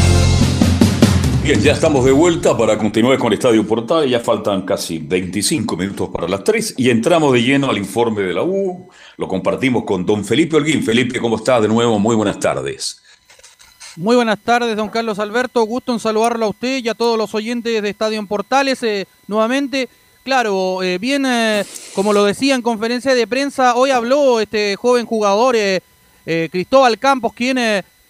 Bien, 1.43 1.59
ya 1.59 1.71
estamos 1.71 2.05
de 2.05 2.11
vuelta 2.11 2.55
para 2.55 2.77
continuar 2.77 3.17
con 3.17 3.33
Estadio 3.33 3.65
Portal. 3.65 4.07
Ya 4.07 4.19
faltan 4.19 4.61
casi 4.61 4.99
25 4.99 5.75
minutos 5.75 6.09
para 6.09 6.27
las 6.27 6.43
3 6.43 6.75
y 6.77 6.91
entramos 6.91 7.33
de 7.33 7.41
lleno 7.41 7.67
al 7.67 7.79
informe 7.79 8.21
de 8.21 8.31
la 8.31 8.43
U. 8.43 8.87
Lo 9.17 9.27
compartimos 9.27 9.83
con 9.83 10.05
don 10.05 10.23
Felipe 10.23 10.55
Holguín. 10.55 10.83
Felipe, 10.83 11.19
¿cómo 11.19 11.37
está? 11.37 11.59
De 11.59 11.67
nuevo, 11.67 11.97
muy 11.97 12.15
buenas 12.15 12.39
tardes. 12.39 13.01
Muy 13.95 14.15
buenas 14.15 14.37
tardes, 14.37 14.77
don 14.77 14.89
Carlos 14.89 15.17
Alberto. 15.17 15.63
Gusto 15.63 15.91
en 15.91 15.99
saludarlo 15.99 16.45
a 16.45 16.49
usted 16.49 16.77
y 16.77 16.89
a 16.89 16.93
todos 16.93 17.17
los 17.17 17.33
oyentes 17.33 17.81
de 17.81 17.89
Estadio 17.89 18.23
Portales. 18.27 18.83
Eh, 18.83 19.07
nuevamente, 19.25 19.89
claro, 20.23 20.83
eh, 20.83 20.99
bien, 20.99 21.25
eh, 21.25 21.65
como 21.95 22.13
lo 22.13 22.23
decía 22.23 22.53
en 22.53 22.61
conferencia 22.61 23.15
de 23.15 23.25
prensa, 23.25 23.73
hoy 23.73 23.89
habló 23.89 24.39
este 24.39 24.75
joven 24.75 25.07
jugador, 25.07 25.55
Cristóbal 26.23 26.99
Campos, 26.99 27.33
quien 27.33 27.57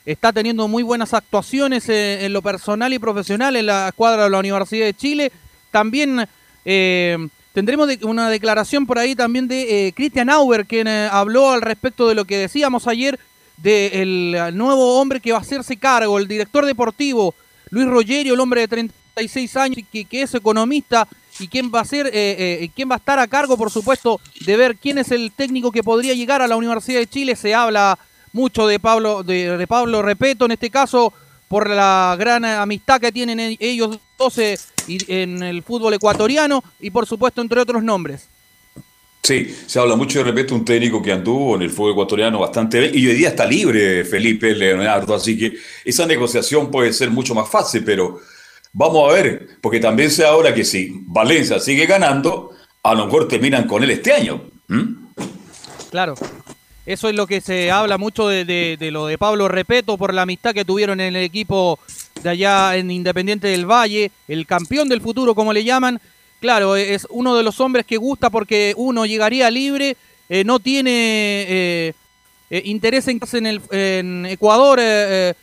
está 0.05 0.33
teniendo 0.33 0.67
muy 0.67 0.83
buenas 0.83 1.13
actuaciones 1.13 1.87
eh, 1.89 2.25
en 2.25 2.33
lo 2.33 2.41
personal 2.41 2.91
y 2.93 2.99
profesional 2.99 3.55
en 3.55 3.67
la 3.67 3.89
escuadra 3.89 4.23
de 4.25 4.29
la 4.29 4.39
Universidad 4.39 4.85
de 4.85 4.93
Chile. 4.95 5.31
También 5.71 6.25
eh, 6.65 7.17
tendremos 7.53 7.87
de- 7.87 7.99
una 8.03 8.29
declaración 8.29 8.85
por 8.85 8.97
ahí 8.99 9.15
también 9.15 9.47
de 9.47 9.87
eh, 9.87 9.93
Christian 9.93 10.29
Auber, 10.29 10.65
quien 10.65 10.87
eh, 10.87 11.07
habló 11.11 11.51
al 11.51 11.61
respecto 11.61 12.07
de 12.07 12.15
lo 12.15 12.25
que 12.25 12.37
decíamos 12.37 12.87
ayer 12.87 13.19
del 13.57 14.35
nuevo 14.53 14.99
hombre 14.99 15.19
que 15.19 15.31
va 15.31 15.37
a 15.37 15.41
hacerse 15.41 15.77
cargo, 15.77 16.17
el 16.17 16.27
director 16.27 16.65
deportivo, 16.65 17.35
Luis 17.69 17.87
Rogerio, 17.87 18.33
el 18.33 18.39
hombre 18.39 18.61
de 18.61 18.67
36 18.67 19.55
años, 19.57 19.77
que, 19.91 20.05
que 20.05 20.23
es 20.23 20.33
economista 20.33 21.07
y 21.39 21.47
quién 21.47 21.71
va 21.73 21.81
a 21.81 21.85
ser, 21.85 22.09
eh, 22.11 22.69
quién 22.75 22.89
va 22.89 22.95
a 22.95 22.97
estar 22.97 23.19
a 23.19 23.27
cargo, 23.27 23.57
por 23.57 23.69
supuesto, 23.69 24.19
de 24.45 24.57
ver 24.57 24.77
quién 24.77 24.97
es 24.97 25.11
el 25.11 25.31
técnico 25.31 25.71
que 25.71 25.83
podría 25.83 26.13
llegar 26.15 26.41
a 26.41 26.47
la 26.47 26.55
Universidad 26.55 26.99
de 26.99 27.07
Chile. 27.07 27.35
Se 27.35 27.53
habla 27.53 27.97
mucho 28.33 28.67
de 28.67 28.79
Pablo, 28.79 29.23
de, 29.23 29.57
de 29.57 29.67
Pablo 29.67 30.01
Repeto, 30.01 30.45
en 30.45 30.51
este 30.51 30.69
caso, 30.69 31.13
por 31.47 31.69
la 31.69 32.15
gran 32.17 32.45
amistad 32.45 33.01
que 33.01 33.11
tienen 33.11 33.39
e- 33.39 33.57
ellos 33.59 33.99
dos 34.17 34.37
eh, 34.37 34.57
en 34.87 35.43
el 35.43 35.63
fútbol 35.63 35.93
ecuatoriano 35.93 36.63
y 36.79 36.89
por 36.91 37.05
supuesto 37.05 37.41
entre 37.41 37.59
otros 37.59 37.83
nombres. 37.83 38.27
Sí, 39.23 39.55
se 39.67 39.79
habla 39.79 39.95
mucho 39.95 40.19
de 40.19 40.25
repente 40.25 40.53
un 40.53 40.65
técnico 40.65 41.01
que 41.01 41.11
anduvo 41.11 41.55
en 41.55 41.61
el 41.61 41.69
fútbol 41.69 41.91
ecuatoriano 41.91 42.39
bastante 42.39 42.79
bien 42.79 42.91
y 42.95 43.05
hoy 43.07 43.15
día 43.15 43.29
está 43.29 43.45
libre 43.45 44.03
Felipe 44.03 44.55
Leonardo, 44.55 45.13
así 45.13 45.37
que 45.37 45.53
esa 45.85 46.05
negociación 46.07 46.71
puede 46.71 46.91
ser 46.91 47.11
mucho 47.11 47.35
más 47.35 47.47
fácil, 47.47 47.83
pero 47.83 48.19
vamos 48.73 49.09
a 49.09 49.13
ver, 49.13 49.47
porque 49.61 49.79
también 49.79 50.09
se 50.09 50.25
habla 50.25 50.53
que 50.53 50.63
si 50.63 51.01
Valencia 51.05 51.59
sigue 51.59 51.85
ganando, 51.85 52.51
a 52.81 52.95
lo 52.95 53.05
mejor 53.05 53.27
terminan 53.27 53.67
con 53.67 53.83
él 53.83 53.91
este 53.91 54.11
año. 54.11 54.41
¿Mm? 54.67 55.05
Claro. 55.91 56.15
Eso 56.85 57.09
es 57.09 57.15
lo 57.15 57.27
que 57.27 57.41
se 57.41 57.69
habla 57.69 57.97
mucho 57.97 58.27
de, 58.27 58.43
de- 58.43 58.91
lo 58.91 59.05
de 59.05 59.17
Pablo 59.17 59.47
Repeto 59.47 59.97
por 59.97 60.13
la 60.13 60.23
amistad 60.23 60.53
que 60.53 60.65
tuvieron 60.65 60.99
en 60.99 61.15
el 61.15 61.23
equipo 61.23 61.77
de 62.23 62.29
allá 62.29 62.75
en 62.75 62.89
Independiente 62.89 63.47
del 63.47 63.69
Valle, 63.69 64.11
el 64.27 64.45
campeón 64.47 64.89
del 64.89 65.01
futuro 65.01 65.35
como 65.35 65.53
le 65.53 65.63
llaman. 65.63 66.01
Claro, 66.39 66.75
es 66.75 67.05
uno 67.11 67.35
de 67.35 67.43
los 67.43 67.59
hombres 67.59 67.85
que 67.85 67.97
gusta 67.97 68.31
porque 68.31 68.73
uno 68.75 69.05
llegaría 69.05 69.51
libre, 69.51 69.95
eh, 70.27 70.43
no 70.43 70.59
tiene 70.59 70.91
eh, 71.47 71.93
eh, 72.49 72.61
interés 72.65 73.07
en 73.07 73.19
en, 73.45 73.61
en 73.71 74.25
Ecuador. 74.25 74.79
eh, 74.81 75.33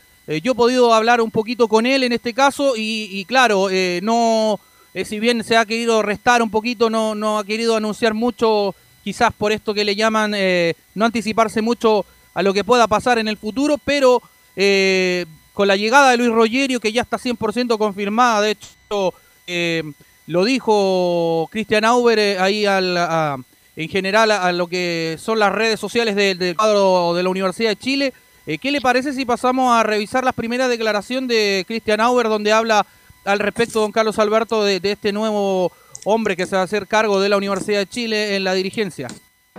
yo 0.43 0.53
he 0.53 0.57
podido 0.57 0.93
hablar 0.93 1.20
un 1.20 1.30
poquito 1.30 1.68
con 1.68 1.86
él 1.86 2.03
en 2.03 2.12
este 2.12 2.34
caso 2.34 2.76
y, 2.76 3.09
y 3.12 3.24
claro, 3.24 3.68
no 4.03 4.61
si 5.05 5.20
bien 5.20 5.43
se 5.45 5.57
ha 5.57 5.64
querido 5.64 6.03
restar 6.03 6.43
un 6.43 6.51
poquito, 6.51 6.91
no, 6.91 7.14
no 7.14 7.39
ha 7.39 7.45
querido 7.45 7.76
anunciar 7.76 8.12
mucho, 8.12 8.74
quizás 9.09 9.32
por 9.32 9.52
esto 9.52 9.72
que 9.72 9.86
le 9.86 9.96
llaman 9.96 10.34
eh, 10.36 10.74
no 10.94 11.06
anticiparse 11.06 11.62
mucho 11.62 12.04
a 12.34 12.42
lo 12.42 12.52
que 12.52 12.62
pueda 12.62 12.86
pasar 12.86 13.18
en 13.18 13.26
el 13.26 13.38
futuro, 13.38 13.78
pero 13.82 14.20
eh, 14.54 15.24
con 15.54 15.66
la 15.66 15.76
llegada 15.76 16.11
de 16.11 16.18
Luis 16.18 16.30
Rogerio, 16.30 16.78
que 16.78 16.92
ya 16.92 17.00
está 17.00 17.16
100% 17.18 17.78
confirmada, 17.78 18.42
de 18.42 18.50
hecho, 18.50 19.14
eh, 19.46 19.82
lo 20.26 20.44
dijo 20.44 21.48
Cristian 21.50 21.86
Auber 21.86 22.18
eh, 22.18 22.38
ahí 22.38 22.66
al, 22.66 22.98
en 23.76 23.88
general 23.88 24.30
a, 24.30 24.52
lo 24.52 24.66
que 24.66 25.16
son 25.18 25.38
las 25.38 25.52
redes 25.52 25.80
sociales 25.80 26.14
de- 26.14 26.34
del 26.34 26.54
cuadro 26.54 27.14
de 27.14 27.22
la 27.22 27.30
Universidad 27.30 27.70
de 27.70 27.76
Chile. 27.76 28.12
Eh, 28.46 28.59
¿Qué 28.59 28.70
le 28.70 28.82
parece 28.82 29.14
si 29.14 29.24
pasamos 29.24 29.72
a 29.72 29.82
revisar 29.84 30.22
la 30.22 30.32
primera 30.32 30.68
declaración 30.68 31.26
de 31.28 31.64
Cristian 31.66 32.02
Auber, 32.02 32.28
donde 32.28 32.52
habla 32.52 32.84
al 33.24 33.38
respecto, 33.38 33.80
don 33.80 33.90
Carlos 33.90 34.18
Alberto, 34.18 34.62
de, 34.64 34.80
de 34.80 34.92
este 34.92 35.12
nuevo 35.12 35.72
hombre 36.05 36.36
que 36.36 36.46
se 36.46 36.57
va 36.57 36.62
a 36.62 36.64
hacer 36.64 36.86
cargo 36.86 37.20
de 37.20 37.28
la 37.28 37.36
Universidad 37.36 37.78
de 37.78 37.86
Chile 37.86 38.36
en 38.36 38.44
la 38.44 38.55
dirigencia? 38.55 39.09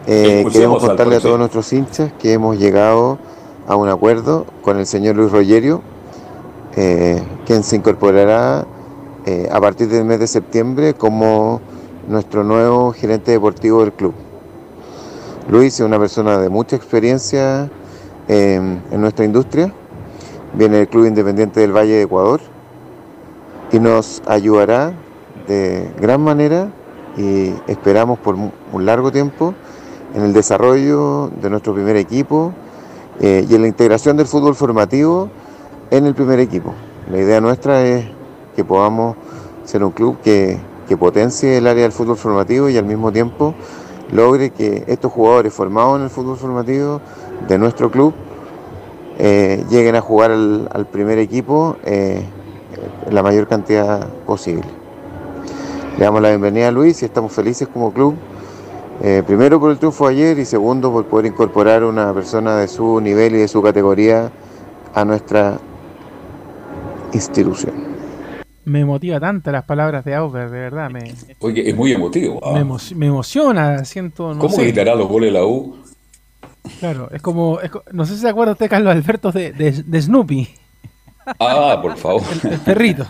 Eh, 0.07 0.45
queremos 0.51 0.83
contarle 0.83 1.17
a 1.17 1.19
todos 1.19 1.37
nuestros 1.37 1.71
hinchas 1.73 2.11
que 2.19 2.33
hemos 2.33 2.57
llegado 2.57 3.19
a 3.67 3.75
un 3.75 3.89
acuerdo 3.89 4.45
con 4.61 4.79
el 4.79 4.85
señor 4.85 5.15
Luis 5.15 5.31
Rogerio, 5.31 5.81
eh, 6.75 7.21
quien 7.45 7.63
se 7.63 7.75
incorporará 7.75 8.65
eh, 9.25 9.47
a 9.51 9.59
partir 9.59 9.89
del 9.89 10.05
mes 10.05 10.19
de 10.19 10.27
septiembre 10.27 10.93
como 10.93 11.61
nuestro 12.07 12.43
nuevo 12.43 12.93
gerente 12.93 13.31
deportivo 13.31 13.81
del 13.81 13.93
club. 13.93 14.13
Luis 15.49 15.75
es 15.75 15.81
una 15.81 15.99
persona 15.99 16.37
de 16.37 16.49
mucha 16.49 16.75
experiencia 16.75 17.69
en, 18.27 18.81
en 18.91 19.01
nuestra 19.01 19.25
industria, 19.25 19.73
viene 20.53 20.77
del 20.77 20.87
Club 20.87 21.05
Independiente 21.05 21.59
del 21.59 21.75
Valle 21.75 21.93
de 21.93 22.01
Ecuador 22.03 22.41
y 23.71 23.79
nos 23.79 24.21
ayudará 24.25 24.93
de 25.49 25.91
gran 25.99 26.21
manera 26.21 26.69
y 27.17 27.51
esperamos 27.67 28.19
por 28.19 28.35
un 28.35 28.85
largo 28.85 29.11
tiempo 29.11 29.55
en 30.13 30.23
el 30.23 30.31
desarrollo 30.31 31.29
de 31.41 31.49
nuestro 31.49 31.73
primer 31.73 31.95
equipo 31.97 32.53
eh, 33.19 33.45
y 33.49 33.55
en 33.55 33.63
la 33.63 33.67
integración 33.67 34.15
del 34.15 34.27
fútbol 34.27 34.55
formativo 34.55 35.29
en 35.89 36.05
el 36.05 36.13
primer 36.13 36.39
equipo. 36.39 36.73
La 37.11 37.17
idea 37.17 37.41
nuestra 37.41 37.83
es 37.83 38.05
que 38.55 38.63
podamos 38.63 39.17
ser 39.65 39.83
un 39.83 39.91
club 39.91 40.17
que, 40.23 40.59
que 40.87 40.95
potencie 40.95 41.57
el 41.57 41.67
área 41.67 41.83
del 41.83 41.91
fútbol 41.91 42.15
formativo 42.15 42.69
y 42.69 42.77
al 42.77 42.85
mismo 42.85 43.11
tiempo 43.11 43.55
logre 44.11 44.51
que 44.51 44.83
estos 44.87 45.11
jugadores 45.11 45.51
formados 45.51 45.97
en 45.97 46.03
el 46.03 46.09
fútbol 46.11 46.37
formativo 46.37 47.01
de 47.47 47.57
nuestro 47.57 47.89
club 47.89 48.13
eh, 49.17 49.65
lleguen 49.69 49.95
a 49.95 50.01
jugar 50.01 50.31
al, 50.31 50.87
primer 50.91 51.17
equipo 51.17 51.75
eh, 51.83 52.23
la 53.09 53.21
mayor 53.23 53.47
cantidad 53.47 54.07
posible. 54.25 54.78
Le 55.99 56.05
damos 56.05 56.21
la 56.21 56.29
bienvenida 56.29 56.69
a 56.69 56.71
Luis 56.71 57.01
y 57.01 57.05
estamos 57.05 57.33
felices 57.33 57.67
como 57.67 57.91
club, 57.91 58.15
eh, 59.03 59.21
primero 59.27 59.59
por 59.59 59.69
el 59.69 59.77
triunfo 59.77 60.07
de 60.07 60.13
ayer 60.13 60.39
y 60.39 60.45
segundo 60.45 60.93
por 60.93 61.05
poder 61.07 61.25
incorporar 61.25 61.83
una 61.83 62.13
persona 62.13 62.55
de 62.55 62.69
su 62.69 63.01
nivel 63.01 63.35
y 63.35 63.39
de 63.39 63.49
su 63.49 63.61
categoría 63.61 64.31
a 64.95 65.03
nuestra 65.03 65.59
institución. 67.11 67.89
Me 68.63 68.85
motiva 68.85 69.19
tanto 69.19 69.51
las 69.51 69.65
palabras 69.65 70.05
de 70.05 70.15
Auber, 70.15 70.49
de 70.49 70.59
verdad. 70.59 70.89
Me, 70.89 71.13
Oye, 71.39 71.69
es 71.69 71.75
muy 71.75 71.91
emotivo. 71.91 72.39
¿ah? 72.45 72.53
me, 72.53 72.61
emo- 72.61 72.95
me 72.95 73.07
emociona, 73.07 73.83
siento. 73.83 74.33
No 74.33 74.39
¿Cómo 74.39 74.55
sé. 74.55 74.63
gritará 74.63 74.95
los 74.95 75.07
goles 75.09 75.33
de 75.33 75.39
la 75.39 75.45
U? 75.45 75.75
Claro, 76.79 77.09
es 77.11 77.21
como, 77.21 77.59
es 77.59 77.71
no 77.91 78.05
sé 78.05 78.13
si 78.13 78.21
se 78.21 78.29
acuerda 78.29 78.53
usted, 78.53 78.69
Carlos 78.69 78.93
Alberto, 78.95 79.33
de, 79.33 79.51
de, 79.51 79.83
de 79.83 80.01
Snoopy, 80.01 80.47
Ah, 81.39 81.79
por 81.81 81.97
favor. 81.97 82.23
el 82.43 82.59
perrito. 82.59 83.05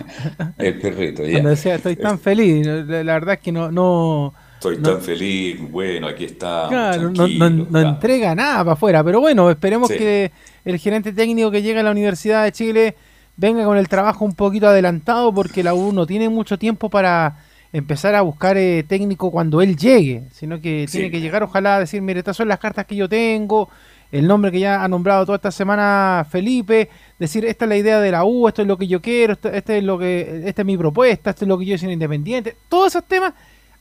El 0.57 0.80
perrito, 0.80 1.24
ya. 1.24 1.32
Cuando 1.34 1.49
decía, 1.49 1.76
estoy 1.76 1.95
tan 1.95 2.20
feliz, 2.20 2.65
la, 2.65 3.03
la 3.03 3.13
verdad 3.13 3.36
es 3.36 3.39
que 3.39 3.51
no, 3.51 3.72
no, 3.72 4.34
Estoy 4.55 4.78
no- 4.78 4.89
tan 4.93 5.01
feliz. 5.01 5.59
Bueno, 5.72 6.07
aquí 6.07 6.26
está. 6.26 6.65
claro, 6.70 7.09
no, 7.11 7.28
no- 7.28 7.49
no 7.70 7.80
entrega 7.80 8.36
nada 8.36 8.57
para 8.59 8.74
afuera, 8.74 9.03
pero 9.03 9.20
bueno, 9.22 9.49
esperemos 9.49 9.89
Sí. 9.89 9.97
que 9.97 10.32
el 10.65 10.78
gerente 10.78 11.13
técnico 11.13 11.51
que 11.51 11.61
llega 11.61 11.80
a 11.80 11.84
la 11.84 11.91
Universidad 11.91 12.43
de 12.43 12.51
Chile 12.51 12.95
venga 13.38 13.63
con 13.63 13.78
el 13.78 13.88
trabajo 13.88 14.26
un 14.26 14.34
poquito 14.34 14.67
adelantado 14.67 15.34
porque 15.34 15.63
la 15.63 15.74
U 15.74 15.93
no 15.93 16.05
tiene 16.05 16.28
mucho 16.28 16.57
tiempo 16.59 16.89
para 16.89 17.38
empezar 17.72 18.15
a 18.15 18.22
buscar 18.22 18.57
eh, 18.57 18.84
técnico 18.88 19.32
cuando 19.32 19.61
él 19.61 19.78
llegue, 19.78 20.24
sino 20.32 20.59
que 20.59 20.88
Sí. 20.88 20.97
tiene 20.97 21.11
que 21.11 21.22
llegar 21.22 21.43
ojalá 21.43 21.76
a 21.76 21.80
decir, 21.80 22.01
mire, 22.01 22.20
estas 22.20 22.36
son 22.36 22.47
las 22.47 22.57
cartas 22.59 22.86
que 22.86 22.95
yo 22.95 23.07
tengo, 23.07 23.70
el 24.11 24.28
nombre 24.28 24.51
que 24.51 24.59
ya 24.59 24.84
ha 24.84 24.88
nombrado 24.88 25.24
toda 25.26 25.36
esta 25.36 25.51
semana 25.51 26.26
Felipe, 26.30 26.89
decir, 27.20 27.45
esta 27.45 27.65
es 27.65 27.70
la 27.70 27.78
idea 27.78 27.99
de 27.99 28.11
la 28.11 28.24
U, 28.24 28.47
esto 28.47 28.61
es 28.61 28.67
lo 28.67 28.78
que 28.78 28.88
yo 28.88 29.01
quiero, 29.01 29.34
esto- 29.34 29.49
este 29.49 29.78
es 29.78 29.84
lo 29.84 29.99
que, 29.99 30.43
esta 30.45 30.61
es 30.61 30.65
mi 30.65 30.78
propuesta, 30.78 31.30
esto 31.32 31.45
es 31.45 31.49
lo 31.49 31.57
que 31.57 31.65
yo 31.65 31.78
soy 31.78 31.91
independiente, 31.91 32.55
todos 32.70 32.88
esos 32.95 33.03
temas 33.03 33.34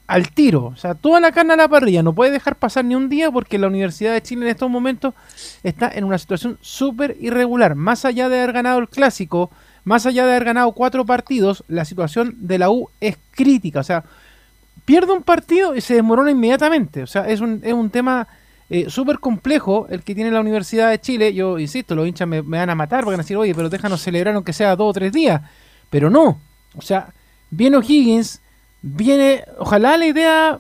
al 0.09 0.31
tiro, 0.31 0.67
o 0.67 0.77
sea, 0.77 0.95
toda 0.95 1.21
la 1.21 1.33
carne 1.33 1.53
a 1.53 1.57
la 1.57 1.69
parrilla, 1.69 2.03
no 2.03 2.15
puede 2.15 2.31
dejar 2.33 2.57
pasar 2.57 2.85
ni 2.85 2.95
un 2.95 3.09
día 3.09 3.31
porque 3.31 3.59
la 3.59 3.67
Universidad 3.67 4.13
de 4.15 4.23
Chile 4.23 4.47
en 4.47 4.51
estos 4.51 4.71
momentos 4.71 5.15
está 5.63 5.91
en 5.95 6.05
una 6.05 6.19
situación 6.19 6.59
súper 6.63 7.17
irregular, 7.21 7.75
más 7.75 8.05
allá 8.05 8.29
de 8.29 8.39
haber 8.39 8.53
ganado 8.55 8.79
el 8.79 8.89
clásico, 8.89 9.51
más 9.85 10.07
allá 10.07 10.25
de 10.25 10.31
haber 10.33 10.45
ganado 10.45 10.73
cuatro 10.73 11.05
partidos, 11.05 11.63
la 11.69 11.85
situación 11.85 12.35
de 12.39 12.59
la 12.59 12.71
U 12.71 12.89
es 13.01 13.17
crítica, 13.33 13.81
o 13.81 13.85
sea, 13.85 14.05
pierde 14.85 15.13
un 15.13 15.23
partido 15.23 15.75
y 15.77 15.83
se 15.83 15.95
desmorona 15.95 16.31
inmediatamente. 16.31 17.03
O 17.03 17.07
sea, 17.07 17.29
es 17.29 17.41
un, 17.43 17.61
es 17.63 17.75
un 17.75 17.91
tema 17.91 18.27
eh, 18.71 18.91
súper 18.91 19.19
complejo 19.19 19.87
el 19.91 20.03
que 20.03 20.15
tiene 20.15 20.31
la 20.31 20.41
Universidad 20.41 20.91
de 20.91 21.01
Chile. 21.01 21.33
Yo 21.35 21.59
insisto, 21.59 21.95
los 21.95 22.07
hinchas 22.07 22.29
me, 22.29 22.41
van 22.43 22.71
a 22.71 22.75
matar 22.75 23.01
porque 23.05 23.17
van 23.17 23.21
a 23.21 23.25
decir, 23.25 23.37
oye, 23.37 23.55
pero 23.55 23.69
déjanos 23.71 24.01
celebrar 24.03 24.35
aunque 24.35 24.53
sea 24.53 24.77
dos 24.77 24.91
o 24.91 24.93
tres 24.93 25.13
días. 25.13 25.41
Pero 25.91 26.11
no. 26.11 26.39
O 26.77 26.83
sea, 26.83 27.09
viene 27.51 27.77
O'Higgins, 27.79 28.41
viene. 28.83 29.45
Ojalá 29.59 29.97
la 29.97 30.07
idea. 30.07 30.59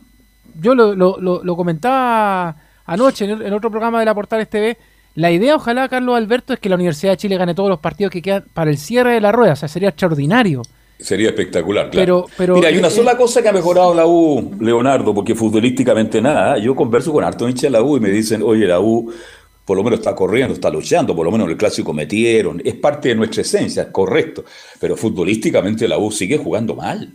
Yo 0.61 0.75
lo, 0.75 0.95
lo- 0.95 1.19
lo- 1.19 1.57
comentaba 1.57 2.57
anoche 2.87 3.27
en, 3.27 3.43
en 3.43 3.53
otro 3.53 3.71
programa 3.71 4.01
de 4.01 4.07
la 4.07 4.15
Portales 4.15 4.49
TV. 4.49 4.77
La 5.15 5.31
idea, 5.31 5.57
ojalá, 5.57 5.89
Carlos 5.89 6.17
Alberto, 6.17 6.53
es 6.55 6.61
que 6.61 6.69
la 6.69 6.77
Universidad 6.77 7.13
de 7.13 7.17
Chile 7.19 7.37
gane 7.37 7.55
todos 7.55 7.69
los 7.69 7.79
partidos 7.81 8.13
que 8.13 8.23
quedan 8.23 8.45
para 8.55 8.71
el 8.71 8.79
cierre 8.79 9.13
de 9.15 9.21
la 9.21 9.33
rueda. 9.33 9.53
O 9.53 9.57
sea, 9.57 9.69
sería 9.69 9.91
extraordinario. 9.91 10.63
Sería 10.99 11.29
espectacular, 11.29 11.91
claro. 11.91 12.27
Pero- 12.27 12.37
pero- 12.37 12.55
Mira, 12.57 12.69
hay 12.69 12.79
una 12.79 12.89
eh, 12.89 12.91
sola 12.91 13.17
cosa 13.17 13.41
que 13.41 13.49
ha 13.49 13.53
mejorado 13.53 13.95
la 13.95 14.05
U, 14.07 14.51
Leonardo, 14.61 15.15
porque 15.15 15.35
futbolísticamente 15.35 16.21
nada. 16.21 16.59
Yo 16.59 16.75
converso 16.75 17.13
con 17.13 17.23
harto 17.23 17.49
hincha 17.49 17.69
de 17.69 17.71
la 17.71 17.83
U 17.83 17.97
y 17.97 18.01
me 18.01 18.11
dicen, 18.11 18.43
oye, 18.43 18.67
la 18.67 18.81
U 18.81 19.13
por 19.65 19.77
lo 19.77 19.85
menos 19.85 19.99
está 20.01 20.15
corriendo, 20.15 20.55
está 20.55 20.71
luchando, 20.71 21.15
por 21.15 21.27
lo 21.27 21.31
menos 21.31 21.45
en 21.45 21.51
el 21.53 21.57
clásico 21.59 21.93
metieron. 21.93 22.61
Es 22.65 22.75
parte 22.75 23.11
de 23.11 23.15
nuestra 23.15 23.43
esencia, 23.43 23.93
correcto. 23.93 24.45
Pero 24.81 24.97
futbolísticamente 24.97 25.87
la 25.87 25.99
U 25.99 26.11
sigue 26.11 26.39
jugando 26.39 26.75
mal. 26.75 27.13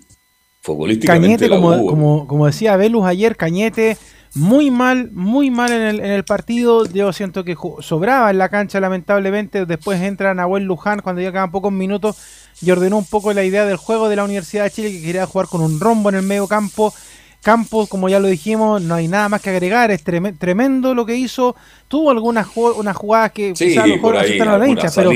Futbolísticamente 0.61 1.47
Cañete, 1.47 1.49
la 1.49 1.55
como, 1.55 1.83
U. 1.83 1.87
como, 1.87 2.27
como 2.27 2.45
decía 2.45 2.77
Velus 2.77 3.05
ayer, 3.05 3.35
Cañete 3.35 3.97
muy 4.35 4.71
mal, 4.71 5.11
muy 5.11 5.51
mal 5.51 5.71
en 5.71 5.81
el, 5.81 5.99
en 5.99 6.11
el 6.11 6.23
partido. 6.23 6.85
Yo 6.85 7.11
siento 7.11 7.43
que 7.43 7.55
sobraba 7.79 8.31
en 8.31 8.37
la 8.37 8.49
cancha, 8.49 8.79
lamentablemente. 8.79 9.65
Después 9.65 10.01
entra 10.01 10.33
Nahuel 10.33 10.63
Luján 10.63 11.01
cuando 11.01 11.21
ya 11.21 11.31
quedan 11.31 11.51
pocos 11.51 11.71
minutos 11.71 12.17
y 12.63 12.71
ordenó 12.71 12.97
un 12.97 13.05
poco 13.05 13.33
la 13.33 13.43
idea 13.43 13.65
del 13.65 13.77
juego 13.77 14.09
de 14.09 14.15
la 14.15 14.23
Universidad 14.23 14.63
de 14.63 14.71
Chile 14.71 14.91
que 14.91 15.01
quería 15.01 15.25
jugar 15.25 15.47
con 15.47 15.61
un 15.61 15.79
rombo 15.79 16.09
en 16.09 16.15
el 16.15 16.23
medio 16.23 16.47
campo. 16.47 16.93
Campos, 17.41 17.89
como 17.89 18.07
ya 18.07 18.21
lo 18.21 18.27
dijimos, 18.29 18.81
no 18.81 18.95
hay 18.95 19.09
nada 19.09 19.27
más 19.27 19.41
que 19.41 19.49
agregar. 19.49 19.91
Es 19.91 20.05
treme- 20.05 20.37
tremendo 20.37 20.93
lo 20.95 21.05
que 21.05 21.15
hizo. 21.15 21.55
Tuvo 21.89 22.09
algunas 22.11 22.47
unas 22.55 22.95
jugadas 22.95 23.31
que 23.33 23.53
Sí, 23.53 23.67
quizás 23.67 23.83
a 23.83 23.87
lo 23.87 23.95
mejor 23.95 24.15
a 24.17 24.23
los 24.23 24.39
alguna 24.47 24.67
hinchas, 24.69 24.95
pero, 24.95 25.11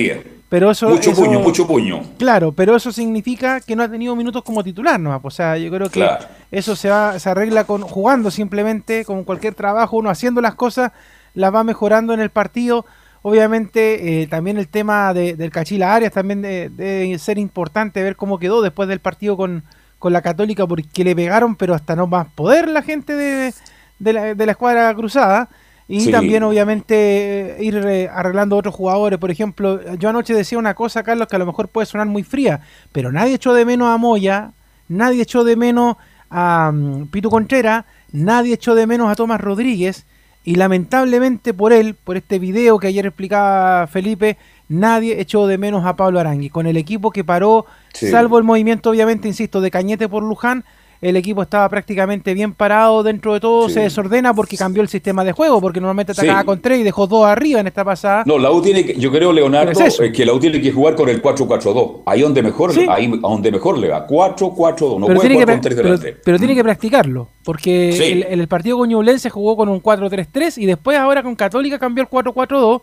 pero 0.49 0.71
eso, 0.71 0.89
mucho 0.89 1.11
eso- 1.11 1.23
puño, 1.23 1.39
mucho 1.39 1.65
puño. 1.65 2.01
Claro, 2.17 2.51
pero 2.51 2.75
eso 2.75 2.91
significa 2.91 3.61
que 3.61 3.77
no 3.77 3.83
ha 3.83 3.89
tenido 3.89 4.13
minutos 4.13 4.43
como 4.43 4.61
titular, 4.61 4.99
¿no? 4.99 5.17
O 5.23 5.31
sea, 5.31 5.57
yo 5.57 5.69
creo 5.71 5.87
que 5.87 6.01
Claro. 6.01 6.25
eso 6.51 6.75
se 6.75 6.89
va, 6.89 7.17
se 7.17 7.29
arregla 7.29 7.63
con 7.63 7.81
jugando 7.83 8.29
simplemente, 8.29 9.05
con 9.05 9.23
cualquier 9.23 9.55
trabajo, 9.55 9.95
uno 9.95 10.09
haciendo 10.09 10.41
las 10.41 10.55
cosas, 10.55 10.91
las 11.33 11.53
va 11.55 11.63
mejorando 11.63 12.13
en 12.13 12.19
el 12.19 12.29
partido. 12.29 12.85
Obviamente, 13.23 14.21
eh, 14.21 14.27
también 14.27 14.57
el 14.57 14.67
tema 14.67 15.13
de- 15.13 15.35
del 15.35 15.51
Cachila 15.51 15.93
Arias 15.95 16.13
también 16.13 16.41
de- 16.41 16.69
debe 16.69 17.17
ser 17.19 17.37
importante 17.37 18.01
ver 18.03 18.15
cómo 18.15 18.39
quedó 18.39 18.61
después 18.61 18.87
del 18.87 18.99
partido 18.99 19.35
con, 19.35 19.63
con 19.99 20.13
la 20.13 20.21
Católica, 20.21 20.65
porque 20.67 21.03
le 21.03 21.15
pegaron, 21.15 21.55
pero 21.55 21.73
hasta 21.73 21.95
no 21.95 22.07
más 22.07 22.27
poder 22.35 22.67
la 22.69 22.81
gente 22.83 23.15
de, 23.15 23.53
de 23.99 24.13
la, 24.13 24.35
de 24.35 24.45
la 24.45 24.51
escuadra 24.51 24.93
cruzada. 24.95 25.49
Y 25.89 26.01
Sí. 26.01 26.11
también, 26.11 26.43
obviamente, 26.43 27.55
ir 27.61 27.75
eh, 27.77 28.09
arreglando 28.13 28.57
otros 28.57 28.75
jugadores. 28.75 29.17
Por 29.19 29.31
ejemplo, 29.31 29.79
yo 29.95 30.09
anoche 30.09 30.33
decía 30.33 30.57
una 30.57 30.73
cosa, 30.73 31.01
Carlos, 31.01 31.27
que 31.29 31.37
a 31.37 31.39
lo 31.39 31.45
mejor 31.45 31.69
puede 31.69 31.85
sonar 31.85 32.07
muy 32.07 32.23
fría, 32.23 32.59
pero 32.91 33.11
nadie 33.11 33.35
echó 33.35 33.53
de 33.53 33.63
menos 33.65 33.87
a 33.87 33.97
Moya, 33.97 34.51
nadie 34.89 35.21
echó 35.23 35.43
de 35.45 35.55
menos 35.55 35.95
a 36.29 36.71
mm, 36.73 37.07
Pitu 37.07 37.29
Contreras, 37.29 37.85
nadie 38.11 38.55
echó 38.55 38.75
de 38.75 38.85
menos 38.85 39.09
a 39.09 39.15
Tomás 39.15 39.39
Rodríguez. 39.39 40.05
Y 40.47 40.55
lamentablemente 40.55 41.53
por 41.53 41.73
él, 41.73 41.93
por 41.93 42.15
este 42.15 42.39
video 42.39 42.79
que 42.79 42.87
ayer 42.87 43.05
explicaba 43.05 43.85
Felipe, 43.87 44.37
nadie 44.69 45.19
echó 45.19 45.45
de 45.45 45.57
menos 45.57 45.85
a 45.85 45.97
Pablo 45.97 46.21
Arangui. 46.21 46.49
Con 46.49 46.67
el 46.67 46.77
equipo 46.77 47.11
que 47.11 47.25
paró, 47.25 47.65
Sí. 47.93 48.09
salvo 48.09 48.37
el 48.37 48.45
movimiento, 48.45 48.89
obviamente, 48.89 49.27
insisto, 49.27 49.59
de 49.59 49.69
Cañete 49.71 50.07
por 50.07 50.23
Luján, 50.23 50.63
el 51.01 51.15
equipo 51.15 51.41
estaba 51.43 51.69
prácticamente 51.69 52.33
bien 52.33 52.53
parado 52.53 53.03
dentro 53.03 53.33
de 53.33 53.39
todo, 53.39 53.69
se 53.69 53.81
desordena 53.81 54.33
porque 54.33 54.57
cambió 54.57 54.81
el 54.81 54.87
sistema 54.89 55.23
de 55.23 55.31
juego, 55.31 55.61
porque 55.61 55.79
normalmente 55.79 56.11
atacaba 56.11 56.41
Sí. 56.41 56.45
con 56.45 56.61
tres 56.61 56.79
y 56.79 56.83
dejó 56.83 57.07
dos 57.07 57.25
arriba 57.25 57.59
en 57.59 57.67
esta 57.67 57.85
pasada. 57.85 58.23
No, 58.25 58.37
la 58.37 58.51
U 58.51 58.61
tiene 58.61 58.85
que, 58.85 58.95
yo 58.95 59.11
creo, 59.11 59.31
Leonardo, 59.31 59.71
Pero 59.73 59.85
es 59.85 59.99
eh, 59.99 60.11
que 60.11 60.25
la 60.25 60.33
U 60.33 60.39
tiene 60.39 60.59
que 60.61 60.71
jugar 60.71 60.95
con 60.95 61.09
el 61.09 61.21
4-4-2. 61.21 62.01
Ahí 62.05 62.21
donde 62.21 62.41
mejor, 62.41 62.71
ahí 62.89 63.07
donde 63.07 63.51
mejor 63.51 63.77
le 63.77 63.89
va. 63.89 64.07
4-4-2. 64.07 64.99
No 64.99 65.07
pero, 65.07 65.19
puede 65.19 65.33
jugar 65.33 65.47
con 65.49 65.61
tres 65.61 65.75
pero- 65.75 65.87
delanteros. 65.89 66.19
pero 66.23 66.37
tiene 66.39 66.55
que 66.55 66.63
practicarlo, 66.63 67.29
porque 67.43 67.91
Sí. 67.93 68.03
el, 68.03 68.23
el 68.41 68.47
partido 68.47 68.77
con 68.77 68.89
Ñublense 68.89 69.29
jugó 69.29 69.55
con 69.55 69.69
un 69.69 69.79
4-3-3 69.81 70.57
y 70.57 70.65
después 70.65 70.97
ahora 70.97 71.23
con 71.23 71.35
Católica 71.35 71.77
cambió 71.79 72.01
el 72.03 72.09
4-4-2 72.09 72.81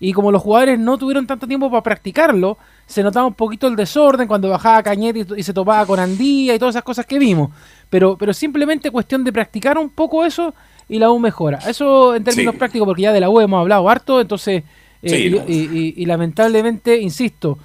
y 0.00 0.12
como 0.12 0.30
los 0.30 0.42
jugadores 0.42 0.78
no 0.78 0.98
tuvieron 0.98 1.26
tanto 1.26 1.46
tiempo 1.46 1.70
para 1.70 1.82
practicarlo, 1.82 2.58
se 2.86 3.02
notaba 3.02 3.26
un 3.26 3.34
poquito 3.34 3.66
el 3.66 3.76
desorden 3.76 4.28
cuando 4.28 4.48
bajaba 4.50 4.82
Cañete 4.82 5.26
y, 5.36 5.40
y 5.40 5.42
se 5.42 5.52
topaba 5.54 5.86
con 5.86 5.98
Andía 5.98 6.54
y 6.54 6.58
todas 6.58 6.74
esas 6.74 6.84
cosas 6.84 7.06
que 7.06 7.18
vimos. 7.18 7.50
Pero, 7.90 8.16
pero 8.18 8.32
simplemente 8.34 8.90
cuestión 8.90 9.24
de 9.24 9.32
practicar 9.32 9.78
un 9.78 9.88
poco 9.90 10.24
eso 10.24 10.54
y 10.88 10.98
la 10.98 11.10
U 11.10 11.18
mejora. 11.18 11.58
Eso 11.66 12.14
en 12.14 12.24
términos 12.24 12.52
Sí. 12.54 12.58
prácticos, 12.58 12.86
porque 12.86 13.02
ya 13.02 13.12
de 13.12 13.20
la 13.20 13.30
U 13.30 13.40
hemos 13.40 13.60
hablado 13.60 13.88
harto, 13.88 14.20
entonces, 14.20 14.62
eh, 15.02 15.08
Sí, 15.08 15.16
y- 15.26 15.30
no. 15.30 15.44
y- 15.48 15.78
y- 15.78 15.94
y 16.02 16.04
lamentablemente, 16.06 17.00
insisto, 17.00 17.58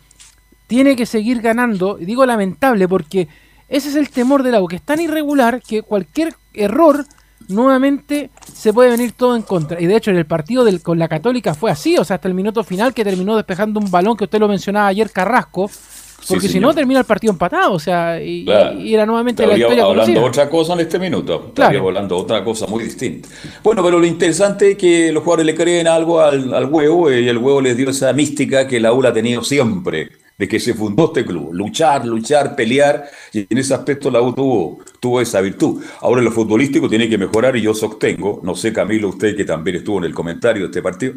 tiene 0.67 0.95
que 0.95 1.05
seguir 1.05 1.41
ganando. 1.41 1.97
Y 1.99 2.05
digo 2.05 2.25
lamentable 2.25 2.87
porque 2.87 3.27
ese 3.67 3.89
es 3.89 3.95
el 3.95 4.09
temor 4.09 4.41
del 4.43 4.55
agua, 4.55 4.69
que 4.69 4.77
es 4.77 4.81
tan 4.81 4.99
irregular 5.01 5.61
que 5.61 5.81
cualquier 5.81 6.33
error 6.53 7.05
nuevamente 7.51 8.29
se 8.53 8.73
puede 8.73 8.89
venir 8.89 9.11
todo 9.13 9.35
en 9.35 9.41
contra. 9.43 9.79
Y 9.81 9.85
de 9.85 9.95
hecho 9.95 10.11
en 10.11 10.17
el 10.17 10.25
partido 10.25 10.63
del, 10.63 10.81
con 10.81 10.97
la 10.99 11.07
Católica 11.07 11.53
fue 11.53 11.71
así, 11.71 11.97
o 11.97 12.03
sea, 12.03 12.15
hasta 12.15 12.27
el 12.27 12.33
minuto 12.33 12.63
final 12.63 12.93
que 12.93 13.03
terminó 13.03 13.35
despejando 13.35 13.79
un 13.79 13.89
balón 13.91 14.17
que 14.17 14.23
usted 14.25 14.39
lo 14.39 14.47
mencionaba 14.47 14.87
ayer, 14.87 15.09
Carrasco. 15.11 15.69
Porque 16.27 16.47
si 16.47 16.59
no 16.59 16.71
termina 16.71 16.99
el 16.99 17.05
partido 17.07 17.33
empatado, 17.33 17.73
o 17.73 17.79
sea, 17.79 18.21
y, 18.23 18.45
Claro. 18.45 18.79
y 18.79 18.93
era 18.93 19.07
nuevamente 19.07 19.41
la 19.41 19.53
Estaría 19.53 19.65
historia 19.65 19.83
hablando 19.85 20.13
conocida. 20.21 20.27
otra 20.43 20.49
cosa 20.51 20.73
en 20.73 20.79
este 20.81 20.99
minuto. 20.99 21.45
Estaría 21.47 21.69
Claro. 21.79 21.87
hablando 21.87 22.15
otra 22.17 22.43
cosa 22.43 22.67
muy 22.67 22.83
distinta. 22.83 23.27
Bueno, 23.63 23.83
pero 23.83 23.97
lo 23.97 24.05
interesante 24.05 24.71
es 24.71 24.77
que 24.77 25.11
los 25.11 25.23
jugadores 25.23 25.47
le 25.47 25.55
creen 25.55 25.87
algo 25.87 26.21
al, 26.21 26.53
al 26.53 26.65
huevo 26.65 27.09
eh, 27.09 27.21
y 27.21 27.27
el 27.27 27.39
huevo 27.39 27.59
les 27.59 27.75
dio 27.75 27.89
esa 27.89 28.13
mística 28.13 28.67
que 28.67 28.79
la 28.79 28.93
U 28.93 29.01
la 29.01 29.09
ha 29.09 29.13
tenido 29.13 29.43
siempre, 29.43 30.09
de 30.41 30.47
que 30.47 30.59
se 30.59 30.73
fundó 30.73 31.05
este 31.05 31.23
club. 31.23 31.53
Luchar, 31.53 32.03
luchar, 32.03 32.55
pelear, 32.55 33.07
y 33.31 33.45
en 33.47 33.59
ese 33.59 33.75
aspecto 33.75 34.09
la 34.09 34.23
U 34.23 34.33
tuvo, 34.33 34.79
tuvo 34.99 35.21
esa 35.21 35.39
virtud. 35.39 35.83
Ahora 35.99 36.19
lo 36.23 36.31
futbolístico 36.31 36.89
tiene 36.89 37.07
que 37.07 37.15
mejorar 37.15 37.55
y 37.55 37.61
yo 37.61 37.75
sostengo, 37.75 38.41
no 38.43 38.55
sé 38.55 38.73
Camilo, 38.73 39.09
usted 39.09 39.37
que 39.37 39.45
también 39.45 39.75
estuvo 39.77 39.99
en 39.99 40.05
el 40.05 40.15
comentario 40.15 40.63
de 40.63 40.69
este 40.69 40.81
partido, 40.81 41.13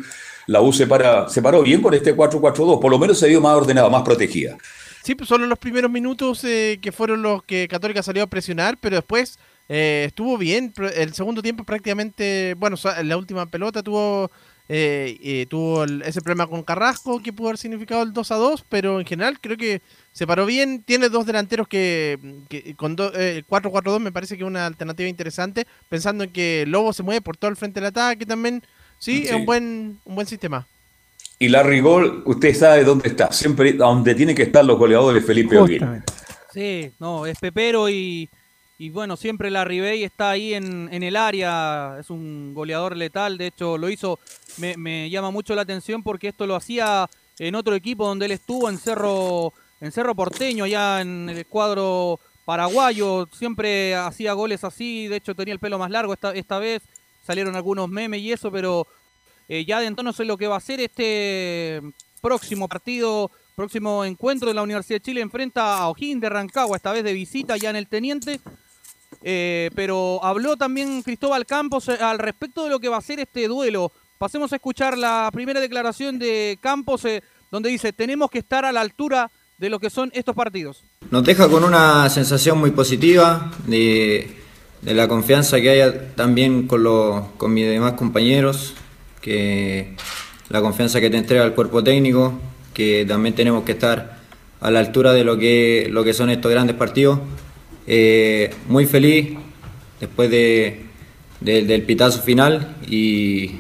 la 0.47 0.61
U 0.61 0.75
se, 0.75 0.87
para, 0.87 1.27
se 1.31 1.41
paró 1.41 1.63
bien 1.63 1.81
con 1.81 1.95
este 1.95 2.15
4-4-2, 2.15 2.79
por 2.79 2.91
lo 2.91 2.99
menos 2.99 3.19
se 3.19 3.27
vio 3.27 3.41
más 3.41 3.57
ordenada, 3.57 3.89
más 3.89 4.03
protegida. 4.03 4.59
Sí, 5.03 5.15
pues 5.15 5.27
solo 5.27 5.47
los 5.47 5.59
primeros 5.59 5.91
minutos 5.91 6.45
eh, 6.45 6.79
que 6.83 6.93
fueron 6.93 7.23
los 7.23 7.43
que 7.45 7.67
Católica 7.67 8.03
salió 8.03 8.25
a 8.25 8.27
presionar, 8.27 8.77
pero 8.79 8.97
después 8.97 9.39
eh, 9.71 10.05
estuvo 10.07 10.37
bien. 10.37 10.71
El 10.97 11.15
segundo 11.15 11.41
tiempo 11.41 11.65
prácticamente, 11.65 12.55
bueno, 12.59 12.77
la 13.03 13.17
última 13.17 13.47
pelota 13.47 13.83
tuvo 13.83 14.31
eh, 14.69 15.19
eh, 15.23 15.47
tuvo 15.49 15.85
el- 15.85 16.03
ese 16.03 16.21
problema 16.23 16.47
con 16.47 16.63
Carrasco 16.63 17.23
que 17.23 17.33
pudo 17.33 17.49
haber 17.49 17.59
significado 17.59 18.03
el 18.03 18.13
2 18.13 18.31
a 18.31 18.37
2, 18.37 18.65
pero 18.69 18.99
en 19.01 19.07
general 19.07 19.39
creo 19.41 19.57
que 19.57 19.83
se 20.13 20.27
paró 20.27 20.47
bien. 20.47 20.83
Tiene 20.83 21.09
dos 21.09 21.27
delanteros 21.27 21.69
que, 21.69 22.19
que 22.49 22.75
con 22.75 22.97
do- 22.97 23.13
eh, 23.15 23.43
4-4-2 23.49 24.01
me 24.01 24.13
parece 24.13 24.37
que 24.37 24.43
es 24.43 24.47
una 24.49 24.65
alternativa 24.67 25.09
interesante, 25.09 25.67
pensando 25.89 26.25
en 26.25 26.31
que 26.31 26.65
Lobo 26.67 26.93
se 26.93 27.03
mueve 27.03 27.21
por 27.21 27.37
todo 27.37 27.51
el 27.51 27.57
frente 27.57 27.81
del 27.81 27.89
ataque 27.89 28.25
también. 28.25 28.63
Sí, 28.99 29.19
Sí. 29.19 29.25
es 29.27 29.33
un 29.33 29.45
buen, 29.45 29.99
un 30.05 30.15
buen 30.15 30.27
sistema. 30.27 30.67
Y 31.39 31.49
la 31.49 31.63
Rigol, 31.63 32.23
usted 32.25 32.55
sabe 32.55 32.85
dónde 32.85 33.09
está, 33.09 33.31
siempre 33.33 33.73
donde 33.73 34.15
tienen 34.15 34.37
que 34.37 34.45
estar 34.45 34.65
los 34.65 34.79
goleadores 34.79 35.27
Felipe 35.27 35.59
Olguín. 35.59 36.03
Sí, 36.53 36.91
no, 37.01 37.27
es 37.27 37.37
pepero 37.41 37.91
y, 37.91 38.31
y 38.79 38.89
bueno, 38.91 39.17
siempre 39.17 39.51
la 39.51 39.65
Ribey 39.65 40.05
está 40.05 40.31
ahí 40.31 40.55
en, 40.55 40.89
en 40.93 41.03
el 41.03 41.17
área, 41.17 41.97
es 41.99 42.09
un 42.09 42.55
goleador 42.55 42.97
letal, 42.97 43.37
de 43.37 43.49
hecho 43.49 43.77
lo 43.77 43.91
hizo, 43.91 44.21
me, 44.59 45.11
llama 45.11 45.31
mucho 45.31 45.55
la 45.55 45.63
atención 45.63 46.03
porque 46.03 46.29
esto 46.29 46.47
lo 46.47 46.57
hacía 46.57 47.09
en 47.39 47.55
otro 47.55 47.75
equipo 47.75 48.07
donde 48.07 48.27
él 48.27 48.33
estuvo, 48.33 48.69
en 48.69 48.79
Cerro, 48.79 49.53
en 49.81 49.93
Cerro 49.93 50.15
Porteño, 50.15 50.65
allá 50.65 51.01
en 51.01 51.29
el 51.29 51.47
cuadro 51.47 52.21
paraguayo, 52.45 53.29
siempre 53.33 53.95
hacía 53.95 54.33
goles 54.33 54.65
así, 54.65 55.09
de 55.09 55.17
hecho 55.17 55.35
tenía 55.35 55.55
el 55.55 55.61
pelo 55.61 55.79
más 55.79 55.91
largo 55.91 56.13
esta, 56.13 56.33
esta 56.35 56.59
vez, 56.59 56.83
salieron 57.27 57.57
algunos 57.57 57.89
memes 57.89 58.21
y 58.21 58.33
eso, 58.33 58.53
pero 58.53 58.87
eh, 59.49 59.65
ya 59.65 59.81
de 59.81 59.87
entonces 59.87 60.27
lo 60.27 60.37
que 60.37 60.47
va 60.47 60.57
a 60.57 60.61
ser 60.61 60.81
este 60.81 61.81
próximo 62.21 62.69
partido, 62.69 63.31
próximo 63.55 64.05
encuentro 64.05 64.49
de 64.49 64.55
la 64.55 64.63
Universidad 64.63 64.97
de 64.97 65.05
Chile 65.05 65.21
enfrenta 65.21 65.79
a 65.79 65.89
O'Higgins 65.89 66.21
de 66.21 66.29
Rancagua, 66.29 66.77
esta 66.77 66.93
vez 66.93 67.05
de 67.05 67.13
visita 67.13 67.57
ya 67.57 67.71
en 67.71 67.77
el 67.77 67.89
Teniente. 67.89 68.41
Eh, 69.23 69.71
pero 69.75 70.23
habló 70.23 70.57
también 70.57 71.03
Cristóbal 71.03 71.47
Campos 71.47 71.89
eh, 71.89 71.97
al 72.01 72.19
respecto 72.19 72.65
de 72.65 72.71
lo 72.71 72.81
que 72.81 72.89
va 72.89 72.99
a 72.99 73.03
ser 73.03 73.21
este 73.21 73.49
duelo. 73.49 73.93
Pasemos 74.19 74.53
a 74.53 74.57
escuchar 74.57 74.97
la 74.97 75.29
primera 75.33 75.61
declaración 75.61 76.19
de 76.19 76.59
Campos, 76.61 77.05
eh, 77.05 77.23
donde 77.51 77.69
dice, 77.71 77.93
tenemos 77.93 78.31
que 78.31 78.39
estar 78.39 78.65
a 78.65 78.73
la 78.73 78.81
altura 78.81 79.31
de 79.59 79.71
lo 79.71 79.79
que 79.81 79.91
son 79.91 80.11
estos 80.15 80.35
partidos. 80.35 80.83
Nos 81.11 81.25
deja 81.25 81.49
con 81.49 81.65
una 81.65 82.09
sensación 82.11 82.59
muy 82.59 82.71
positiva 82.71 83.51
de, 83.67 84.37
la 84.83 85.09
confianza 85.09 85.61
que 85.61 85.71
haya 85.71 86.15
también 86.15 86.67
con, 86.67 86.83
los, 86.83 87.27
con 87.37 87.53
mis 87.55 87.67
demás 87.67 87.95
compañeros, 87.95 88.75
que 89.21 89.95
la 90.49 90.61
confianza 90.61 91.01
que 91.01 91.11
te 91.11 91.17
entrega 91.17 91.45
el 91.45 91.53
cuerpo 91.55 91.83
técnico, 91.83 92.39
que 92.73 93.05
también 93.07 93.35
tenemos 93.35 93.65
que 93.65 93.73
estar 93.73 94.19
a 94.61 94.71
la 94.71 94.81
altura 94.81 95.13
de 95.13 95.25
lo 95.25 95.39
que, 95.39 95.89
lo 95.91 96.05
que 96.05 96.15
son 96.15 96.31
estos 96.31 96.51
grandes 96.51 96.77
partidos. 96.77 97.21
Eh, 97.87 98.55
muy 98.69 98.87
feliz 98.87 99.37
después 100.01 100.31
de, 100.31 100.87
de- 101.41 101.65
del 101.65 101.83
pitazo 101.83 102.23
final 102.23 102.77
y 102.89 103.57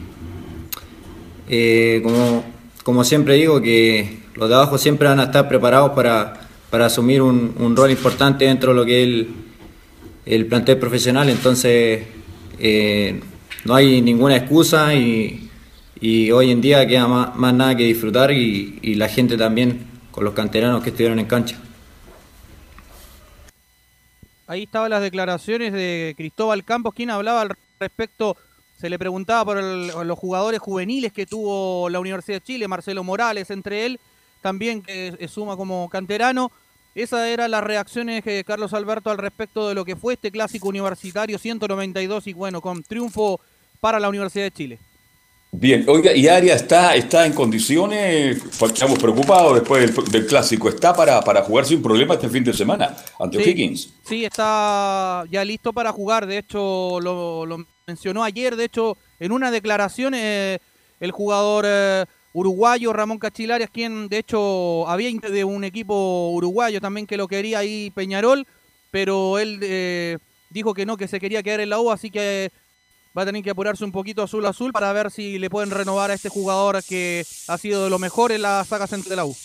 eh, 1.48 2.00
como, 2.02 2.44
como 2.82 3.04
siempre 3.04 3.34
digo 3.34 3.60
que 3.60 4.18
los 4.34 4.48
de 4.48 4.54
abajo 4.54 4.78
siempre 4.78 5.08
van 5.08 5.20
a 5.20 5.24
estar 5.24 5.48
preparados 5.48 5.92
para, 5.92 6.48
para 6.70 6.86
asumir 6.86 7.22
un, 7.22 7.54
un 7.58 7.76
rol 7.76 7.90
importante 7.90 8.46
dentro 8.46 8.72
de 8.72 8.76
lo 8.76 8.84
que 8.84 9.02
es 9.02 9.08
el, 9.08 9.28
el 10.26 10.46
plantel 10.46 10.78
profesional, 10.78 11.28
entonces 11.28 12.04
eh, 12.58 13.20
no 13.64 13.74
hay 13.74 14.00
ninguna 14.02 14.36
excusa 14.36 14.94
y, 14.94 15.50
y 16.00 16.30
hoy 16.30 16.50
en 16.50 16.60
día 16.60 16.86
queda 16.86 17.06
más, 17.06 17.36
más 17.36 17.54
nada 17.54 17.76
que 17.76 17.84
disfrutar 17.84 18.32
y, 18.32 18.78
y 18.82 18.94
la 18.94 19.08
gente 19.08 19.36
también 19.36 19.86
con 20.10 20.24
los 20.24 20.34
canteranos 20.34 20.82
que 20.82 20.90
estuvieron 20.90 21.18
en 21.18 21.26
cancha. 21.26 21.58
Ahí 24.46 24.64
estaban 24.64 24.90
las 24.90 25.00
declaraciones 25.00 25.72
de 25.72 26.14
Cristóbal 26.16 26.64
Campos, 26.64 26.92
quien 26.94 27.10
hablaba 27.10 27.40
al 27.40 27.56
respecto, 27.80 28.36
se 28.78 28.88
le 28.90 28.98
preguntaba 28.98 29.44
por 29.44 29.58
el- 29.58 29.88
los 29.88 30.18
jugadores 30.18 30.60
juveniles 30.60 31.12
que 31.12 31.26
tuvo 31.26 31.88
la 31.88 32.00
Universidad 32.00 32.38
de 32.38 32.44
Chile, 32.44 32.68
Marcelo 32.68 33.02
Morales 33.04 33.50
entre 33.50 33.86
él, 33.86 34.00
también 34.42 34.82
que 34.82 35.14
eh, 35.18 35.28
suma 35.28 35.56
como 35.56 35.88
canterano. 35.88 36.50
Esas 36.94 37.26
eran 37.26 37.50
las 37.50 37.64
reacciones 37.64 38.24
de 38.24 38.44
Carlos 38.44 38.72
Alberto 38.72 39.10
al 39.10 39.18
respecto 39.18 39.68
de 39.68 39.74
lo 39.74 39.84
que 39.84 39.96
fue 39.96 40.14
este 40.14 40.30
clásico 40.30 40.68
universitario 40.68 41.38
192 41.38 42.26
y 42.28 42.32
bueno, 42.34 42.60
con 42.60 42.82
triunfo 42.84 43.40
para 43.80 43.98
la 43.98 44.08
Universidad 44.08 44.44
de 44.44 44.50
Chile. 44.52 44.78
Bien, 45.56 45.84
oiga, 45.88 46.12
y 46.12 46.26
Arias 46.26 46.62
está, 46.62 46.96
está 46.96 47.26
en 47.26 47.32
condiciones, 47.32 48.42
estamos 48.60 48.98
preocupados 48.98 49.54
después 49.54 49.94
del, 49.94 50.04
del 50.10 50.26
clásico, 50.26 50.68
está 50.68 50.92
para, 50.94 51.20
para 51.22 51.42
jugar 51.42 51.64
sin 51.64 51.80
problema 51.80 52.14
este 52.14 52.28
fin 52.28 52.42
de 52.42 52.52
semana 52.52 52.96
ante 53.20 53.38
Sí. 53.38 53.44
O'Higgins. 53.50 53.88
Sí, 54.04 54.24
está 54.24 55.24
ya 55.30 55.44
listo 55.44 55.72
para 55.72 55.92
jugar. 55.92 56.26
De 56.26 56.38
hecho, 56.38 56.98
lo, 57.00 57.46
lo 57.46 57.64
mencionó 57.86 58.24
ayer. 58.24 58.56
De 58.56 58.64
hecho, 58.64 58.96
en 59.20 59.32
una 59.32 59.50
declaración, 59.50 60.14
eh, 60.14 60.58
el 61.00 61.10
jugador 61.10 61.64
eh, 61.66 62.04
uruguayo 62.32 62.92
Ramón 62.92 63.18
Cachilarias, 63.18 63.70
quien 63.70 64.08
de 64.08 64.18
hecho 64.18 64.88
había 64.88 65.10
de 65.10 65.44
un 65.44 65.64
equipo 65.64 66.30
uruguayo 66.30 66.80
también 66.80 67.06
que 67.06 67.16
lo 67.16 67.28
quería 67.28 67.60
ahí 67.60 67.90
Peñarol, 67.94 68.46
pero 68.90 69.38
él 69.38 69.60
eh, 69.62 70.18
dijo 70.50 70.74
que 70.74 70.86
no, 70.86 70.96
que 70.96 71.08
se 71.08 71.20
quería 71.20 71.42
quedar 71.42 71.60
en 71.60 71.70
la 71.70 71.80
U, 71.80 71.90
así 71.90 72.10
que 72.10 72.50
va 73.16 73.22
a 73.22 73.26
tener 73.26 73.42
que 73.42 73.50
apurarse 73.50 73.84
un 73.84 73.92
poquito 73.92 74.22
azul 74.22 74.44
azul 74.46 74.72
para 74.72 74.92
ver 74.92 75.10
si 75.10 75.38
le 75.38 75.50
pueden 75.50 75.70
renovar 75.70 76.10
a 76.10 76.14
este 76.14 76.28
jugador 76.28 76.82
que 76.82 77.24
ha 77.48 77.58
sido 77.58 77.84
de 77.84 77.90
lo 77.90 77.98
mejor 77.98 78.32
en 78.32 78.42
la 78.42 78.64
saga 78.64 78.86
central 78.86 79.10
de 79.10 79.16
la 79.16 79.24
U. 79.24 79.36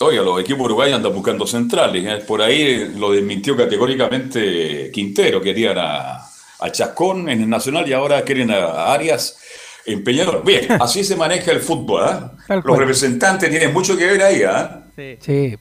Oiga, 0.00 0.22
los 0.22 0.40
equipos 0.40 0.66
uruguayos 0.66 0.96
andan 0.96 1.14
buscando 1.14 1.46
centrales. 1.46 2.04
¿eh? 2.04 2.24
Por 2.26 2.42
ahí 2.42 2.92
lo 2.98 3.12
desmintió 3.12 3.56
categóricamente 3.56 4.90
Quintero. 4.92 5.40
Querían 5.40 5.78
a, 5.78 6.28
a 6.58 6.70
Chascón 6.70 7.28
en 7.28 7.42
el 7.42 7.48
Nacional 7.48 7.88
y 7.88 7.92
ahora 7.92 8.22
quieren 8.22 8.50
a 8.50 8.92
Arias 8.92 9.38
en 9.86 10.02
Peñarol. 10.04 10.42
Bien, 10.44 10.70
así 10.80 11.04
se 11.04 11.16
maneja 11.16 11.52
el 11.52 11.60
fútbol. 11.60 12.02
¿ah? 12.02 12.32
Tal 12.46 12.62
Los 12.64 12.76
representantes 12.76 13.48
tienen 13.48 13.72
mucho 13.72 13.96
que 13.96 14.06
ver 14.06 14.22
ahí. 14.22 14.42
¿ah? 14.42 14.84
Sí. 14.96 15.56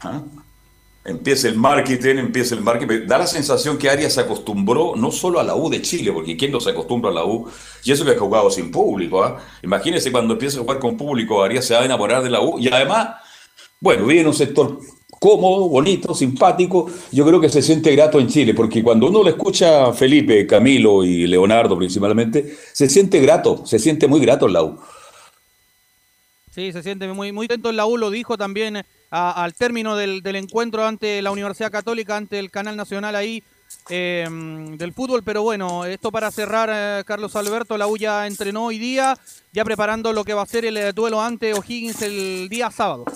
¿Ah? 0.00 0.22
Empieza 1.06 1.48
el 1.48 1.56
marketing, 1.56 2.16
empieza 2.16 2.54
el 2.54 2.62
marketing. 2.62 3.06
Da 3.06 3.18
la 3.18 3.26
sensación 3.26 3.76
que 3.76 3.90
Arias 3.90 4.14
se 4.14 4.20
acostumbró 4.20 4.94
no 4.96 5.10
solo 5.10 5.38
a 5.38 5.44
la 5.44 5.54
U 5.54 5.68
de 5.68 5.82
Chile, 5.82 6.12
porque 6.12 6.36
¿quién 6.36 6.50
no 6.50 6.60
se 6.60 6.70
acostumbra 6.70 7.10
a 7.10 7.14
la 7.14 7.24
U? 7.26 7.50
Y 7.82 7.92
eso 7.92 8.06
que 8.06 8.12
ha 8.12 8.18
jugado 8.18 8.50
sin 8.50 8.70
público. 8.70 9.22
¿ah? 9.22 9.38
Imagínese 9.62 10.10
cuando 10.10 10.32
empiece 10.34 10.56
a 10.56 10.60
jugar 10.60 10.78
con 10.78 10.96
público, 10.96 11.42
Arias 11.42 11.66
se 11.66 11.74
va 11.74 11.82
a 11.82 11.84
enamorar 11.84 12.22
de 12.22 12.30
la 12.30 12.40
U. 12.40 12.58
Y 12.58 12.68
además, 12.68 13.16
bueno, 13.80 14.06
vive 14.06 14.22
en 14.22 14.28
un 14.28 14.34
sector 14.34 14.78
cómodo, 15.24 15.70
bonito, 15.70 16.14
simpático. 16.14 16.90
Yo 17.10 17.24
creo 17.24 17.40
que 17.40 17.48
se 17.48 17.62
siente 17.62 17.90
grato 17.96 18.20
en 18.20 18.28
Chile, 18.28 18.52
porque 18.52 18.82
cuando 18.82 19.06
uno 19.06 19.22
le 19.22 19.30
escucha 19.30 19.86
a 19.86 19.92
Felipe, 19.94 20.46
Camilo 20.46 21.02
y 21.02 21.26
Leonardo 21.26 21.78
principalmente, 21.78 22.54
se 22.74 22.90
siente 22.90 23.20
grato, 23.20 23.64
se 23.64 23.78
siente 23.78 24.06
muy 24.06 24.20
grato 24.20 24.46
en 24.46 24.52
la 24.52 24.62
U. 24.64 24.78
Sí, 26.54 26.72
se 26.72 26.82
siente 26.82 27.08
muy, 27.08 27.32
muy 27.32 27.48
contento 27.48 27.70
en 27.70 27.76
la 27.78 27.86
U, 27.86 27.96
lo 27.96 28.10
dijo 28.10 28.36
también 28.36 28.84
al 29.08 29.54
término 29.54 29.96
del, 29.96 30.22
del 30.22 30.36
encuentro 30.36 30.84
ante 30.84 31.22
la 31.22 31.30
Universidad 31.30 31.72
Católica, 31.72 32.18
ante 32.18 32.38
el 32.38 32.50
canal 32.50 32.76
nacional 32.76 33.16
ahí 33.16 33.42
eh, 33.88 34.28
del 34.76 34.92
fútbol. 34.92 35.22
Pero 35.24 35.42
bueno, 35.42 35.86
esto 35.86 36.12
para 36.12 36.30
cerrar, 36.32 36.68
eh, 36.70 37.02
Carlos 37.06 37.34
Alberto, 37.34 37.78
la 37.78 37.86
U 37.86 37.96
ya 37.96 38.26
entrenó 38.26 38.66
hoy 38.66 38.78
día, 38.78 39.16
ya 39.54 39.64
preparando 39.64 40.12
lo 40.12 40.22
que 40.22 40.34
va 40.34 40.42
a 40.42 40.46
ser 40.46 40.66
el 40.66 40.76
eh, 40.76 40.92
duelo 40.92 41.22
ante 41.22 41.54
O'Higgins 41.54 42.02
el 42.02 42.50
día 42.50 42.70
sábado. 42.70 43.06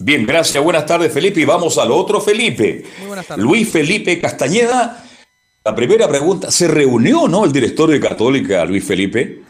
Bien, 0.00 0.26
gracias. 0.26 0.62
Buenas 0.62 0.86
tardes, 0.86 1.12
Felipe. 1.12 1.40
Y 1.40 1.44
vamos 1.44 1.76
al 1.78 1.90
otro 1.90 2.20
Felipe. 2.20 2.84
Muy 2.98 3.08
buenas 3.08 3.26
tardes. 3.26 3.44
Luis 3.44 3.70
Felipe 3.70 4.20
Castañeda. 4.20 5.04
La 5.64 5.74
primera 5.74 6.08
pregunta, 6.08 6.50
¿se 6.50 6.66
reunió 6.68 7.28
no 7.28 7.44
el 7.44 7.52
director 7.52 7.90
de 7.90 8.00
Católica, 8.00 8.64
Luis 8.64 8.86
Felipe? 8.86 9.42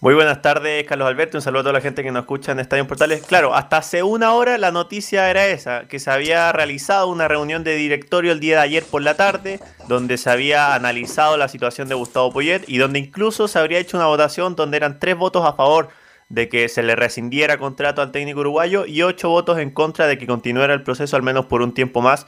Muy 0.00 0.14
buenas 0.14 0.40
tardes, 0.40 0.86
Carlos 0.86 1.06
Alberto. 1.06 1.36
Un 1.36 1.42
saludo 1.42 1.60
a 1.60 1.62
toda 1.64 1.72
la 1.74 1.80
gente 1.82 2.02
que 2.02 2.10
nos 2.10 2.22
escucha 2.22 2.52
en 2.52 2.60
Estadio 2.60 2.86
Portales. 2.86 3.22
Claro, 3.26 3.54
hasta 3.54 3.76
hace 3.76 4.02
una 4.02 4.32
hora 4.32 4.56
la 4.56 4.70
noticia 4.70 5.28
era 5.28 5.46
esa, 5.48 5.86
que 5.88 5.98
se 5.98 6.10
había 6.10 6.50
realizado 6.52 7.08
una 7.08 7.28
reunión 7.28 7.64
de 7.64 7.74
directorio 7.74 8.32
el 8.32 8.40
día 8.40 8.56
de 8.56 8.62
ayer 8.62 8.84
por 8.84 9.02
la 9.02 9.14
tarde, 9.14 9.60
donde 9.88 10.16
se 10.16 10.30
había 10.30 10.74
analizado 10.74 11.36
la 11.36 11.48
situación 11.48 11.88
de 11.88 11.96
Gustavo 11.96 12.32
Poyet 12.32 12.62
y 12.66 12.78
donde 12.78 12.98
incluso 12.98 13.46
se 13.46 13.58
habría 13.58 13.78
hecho 13.78 13.98
una 13.98 14.06
votación 14.06 14.56
donde 14.56 14.78
eran 14.78 14.98
tres 14.98 15.16
votos 15.18 15.44
a 15.44 15.52
favor 15.52 15.90
de 16.30 16.48
que 16.48 16.68
se 16.68 16.82
le 16.82 16.96
rescindiera 16.96 17.58
contrato 17.58 18.00
al 18.00 18.12
técnico 18.12 18.40
uruguayo 18.40 18.86
y 18.86 19.02
ocho 19.02 19.28
votos 19.28 19.58
en 19.58 19.70
contra 19.70 20.06
de 20.06 20.16
que 20.16 20.26
continuara 20.26 20.72
el 20.72 20.82
proceso 20.82 21.16
al 21.16 21.22
menos 21.22 21.46
por 21.46 21.60
un 21.60 21.74
tiempo 21.74 22.00
más 22.00 22.26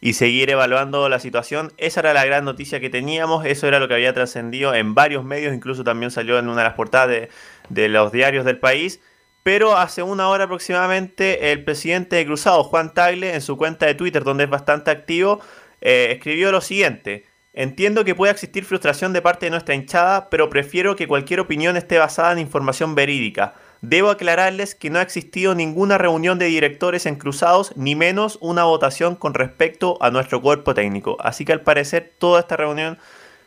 y 0.00 0.14
seguir 0.14 0.50
evaluando 0.50 1.08
la 1.08 1.20
situación. 1.20 1.72
Esa 1.78 2.00
era 2.00 2.12
la 2.12 2.26
gran 2.26 2.44
noticia 2.44 2.80
que 2.80 2.90
teníamos, 2.90 3.46
eso 3.46 3.68
era 3.68 3.78
lo 3.78 3.88
que 3.88 3.94
había 3.94 4.12
trascendido 4.12 4.74
en 4.74 4.94
varios 4.94 5.24
medios, 5.24 5.54
incluso 5.54 5.84
también 5.84 6.10
salió 6.10 6.38
en 6.38 6.48
una 6.48 6.62
de 6.62 6.68
las 6.68 6.74
portadas 6.74 7.28
de, 7.68 7.88
los 7.88 8.12
diarios 8.12 8.44
del 8.44 8.58
país. 8.58 9.00
Pero 9.44 9.76
hace 9.76 10.02
una 10.02 10.28
hora 10.28 10.44
aproximadamente 10.44 11.52
el 11.52 11.64
presidente 11.64 12.16
de 12.16 12.26
Cruzado, 12.26 12.64
Juan 12.64 12.92
Tagle, 12.92 13.34
en 13.34 13.40
su 13.40 13.56
cuenta 13.56 13.86
de 13.86 13.94
Twitter, 13.94 14.24
donde 14.24 14.44
es 14.44 14.50
bastante 14.50 14.90
activo, 14.90 15.40
eh, 15.80 16.08
escribió 16.12 16.50
lo 16.50 16.60
siguiente. 16.60 17.26
Entiendo 17.56 18.04
que 18.04 18.16
pueda 18.16 18.32
existir 18.32 18.64
frustración 18.64 19.12
de 19.12 19.22
parte 19.22 19.46
de 19.46 19.50
nuestra 19.50 19.76
hinchada, 19.76 20.28
pero 20.28 20.50
prefiero 20.50 20.96
que 20.96 21.06
cualquier 21.06 21.38
opinión 21.38 21.76
esté 21.76 21.98
basada 21.98 22.32
en 22.32 22.40
información 22.40 22.96
verídica. 22.96 23.54
Debo 23.80 24.10
aclararles 24.10 24.74
que 24.74 24.90
no 24.90 24.98
ha 24.98 25.02
existido 25.02 25.54
ninguna 25.54 25.96
reunión 25.96 26.40
de 26.40 26.46
directores 26.46 27.06
en 27.06 27.14
Cruzados, 27.14 27.72
ni 27.76 27.94
menos 27.94 28.38
una 28.40 28.64
votación 28.64 29.14
con 29.14 29.34
respecto 29.34 29.98
a 30.00 30.10
nuestro 30.10 30.42
cuerpo 30.42 30.74
técnico. 30.74 31.16
Así 31.20 31.44
que 31.44 31.52
al 31.52 31.60
parecer 31.60 32.12
toda 32.18 32.40
esta 32.40 32.56
reunión 32.56 32.98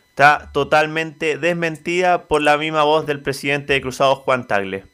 está 0.09 0.51
totalmente 0.53 1.37
desmentida 1.37 2.29
por 2.29 2.41
la 2.41 2.57
misma 2.57 2.83
voz 2.83 3.05
del 3.05 3.21
presidente 3.21 3.73
de 3.73 3.81
Cruzados, 3.81 4.19
Juan 4.19 4.47
Tagle. 4.47 4.85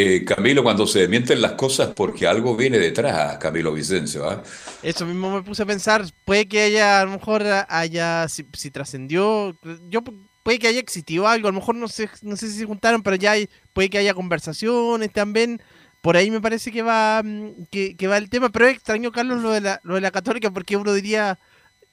Eh, 0.00 0.24
Camilo, 0.24 0.62
cuando 0.62 0.86
se 0.86 1.00
desmienten 1.00 1.42
las 1.42 1.54
cosas 1.54 1.88
porque 1.92 2.28
algo 2.28 2.54
viene 2.54 2.78
detrás, 2.78 3.36
Camilo 3.38 3.72
Vicencio. 3.72 4.30
¿ah? 4.30 4.44
Eso 4.80 5.04
mismo 5.04 5.28
me 5.34 5.42
puse 5.42 5.64
a 5.64 5.66
pensar. 5.66 6.04
Puede 6.24 6.46
que 6.46 6.62
haya, 6.62 7.00
a 7.00 7.04
lo 7.04 7.10
mejor 7.10 7.42
haya, 7.68 8.28
si, 8.28 8.46
si 8.52 8.70
trascendió, 8.70 9.58
yo 9.88 10.04
puede 10.44 10.60
que 10.60 10.68
haya 10.68 10.78
existido 10.78 11.26
algo. 11.26 11.48
A 11.48 11.50
lo 11.50 11.58
mejor 11.58 11.74
no 11.74 11.88
sé, 11.88 12.08
no 12.22 12.36
sé 12.36 12.48
si 12.48 12.60
se 12.60 12.64
juntaron, 12.64 13.02
pero 13.02 13.16
ya 13.16 13.32
hay, 13.32 13.48
puede 13.72 13.90
que 13.90 13.98
haya 13.98 14.14
conversaciones 14.14 15.12
también. 15.12 15.60
Por 16.00 16.16
ahí 16.16 16.30
me 16.30 16.40
parece 16.40 16.70
que 16.70 16.82
va, 16.82 17.20
mm, 17.24 17.64
que, 17.68 17.96
que 17.96 18.06
va 18.06 18.18
el 18.18 18.30
tema. 18.30 18.50
Pero 18.50 18.68
es 18.68 18.76
extraño, 18.76 19.10
Carlos, 19.10 19.42
lo 19.42 19.50
de 19.50 19.62
la, 19.62 19.80
lo 19.82 19.96
de 19.96 20.00
la 20.00 20.12
Católica, 20.12 20.52
porque 20.52 20.76
uno 20.76 20.92
diría, 20.92 21.40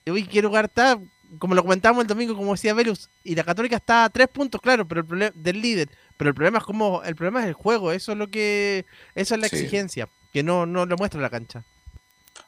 uy, 0.05 0.27
¿qué 0.27 0.43
lugar 0.43 0.65
está? 0.65 0.99
Como 1.39 1.55
lo 1.55 1.63
comentamos 1.63 2.03
el 2.03 2.07
domingo, 2.07 2.35
como 2.35 2.51
decía 2.51 2.75
Velus, 2.75 3.09
y 3.23 3.33
la 3.33 3.43
Católica 3.43 3.77
está 3.77 4.03
a 4.03 4.09
tres 4.09 4.27
puntos, 4.27 4.61
claro, 4.61 4.87
pero 4.87 5.01
el 5.01 5.07
problema 5.07 5.33
del 5.35 5.59
líder. 5.59 5.89
Pero 6.17 6.29
el 6.29 6.35
problema 6.35 6.59
es 6.59 6.63
como, 6.63 7.03
el 7.03 7.15
problema 7.15 7.41
es 7.41 7.47
el 7.47 7.53
juego, 7.53 7.91
eso 7.91 8.13
es 8.13 8.17
lo 8.17 8.27
que, 8.29 8.85
eso 9.15 9.35
es 9.35 9.41
la 9.41 9.49
Sí. 9.49 9.55
exigencia, 9.57 10.07
que 10.31 10.43
no, 10.43 10.65
no 10.65 10.85
lo 10.85 10.95
muestra 10.97 11.19
la 11.21 11.29
cancha. 11.29 11.63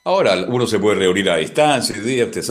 Ahora 0.04 0.46
uno 0.48 0.66
se 0.68 0.80
puede 0.80 1.00
reunir 1.00 1.30
a 1.30 1.38
distancia, 1.38 1.96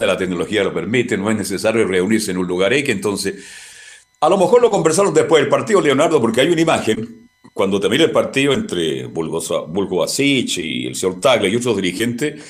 la 0.06 0.16
tecnología 0.16 0.62
lo 0.64 0.74
permite, 0.74 1.16
no 1.16 1.30
es 1.30 1.36
necesario 1.36 1.86
reunirse 1.86 2.30
en 2.30 2.38
un 2.38 2.46
lugar 2.46 2.72
X, 2.72 2.90
entonces 2.94 3.44
a 4.20 4.28
lo 4.28 4.36
mejor 4.38 4.60
lo 4.62 4.70
conversaron 4.70 5.12
después 5.14 5.42
del 5.42 5.48
partido, 5.50 5.80
Leonardo, 5.80 6.20
porque 6.20 6.42
hay 6.42 6.48
una 6.48 6.60
imagen, 6.60 7.28
cuando 7.52 7.80
termina 7.80 8.04
el 8.04 8.10
partido 8.10 8.52
entre 8.52 9.06
Bulgo- 9.08 9.66
Bulgo 9.68 10.02
Asic 10.02 10.58
y 10.58 10.86
el 10.86 10.94
señor 10.96 11.20
Tagle 11.20 11.48
y 11.48 11.56
otros 11.56 11.76
dirigentes, 11.76 12.42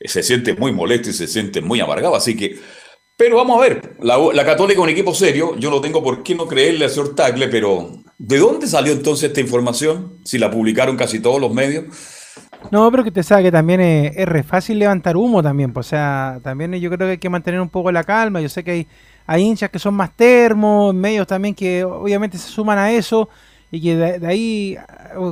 eh, 0.00 0.08
se 0.08 0.22
siente 0.22 0.54
muy 0.54 0.72
molesto 0.72 1.10
y 1.10 1.12
se 1.12 1.26
siente 1.26 1.60
muy 1.60 1.80
amargado, 1.80 2.14
así 2.14 2.36
que, 2.36 2.58
pero 3.16 3.36
vamos 3.36 3.58
a 3.58 3.60
ver, 3.68 3.96
la, 4.00 4.18
la 4.32 4.44
Católica 4.44 4.78
es 4.80 4.84
un 4.84 4.90
equipo 4.90 5.14
serio, 5.14 5.56
yo 5.58 5.70
no 5.70 5.80
tengo 5.80 6.02
por 6.02 6.22
qué 6.22 6.34
no 6.34 6.46
creerle 6.46 6.84
al 6.86 6.90
señor 6.90 7.14
Tagle, 7.14 7.48
pero 7.48 8.02
¿de 8.18 8.38
dónde 8.38 8.66
salió 8.66 8.92
entonces 8.92 9.28
esta 9.28 9.40
información? 9.40 10.14
Si 10.24 10.38
la 10.38 10.50
publicaron 10.50 10.96
casi 10.96 11.20
todos 11.20 11.40
los 11.40 11.52
medios. 11.52 11.84
No, 12.70 12.90
pero 12.90 13.04
que 13.04 13.10
te 13.10 13.22
sabe 13.22 13.44
que 13.44 13.52
también 13.52 13.80
es, 13.80 14.16
es 14.16 14.26
re 14.26 14.42
fácil 14.42 14.78
levantar 14.78 15.16
humo 15.16 15.42
también, 15.42 15.72
pues, 15.72 15.86
o 15.86 15.90
sea, 15.90 16.40
también 16.42 16.72
yo 16.74 16.90
creo 16.90 17.06
que 17.06 17.12
hay 17.12 17.18
que 17.18 17.30
mantener 17.30 17.60
un 17.60 17.68
poco 17.68 17.92
la 17.92 18.02
calma, 18.02 18.40
yo 18.40 18.48
sé 18.48 18.64
que 18.64 18.70
hay, 18.72 18.86
hay 19.26 19.42
hinchas 19.42 19.70
que 19.70 19.78
son 19.78 19.94
más 19.94 20.10
termos, 20.16 20.94
medios 20.94 21.26
también 21.26 21.54
que 21.54 21.84
obviamente 21.84 22.38
se 22.38 22.48
suman 22.48 22.78
a 22.78 22.90
eso, 22.90 23.28
y 23.70 23.80
que 23.80 23.96
de, 23.96 24.18
de 24.18 24.26
ahí, 24.26 24.76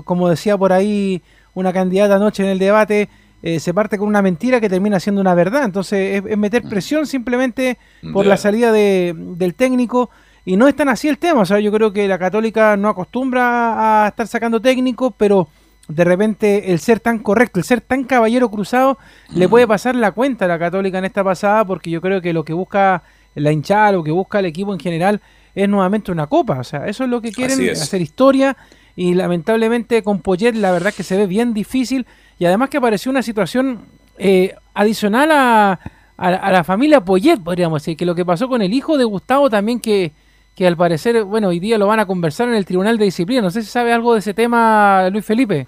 como 0.04 0.28
decía 0.28 0.56
por 0.56 0.72
ahí 0.72 1.22
una 1.54 1.72
candidata 1.72 2.16
anoche 2.16 2.44
en 2.44 2.50
el 2.50 2.58
debate, 2.58 3.08
eh, 3.42 3.58
se 3.58 3.74
parte 3.74 3.98
con 3.98 4.08
una 4.08 4.22
mentira 4.22 4.60
que 4.60 4.68
termina 4.68 5.00
siendo 5.00 5.20
una 5.20 5.34
verdad, 5.34 5.64
entonces 5.64 6.22
es, 6.24 6.30
es 6.30 6.38
meter 6.38 6.62
presión 6.62 7.06
simplemente 7.06 7.78
por 8.12 8.26
la 8.26 8.36
salida 8.36 8.70
de- 8.70 9.14
del 9.16 9.54
técnico, 9.54 10.08
y 10.44 10.56
no 10.56 10.68
es 10.68 10.76
tan 10.76 10.88
así 10.88 11.08
el 11.08 11.18
tema, 11.18 11.40
o 11.40 11.46
sea, 11.46 11.60
yo 11.60 11.72
creo 11.72 11.92
que 11.92 12.06
la 12.06 12.18
católica 12.18 12.76
no 12.76 12.88
acostumbra 12.88 14.04
a 14.04 14.08
estar 14.08 14.26
sacando 14.26 14.60
técnicos, 14.60 15.12
pero 15.16 15.48
de 15.88 16.04
repente 16.04 16.72
el 16.72 16.78
ser 16.78 17.00
tan 17.00 17.18
correcto, 17.18 17.58
el 17.58 17.64
ser 17.64 17.80
tan 17.80 18.04
caballero 18.04 18.50
cruzado, 18.50 18.98
le 19.34 19.48
puede 19.48 19.66
pasar 19.66 19.94
la 19.94 20.12
cuenta 20.12 20.46
a 20.46 20.48
la 20.48 20.58
Católica 20.58 20.98
en 20.98 21.04
esta 21.04 21.22
pasada, 21.22 21.64
porque 21.64 21.90
yo 21.90 22.00
creo 22.00 22.20
que 22.20 22.32
lo 22.32 22.44
que 22.44 22.52
busca 22.52 23.02
la 23.34 23.52
hinchada, 23.52 23.92
lo 23.92 24.02
que 24.02 24.10
busca 24.10 24.38
el 24.38 24.46
equipo 24.46 24.72
en 24.72 24.80
general, 24.80 25.20
es 25.54 25.68
nuevamente 25.68 26.10
una 26.10 26.26
copa. 26.26 26.58
O 26.58 26.64
sea, 26.64 26.86
eso 26.86 27.04
es 27.04 27.10
lo 27.10 27.20
que 27.20 27.32
quieren, 27.32 27.70
hacer 27.70 28.00
historia. 28.00 28.56
Y 28.96 29.14
lamentablemente 29.14 30.02
con 30.02 30.20
Poyet 30.20 30.54
la 30.54 30.70
verdad 30.70 30.90
es 30.90 30.94
que 30.94 31.02
se 31.02 31.16
ve 31.16 31.26
bien 31.26 31.52
difícil. 31.52 32.06
Y 32.38 32.46
además 32.46 32.70
que 32.70 32.78
apareció 32.78 33.10
una 33.10 33.22
situación 33.22 33.80
eh, 34.18 34.54
adicional 34.72 35.30
a, 35.32 35.80
a, 36.16 36.28
a 36.28 36.52
la 36.52 36.64
familia 36.64 37.00
Poyet, 37.00 37.40
podríamos 37.40 37.82
decir, 37.82 37.96
que 37.96 38.06
lo 38.06 38.14
que 38.14 38.24
pasó 38.24 38.48
con 38.48 38.62
el 38.62 38.72
hijo 38.72 38.96
de 38.96 39.04
Gustavo 39.04 39.50
también 39.50 39.80
que, 39.80 40.12
que 40.54 40.66
al 40.66 40.76
parecer, 40.76 41.24
bueno, 41.24 41.48
hoy 41.48 41.60
día 41.60 41.78
lo 41.78 41.86
van 41.86 42.00
a 42.00 42.06
conversar 42.06 42.48
en 42.48 42.54
el 42.54 42.64
Tribunal 42.64 42.98
de 42.98 43.06
Disciplina. 43.06 43.42
No 43.42 43.50
sé 43.50 43.62
si 43.62 43.68
sabe 43.68 43.92
algo 43.92 44.12
de 44.14 44.20
ese 44.20 44.34
tema, 44.34 45.08
Luis 45.10 45.24
Felipe. 45.24 45.66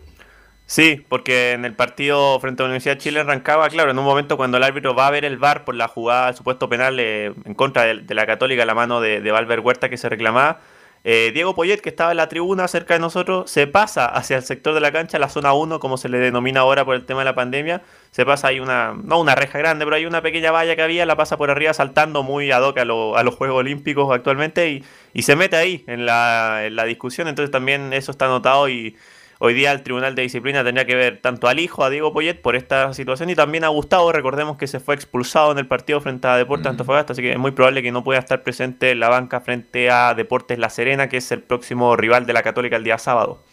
Sí, 0.67 1.05
porque 1.09 1.53
en 1.53 1.65
el 1.65 1.75
partido 1.75 2.41
frente 2.41 2.63
a 2.63 2.65
la 2.65 2.71
Universidad 2.71 2.97
de 2.97 3.01
Chile 3.01 3.21
en 3.21 3.29
Rancagua, 3.29 3.69
claro, 3.69 3.93
en 3.93 3.99
un 3.99 4.05
momento 4.05 4.37
cuando 4.37 4.57
el 4.57 4.65
árbitro 4.65 4.97
va 4.97 5.07
a 5.07 5.11
ver 5.13 5.25
el 5.25 5.39
VAR 5.39 5.65
por 5.65 5.77
la 5.77 5.87
jugada, 5.87 6.31
el 6.31 6.35
supuesto 6.35 6.69
penal 6.69 6.99
eh, 6.99 7.33
en 7.45 7.55
contra 7.55 7.85
de, 7.85 8.01
de 8.03 8.15
la 8.15 8.27
Católica, 8.27 8.65
la 8.65 8.75
mano 8.75 9.01
de, 9.01 9.21
de 9.21 9.31
Valver 9.31 9.61
Huerta 9.61 9.89
que 9.89 9.97
se 9.97 10.09
reclamaba, 10.09 10.61
eh, 11.09 11.31
Diego 11.33 11.55
Poyet, 11.55 11.79
que 11.81 11.89
estaba 11.89 12.11
en 12.11 12.17
la 12.17 12.29
tribuna 12.29 12.67
cerca 12.67 12.95
de 12.95 13.01
nosotros, 13.01 13.49
se 13.49 13.69
pasa 13.69 14.07
hacia 14.07 14.37
el 14.37 14.43
sector 14.43 14.75
de 14.75 14.81
la 14.81 14.91
cancha, 14.91 15.21
la 15.21 15.29
zona 15.29 15.53
1, 15.53 15.79
como 15.79 15.97
se 15.99 16.09
le 16.09 16.19
denomina 16.19 16.61
ahora 16.61 16.85
por 16.85 16.97
el 16.97 17.07
tema 17.07 17.21
de 17.21 17.27
la 17.27 17.35
pandemia, 17.37 17.83
se 18.11 18.27
pasa 18.27 18.49
ahí 18.49 18.59
una, 18.59 18.93
no 19.05 19.21
una 19.21 19.37
reja 19.37 19.57
grande, 19.59 19.85
pero 19.85 19.95
hay 19.97 20.05
una 20.07 20.21
pequeña 20.21 20.51
valla 20.51 20.75
que 20.75 20.83
había, 20.83 21.07
la 21.07 21.15
pasa 21.17 21.37
por 21.37 21.51
arriba 21.51 21.73
saltando 21.75 22.25
muy 22.25 22.51
ad 22.51 22.63
hoc 22.65 22.79
a, 22.79 22.85
lo- 22.85 23.17
a 23.17 23.23
los 23.23 23.37
Juegos 23.37 23.59
Olímpicos 23.59 24.13
actualmente 24.13 24.69
y, 24.69 24.85
y 25.15 25.23
se 25.23 25.37
mete 25.37 25.55
ahí 25.57 25.85
en 25.87 26.07
la, 26.07 26.67
en 26.67 26.75
la 26.75 26.85
discusión, 26.85 27.29
entonces 27.29 27.53
también 27.53 27.93
eso 27.93 28.11
está 28.11 28.25
anotado 28.27 28.69
y... 28.69 28.97
Hoy 29.39 29.53
día 29.53 29.71
el 29.73 29.83
Tribunal 29.83 30.15
de 30.15 30.23
Disciplina 30.23 30.65
tendría 30.65 30.87
que 30.87 30.95
ver 30.95 31.21
tanto 31.21 31.47
al 31.47 31.61
hijo, 31.61 31.85
a 31.85 31.91
Diego 31.91 32.11
Poyet, 32.11 32.41
por 32.41 32.57
esta 32.57 32.95
situación 32.95 33.29
y 33.29 33.35
también 33.35 33.65
a 33.65 33.69
Gustavo. 33.69 34.11
Recordemos 34.11 34.57
que 34.57 34.67
se 34.67 34.81
fue 34.81 34.95
expulsado 34.95 35.53
en 35.53 35.59
el 35.59 35.67
partido 35.67 36.01
frente 36.01 36.27
a 36.27 36.37
Deportes 36.37 36.69
Antofagasta, 36.69 37.13
así 37.13 37.21
que 37.21 37.33
es 37.33 37.39
muy 37.39 37.51
probable 37.51 37.83
que 37.83 37.93
no 37.93 38.03
pueda 38.03 38.19
estar 38.19 38.43
presente 38.43 38.93
en 38.93 39.01
la 39.01 39.11
banca 39.11 39.43
frente 39.43 39.91
a 39.91 40.15
Deportes 40.15 40.59
La 40.59 40.71
Serena, 40.71 41.11
que 41.11 41.19
es 41.19 41.31
el 41.33 41.43
próximo 41.43 41.97
rival 41.97 42.25
de 42.25 42.33
la 42.33 42.43
Católica 42.43 42.77
el 42.77 42.85
día 42.85 42.97
sábado. 42.97 43.45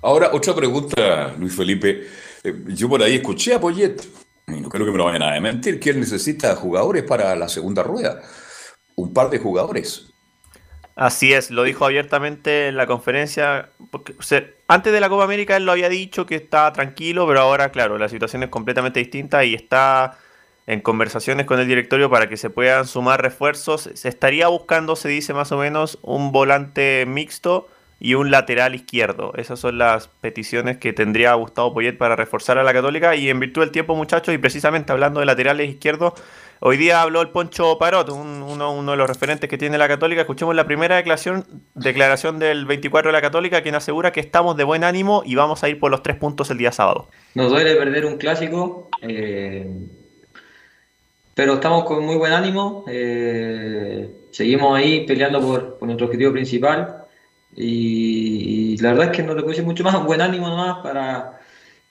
Ahora, 0.00 0.30
otra 0.32 0.54
pregunta, 0.54 1.34
Luis 1.36 1.56
Felipe. 1.56 2.06
Eh, 2.44 2.54
yo 2.68 2.88
por 2.88 3.02
ahí 3.02 3.16
escuché 3.16 3.54
a 3.54 3.60
Poyet, 3.60 3.96
y 4.46 4.60
no 4.60 4.68
creo 4.68 4.86
que 4.86 4.92
me 4.92 4.98
lo 4.98 5.06
vayan 5.06 5.24
a 5.24 5.40
mentir, 5.40 5.80
que 5.80 5.90
él 5.90 5.98
necesita 5.98 6.54
jugadores 6.54 7.02
para 7.02 7.34
la 7.34 7.48
segunda 7.48 7.82
rueda. 7.82 8.22
Un 8.94 9.12
par 9.12 9.28
de 9.28 9.40
jugadores. 9.40 10.09
Así 11.00 11.32
es, 11.32 11.50
lo 11.50 11.62
dijo 11.62 11.86
abiertamente 11.86 12.68
en 12.68 12.76
la 12.76 12.86
conferencia. 12.86 13.70
Porque, 13.90 14.14
antes 14.68 14.92
de 14.92 15.00
la 15.00 15.08
Copa 15.08 15.24
América 15.24 15.56
él 15.56 15.64
lo 15.64 15.72
había 15.72 15.88
dicho 15.88 16.26
que 16.26 16.34
estaba 16.34 16.74
tranquilo, 16.74 17.26
pero 17.26 17.40
ahora, 17.40 17.72
claro, 17.72 17.96
la 17.96 18.10
situación 18.10 18.42
es 18.42 18.50
completamente 18.50 19.00
distinta 19.00 19.42
y 19.46 19.54
está 19.54 20.18
en 20.66 20.82
conversaciones 20.82 21.46
con 21.46 21.58
el 21.58 21.66
directorio 21.66 22.10
para 22.10 22.28
que 22.28 22.36
se 22.36 22.50
puedan 22.50 22.86
sumar 22.86 23.22
refuerzos. 23.22 23.88
Se 23.94 24.10
estaría 24.10 24.48
buscando, 24.48 24.94
se 24.94 25.08
dice 25.08 25.32
más 25.32 25.52
o 25.52 25.56
menos, 25.56 25.98
un 26.02 26.32
volante 26.32 27.06
mixto 27.06 27.66
y 27.98 28.12
un 28.12 28.30
lateral 28.30 28.74
izquierdo. 28.74 29.32
Esas 29.36 29.58
son 29.58 29.78
las 29.78 30.08
peticiones 30.08 30.76
que 30.76 30.92
tendría 30.92 31.32
Gustavo 31.32 31.72
Poyet 31.72 31.96
para 31.96 32.14
reforzar 32.14 32.58
a 32.58 32.62
la 32.62 32.74
Católica 32.74 33.16
y 33.16 33.30
en 33.30 33.40
virtud 33.40 33.62
del 33.62 33.70
tiempo 33.70 33.96
muchachos 33.96 34.34
y 34.34 34.38
precisamente 34.38 34.92
hablando 34.92 35.20
de 35.20 35.26
laterales 35.26 35.70
izquierdos, 35.70 36.12
hoy 36.60 36.76
día 36.76 37.02
habló 37.02 37.20
el 37.22 37.30
Poncho 37.30 37.78
Parot, 37.78 38.08
un- 38.10 38.42
uno, 38.42 38.90
de 38.90 38.96
los 38.96 39.08
referentes 39.08 39.48
que 39.48 39.58
tiene 39.58 39.78
la 39.78 39.88
Católica. 39.88 40.20
Escuchemos 40.22 40.54
la 40.54 40.64
primera 40.64 40.96
declaración, 40.96 41.44
declaración 41.74 42.38
del 42.38 42.66
24 42.66 43.08
de 43.08 43.12
la 43.12 43.20
Católica, 43.20 43.62
quien 43.62 43.74
asegura 43.74 44.12
que 44.12 44.20
estamos 44.20 44.56
de 44.56 44.64
buen 44.64 44.84
ánimo 44.84 45.22
y 45.24 45.34
vamos 45.34 45.64
a 45.64 45.68
ir 45.68 45.78
por 45.80 45.90
los 45.90 46.02
tres 46.02 46.16
puntos 46.16 46.50
el 46.50 46.58
día 46.58 46.72
sábado. 46.72 47.08
Nos 47.34 47.50
duele 47.50 47.74
perder 47.76 48.06
un 48.06 48.16
clásico, 48.18 48.88
eh, 49.02 49.66
pero 51.34 51.54
estamos 51.54 51.84
con 51.84 52.04
muy 52.04 52.16
buen 52.16 52.32
ánimo. 52.32 52.84
eh, 52.88 54.10
seguimos 54.30 54.76
ahí 54.78 55.06
peleando 55.06 55.40
por, 55.40 55.78
nuestro 55.82 56.06
objetivo 56.06 56.32
principal. 56.32 56.96
Y, 57.56 58.76
la 58.80 58.90
verdad 58.90 59.06
es 59.06 59.16
que 59.16 59.22
no 59.22 59.34
le 59.34 59.40
puedo 59.40 59.50
decir 59.50 59.64
mucho 59.64 59.82
más, 59.82 59.94
un 59.96 60.06
buen 60.06 60.20
ánimo 60.20 60.48
nomás 60.48 60.78
para, 60.82 61.40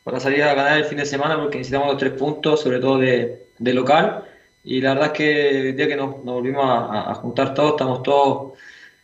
para 0.03 0.19
salir 0.19 0.41
a 0.43 0.53
ganar 0.53 0.77
el 0.77 0.85
fin 0.85 0.97
de 0.97 1.05
semana 1.05 1.37
porque 1.37 1.57
necesitamos 1.57 1.89
los 1.89 1.97
tres 1.97 2.13
puntos, 2.13 2.61
sobre 2.61 2.79
todo 2.79 2.97
de 2.99 3.73
local. 3.73 4.23
Y 4.63 4.81
la 4.81 4.93
verdad 4.93 5.07
es 5.07 5.13
que 5.13 5.69
el 5.69 5.75
día 5.75 5.87
que 5.87 5.95
nos, 5.95 6.23
nos 6.23 6.35
volvimos 6.35 6.65
a, 6.65 7.13
juntar 7.15 7.53
todos, 7.53 7.71
estamos 7.71 8.03
todos 8.03 8.57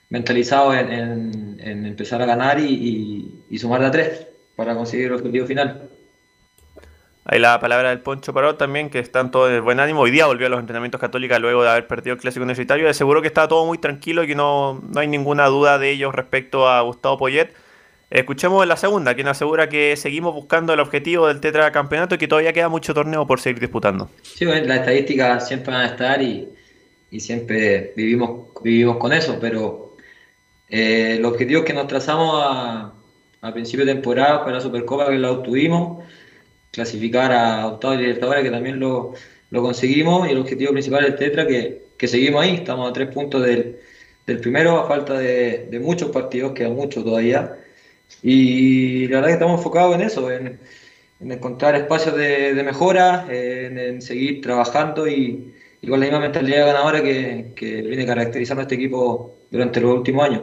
mentalizados 0.09 0.75
en, 0.75 1.59
empezar 1.59 2.21
a 2.21 2.25
ganar 2.25 2.59
y, 2.59 3.43
y, 3.49 3.57
sumar 3.57 3.81
de 3.81 3.87
a 3.87 3.91
tres 3.91 4.27
para 4.55 4.75
conseguir 4.75 5.07
el 5.07 5.13
objetivo 5.13 5.47
final. 5.47 5.89
Ahí 7.27 7.39
la 7.39 7.59
palabra 7.59 7.89
del 7.89 8.01
Poncho 8.01 8.33
Parot 8.33 8.57
también, 8.57 8.91
que 8.91 8.99
están 8.99 9.31
todos 9.31 9.49
de 9.49 9.59
buen 9.59 9.79
ánimo. 9.79 10.01
Hoy 10.01 10.11
día 10.11 10.27
volvió 10.27 10.45
a 10.45 10.49
los 10.49 10.59
entrenamientos 10.59 11.01
católicos 11.01 11.39
luego 11.39 11.63
de 11.63 11.69
haber 11.69 11.87
perdido 11.87 12.13
el 12.13 12.19
clásico 12.19 12.43
universitario. 12.43 12.85
De 12.85 12.93
seguro 12.93 13.21
que 13.21 13.27
está 13.27 13.47
todo 13.47 13.65
muy 13.65 13.79
tranquilo 13.79 14.23
y 14.23 14.27
que 14.27 14.35
no, 14.35 14.79
no 14.87 14.99
hay 14.99 15.07
ninguna 15.07 15.47
duda 15.47 15.79
de 15.79 15.89
ellos 15.89 16.13
respecto 16.13 16.69
a 16.69 16.81
Gustavo 16.81 17.17
Poyet. 17.17 17.51
Escuchemos 18.15 18.65
la 18.65 18.77
segunda, 18.77 19.13
quien 19.13 19.27
asegura 19.27 19.67
que 19.67 19.97
seguimos 19.97 20.33
buscando 20.33 20.73
el 20.73 20.79
objetivo 20.79 21.27
del 21.27 21.41
tetracampeonato 21.41 22.15
y 22.15 22.17
que 22.17 22.29
todavía 22.29 22.53
queda 22.53 22.69
mucho 22.69 22.93
torneo 22.93 23.27
por 23.27 23.41
seguir 23.41 23.59
disputando. 23.59 24.09
Sí, 24.21 24.45
bueno, 24.45 24.65
las 24.67 24.79
estadísticas 24.79 25.45
siempre 25.45 25.73
van 25.73 25.81
a 25.81 25.87
estar 25.87 26.21
y, 26.21 26.47
y 27.11 27.19
siempre 27.19 27.91
vivimos, 27.93 28.47
vivimos 28.63 28.95
con 28.97 29.11
eso, 29.11 29.37
pero 29.41 29.97
eh, 30.69 31.17
los 31.19 31.33
objetivos 31.33 31.65
que 31.65 31.73
nos 31.73 31.87
trazamos 31.87 32.41
a, 32.41 32.93
a 33.41 33.53
principio 33.53 33.85
de 33.85 33.91
temporada 33.91 34.45
para 34.45 34.53
la 34.53 34.61
Supercopa 34.61 35.07
que 35.07 35.19
la 35.19 35.33
obtuvimos, 35.33 36.05
clasificar 36.71 37.33
a 37.33 37.67
octavos 37.67 37.97
de 37.97 38.03
Libertadores 38.03 38.45
que 38.45 38.49
también 38.49 38.79
lo, 38.79 39.13
lo 39.49 39.61
conseguimos 39.61 40.29
y 40.29 40.31
el 40.31 40.37
objetivo 40.37 40.71
principal 40.71 41.03
del 41.03 41.17
Tetra 41.17 41.45
que, 41.45 41.87
que 41.97 42.07
seguimos 42.07 42.43
ahí, 42.43 42.55
estamos 42.55 42.89
a 42.89 42.93
tres 42.93 43.09
puntos 43.09 43.43
del, 43.43 43.75
del 44.25 44.39
primero 44.39 44.79
a 44.79 44.87
falta 44.87 45.15
de, 45.15 45.67
de 45.69 45.79
muchos 45.81 46.11
partidos, 46.11 46.53
queda 46.53 46.69
mucho 46.69 47.03
todavía 47.03 47.57
y 48.23 49.07
la 49.07 49.17
verdad 49.17 49.27
que 49.29 49.33
estamos 49.33 49.59
enfocados 49.59 49.95
en 49.95 50.01
eso, 50.01 50.31
en, 50.31 50.59
en 51.19 51.31
encontrar 51.31 51.75
espacios 51.75 52.15
de, 52.15 52.53
de 52.53 52.63
mejora, 52.63 53.25
en, 53.29 53.77
en 53.77 54.01
seguir 54.01 54.41
trabajando 54.41 55.07
y, 55.07 55.53
y 55.81 55.87
con 55.87 55.99
la 55.99 56.05
misma 56.05 56.19
mentalidad 56.19 56.65
ganadora 56.67 57.01
que, 57.03 57.51
que 57.55 57.81
viene 57.81 58.05
caracterizando 58.05 58.61
a 58.61 58.63
este 58.63 58.75
equipo 58.75 59.35
durante 59.51 59.79
los 59.81 59.93
últimos 59.97 60.25
años. 60.25 60.41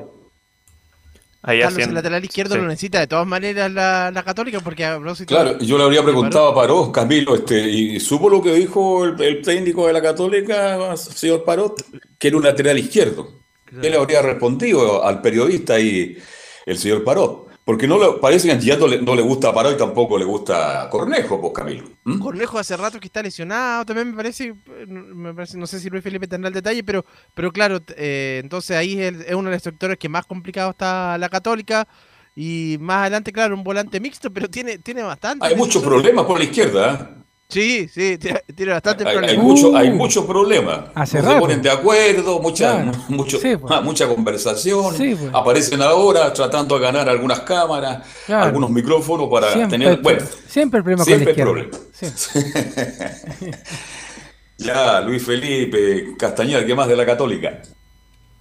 Ahí 1.44 1.58
Carlos, 1.58 1.72
haciendo- 1.74 1.90
el 1.90 1.94
lateral 1.96 2.24
izquierdo 2.24 2.54
sí. 2.54 2.60
lo 2.60 2.68
necesita 2.68 3.00
de 3.00 3.08
todas 3.08 3.26
maneras 3.26 3.68
la, 3.72 4.12
la 4.14 4.22
Católica 4.22 4.60
porque 4.60 4.84
a 4.84 4.96
propósito- 5.00 5.34
Claro, 5.34 5.58
yo 5.58 5.76
le 5.76 5.82
habría 5.84 6.04
preguntado 6.04 6.48
a 6.48 6.54
Parot, 6.54 6.92
Camilo, 6.92 7.34
este, 7.34 7.68
¿y 7.68 7.98
supo 7.98 8.30
lo 8.30 8.40
que 8.40 8.54
dijo 8.54 9.04
el, 9.04 9.20
el 9.20 9.42
técnico 9.42 9.88
de 9.88 9.92
la 9.92 10.00
Católica, 10.00 10.96
señor 10.96 11.42
Parot? 11.44 11.82
Que 12.16 12.28
era 12.28 12.36
un 12.36 12.44
lateral 12.44 12.78
izquierdo. 12.78 13.32
¿Qué 13.80 13.90
le 13.90 13.96
habría 13.96 14.22
respondido 14.22 15.04
al 15.04 15.20
periodista 15.20 15.80
y 15.80 16.16
el 16.64 16.78
señor 16.78 17.02
Parot? 17.02 17.48
Porque 17.64 17.86
no 17.86 17.96
le, 17.96 18.18
parece 18.18 18.48
que 18.48 18.58
ya 18.58 18.76
no 18.76 18.88
le, 18.88 19.00
no 19.00 19.14
le 19.14 19.22
gusta 19.22 19.50
a 19.50 19.54
Parot 19.54 19.74
y 19.74 19.78
tampoco 19.78 20.18
le 20.18 20.24
gusta 20.24 20.82
a 20.82 20.90
Cornejo, 20.90 21.40
pues 21.40 21.52
Camilo. 21.52 21.84
Cornejo 22.20 22.58
hace 22.58 22.76
rato 22.76 22.98
que 22.98 23.06
está 23.06 23.22
lesionado, 23.22 23.84
también 23.84 24.10
me 24.10 24.16
parece, 24.16 24.48
eh, 24.48 24.86
me 24.86 25.32
parece 25.32 25.56
no 25.56 25.68
sé 25.68 25.78
si 25.78 25.88
Luis 25.88 26.02
Felipe 26.02 26.26
tendrá 26.26 26.48
el 26.48 26.54
detalle, 26.54 26.82
pero, 26.82 27.04
pero 27.34 27.52
claro, 27.52 27.78
eh, 27.96 28.40
entonces 28.42 28.76
ahí 28.76 29.00
es, 29.00 29.14
es 29.20 29.34
uno 29.34 29.48
de 29.48 29.56
los 29.56 29.62
sectores 29.62 29.96
que 29.96 30.08
más 30.08 30.26
complicado 30.26 30.70
está 30.70 31.16
la 31.18 31.28
Católica 31.28 31.86
y 32.34 32.78
más 32.80 33.02
adelante, 33.02 33.32
claro, 33.32 33.54
un 33.54 33.62
volante 33.62 34.00
mixto, 34.00 34.32
pero 34.32 34.48
tiene, 34.48 34.78
tiene 34.78 35.02
bastante. 35.02 35.46
Hay 35.46 35.54
muchos 35.54 35.82
problemas 35.82 36.24
por 36.24 36.38
la 36.38 36.44
izquierda. 36.44 37.21
Sí, 37.52 37.88
sí, 37.92 38.18
tiene, 38.18 38.72
bastante 38.72 39.04
Hay, 39.04 39.10
hay 39.10 39.16
problemas. 39.18 39.44
mucho- 39.46 39.76
hay 39.76 39.90
muchos 39.90 40.24
problemas. 40.24 40.80
hace 40.94 41.20
no 41.22 41.32
se 41.34 41.38
ponen 41.38 41.60
de 41.62 41.70
acuerdo, 41.70 42.40
mucha, 42.40 42.82
Claro. 42.82 42.98
mucho- 43.08 43.38
Sí, 43.38 43.56
pues. 43.56 43.72
ah, 43.74 43.80
mucha 43.84 44.08
conversación. 44.08 44.96
Sí, 44.96 45.14
pues. 45.14 45.30
Aparecen 45.34 45.82
ahora 45.82 46.32
tratando 46.32 46.76
de 46.78 46.82
ganar 46.82 47.08
algunas 47.08 47.40
cámaras, 47.40 48.06
Claro. 48.26 48.44
algunos 48.46 48.70
micrófonos 48.70 49.28
para 49.30 49.52
Siempre, 49.52 49.78
tener. 49.78 50.00
Bueno, 50.00 50.20
siempre 50.48 50.78
el 50.78 50.84
problema 50.84 51.04
siempre 51.04 51.34
con 51.34 51.44
la 51.54 51.60
hay 51.60 51.66
izquierda. 51.66 51.78
problema. 52.00 53.56
ya, 54.58 55.00
Luis 55.00 55.22
Felipe 55.24 56.14
Castañeda, 56.18 56.64
¿qué 56.64 56.74
más 56.74 56.88
de 56.88 56.96
la 56.96 57.04
Católica? 57.06 57.60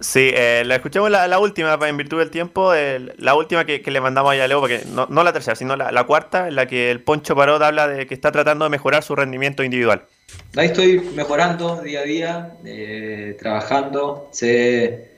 Sí, 0.02 0.30
eh, 0.34 0.64
la 0.66 0.76
escuchamos 0.76 1.10
la, 1.12 1.28
la 1.28 1.38
última, 1.38 1.78
en 1.80 1.96
virtud 1.96 2.18
del 2.18 2.30
tiempo, 2.30 2.72
la 3.18 3.34
última 3.36 3.64
que, 3.64 3.80
le 3.86 4.00
mandamos 4.00 4.32
allá 4.32 4.44
a 4.44 4.48
Leo, 4.48 4.58
porque 4.58 4.82
no, 4.92 5.06
la 5.22 5.32
tercera, 5.32 5.54
sino 5.54 5.76
la, 5.76 6.04
cuarta, 6.04 6.48
en 6.48 6.56
la 6.56 6.66
que 6.66 6.90
el 6.90 7.00
Poncho 7.00 7.36
Parot 7.36 7.62
habla 7.62 7.86
de 7.86 8.06
que 8.06 8.14
está 8.14 8.32
tratando 8.32 8.64
de 8.64 8.70
mejorar 8.70 9.04
su 9.04 9.14
rendimiento 9.14 9.62
individual. 9.62 10.02
Ahí 10.56 10.66
estoy 10.66 10.98
mejorando 11.14 11.80
día 11.82 12.00
a 12.00 12.02
día, 12.02 12.56
eh, 12.64 13.36
trabajando, 13.38 14.28
sé, 14.32 15.08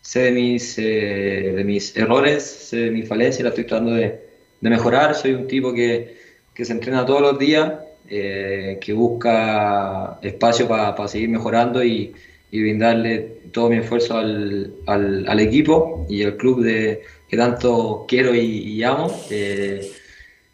sé 0.00 0.20
de, 0.20 0.32
mis, 0.32 0.78
eh, 0.78 1.52
de 1.54 1.64
mis 1.64 1.94
errores, 1.94 2.42
sé 2.42 2.76
de 2.76 2.90
mis 2.92 3.06
falencias, 3.06 3.42
la 3.42 3.50
estoy 3.50 3.64
tratando 3.64 3.92
de, 3.92 4.24
mejorar. 4.62 5.14
Soy 5.14 5.34
un 5.34 5.46
tipo 5.46 5.74
que, 5.74 6.16
que 6.54 6.64
se 6.64 6.72
entrena 6.72 7.04
todos 7.04 7.20
los 7.20 7.38
días, 7.38 7.72
que 8.08 8.92
busca 8.94 10.18
espacio 10.22 10.66
para 10.66 11.06
seguir 11.06 11.28
mejorando 11.28 11.84
y, 11.84 12.14
y 12.56 12.62
brindarle 12.62 13.18
todo 13.52 13.68
mi 13.68 13.76
esfuerzo 13.76 14.16
al, 14.16 14.74
al, 14.86 15.40
equipo 15.40 16.06
y 16.08 16.22
al 16.22 16.36
club 16.36 16.62
de, 16.62 17.02
que 17.28 17.36
tanto 17.36 18.06
quiero 18.08 18.34
y, 18.34 18.82
amo. 18.82 19.10
Eh, 19.30 19.92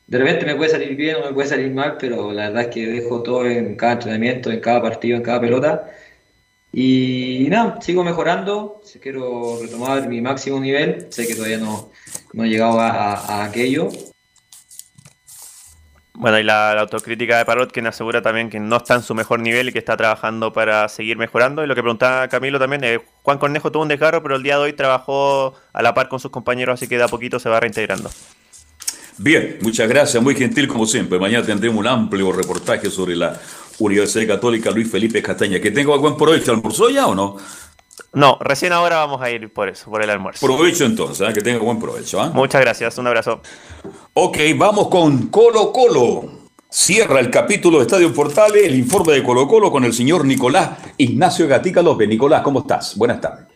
de 0.09 0.19
repente 0.19 0.45
me 0.45 0.57
puede 0.57 0.71
salir 0.71 0.97
bien 0.97 1.17
o 1.17 1.27
me 1.27 1.33
puede 1.33 1.49
salir 1.49 1.71
mal, 1.71 1.97
pero 1.99 2.33
la 2.33 2.49
verdad 2.49 2.63
es 2.63 2.69
que 2.69 2.87
dejo 2.89 3.23
todo 3.23 3.47
en 3.47 3.77
cada 3.77 3.93
entrenamiento, 3.95 4.51
en 4.51 4.61
cada 4.61 4.83
partido, 4.83 5.17
en 5.17 5.23
cada 5.23 5.41
pelota. 5.41 5.91
Y 6.73 7.47
nada, 7.51 7.81
sigo 7.81 8.03
mejorando, 8.03 8.81
quiero 9.01 9.59
retomar 9.63 10.09
mi 10.09 10.21
máximo 10.21 10.59
nivel, 10.59 11.07
sé 11.11 11.27
que 11.27 11.35
todavía 11.37 11.59
no, 11.59 11.91
no 12.33 12.45
he 12.45 12.49
llegado 12.49 12.81
a 12.81 13.45
aquello. 13.45 13.91
Bueno, 16.15 16.39
y 16.39 16.43
la, 16.43 16.79
autocrítica 16.79 17.39
de 17.39 17.45
Parot, 17.45 17.73
quien 17.73 17.87
asegura 17.87 18.21
también 18.21 18.51
que 18.51 18.61
no 18.61 18.77
está 18.77 18.95
en 18.95 19.03
su 19.03 19.15
mejor 19.15 19.41
nivel 19.41 19.69
y 19.69 19.73
que 19.73 19.79
está 19.79 19.97
trabajando 19.97 20.53
para 20.53 20.89
seguir 20.89 21.17
mejorando. 21.17 21.65
Y 21.65 21.67
lo 21.67 21.75
que 21.75 21.83
preguntaba 21.83 22.29
Camilo 22.29 22.59
también, 22.59 22.85
eh, 22.85 23.01
Juan 23.23 23.39
Cornejo 23.39 23.73
tuvo 23.73 23.83
un 23.83 23.89
desgarro, 23.89 24.23
pero 24.23 24.37
el 24.37 24.43
día 24.43 24.57
de 24.57 24.65
hoy 24.65 24.73
trabajó 24.75 25.55
a 25.73 25.83
la 25.83 25.95
par 25.95 26.09
con 26.09 26.21
sus 26.21 26.31
compañeros, 26.31 26.75
así 26.75 26.87
que 26.87 26.99
de 26.99 27.05
a 27.05 27.09
poquito 27.09 27.39
se 27.39 27.49
va 27.49 27.61
reintegrando. 27.61 28.11
Bien, 29.19 29.59
muchas 29.63 29.89
gracias, 29.89 30.23
muy 30.23 30.35
gentil 30.35 30.69
como 30.69 30.87
siempre. 30.87 31.19
Mañana 31.19 31.45
tendremos 31.45 31.79
un 31.79 31.87
amplio 31.87 32.33
reportaje 32.33 32.91
sobre 32.91 33.17
la 33.17 33.39
Universidad 33.79 34.27
Católica 34.27 34.71
Luis 34.71 34.91
Felipe 34.91 35.23
Castaña. 35.23 35.61
Que 35.61 35.71
tenga 35.71 35.97
buen 35.97 36.17
provecho. 36.17 36.53
¿Almorzó 36.53 36.91
ya 36.91 37.07
o 37.07 37.15
no? 37.15 37.37
No, 38.15 38.39
recién 38.41 38.73
ahora 38.73 38.97
vamos 38.97 39.23
a 39.23 39.31
ir 39.31 39.53
por 39.53 39.69
eso, 39.69 39.91
por 39.91 40.03
el 40.03 40.11
almuerzo. 40.11 40.45
Provecho 40.45 40.85
entonces, 40.85 41.29
¿eh? 41.29 41.33
que 41.33 41.41
tenga 41.41 41.59
buen 41.61 41.81
provecho. 41.81 42.21
¿ah? 42.21 42.31
Muchas 42.33 42.61
gracias, 42.61 42.99
un 42.99 43.07
abrazo. 43.07 43.41
Ok, 44.15 44.39
vamos 44.57 44.89
con 44.89 45.29
Colo 45.29 45.73
Colo. 45.73 46.43
Cierra 46.69 47.21
el 47.21 47.31
capítulo 47.31 47.79
de 47.79 47.85
Estadio 47.85 48.15
Portales, 48.15 48.65
el 48.65 48.75
informe 48.75 49.13
de 49.13 49.23
Colo 49.23 49.47
Colo 49.47 49.71
con 49.71 49.85
el 49.85 49.93
señor 49.93 50.25
Nicolás 50.25 50.71
Ignacio 50.97 51.47
Gatica 51.47 51.83
López. 51.83 52.09
Nicolás, 52.09 52.41
¿cómo 52.43 52.61
estás? 52.61 52.97
Buenas 52.97 53.21
tardes. 53.21 53.47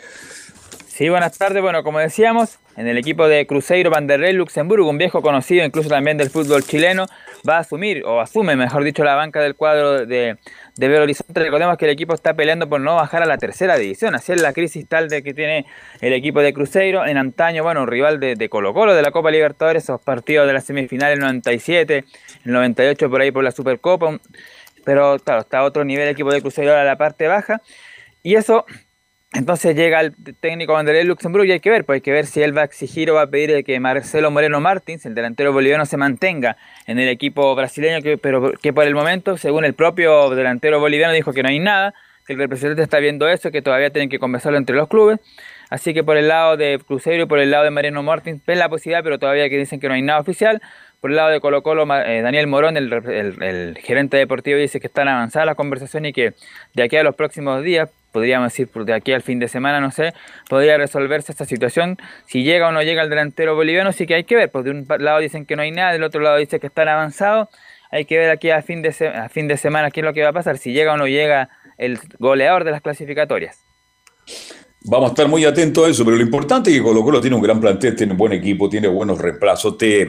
Sí, 0.97 1.10
buenas 1.10 1.36
tardes. 1.36 1.60
Bueno, 1.60 1.82
como 1.82 1.98
decíamos, 1.98 2.59
en 2.74 2.89
el 2.89 2.97
equipo 2.97 3.28
de 3.28 3.47
Cruzeiro 3.47 3.90
Vanderlei 3.90 4.32
Luxemburgo, 4.32 4.89
un 4.89 4.97
viejo 4.97 5.20
conocido 5.20 5.62
incluso 5.62 5.90
también 5.90 6.16
del 6.16 6.31
fútbol 6.31 6.64
chileno, 6.64 7.05
va 7.47 7.59
a 7.59 7.60
asumir, 7.60 8.02
o 8.06 8.18
asume, 8.18 8.56
mejor 8.56 8.82
dicho, 8.82 9.05
la 9.05 9.14
banca 9.14 9.43
del 9.43 9.56
cuadro 9.56 10.06
de, 10.06 10.39
de 10.74 10.89
Belo 10.89 11.02
Horizonte. 11.02 11.39
Recordemos 11.39 11.77
que 11.77 11.85
el 11.85 11.90
equipo 11.90 12.14
está 12.14 12.32
peleando 12.32 12.66
por 12.70 12.81
no 12.81 12.94
bajar 12.94 13.23
a 13.23 13.27
la 13.27 13.36
tercera 13.36 13.77
división. 13.77 14.14
Así 14.14 14.32
es 14.32 14.40
la 14.40 14.55
crisis 14.55 14.89
tal 14.89 15.10
de 15.10 15.23
que 15.23 15.35
tiene 15.35 15.66
el 16.01 16.14
equipo 16.14 16.40
de 16.40 16.55
Cruzeiro. 16.55 17.06
En 17.06 17.18
antaño, 17.18 17.62
bueno, 17.62 17.82
un 17.82 17.89
rival 17.89 18.18
de, 18.18 18.48
Colo 18.48 18.73
Colo 18.73 18.94
de 18.94 19.02
la 19.02 19.10
Copa 19.10 19.31
Libertadores, 19.31 19.82
esos 19.82 20.01
partidos 20.01 20.47
de 20.47 20.55
la 20.55 20.62
semifinal 20.62 21.12
en 21.12 21.18
97, 21.18 22.06
el 22.47 22.52
98 22.52 23.10
por 23.10 23.20
ahí 23.20 23.31
por 23.31 23.44
la 23.44 23.51
Supercopa. 23.51 24.18
Pero 24.86 25.18
claro, 25.18 25.43
está 25.43 25.59
a 25.59 25.64
otro 25.64 25.85
nivel 25.85 26.05
el 26.05 26.12
equipo 26.12 26.32
de 26.32 26.40
Cruzeiro 26.40 26.74
a 26.74 26.85
la 26.85 26.97
parte 26.97 27.27
baja. 27.27 27.60
Y 28.23 28.36
eso 28.36 28.64
entonces 29.36 29.76
llega 29.76 30.00
el 30.00 30.14
técnico 30.40 30.72
Vanderlei 30.72 31.04
Luxemburgo 31.04 31.44
y 31.44 31.52
hay 31.52 31.60
que 31.60 31.70
ver, 31.70 31.84
pues 31.84 31.96
hay 31.96 32.00
que 32.00 32.12
ver 32.12 32.26
si 32.26 32.42
él 32.42 32.56
va 32.56 32.62
a 32.62 32.64
exigir 32.64 33.10
o 33.10 33.14
va 33.14 33.22
a 33.22 33.26
pedir 33.26 33.64
que 33.64 33.78
Marcelo 33.80 34.30
Moreno 34.30 34.60
Martins, 34.60 35.06
el 35.06 35.14
delantero 35.14 35.52
boliviano, 35.52 35.86
se 35.86 35.96
mantenga 35.96 36.56
en 36.86 36.98
el 36.98 37.08
equipo 37.08 37.54
brasileño, 37.54 38.02
que, 38.02 38.18
pero 38.18 38.52
que 38.52 38.72
por 38.72 38.84
el 38.84 38.94
momento, 38.94 39.36
según 39.36 39.64
el 39.64 39.74
propio 39.74 40.30
delantero 40.30 40.80
boliviano, 40.80 41.12
dijo 41.12 41.32
que 41.32 41.42
no 41.42 41.48
hay 41.48 41.58
nada, 41.58 41.94
que 42.26 42.32
el 42.32 42.38
representante 42.38 42.82
está 42.82 42.98
viendo 42.98 43.28
eso, 43.28 43.50
que 43.50 43.62
todavía 43.62 43.90
tienen 43.90 44.08
que 44.08 44.18
conversarlo 44.18 44.58
entre 44.58 44.74
los 44.76 44.88
clubes. 44.88 45.20
Así 45.70 45.94
que 45.94 46.04
por 46.04 46.16
el 46.16 46.28
lado 46.28 46.56
de 46.56 46.80
Cruzeiro 46.84 47.24
y 47.24 47.26
por 47.26 47.38
el 47.38 47.50
lado 47.50 47.64
de 47.64 47.70
Mariano 47.70 48.02
Martins 48.02 48.40
ven 48.46 48.58
la 48.58 48.68
posibilidad, 48.68 49.02
pero 49.02 49.18
todavía 49.18 49.48
que 49.48 49.58
dicen 49.58 49.80
que 49.80 49.88
no 49.88 49.94
hay 49.94 50.02
nada 50.02 50.20
oficial. 50.20 50.60
Por 51.00 51.10
el 51.10 51.16
lado 51.16 51.28
de 51.30 51.40
Colo 51.40 51.62
Colo, 51.62 51.86
eh, 52.04 52.22
Daniel 52.22 52.46
Morón, 52.46 52.76
el, 52.76 52.92
el- 52.92 53.42
el 53.42 53.78
gerente 53.78 54.16
deportivo, 54.16 54.58
dice 54.58 54.80
que 54.80 54.86
están 54.86 55.08
avanzadas 55.08 55.46
las 55.46 55.54
conversaciones 55.56 56.10
y 56.10 56.12
que 56.12 56.34
de 56.74 56.82
aquí 56.82 56.96
a 56.96 57.02
los 57.02 57.14
próximos 57.14 57.62
días, 57.62 57.90
podríamos 58.16 58.51
decir 58.51 58.70
de 58.70 58.94
aquí 58.94 59.12
al 59.12 59.20
fin 59.20 59.38
de 59.38 59.47
semana, 59.47 59.78
no 59.78 59.90
sé, 59.90 60.14
podría 60.48 60.78
resolverse 60.78 61.32
esta 61.32 61.44
situación. 61.44 61.98
Si 62.24 62.44
llega 62.44 62.66
o 62.66 62.72
no 62.72 62.80
llega 62.80 63.02
el 63.02 63.10
delantero 63.10 63.55
boliviano, 63.55 63.93
sí 63.93 64.06
que 64.06 64.14
hay 64.14 64.24
que 64.24 64.36
ver, 64.36 64.51
porque 64.51 64.70
de 64.70 64.76
un 64.78 64.86
lado 65.05 65.18
dicen 65.18 65.44
que 65.44 65.55
no 65.55 65.60
hay 65.60 65.70
nada, 65.70 65.93
del 65.93 66.02
otro 66.02 66.22
lado 66.22 66.38
dicen 66.38 66.59
que 66.59 66.68
están 66.68 66.88
avanzados. 66.88 67.48
Hay 67.90 68.06
que 68.06 68.16
ver 68.16 68.30
aquí 68.30 68.48
a 68.51 68.62
fin 68.62 68.80
de, 68.80 68.90
fin 69.30 69.48
de 69.48 69.59
semana 69.59 69.90
qué 69.90 70.01
es 70.01 70.06
lo 70.06 70.14
que 70.14 70.22
va 70.22 70.30
a 70.30 70.32
pasar, 70.32 70.56
si 70.56 70.72
llega 70.72 70.94
o 70.94 70.97
no 70.97 71.06
llega 71.06 71.51
el 71.76 71.98
goleador 72.18 72.64
de 72.64 72.70
las 72.70 72.80
clasificatorias. 72.80 73.62
Vamos 74.80 75.10
a 75.10 75.12
estar 75.12 75.28
muy 75.28 75.44
atentos 75.44 75.86
a 75.86 75.90
eso, 75.90 76.02
pero 76.02 76.16
lo 76.16 76.22
importante 76.22 76.70
es 76.70 76.78
que 76.78 76.82
Colo 76.82 77.02
Colo 77.02 77.20
tiene 77.20 77.36
un 77.36 77.43
gran 77.43 77.60
plantel, 77.60 77.94
tiene 77.97 78.12
un 78.12 78.18
buen 78.18 78.32
equipo, 78.32 78.70
tiene 78.70 78.88
buenos 78.88 79.18
reemplazos. 79.18 79.76
Te- 79.76 80.09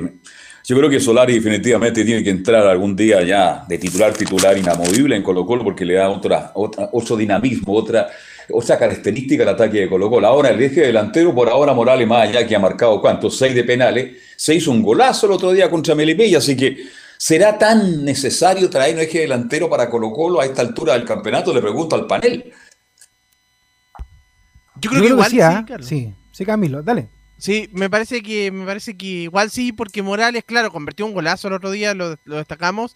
yo 0.70 0.76
creo 0.76 0.90
que 0.90 1.00
Solari 1.00 1.36
definitivamente 1.36 2.04
tiene 2.04 2.22
que 2.22 2.30
entrar 2.30 2.68
algún 2.68 2.94
día 2.94 3.24
ya 3.24 3.64
de 3.70 3.78
titular, 3.78 4.12
titular 4.12 4.58
inamovible 4.58 5.16
en 5.16 5.24
Colo 5.24 5.46
Colo 5.46 5.64
porque 5.64 5.86
le 5.86 5.94
da 5.94 6.10
otra, 6.10 6.52
otra, 6.56 6.90
otro 6.92 7.16
dinamismo, 7.16 7.74
otra, 7.74 8.10
otra 8.52 8.78
característica 8.78 9.44
al 9.44 9.50
ataque 9.50 9.80
de 9.80 9.88
Colo 9.88 10.10
Colo. 10.10 10.28
Ahora 10.28 10.50
el 10.50 10.62
eje 10.62 10.82
delantero, 10.82 11.34
por 11.34 11.48
ahora 11.48 11.74
Morales 11.74 12.06
más 12.06 12.28
allá 12.28 12.46
que 12.46 12.54
ha 12.54 12.60
marcado 12.60 13.00
cuántos, 13.00 13.38
seis 13.38 13.56
de 13.56 13.64
penales, 13.64 14.18
se 14.36 14.56
hizo 14.56 14.72
un 14.72 14.84
golazo 14.84 15.28
el 15.28 15.32
otro 15.32 15.54
día 15.54 15.70
contra 15.70 15.96
Melipilla, 15.96 16.40
así 16.40 16.58
que 16.58 16.76
¿será 17.18 17.58
tan 17.58 18.04
necesario 18.04 18.70
traer 18.70 18.96
un 18.96 19.04
eje 19.04 19.20
delantero 19.20 19.70
para 19.70 19.90
Colo 19.90 20.12
Colo 20.12 20.42
a 20.42 20.46
esta 20.46 20.64
altura 20.64 20.96
del 20.96 21.06
campeonato? 21.06 21.54
Le 21.54 21.62
pregunto 21.62 21.96
al 21.96 22.08
panel. 22.08 22.52
Yo 24.82 24.90
creo 24.90 25.02
que 25.02 25.08
igual 25.08 25.32
sí, 25.32 25.40
¿ah? 25.40 25.66
sí, 25.80 26.14
sí, 26.30 26.46
Camilo, 26.46 26.84
dale. 26.84 27.17
Sí, 27.38 27.70
me 27.72 27.90
parece 27.90 28.24
que 28.24 28.52
me 28.52 28.66
parece 28.66 28.98
que 28.98 29.06
igual 29.06 29.52
sí, 29.52 29.72
porque 29.72 30.02
Morales, 30.02 30.44
claro, 30.46 30.72
convirtió 30.72 31.06
un 31.06 31.14
golazo 31.14 31.48
el 31.48 31.54
otro 31.54 31.70
día, 31.72 31.94
lo, 31.94 32.16
lo 32.26 32.38
destacamos, 32.38 32.96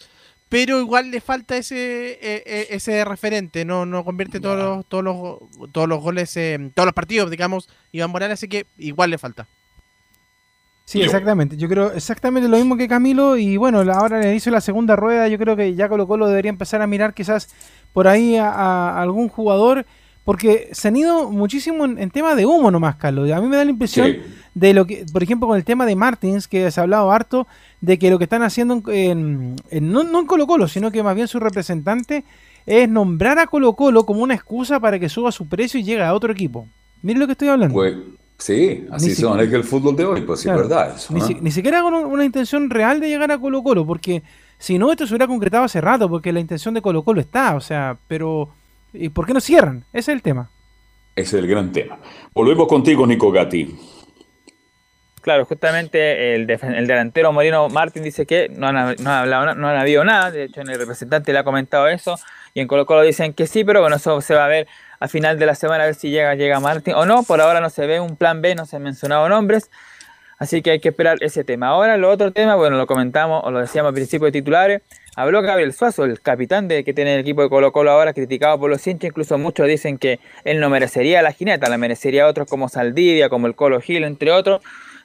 pero 0.50 0.80
igual 0.80 1.12
le 1.12 1.22
falta 1.22 1.58
ese 1.58 2.14
eh, 2.14 2.44
eh, 2.46 2.68
ese 2.72 3.06
referente, 3.06 3.66
no 3.66 3.86
no 3.86 4.04
convierte 4.04 4.40
todos 4.40 4.58
los, 4.58 4.86
todos 4.88 5.04
los 5.04 5.72
todos 5.72 5.88
los 5.88 6.02
goles, 6.02 6.36
eh, 6.38 6.72
todos 6.74 6.88
los 6.88 6.94
partidos, 6.96 7.30
digamos, 7.30 7.70
Iván 7.92 8.10
Morales, 8.12 8.34
así 8.40 8.48
que 8.48 8.66
igual 8.78 9.12
le 9.12 9.18
falta. 9.20 9.48
Sí, 10.86 11.02
exactamente. 11.02 11.56
Yo 11.56 11.70
creo 11.70 11.94
exactamente 11.94 12.50
lo 12.50 12.58
mismo 12.58 12.76
que 12.76 12.88
Camilo. 12.90 13.38
Y 13.38 13.56
bueno, 13.56 13.84
la- 13.86 13.94
ahora 13.94 14.20
le 14.20 14.36
hizo 14.36 14.50
la 14.50 14.60
segunda 14.60 14.98
rueda. 14.98 15.28
Yo 15.30 15.38
creo 15.38 15.56
que 15.56 15.74
ya 15.74 15.88
Colo 15.88 16.06
Colo 16.06 16.28
debería 16.28 16.50
empezar 16.50 16.82
a 16.82 16.88
mirar 16.88 17.14
quizás 17.14 17.48
por 17.94 18.08
ahí 18.10 18.36
a, 18.36 18.50
a 18.52 19.02
algún 19.02 19.30
jugador. 19.30 19.86
Porque 20.24 20.70
se 20.72 20.88
han 20.88 20.96
ido 20.96 21.32
muchísimo 21.32 21.84
en, 21.86 21.98
en 21.98 22.12
tema 22.12 22.36
de 22.36 22.46
humo 22.46 22.70
nomás, 22.70 22.96
Carlos. 22.96 23.32
A 23.32 23.42
mí 23.42 23.48
me 23.48 23.58
da 23.58 23.66
la 23.66 23.72
impresión 23.72 24.08
Sí. 24.12 24.22
de 24.54 24.74
lo 24.74 24.86
que, 24.86 25.06
por 25.12 25.24
ejemplo, 25.24 25.48
con 25.48 25.58
el 25.58 25.64
tema 25.64 25.86
de 25.86 25.96
Martins, 25.96 26.48
que 26.48 26.70
se 26.70 26.80
ha 26.80 26.84
hablado 26.84 27.12
harto, 27.12 27.48
de 27.82 27.98
que 27.98 28.12
lo 28.12 28.18
que 28.20 28.26
están 28.26 28.44
haciendo 28.44 28.82
en, 28.92 29.56
en- 29.72 29.92
no, 29.92 30.04
no 30.04 30.20
en 30.20 30.28
Colo 30.28 30.46
Colo, 30.46 30.68
sino 30.68 30.92
que 30.92 31.02
más 31.02 31.16
bien 31.16 31.28
su 31.28 31.40
representante 31.40 32.24
es 32.68 32.88
nombrar 32.88 33.40
a 33.40 33.48
Colo 33.48 33.74
Colo 33.74 34.06
como 34.06 34.22
una 34.22 34.36
excusa 34.36 34.80
para 34.80 35.00
que 35.00 35.10
suba 35.10 35.32
su 35.32 35.48
precio 35.48 35.80
y 35.80 35.84
llegue 35.84 36.04
a 36.04 36.14
otro 36.14 36.32
equipo. 36.32 36.68
Miren 37.02 37.20
lo 37.22 37.26
que 37.26 37.32
estoy 37.32 37.48
hablando. 37.48 37.74
Pues 37.74 37.96
sí, 38.38 38.86
así 38.92 39.08
Ni 39.10 39.16
son, 39.16 39.38
si- 39.40 39.44
es 39.46 39.50
que 39.50 39.56
el 39.56 39.64
fútbol 39.64 39.96
de 39.96 40.06
hoy, 40.06 40.22
pues 40.22 40.42
sí, 40.42 40.46
Claro. 40.46 40.62
es 40.62 40.70
verdad. 40.70 40.96
Eso, 40.96 41.14
Ni, 41.16 41.34
ni 41.42 41.50
siquiera 41.50 41.82
con 41.82 41.96
un- 41.96 42.06
una 42.06 42.24
intención 42.24 42.70
real 42.70 43.00
de 43.00 43.10
llegar 43.10 43.32
a 43.32 43.40
Colo 43.40 43.64
Colo, 43.64 43.88
porque 43.88 44.22
si 44.60 44.78
no, 44.78 44.92
esto 44.92 45.08
se 45.08 45.14
hubiera 45.14 45.26
concretado 45.26 45.64
hace 45.64 45.82
rato, 45.82 46.08
porque 46.08 46.32
la 46.32 46.40
intención 46.40 46.76
de 46.76 46.82
Colo 46.84 47.04
Colo 47.04 47.20
está, 47.22 47.56
o 47.56 47.60
sea, 47.62 47.98
pero 48.08 48.50
¿y 48.94 49.10
por 49.10 49.26
qué 49.26 49.34
no 49.34 49.42
cierran? 49.42 49.86
Ese 49.94 50.12
es 50.12 50.16
el 50.16 50.22
tema. 50.22 50.50
Ese 51.16 51.38
es 51.38 51.44
el 51.44 51.48
gran 51.48 51.72
tema. 51.72 52.00
Volvemos 52.34 52.68
contigo, 52.68 53.06
Nico 53.06 53.32
Gatti. 53.32 53.76
Claro, 55.22 55.46
justamente 55.46 56.34
el, 56.34 56.50
el 56.50 56.88
delantero 56.88 57.32
Moreno 57.32 57.70
Martín 57.70 58.02
dice 58.02 58.26
que 58.26 58.50
no 58.50 58.68
han, 58.68 58.74
no 58.76 59.12
han 59.12 59.20
hablado, 59.20 59.54
no 59.54 59.68
han 59.70 59.78
habido 59.78 60.04
nada, 60.04 60.32
de 60.32 60.46
hecho 60.46 60.62
en 60.62 60.70
el 60.70 60.80
representante 60.80 61.32
le 61.32 61.38
ha 61.38 61.44
comentado 61.44 61.88
eso, 61.88 62.18
y 62.56 62.60
en 62.60 62.68
Colo 62.68 62.88
Colo 62.88 63.04
dicen 63.04 63.34
que 63.34 63.46
sí, 63.46 63.64
pero 63.64 63.82
bueno, 63.82 63.98
eso 63.98 64.20
se 64.22 64.34
va 64.34 64.46
a 64.46 64.48
ver 64.48 64.68
a 65.00 65.08
final 65.08 65.38
de 65.38 65.46
la 65.46 65.54
semana, 65.54 65.84
a 65.84 65.86
ver 65.86 65.96
si 65.96 66.10
llega, 66.10 66.34
llega 66.34 66.60
Martín 66.60 66.96
o 66.96 67.06
no, 67.06 67.22
por 67.22 67.40
ahora 67.40 67.62
no 67.62 67.70
se 67.70 67.86
ve 67.86 68.00
un 68.00 68.16
plan 68.16 68.42
B, 68.42 68.56
no 68.56 68.66
se 68.66 68.78
han 68.78 68.82
mencionado 68.82 69.30
nombres, 69.30 69.70
así 70.40 70.64
que 70.64 70.72
hay 70.72 70.80
que 70.80 70.90
esperar 70.90 71.20
ese 71.22 71.44
tema. 71.44 71.68
Ahora, 71.68 71.98
lo 71.98 72.10
otro 72.10 72.32
tema, 72.32 72.56
bueno, 72.56 72.78
lo 72.78 72.88
comentamos 72.88 73.44
o 73.46 73.52
lo 73.52 73.60
decíamos 73.60 73.90
al 73.90 73.94
principio 73.94 74.26
de 74.26 74.32
titulares, 74.32 74.82
habló 75.16 75.42
Gabriel 75.42 75.74
Suazo, 75.74 76.06
el 76.06 76.22
capitán 76.22 76.68
de 76.68 76.84
que 76.84 76.94
tiene 76.94 77.16
el 77.16 77.22
equipo 77.22 77.42
de 77.42 77.50
Colo 77.50 77.72
Colo 77.72 77.92
ahora, 77.92 78.14
criticado 78.14 78.60
por 78.60 78.70
los 78.70 78.86
hinchas, 78.86 79.10
incluso 79.10 79.38
muchos 79.38 79.68
dicen 79.68 79.98
que 79.98 80.20
él 80.44 80.60
no 80.60 80.70
merecería 80.70 81.22
la 81.22 81.32
jineta, 81.32 81.70
la 81.70 81.78
merecería 81.78 82.28
otros 82.28 82.48
como 82.48 82.70
Saldivia, 82.70 83.30
como 83.30 83.48
el 83.48 83.56
Colo 83.56 83.82
Gil, 83.82 84.04
entre 84.04 84.32
otros, 84.32 84.62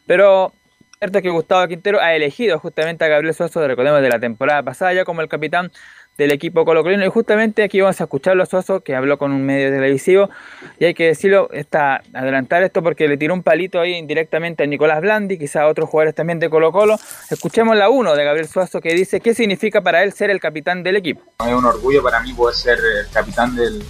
pero 0.06 0.52
cierto 0.98 1.20
que 1.20 1.30
Gustavo 1.30 1.66
Quintero 1.68 2.00
ha 2.00 2.14
elegido 2.14 2.58
justamente 2.58 3.04
a 3.04 3.08
Gabriel 3.08 3.34
Suazo, 3.34 3.66
recordemos 3.66 4.00
de 4.00 4.08
la 4.08 4.18
temporada 4.18 4.62
pasada 4.62 4.92
ya 4.94 5.04
como 5.04 5.20
el 5.20 5.28
capitán 5.28 5.70
del 6.18 6.32
equipo 6.32 6.64
colocolino 6.64 7.04
y 7.04 7.08
justamente 7.08 7.62
aquí 7.62 7.80
vamos 7.80 8.00
a 8.00 8.04
escucharlo 8.04 8.42
a 8.42 8.46
Suazo 8.46 8.80
que 8.80 8.94
habló 8.94 9.18
con 9.18 9.32
un 9.32 9.44
medio 9.44 9.70
televisivo 9.70 10.30
y 10.78 10.86
hay 10.86 10.94
que 10.94 11.08
decirlo, 11.08 11.50
está, 11.52 12.02
adelantar 12.14 12.62
esto 12.62 12.82
porque 12.82 13.06
le 13.08 13.16
tiró 13.16 13.34
un 13.34 13.42
palito 13.42 13.80
ahí 13.80 13.94
indirectamente 13.94 14.64
a 14.64 14.66
Nicolás 14.66 15.00
Blandi, 15.00 15.38
quizá 15.38 15.62
a 15.62 15.68
otros 15.68 15.88
jugadores 15.88 16.14
también 16.14 16.38
de 16.38 16.48
Colo 16.48 16.72
Colo. 16.72 16.96
Escuchemos 17.30 17.76
la 17.76 17.90
1 17.90 18.14
de 18.14 18.24
Gabriel 18.24 18.48
Suazo 18.48 18.80
que 18.80 18.94
dice 18.94 19.20
qué 19.20 19.34
significa 19.34 19.80
para 19.80 20.02
él 20.02 20.12
ser 20.12 20.30
el 20.30 20.40
capitán 20.40 20.82
del 20.82 20.96
equipo. 20.96 21.22
Es 21.44 21.52
un 21.52 21.64
orgullo 21.64 22.02
para 22.02 22.20
mí 22.20 22.32
poder 22.32 22.54
ser 22.54 22.78
el 22.78 23.10
capitán 23.12 23.54
del, 23.54 23.82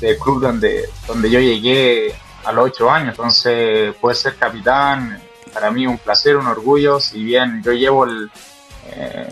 del, 0.00 0.18
club 0.18 0.40
donde, 0.40 0.84
donde 1.06 1.30
yo 1.30 1.40
llegué 1.40 2.12
a 2.44 2.52
los 2.52 2.66
ocho 2.66 2.90
años. 2.90 3.10
Entonces, 3.10 3.94
poder 3.94 4.16
ser 4.16 4.36
capitán, 4.36 5.20
para 5.52 5.70
mí 5.70 5.86
un 5.86 5.98
placer, 5.98 6.36
un 6.36 6.46
orgullo. 6.46 7.00
Si 7.00 7.22
bien 7.22 7.62
yo 7.62 7.72
llevo 7.72 8.04
el, 8.04 8.30
eh, 8.92 9.28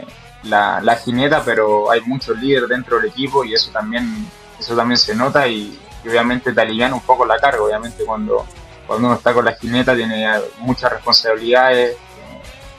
la, 0.48 0.80
la 0.80 0.96
jineta, 0.96 1.42
pero 1.44 1.90
hay 1.90 2.00
muchos 2.02 2.38
líderes 2.38 2.68
dentro 2.68 2.96
del 2.96 3.10
equipo 3.10 3.44
y 3.44 3.54
eso 3.54 3.70
también, 3.70 4.26
eso 4.58 4.74
también 4.76 4.98
se 4.98 5.14
nota 5.14 5.46
y, 5.46 5.78
y 6.04 6.08
obviamente 6.08 6.52
te 6.52 6.60
alivian 6.60 6.92
un 6.92 7.00
poco 7.00 7.24
la 7.24 7.38
carga. 7.38 7.62
Obviamente, 7.62 8.04
cuando, 8.04 8.46
cuando 8.86 9.08
uno 9.08 9.16
está 9.16 9.32
con 9.32 9.44
la 9.44 9.54
jineta, 9.54 9.94
tiene 9.94 10.26
muchas 10.58 10.92
responsabilidades 10.92 11.96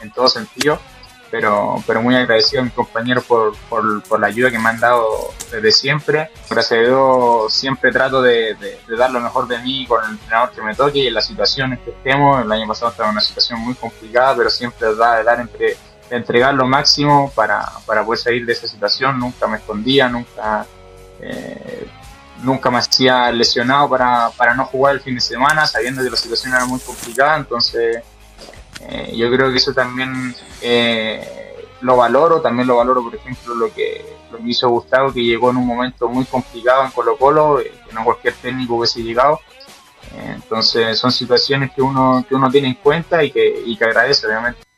en 0.01 0.11
todo 0.11 0.27
sentido 0.27 0.79
pero, 1.31 1.75
pero 1.85 2.01
muy 2.01 2.15
agradecido 2.15 2.61
a 2.61 2.65
mis 2.65 2.73
compañeros 2.73 3.23
por, 3.25 3.55
por, 3.69 4.01
por 4.03 4.19
la 4.19 4.27
ayuda 4.27 4.49
que 4.51 4.59
me 4.59 4.69
han 4.69 4.79
dado 4.79 5.05
desde 5.51 5.71
siempre. 5.71 6.29
Gracias 6.49 6.79
a 6.79 6.83
Dios 6.83 7.53
siempre 7.53 7.91
trato 7.91 8.21
de, 8.21 8.55
de, 8.55 8.79
de 8.87 8.97
dar 8.97 9.11
lo 9.11 9.19
mejor 9.19 9.47
de 9.47 9.59
mí 9.59 9.85
con 9.85 10.03
el 10.03 10.11
entrenador 10.11 10.51
que 10.51 10.61
me 10.61 10.75
toque 10.75 10.99
y 10.99 11.07
en 11.07 11.13
las 11.13 11.25
situaciones 11.25 11.79
que 11.79 11.91
estemos. 11.91 12.43
El 12.43 12.51
año 12.51 12.67
pasado 12.67 12.91
estaba 12.91 13.09
en 13.09 13.13
una 13.13 13.21
situación 13.21 13.59
muy 13.59 13.75
complicada, 13.75 14.35
pero 14.35 14.49
siempre 14.49 14.79
trataba 14.79 15.17
de 15.17 15.23
dar 15.23 15.39
entre, 15.39 15.77
entregar 16.09 16.53
lo 16.53 16.65
máximo 16.67 17.31
para, 17.35 17.65
para 17.85 18.03
poder 18.03 18.19
salir 18.19 18.45
de 18.45 18.53
esa 18.53 18.67
situación. 18.67 19.19
Nunca 19.19 19.47
me 19.47 19.57
escondía, 19.57 20.09
nunca, 20.09 20.65
eh, 21.21 21.87
nunca 22.43 22.69
me 22.69 22.77
hacía 22.77 23.31
lesionado 23.31 23.89
para, 23.89 24.29
para 24.31 24.53
no 24.53 24.65
jugar 24.65 24.95
el 24.95 25.01
fin 25.01 25.15
de 25.15 25.21
semana, 25.21 25.65
sabiendo 25.65 26.03
que 26.03 26.09
la 26.09 26.17
situación 26.17 26.53
era 26.53 26.65
muy 26.65 26.79
complicada. 26.79 27.37
Entonces, 27.37 28.03
eh, 28.81 29.13
yo 29.15 29.29
creo 29.31 29.51
que 29.51 29.57
eso 29.57 29.73
también 29.73 30.35
eh, 30.61 31.49
lo 31.81 31.97
valoro, 31.97 32.41
también 32.41 32.67
lo 32.67 32.77
valoro, 32.77 33.03
por 33.03 33.15
ejemplo, 33.15 33.55
lo 33.55 33.73
que, 33.73 34.17
lo 34.31 34.37
que 34.37 34.49
hizo 34.49 34.69
Gustavo, 34.69 35.13
que 35.13 35.23
llegó 35.23 35.51
en 35.51 35.57
un 35.57 35.67
momento 35.67 36.07
muy 36.07 36.25
complicado 36.25 36.85
en 36.85 36.91
Colo 36.91 37.17
Colo, 37.17 37.59
eh, 37.59 37.71
que 37.87 37.93
no 37.93 38.03
cualquier 38.03 38.33
técnico 38.35 38.75
hubiese 38.75 39.01
llegado. 39.01 39.39
Eh, 40.13 40.31
entonces 40.35 40.97
son 40.97 41.11
situaciones 41.11 41.71
que 41.71 41.81
uno, 41.81 42.25
que 42.27 42.35
uno 42.35 42.49
tiene 42.49 42.69
en 42.69 42.75
cuenta 42.75 43.23
y 43.23 43.31
que, 43.31 43.63
y 43.65 43.77
que 43.77 43.85
agradece, 43.85 44.27
obviamente. 44.27 44.68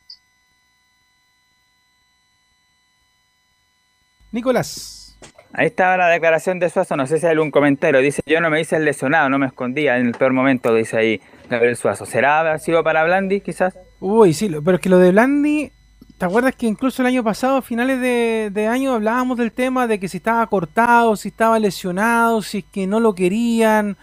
Nicolás. 4.32 5.16
Ahí 5.54 5.66
estaba 5.66 5.98
la 5.98 6.08
declaración 6.08 6.58
de 6.58 6.70
Suazo, 6.70 6.96
no 6.96 7.06
sé 7.06 7.18
si 7.20 7.26
hay 7.26 7.32
algún 7.32 7.50
comentario. 7.50 8.00
Dice, 8.00 8.22
yo 8.24 8.40
no 8.40 8.48
me 8.48 8.60
hice 8.60 8.76
el 8.76 8.86
lesionado, 8.86 9.28
no 9.28 9.38
me 9.38 9.46
escondía 9.46 9.98
en 9.98 10.06
el 10.06 10.12
peor 10.14 10.32
momento, 10.32 10.74
dice 10.74 10.96
ahí 10.96 11.20
Gabriel 11.50 11.76
Suazo. 11.76 12.06
¿Será 12.06 12.40
haber 12.40 12.58
sido 12.58 12.82
para 12.82 13.04
Blandi, 13.04 13.40
quizás? 13.42 13.76
Uy, 14.00 14.32
sí, 14.32 14.48
pero 14.64 14.76
es 14.76 14.80
que 14.80 14.88
lo 14.88 14.96
de 14.98 15.10
Blandi, 15.10 15.70
¿te 16.16 16.24
acuerdas 16.24 16.54
que 16.56 16.66
incluso 16.66 17.02
el 17.02 17.08
año 17.08 17.22
pasado, 17.22 17.58
a 17.58 17.62
finales 17.62 18.00
de, 18.00 18.48
de 18.50 18.66
año, 18.66 18.94
hablábamos 18.94 19.36
del 19.36 19.52
tema 19.52 19.86
de 19.86 20.00
que 20.00 20.08
si 20.08 20.16
estaba 20.16 20.46
cortado, 20.46 21.16
si 21.16 21.28
estaba 21.28 21.58
lesionado, 21.58 22.40
si 22.40 22.58
es 22.58 22.64
que 22.72 22.86
no 22.86 22.98
lo 22.98 23.14
querían? 23.14 23.98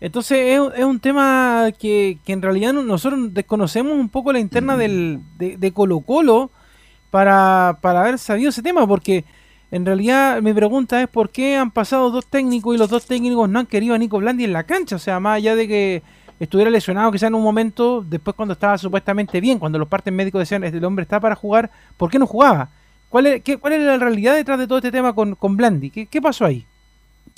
Entonces 0.00 0.38
es, 0.54 0.60
un- 0.60 0.72
es 0.74 0.84
un 0.84 1.00
tema 1.00 1.68
que, 1.78 2.18
que 2.24 2.32
en 2.32 2.40
realidad 2.40 2.72
no- 2.72 2.82
nosotros 2.82 3.32
desconocemos 3.34 3.92
un 3.92 4.08
poco 4.08 4.32
la 4.32 4.38
interna 4.38 4.76
del, 4.78 5.20
de, 5.36 5.58
de 5.58 5.72
Colo 5.72 6.00
Colo 6.00 6.50
para, 7.10 7.78
para 7.82 8.00
haber 8.00 8.18
sabido 8.18 8.48
ese 8.48 8.62
tema, 8.62 8.86
porque 8.86 9.24
en 9.74 9.84
realidad 9.84 10.40
mi 10.40 10.52
pregunta 10.52 11.02
es 11.02 11.08
por 11.08 11.30
qué 11.30 11.56
han 11.56 11.72
pasado 11.72 12.08
dos 12.12 12.26
técnicos 12.26 12.76
y 12.76 12.78
los 12.78 12.88
dos 12.88 13.06
técnicos 13.06 13.48
no 13.48 13.58
han 13.58 13.66
querido 13.66 13.96
a 13.96 13.98
Nico 13.98 14.18
Blandi 14.18 14.44
en 14.44 14.52
la 14.52 14.62
cancha, 14.62 14.94
o 14.94 15.00
sea, 15.00 15.18
más 15.18 15.38
allá 15.38 15.56
de 15.56 15.66
que 15.66 16.02
estuviera 16.38 16.70
lesionado 16.70 17.10
quizá 17.10 17.26
en 17.26 17.34
un 17.34 17.42
momento, 17.42 18.04
después 18.08 18.36
cuando 18.36 18.52
estaba 18.52 18.78
supuestamente 18.78 19.40
bien, 19.40 19.58
cuando 19.58 19.76
los 19.80 19.88
partes 19.88 20.14
médicos 20.14 20.38
decían 20.38 20.62
el 20.62 20.84
hombre 20.84 21.02
está 21.02 21.18
para 21.18 21.34
jugar, 21.34 21.72
¿por 21.96 22.08
qué 22.08 22.20
no 22.20 22.26
jugaba? 22.28 22.70
¿Cuál 23.08 23.26
es, 23.26 23.42
qué, 23.42 23.54
es 23.54 23.82
la 23.82 23.98
realidad 23.98 24.36
detrás 24.36 24.60
de 24.60 24.68
todo 24.68 24.78
este 24.78 24.92
tema 24.92 25.12
con, 25.12 25.56
Blandi? 25.56 25.90
¿Qué, 25.90 26.22
pasó 26.22 26.44
ahí? 26.44 26.64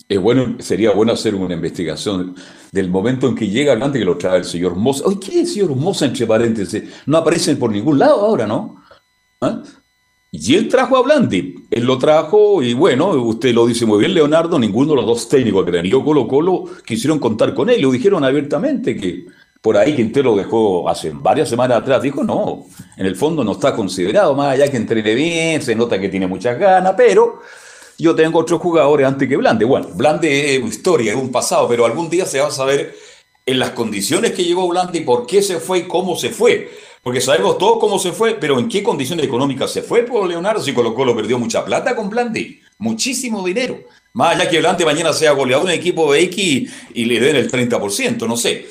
Es 0.07 0.21
bueno, 0.21 0.57
sería 0.59 0.93
bueno 0.93 1.15
hacer 1.15 1.35
una 1.35 1.55
investigación 1.55 2.35
del 2.71 2.91
momento 2.91 3.29
en 3.29 3.35
que 3.35 3.49
llega 3.49 3.75
Blandi 3.75 4.01
que 4.01 4.05
lo 4.05 4.19
trae 4.19 4.37
el 4.37 4.45
señor 4.45 4.77
Moza. 4.77 5.05
¿qué 5.19 5.29
es 5.29 5.37
el 5.37 5.47
señor 5.47 5.75
Moza 5.75 6.05
entre 6.05 6.27
paréntesis? 6.27 6.83
No 7.07 7.17
aparecen 7.17 7.59
por 7.59 7.73
ningún 7.73 7.99
lado 7.99 8.27
ahora, 8.27 8.47
¿no? 8.47 8.83
¿Ah? 9.41 9.63
Y 10.39 10.55
él 10.55 10.69
trajo 10.69 10.97
a 10.97 11.03
Blandi. 11.03 11.67
Él 11.71 11.85
lo 11.85 11.99
trajo 11.99 12.63
y 12.63 12.75
bueno, 12.75 13.11
usted 13.23 13.55
lo 13.55 13.67
dice 13.67 13.87
muy 13.87 13.99
bien, 13.99 14.13
Leonardo, 14.13 14.59
ninguno 14.59 14.91
de 14.91 14.97
los 14.97 15.07
dos 15.07 15.29
técnicos 15.29 15.65
que 15.65 15.73
tenía 15.73 15.93
Colo 15.93 16.29
Colo 16.29 16.65
quisieron 16.85 17.19
contar 17.19 17.55
con 17.55 17.71
él. 17.71 17.81
Lo 17.81 17.91
dijeron 17.91 18.23
abiertamente 18.23 18.97
que 18.97 19.27
por 19.63 19.77
ahí 19.77 19.97
Quintero 19.97 20.31
lo 20.31 20.37
dejó 20.37 20.89
hace 20.89 21.11
varias 21.13 21.49
semanas 21.49 21.79
atrás. 21.79 22.03
Dijo, 22.03 22.23
no, 22.23 22.67
en 22.97 23.07
el 23.07 23.17
fondo 23.17 23.43
no 23.43 23.53
está 23.53 23.75
considerado, 23.75 24.35
más 24.35 24.55
allá 24.55 24.71
que 24.71 24.77
entrene 24.77 25.15
bien, 25.15 25.63
se 25.63 25.75
nota 25.75 25.99
que 25.99 26.09
tiene 26.09 26.27
muchas 26.27 26.59
ganas, 26.59 26.95
pero 26.97 27.41
yo 27.99 28.15
tengo 28.15 28.41
otros 28.41 28.61
jugadores 28.61 29.07
antes 29.07 29.29
que 29.29 29.37
Blande. 29.37 29.65
Bueno, 29.65 29.89
Blande 29.95 30.57
es 30.57 30.65
historia, 30.65 31.13
es 31.13 31.19
un 31.19 31.33
pasado, 31.33 31.67
pero 31.67 31.87
algún 31.87 32.11
día 32.11 32.27
se 32.27 32.41
va 32.41 32.49
a 32.49 32.51
saber 32.51 32.95
en 33.47 33.59
las 33.59 33.71
condiciones 33.71 34.33
que 34.33 34.45
llegó 34.45 34.69
Blande 34.69 34.99
y 34.99 35.03
por 35.03 35.27
qué 35.27 35.41
se 35.41 35.61
fue 35.61 35.79
y 35.79 35.83
cómo 35.83 36.15
se 36.15 36.31
fue. 36.31 36.71
Porque 37.07 37.20
sabemos 37.20 37.57
todos 37.57 37.78
cómo 37.78 38.01
se 38.01 38.11
fue, 38.11 38.35
pero 38.35 38.59
en 38.59 38.69
qué 38.69 38.83
condiciones 38.83 39.24
económicas 39.24 39.70
se 39.70 39.81
fue, 39.81 40.03
por 40.03 40.27
Leonardo, 40.27 40.61
si 40.61 40.74
Colo 40.74 40.93
Colo 40.93 41.15
perdió 41.15 41.39
mucha 41.39 41.65
plata 41.65 41.95
con 41.95 42.11
Blandi, 42.11 42.61
muchísimo 42.78 43.47
dinero. 43.47 43.78
Más 44.12 44.35
allá 44.35 44.51
que 44.51 44.59
Blandi 44.59 44.85
mañana 44.85 45.12
sea 45.12 45.31
goleador 45.31 45.70
el 45.70 45.78
equipo 45.78 46.12
de 46.12 46.23
X 46.23 46.89
y 46.95 47.05
le 47.05 47.20
den 47.20 47.37
el 47.37 47.49
30%, 47.49 48.27
no 48.27 48.37
sé. 48.37 48.66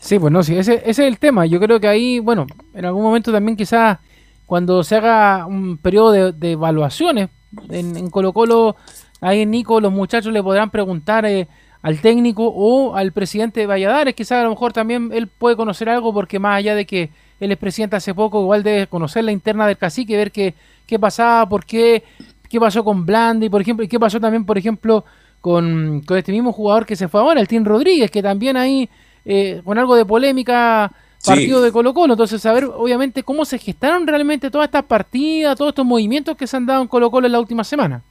Sí, 0.00 0.18
pues 0.18 0.32
no, 0.32 0.42
sí, 0.42 0.56
ese, 0.56 0.82
es 0.82 0.98
el 0.98 1.18
tema. 1.18 1.44
Yo 1.44 1.60
creo 1.60 1.78
que 1.78 1.88
ahí, 1.88 2.20
bueno, 2.20 2.46
en 2.72 2.86
algún 2.86 3.02
momento 3.02 3.30
también 3.30 3.54
quizás 3.54 3.98
cuando 4.46 4.82
se 4.82 4.96
haga 4.96 5.44
un 5.44 5.76
periodo 5.76 6.10
de, 6.12 6.32
de 6.32 6.52
evaluaciones 6.52 7.28
en, 7.68 7.98
en 7.98 8.08
Colo 8.08 8.32
Colo, 8.32 8.76
ahí 9.20 9.42
en 9.42 9.50
Nico 9.50 9.78
los 9.78 9.92
muchachos 9.92 10.32
le 10.32 10.42
podrán 10.42 10.70
preguntar 10.70 11.26
eh, 11.26 11.48
al 11.82 12.00
técnico 12.00 12.48
o 12.48 12.96
al 12.96 13.12
presidente 13.12 13.60
de 13.60 13.66
Valladares, 13.66 14.14
quizás 14.14 14.40
a 14.40 14.44
lo 14.44 14.50
mejor 14.50 14.72
también 14.72 15.10
él 15.12 15.28
puede 15.28 15.56
conocer 15.56 15.88
algo 15.88 16.12
porque 16.12 16.38
más 16.38 16.58
allá 16.58 16.74
de 16.74 16.84
que 16.84 17.10
él 17.40 17.52
es 17.52 17.58
presidente 17.58 17.96
hace 17.96 18.14
poco, 18.14 18.40
igual 18.42 18.62
debe 18.62 18.86
conocer 18.88 19.22
la 19.24 19.32
interna 19.32 19.66
del 19.66 19.78
cacique, 19.78 20.16
ver 20.16 20.32
qué, 20.32 20.54
qué 20.86 20.98
pasaba, 20.98 21.48
por 21.48 21.64
qué, 21.64 22.02
qué 22.48 22.58
pasó 22.58 22.82
con 22.82 23.06
Blandi, 23.06 23.48
por 23.48 23.60
ejemplo, 23.60 23.84
y 23.84 23.88
qué 23.88 24.00
pasó 24.00 24.18
también, 24.18 24.44
por 24.44 24.58
ejemplo, 24.58 25.04
con, 25.40 26.02
con 26.04 26.16
este 26.18 26.32
mismo 26.32 26.52
jugador 26.52 26.84
que 26.84 26.96
se 26.96 27.06
fue 27.06 27.20
ahora, 27.20 27.40
el 27.40 27.46
Tim 27.46 27.64
Rodríguez, 27.64 28.10
que 28.10 28.22
también 28.22 28.56
ahí, 28.56 28.88
eh, 29.24 29.62
con 29.64 29.78
algo 29.78 29.94
de 29.94 30.04
polémica, 30.04 30.90
partido 31.24 31.58
Sí. 31.58 31.64
de 31.64 31.72
Colo 31.72 31.94
Colo. 31.94 32.14
Entonces, 32.14 32.42
saber 32.42 32.64
obviamente 32.64 33.22
cómo 33.22 33.44
se 33.44 33.58
gestaron 33.58 34.06
realmente 34.06 34.50
todas 34.50 34.66
estas 34.66 34.84
partidas, 34.84 35.56
todos 35.56 35.70
estos 35.70 35.86
movimientos 35.86 36.36
que 36.36 36.46
se 36.46 36.56
han 36.56 36.66
dado 36.66 36.82
en 36.82 36.88
Colo 36.88 37.10
Colo 37.10 37.26
en 37.26 37.32
la 37.32 37.40
última 37.40 37.62
semana. 37.64 38.02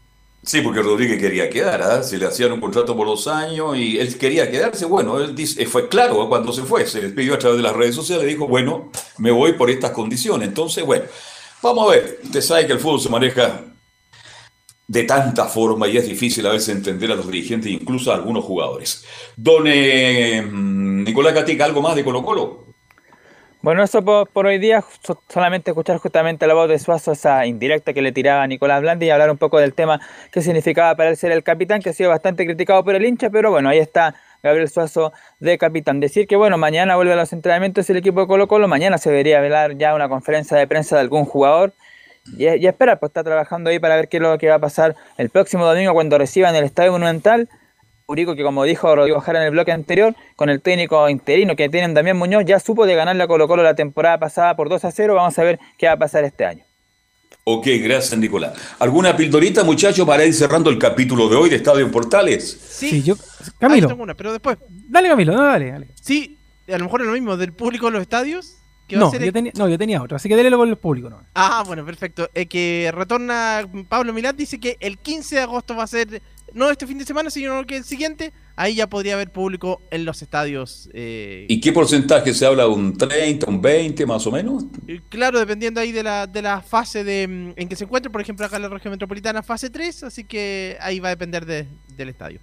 Sí, 0.47 0.61
porque 0.61 0.81
Rodríguez 0.81 1.19
quería 1.19 1.49
quedar, 1.49 1.81
¿ah? 1.81 2.01
se 2.01 2.17
le 2.17 2.25
hacían 2.25 2.53
un 2.53 2.61
contrato 2.61 2.95
por 2.95 3.05
dos 3.05 3.27
años 3.27 3.77
y 3.77 3.99
él 3.99 4.17
quería 4.17 4.49
quedarse. 4.49 4.85
Bueno, 4.85 5.19
él 5.19 5.35
dice, 5.35 5.65
fue 5.65 5.89
claro 5.89 6.21
¿ah? 6.21 6.29
cuando 6.29 6.53
se 6.53 6.63
fue, 6.63 6.87
se 6.87 7.01
despidió 7.01 7.33
a 7.33 7.37
través 7.37 7.57
de 7.57 7.63
las 7.63 7.75
redes 7.75 7.93
sociales, 7.93 8.25
dijo, 8.25 8.47
bueno, 8.47 8.89
me 9.17 9.29
voy 9.29 9.53
por 9.53 9.69
estas 9.69 9.91
condiciones. 9.91 10.47
Entonces, 10.47 10.85
bueno, 10.85 11.03
vamos 11.61 11.85
a 11.85 11.91
ver, 11.91 12.19
usted 12.23 12.39
sabe 12.39 12.65
que 12.65 12.71
el 12.71 12.79
fútbol 12.79 13.01
se 13.01 13.09
maneja 13.09 13.59
de 14.87 15.03
tanta 15.03 15.47
forma 15.47 15.85
y 15.89 15.97
es 15.97 16.07
difícil 16.07 16.47
a 16.47 16.53
veces 16.53 16.69
entender 16.69 17.11
a 17.11 17.15
los 17.15 17.27
dirigentes 17.27 17.69
incluso 17.69 18.13
a 18.13 18.15
algunos 18.15 18.45
jugadores. 18.45 19.03
Don 19.35 19.65
eh, 19.67 20.49
Nicolás 20.49 21.33
Gatica, 21.33 21.65
¿algo 21.65 21.81
más 21.81 21.93
de 21.93 22.05
Colo 22.05 22.23
Colo? 22.23 22.66
Bueno, 23.67 23.83
eso 23.83 24.01
por, 24.01 24.45
hoy 24.45 24.59
día, 24.59 24.81
so- 25.03 25.21
solamente 25.27 25.71
escuchar 25.71 25.97
justamente 25.97 26.47
la 26.47 26.53
voz 26.53 26.69
de 26.69 26.79
Suazo, 26.79 27.11
esa 27.11 27.45
indirecta 27.45 27.91
que 27.91 28.01
le 28.01 28.13
tiraba 28.13 28.43
a 28.43 28.47
Nicolás 28.47 28.79
Blandi 28.79 29.07
y 29.07 29.09
hablar 29.09 29.29
un 29.29 29.37
poco 29.37 29.59
del 29.59 29.73
tema 29.73 29.99
que 30.31 30.41
significaba 30.41 30.95
para 30.95 31.09
él 31.09 31.17
ser 31.17 31.33
el 31.33 31.43
capitán, 31.43 31.81
que 31.81 31.89
ha 31.89 31.93
sido 31.93 32.09
bastante 32.09 32.45
criticado 32.45 32.81
por 32.85 32.95
el 32.95 33.03
hincha, 33.03 33.29
pero 33.29 33.51
bueno, 33.51 33.67
ahí 33.67 33.79
está 33.79 34.15
Gabriel 34.41 34.69
Suazo 34.69 35.11
de 35.41 35.57
capitán. 35.57 35.99
Decir 35.99 36.27
que 36.27 36.37
bueno, 36.37 36.57
mañana 36.57 36.95
vuelve 36.95 37.11
a 37.11 37.17
los 37.17 37.33
entrenamientos 37.33 37.89
el 37.89 37.97
equipo 37.97 38.21
de 38.21 38.27
Colo 38.27 38.47
Colo, 38.47 38.69
mañana 38.69 38.97
se 38.97 39.09
debería 39.09 39.41
velar 39.41 39.75
ya 39.75 39.95
una 39.95 40.07
conferencia 40.07 40.55
de 40.55 40.65
prensa 40.65 40.95
de 40.95 41.01
algún 41.01 41.25
jugador 41.25 41.73
y, 42.37 42.47
y 42.47 42.67
esperar, 42.67 42.99
pues 42.99 43.09
está 43.09 43.25
trabajando 43.25 43.69
ahí 43.69 43.79
para 43.79 43.97
ver 43.97 44.07
qué 44.07 44.15
es 44.15 44.23
lo 44.23 44.37
que 44.37 44.47
va 44.47 44.55
a 44.55 44.59
pasar 44.59 44.95
el 45.17 45.29
próximo 45.29 45.65
domingo 45.65 45.91
cuando 45.91 46.17
reciban 46.17 46.55
el 46.55 46.63
Estadio 46.63 46.93
Monumental. 46.93 47.49
Urico, 48.09 48.37
que 48.37 48.43
como 48.43 48.63
dijo 48.63 48.95
Rodrigo 48.95 49.19
Jara 49.19 49.39
en 49.39 49.47
el 49.47 49.51
bloque 49.51 49.73
anterior, 49.73 50.15
con 50.37 50.49
el 50.49 50.61
técnico 50.61 51.09
interino 51.09 51.57
que 51.57 51.67
tienen 51.67 51.93
Damián 51.93 52.15
Muñoz, 52.15 52.45
ya 52.45 52.57
supo 52.57 52.85
de 52.85 52.95
ganarle 52.95 53.21
a 53.23 53.27
Colo 53.27 53.49
Colo 53.49 53.63
la 53.63 53.75
temporada 53.75 54.17
pasada 54.17 54.55
por 54.55 54.69
2 54.69 54.85
a 54.85 54.91
0. 54.91 55.13
Vamos 55.13 55.37
a 55.37 55.43
ver 55.43 55.59
qué 55.77 55.87
va 55.87 55.93
a 55.93 55.97
pasar 55.97 56.23
este 56.23 56.45
año. 56.45 56.63
Ok, 57.43 57.67
gracias 57.83 58.17
Nicolás. 58.17 58.53
¿Alguna 58.79 59.13
pildorita, 59.17 59.65
muchachos, 59.65 60.07
para 60.07 60.23
ir 60.23 60.33
cerrando 60.33 60.69
el 60.69 60.79
capítulo 60.79 61.27
de 61.27 61.35
hoy 61.35 61.49
de 61.49 61.57
Estadio 61.57 61.85
en 61.85 61.91
Portales? 61.91 62.49
Sí, 62.69 63.03
yo. 63.03 63.15
Camilo. 63.59 63.89
tengo 63.89 64.03
una, 64.03 64.13
pero 64.13 64.31
después. 64.31 64.57
Dale, 64.69 65.09
Camilo, 65.09 65.33
no, 65.33 65.43
dale, 65.43 65.71
dale. 65.71 65.87
Sí, 66.01 66.37
a 66.69 66.77
lo 66.77 66.85
mejor 66.85 67.01
es 67.01 67.07
lo 67.07 67.13
mismo 67.13 67.35
del 67.35 67.51
público 67.51 67.87
en 67.87 67.93
los 67.95 68.01
estadios. 68.03 68.56
¿Qué 68.87 68.95
va 68.95 69.01
a 69.01 69.05
No 69.05 69.11
ser 69.11 69.23
yo, 69.25 69.33
tenía, 69.33 69.51
no, 69.55 69.67
yo 69.67 69.77
tenía 69.77 70.01
otro, 70.01 70.15
así 70.15 70.29
que 70.29 70.35
dale 70.35 70.49
con 70.51 70.69
el 70.69 70.77
público. 70.77 71.09
¿no? 71.09 71.21
Ah, 71.35 71.63
bueno, 71.67 71.85
perfecto. 71.85 72.29
Eh, 72.33 72.45
que 72.45 72.89
retorna 72.93 73.67
Pablo 73.89 74.13
Milán, 74.13 74.35
dice 74.37 74.59
que 74.59 74.77
el 74.79 74.97
15 74.97 75.35
de 75.35 75.41
agosto 75.41 75.75
va 75.75 75.83
a 75.83 75.87
ser, 75.87 76.21
no 76.53 76.69
este 76.71 76.87
fin 76.87 76.97
de 76.97 77.03
semana, 77.05 77.29
sino 77.29 77.65
que 77.65 77.77
el 77.77 77.83
siguiente. 77.83 78.31
Ahí 78.59 78.73
ya 78.73 78.87
podría 78.87 79.13
haber 79.13 79.29
público 79.31 79.81
en 79.91 80.03
los 80.03 80.23
estadios. 80.23 80.89
eh, 80.93 81.45
¿Y 81.47 81.59
qué 81.61 81.71
porcentaje 81.71 82.33
se 82.33 82.43
habla? 82.43 82.65
¿Un 82.67 82.97
30, 82.97 83.47
un 83.47 83.61
20 83.61 84.03
más 84.07 84.25
o 84.25 84.31
menos? 84.31 84.63
y 84.87 84.97
claro, 84.97 85.37
dependiendo 85.37 85.79
ahí 85.79 85.91
de 85.91 86.01
la, 86.01 86.25
de 86.25 86.41
la 86.41 86.61
fase 86.63 87.03
de, 87.03 87.27
mm, 87.27 87.53
en 87.55 87.69
que 87.69 87.75
se 87.75 87.83
encuentre. 87.83 88.09
Por 88.09 88.19
ejemplo, 88.21 88.43
acá 88.47 88.55
en 88.55 88.63
la 88.63 88.69
región 88.69 88.91
metropolitana, 88.93 89.43
fase 89.43 89.69
3. 89.69 90.01
Así 90.05 90.23
que 90.23 90.75
ahí 90.79 90.99
va 90.99 91.09
a 91.09 91.11
depender 91.11 91.45
de- 91.45 91.67
del 91.95 92.09
estadio. 92.09 92.39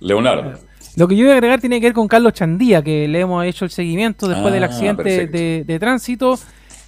Leonardo. 0.00 0.58
Lo 0.98 1.06
que 1.06 1.14
yo 1.16 1.24
voy 1.24 1.30
a 1.32 1.34
agregar 1.34 1.60
tiene 1.60 1.80
que 1.80 1.86
ver 1.86 1.94
con 1.94 2.08
Carlos 2.08 2.32
Chandía, 2.32 2.82
que 2.82 3.06
le 3.06 3.20
hemos 3.20 3.44
hecho 3.44 3.64
el 3.64 3.70
seguimiento 3.70 4.26
después 4.26 4.52
del 4.52 4.64
Ah, 4.64 4.66
accidente 4.66 5.26
de, 5.28 5.64
de 5.64 5.78
tránsito. 5.78 6.38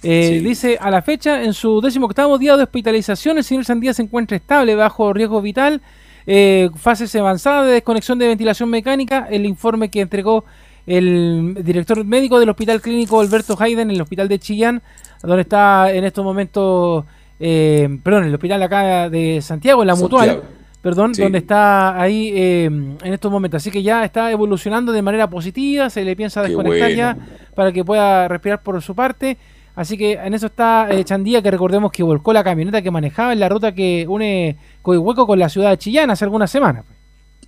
Eh, 0.03 0.41
Dice, 0.43 0.77
a 0.81 0.91
la 0.91 1.01
fecha, 1.01 1.43
en 1.43 1.53
su 1.53 1.79
décimo 1.79 2.07
octavo 2.07 2.37
día 2.37 2.57
de 2.57 2.63
hospitalización, 2.63 3.37
el 3.37 3.43
señor 3.45 3.63
Sandía 3.63 3.93
se 3.93 4.01
encuentra 4.01 4.35
estable, 4.35 4.75
bajo 4.75 5.13
riesgo 5.13 5.41
vital, 5.41 5.79
eh, 6.27 6.69
fases 6.75 7.15
avanzadas 7.15 7.67
de 7.67 7.73
desconexión 7.73 8.19
de 8.19 8.27
ventilación 8.27 8.69
mecánica. 8.69 9.27
El 9.29 9.45
informe 9.45 9.89
que 9.89 10.01
entregó 10.01 10.43
el 10.85 11.55
director 11.63 12.03
médico 12.03 12.39
del 12.39 12.49
Hospital 12.49 12.81
Clínico 12.81 13.21
Alberto 13.21 13.55
Hayden 13.57 13.91
en 13.91 13.95
el 13.95 14.01
Hospital 14.01 14.27
de 14.27 14.39
Chillán, 14.39 14.81
donde 15.21 15.43
está 15.43 15.91
en 15.93 16.03
estos 16.03 16.25
momentos, 16.25 17.05
eh, 17.39 17.87
perdón, 18.03 18.25
el 18.25 18.33
hospital 18.33 18.61
acá 18.63 19.09
de 19.09 19.39
Santiago, 19.41 19.83
en 19.83 19.87
la 19.87 19.95
Mutual. 19.95 20.41
Perdón, 20.81 21.13
Sí. 21.15 21.21
donde 21.21 21.37
está 21.39 21.99
ahí 22.01 22.31
eh, 22.35 22.65
en 22.65 22.97
estos 23.13 23.31
momentos. 23.31 23.57
Así 23.61 23.69
que 23.71 23.83
ya 23.83 24.03
está 24.03 24.31
evolucionando 24.31 24.91
de 24.91 25.01
manera 25.01 25.29
positiva, 25.29 25.89
se 25.89 26.03
le 26.03 26.15
piensa 26.15 26.41
desconectar 26.41 26.89
bueno. 26.89 26.95
ya 26.97 27.17
para 27.55 27.71
que 27.71 27.83
pueda 27.85 28.27
respirar 28.27 28.61
por 28.63 28.81
su 28.81 28.95
parte. 28.95 29.37
Así 29.75 29.97
que 29.97 30.13
en 30.13 30.33
eso 30.33 30.47
está 30.47 30.87
eh, 30.91 31.03
Chandía, 31.05 31.41
que 31.41 31.49
recordemos 31.49 31.91
que 31.91 32.03
volcó 32.03 32.33
la 32.33 32.43
camioneta 32.43 32.81
que 32.81 32.91
manejaba 32.91 33.31
en 33.31 33.39
la 33.39 33.47
ruta 33.47 33.73
que 33.73 34.05
une 34.07 34.57
Coihueco 34.81 35.25
con 35.25 35.39
la 35.39 35.47
ciudad 35.49 35.69
de 35.69 35.77
Chillán 35.77 36.09
hace 36.11 36.25
algunas 36.25 36.51
semanas. 36.51 36.83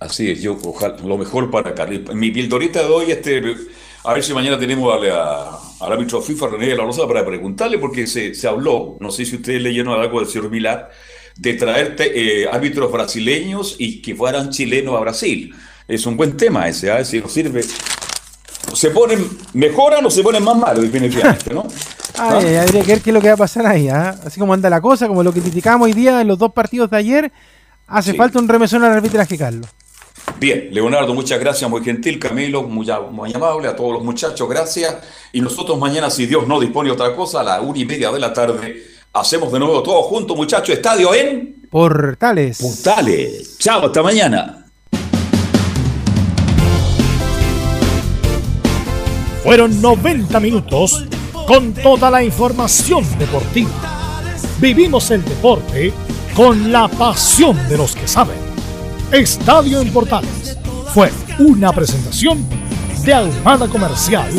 Así 0.00 0.30
es, 0.30 0.42
yo 0.42 0.56
ojalá, 0.64 0.96
lo 1.04 1.16
mejor 1.18 1.50
para 1.50 1.74
Carlos. 1.74 2.14
Mi 2.14 2.30
pildorita 2.30 2.80
de 2.82 2.88
hoy, 2.88 3.10
este, 3.10 3.42
a 4.04 4.12
ver 4.14 4.22
si 4.24 4.32
mañana 4.34 4.58
tenemos 4.58 4.92
al, 4.92 5.10
a- 5.10 5.58
al 5.80 5.92
árbitro 5.92 6.20
FIFA, 6.20 6.48
René 6.48 6.68
de 6.68 6.76
la 6.76 6.84
Rosa, 6.84 7.06
para 7.06 7.24
preguntarle, 7.24 7.78
porque 7.78 8.06
se, 8.06 8.34
se 8.34 8.48
habló, 8.48 8.96
no 9.00 9.10
sé 9.10 9.24
si 9.26 9.36
ustedes 9.36 9.62
leyeron 9.62 9.98
algo 10.00 10.18
del 10.18 10.28
señor 10.28 10.50
Vilar, 10.50 10.90
de 11.36 11.54
traer 11.54 11.96
te- 11.96 12.42
eh, 12.42 12.48
árbitros 12.50 12.90
brasileños 12.92 13.76
y 13.78 14.00
que 14.00 14.14
fueran 14.14 14.50
chilenos 14.50 14.96
a 14.96 15.00
Brasil. 15.00 15.54
Es 15.88 16.06
un 16.06 16.16
buen 16.16 16.36
tema 16.36 16.68
ese, 16.68 16.90
a 16.90 16.96
ver 16.96 17.06
si 17.06 17.20
nos 17.20 17.32
sirve. 17.32 17.62
¿Se 18.74 18.90
ponen, 18.90 19.28
mejoran 19.52 20.04
o 20.06 20.10
se 20.10 20.22
ponen 20.22 20.42
más 20.42 20.56
malos, 20.56 20.82
definitivamente, 20.82 21.52
no? 21.52 21.66
¿Ah? 22.18 22.38
Ay, 22.40 22.54
habría 22.56 22.82
que 22.82 22.92
ver 22.92 23.00
qué 23.02 23.10
es 23.10 23.14
lo 23.14 23.20
que 23.20 23.28
va 23.28 23.34
a 23.34 23.38
pasar 23.38 23.66
ahí. 23.66 23.88
¿ah? 23.88 24.14
Así 24.24 24.38
como 24.40 24.54
anda 24.54 24.70
la 24.70 24.80
cosa, 24.80 25.06
como 25.08 25.22
lo 25.22 25.32
que 25.32 25.40
criticamos 25.40 25.86
hoy 25.86 25.92
día 25.92 26.20
en 26.20 26.28
los 26.28 26.38
dos 26.38 26.52
partidos 26.52 26.88
de 26.90 26.96
ayer, 26.96 27.32
hace 27.86 28.12
Sí. 28.12 28.16
falta 28.16 28.38
un 28.38 28.48
remesón 28.48 28.82
al 28.84 28.92
arbitraje, 28.92 29.36
Carlos. 29.36 29.66
Bien, 30.40 30.68
Leonardo, 30.72 31.12
muchas 31.14 31.38
gracias, 31.38 31.68
muy 31.68 31.84
gentil, 31.84 32.18
Camilo, 32.18 32.62
muy, 32.62 32.86
muy 33.10 33.32
amable, 33.34 33.68
a 33.68 33.76
todos 33.76 33.92
los 33.94 34.02
muchachos, 34.04 34.48
gracias. 34.48 34.96
Y 35.32 35.40
nosotros 35.40 35.78
mañana, 35.78 36.08
si 36.08 36.26
Dios 36.26 36.46
no 36.48 36.58
dispone 36.60 36.90
otra 36.90 37.14
cosa, 37.14 37.40
a 37.40 37.44
la 37.44 37.60
una 37.60 37.78
y 37.78 37.84
media 37.84 38.10
de 38.10 38.20
la 38.20 38.32
tarde, 38.32 38.82
hacemos 39.14 39.52
de 39.52 39.60
nuevo 39.60 39.82
todos 39.82 40.06
juntos, 40.06 40.36
muchachos, 40.36 40.74
estadio 40.74 41.14
en 41.14 41.68
Portales. 41.70 42.58
Portales. 42.60 43.56
Chao, 43.58 43.86
hasta 43.86 44.02
mañana. 44.02 44.66
Fueron 49.42 49.80
90 49.80 50.40
minutos 50.40 51.04
con 51.46 51.74
toda 51.74 52.10
la 52.10 52.24
información 52.24 53.04
deportiva. 53.18 53.70
Vivimos 54.60 55.10
el 55.10 55.24
deporte 55.24 55.92
con 56.34 56.72
la 56.72 56.88
pasión 56.88 57.56
de 57.68 57.76
los 57.76 57.94
que 57.94 58.08
saben. 58.08 58.38
Estadio 59.12 59.80
en 59.80 59.92
Portales 59.92 60.58
fue 60.92 61.10
una 61.38 61.72
presentación 61.72 62.44
de 63.04 63.14
Ahumada 63.14 63.68
Comercial 63.68 64.30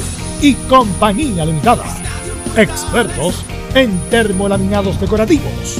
y 0.41 0.53
Compañía 0.53 1.45
Limitada. 1.45 1.85
Expertos 2.57 3.45
en 3.75 3.99
termolaminados 4.09 4.99
decorativos 4.99 5.77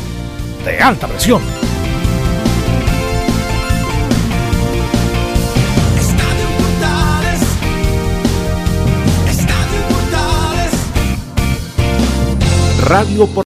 de 0.66 0.80
alta 0.80 1.08
presión. 1.08 1.42
Radio 12.86 13.26
Portales. 13.28 13.44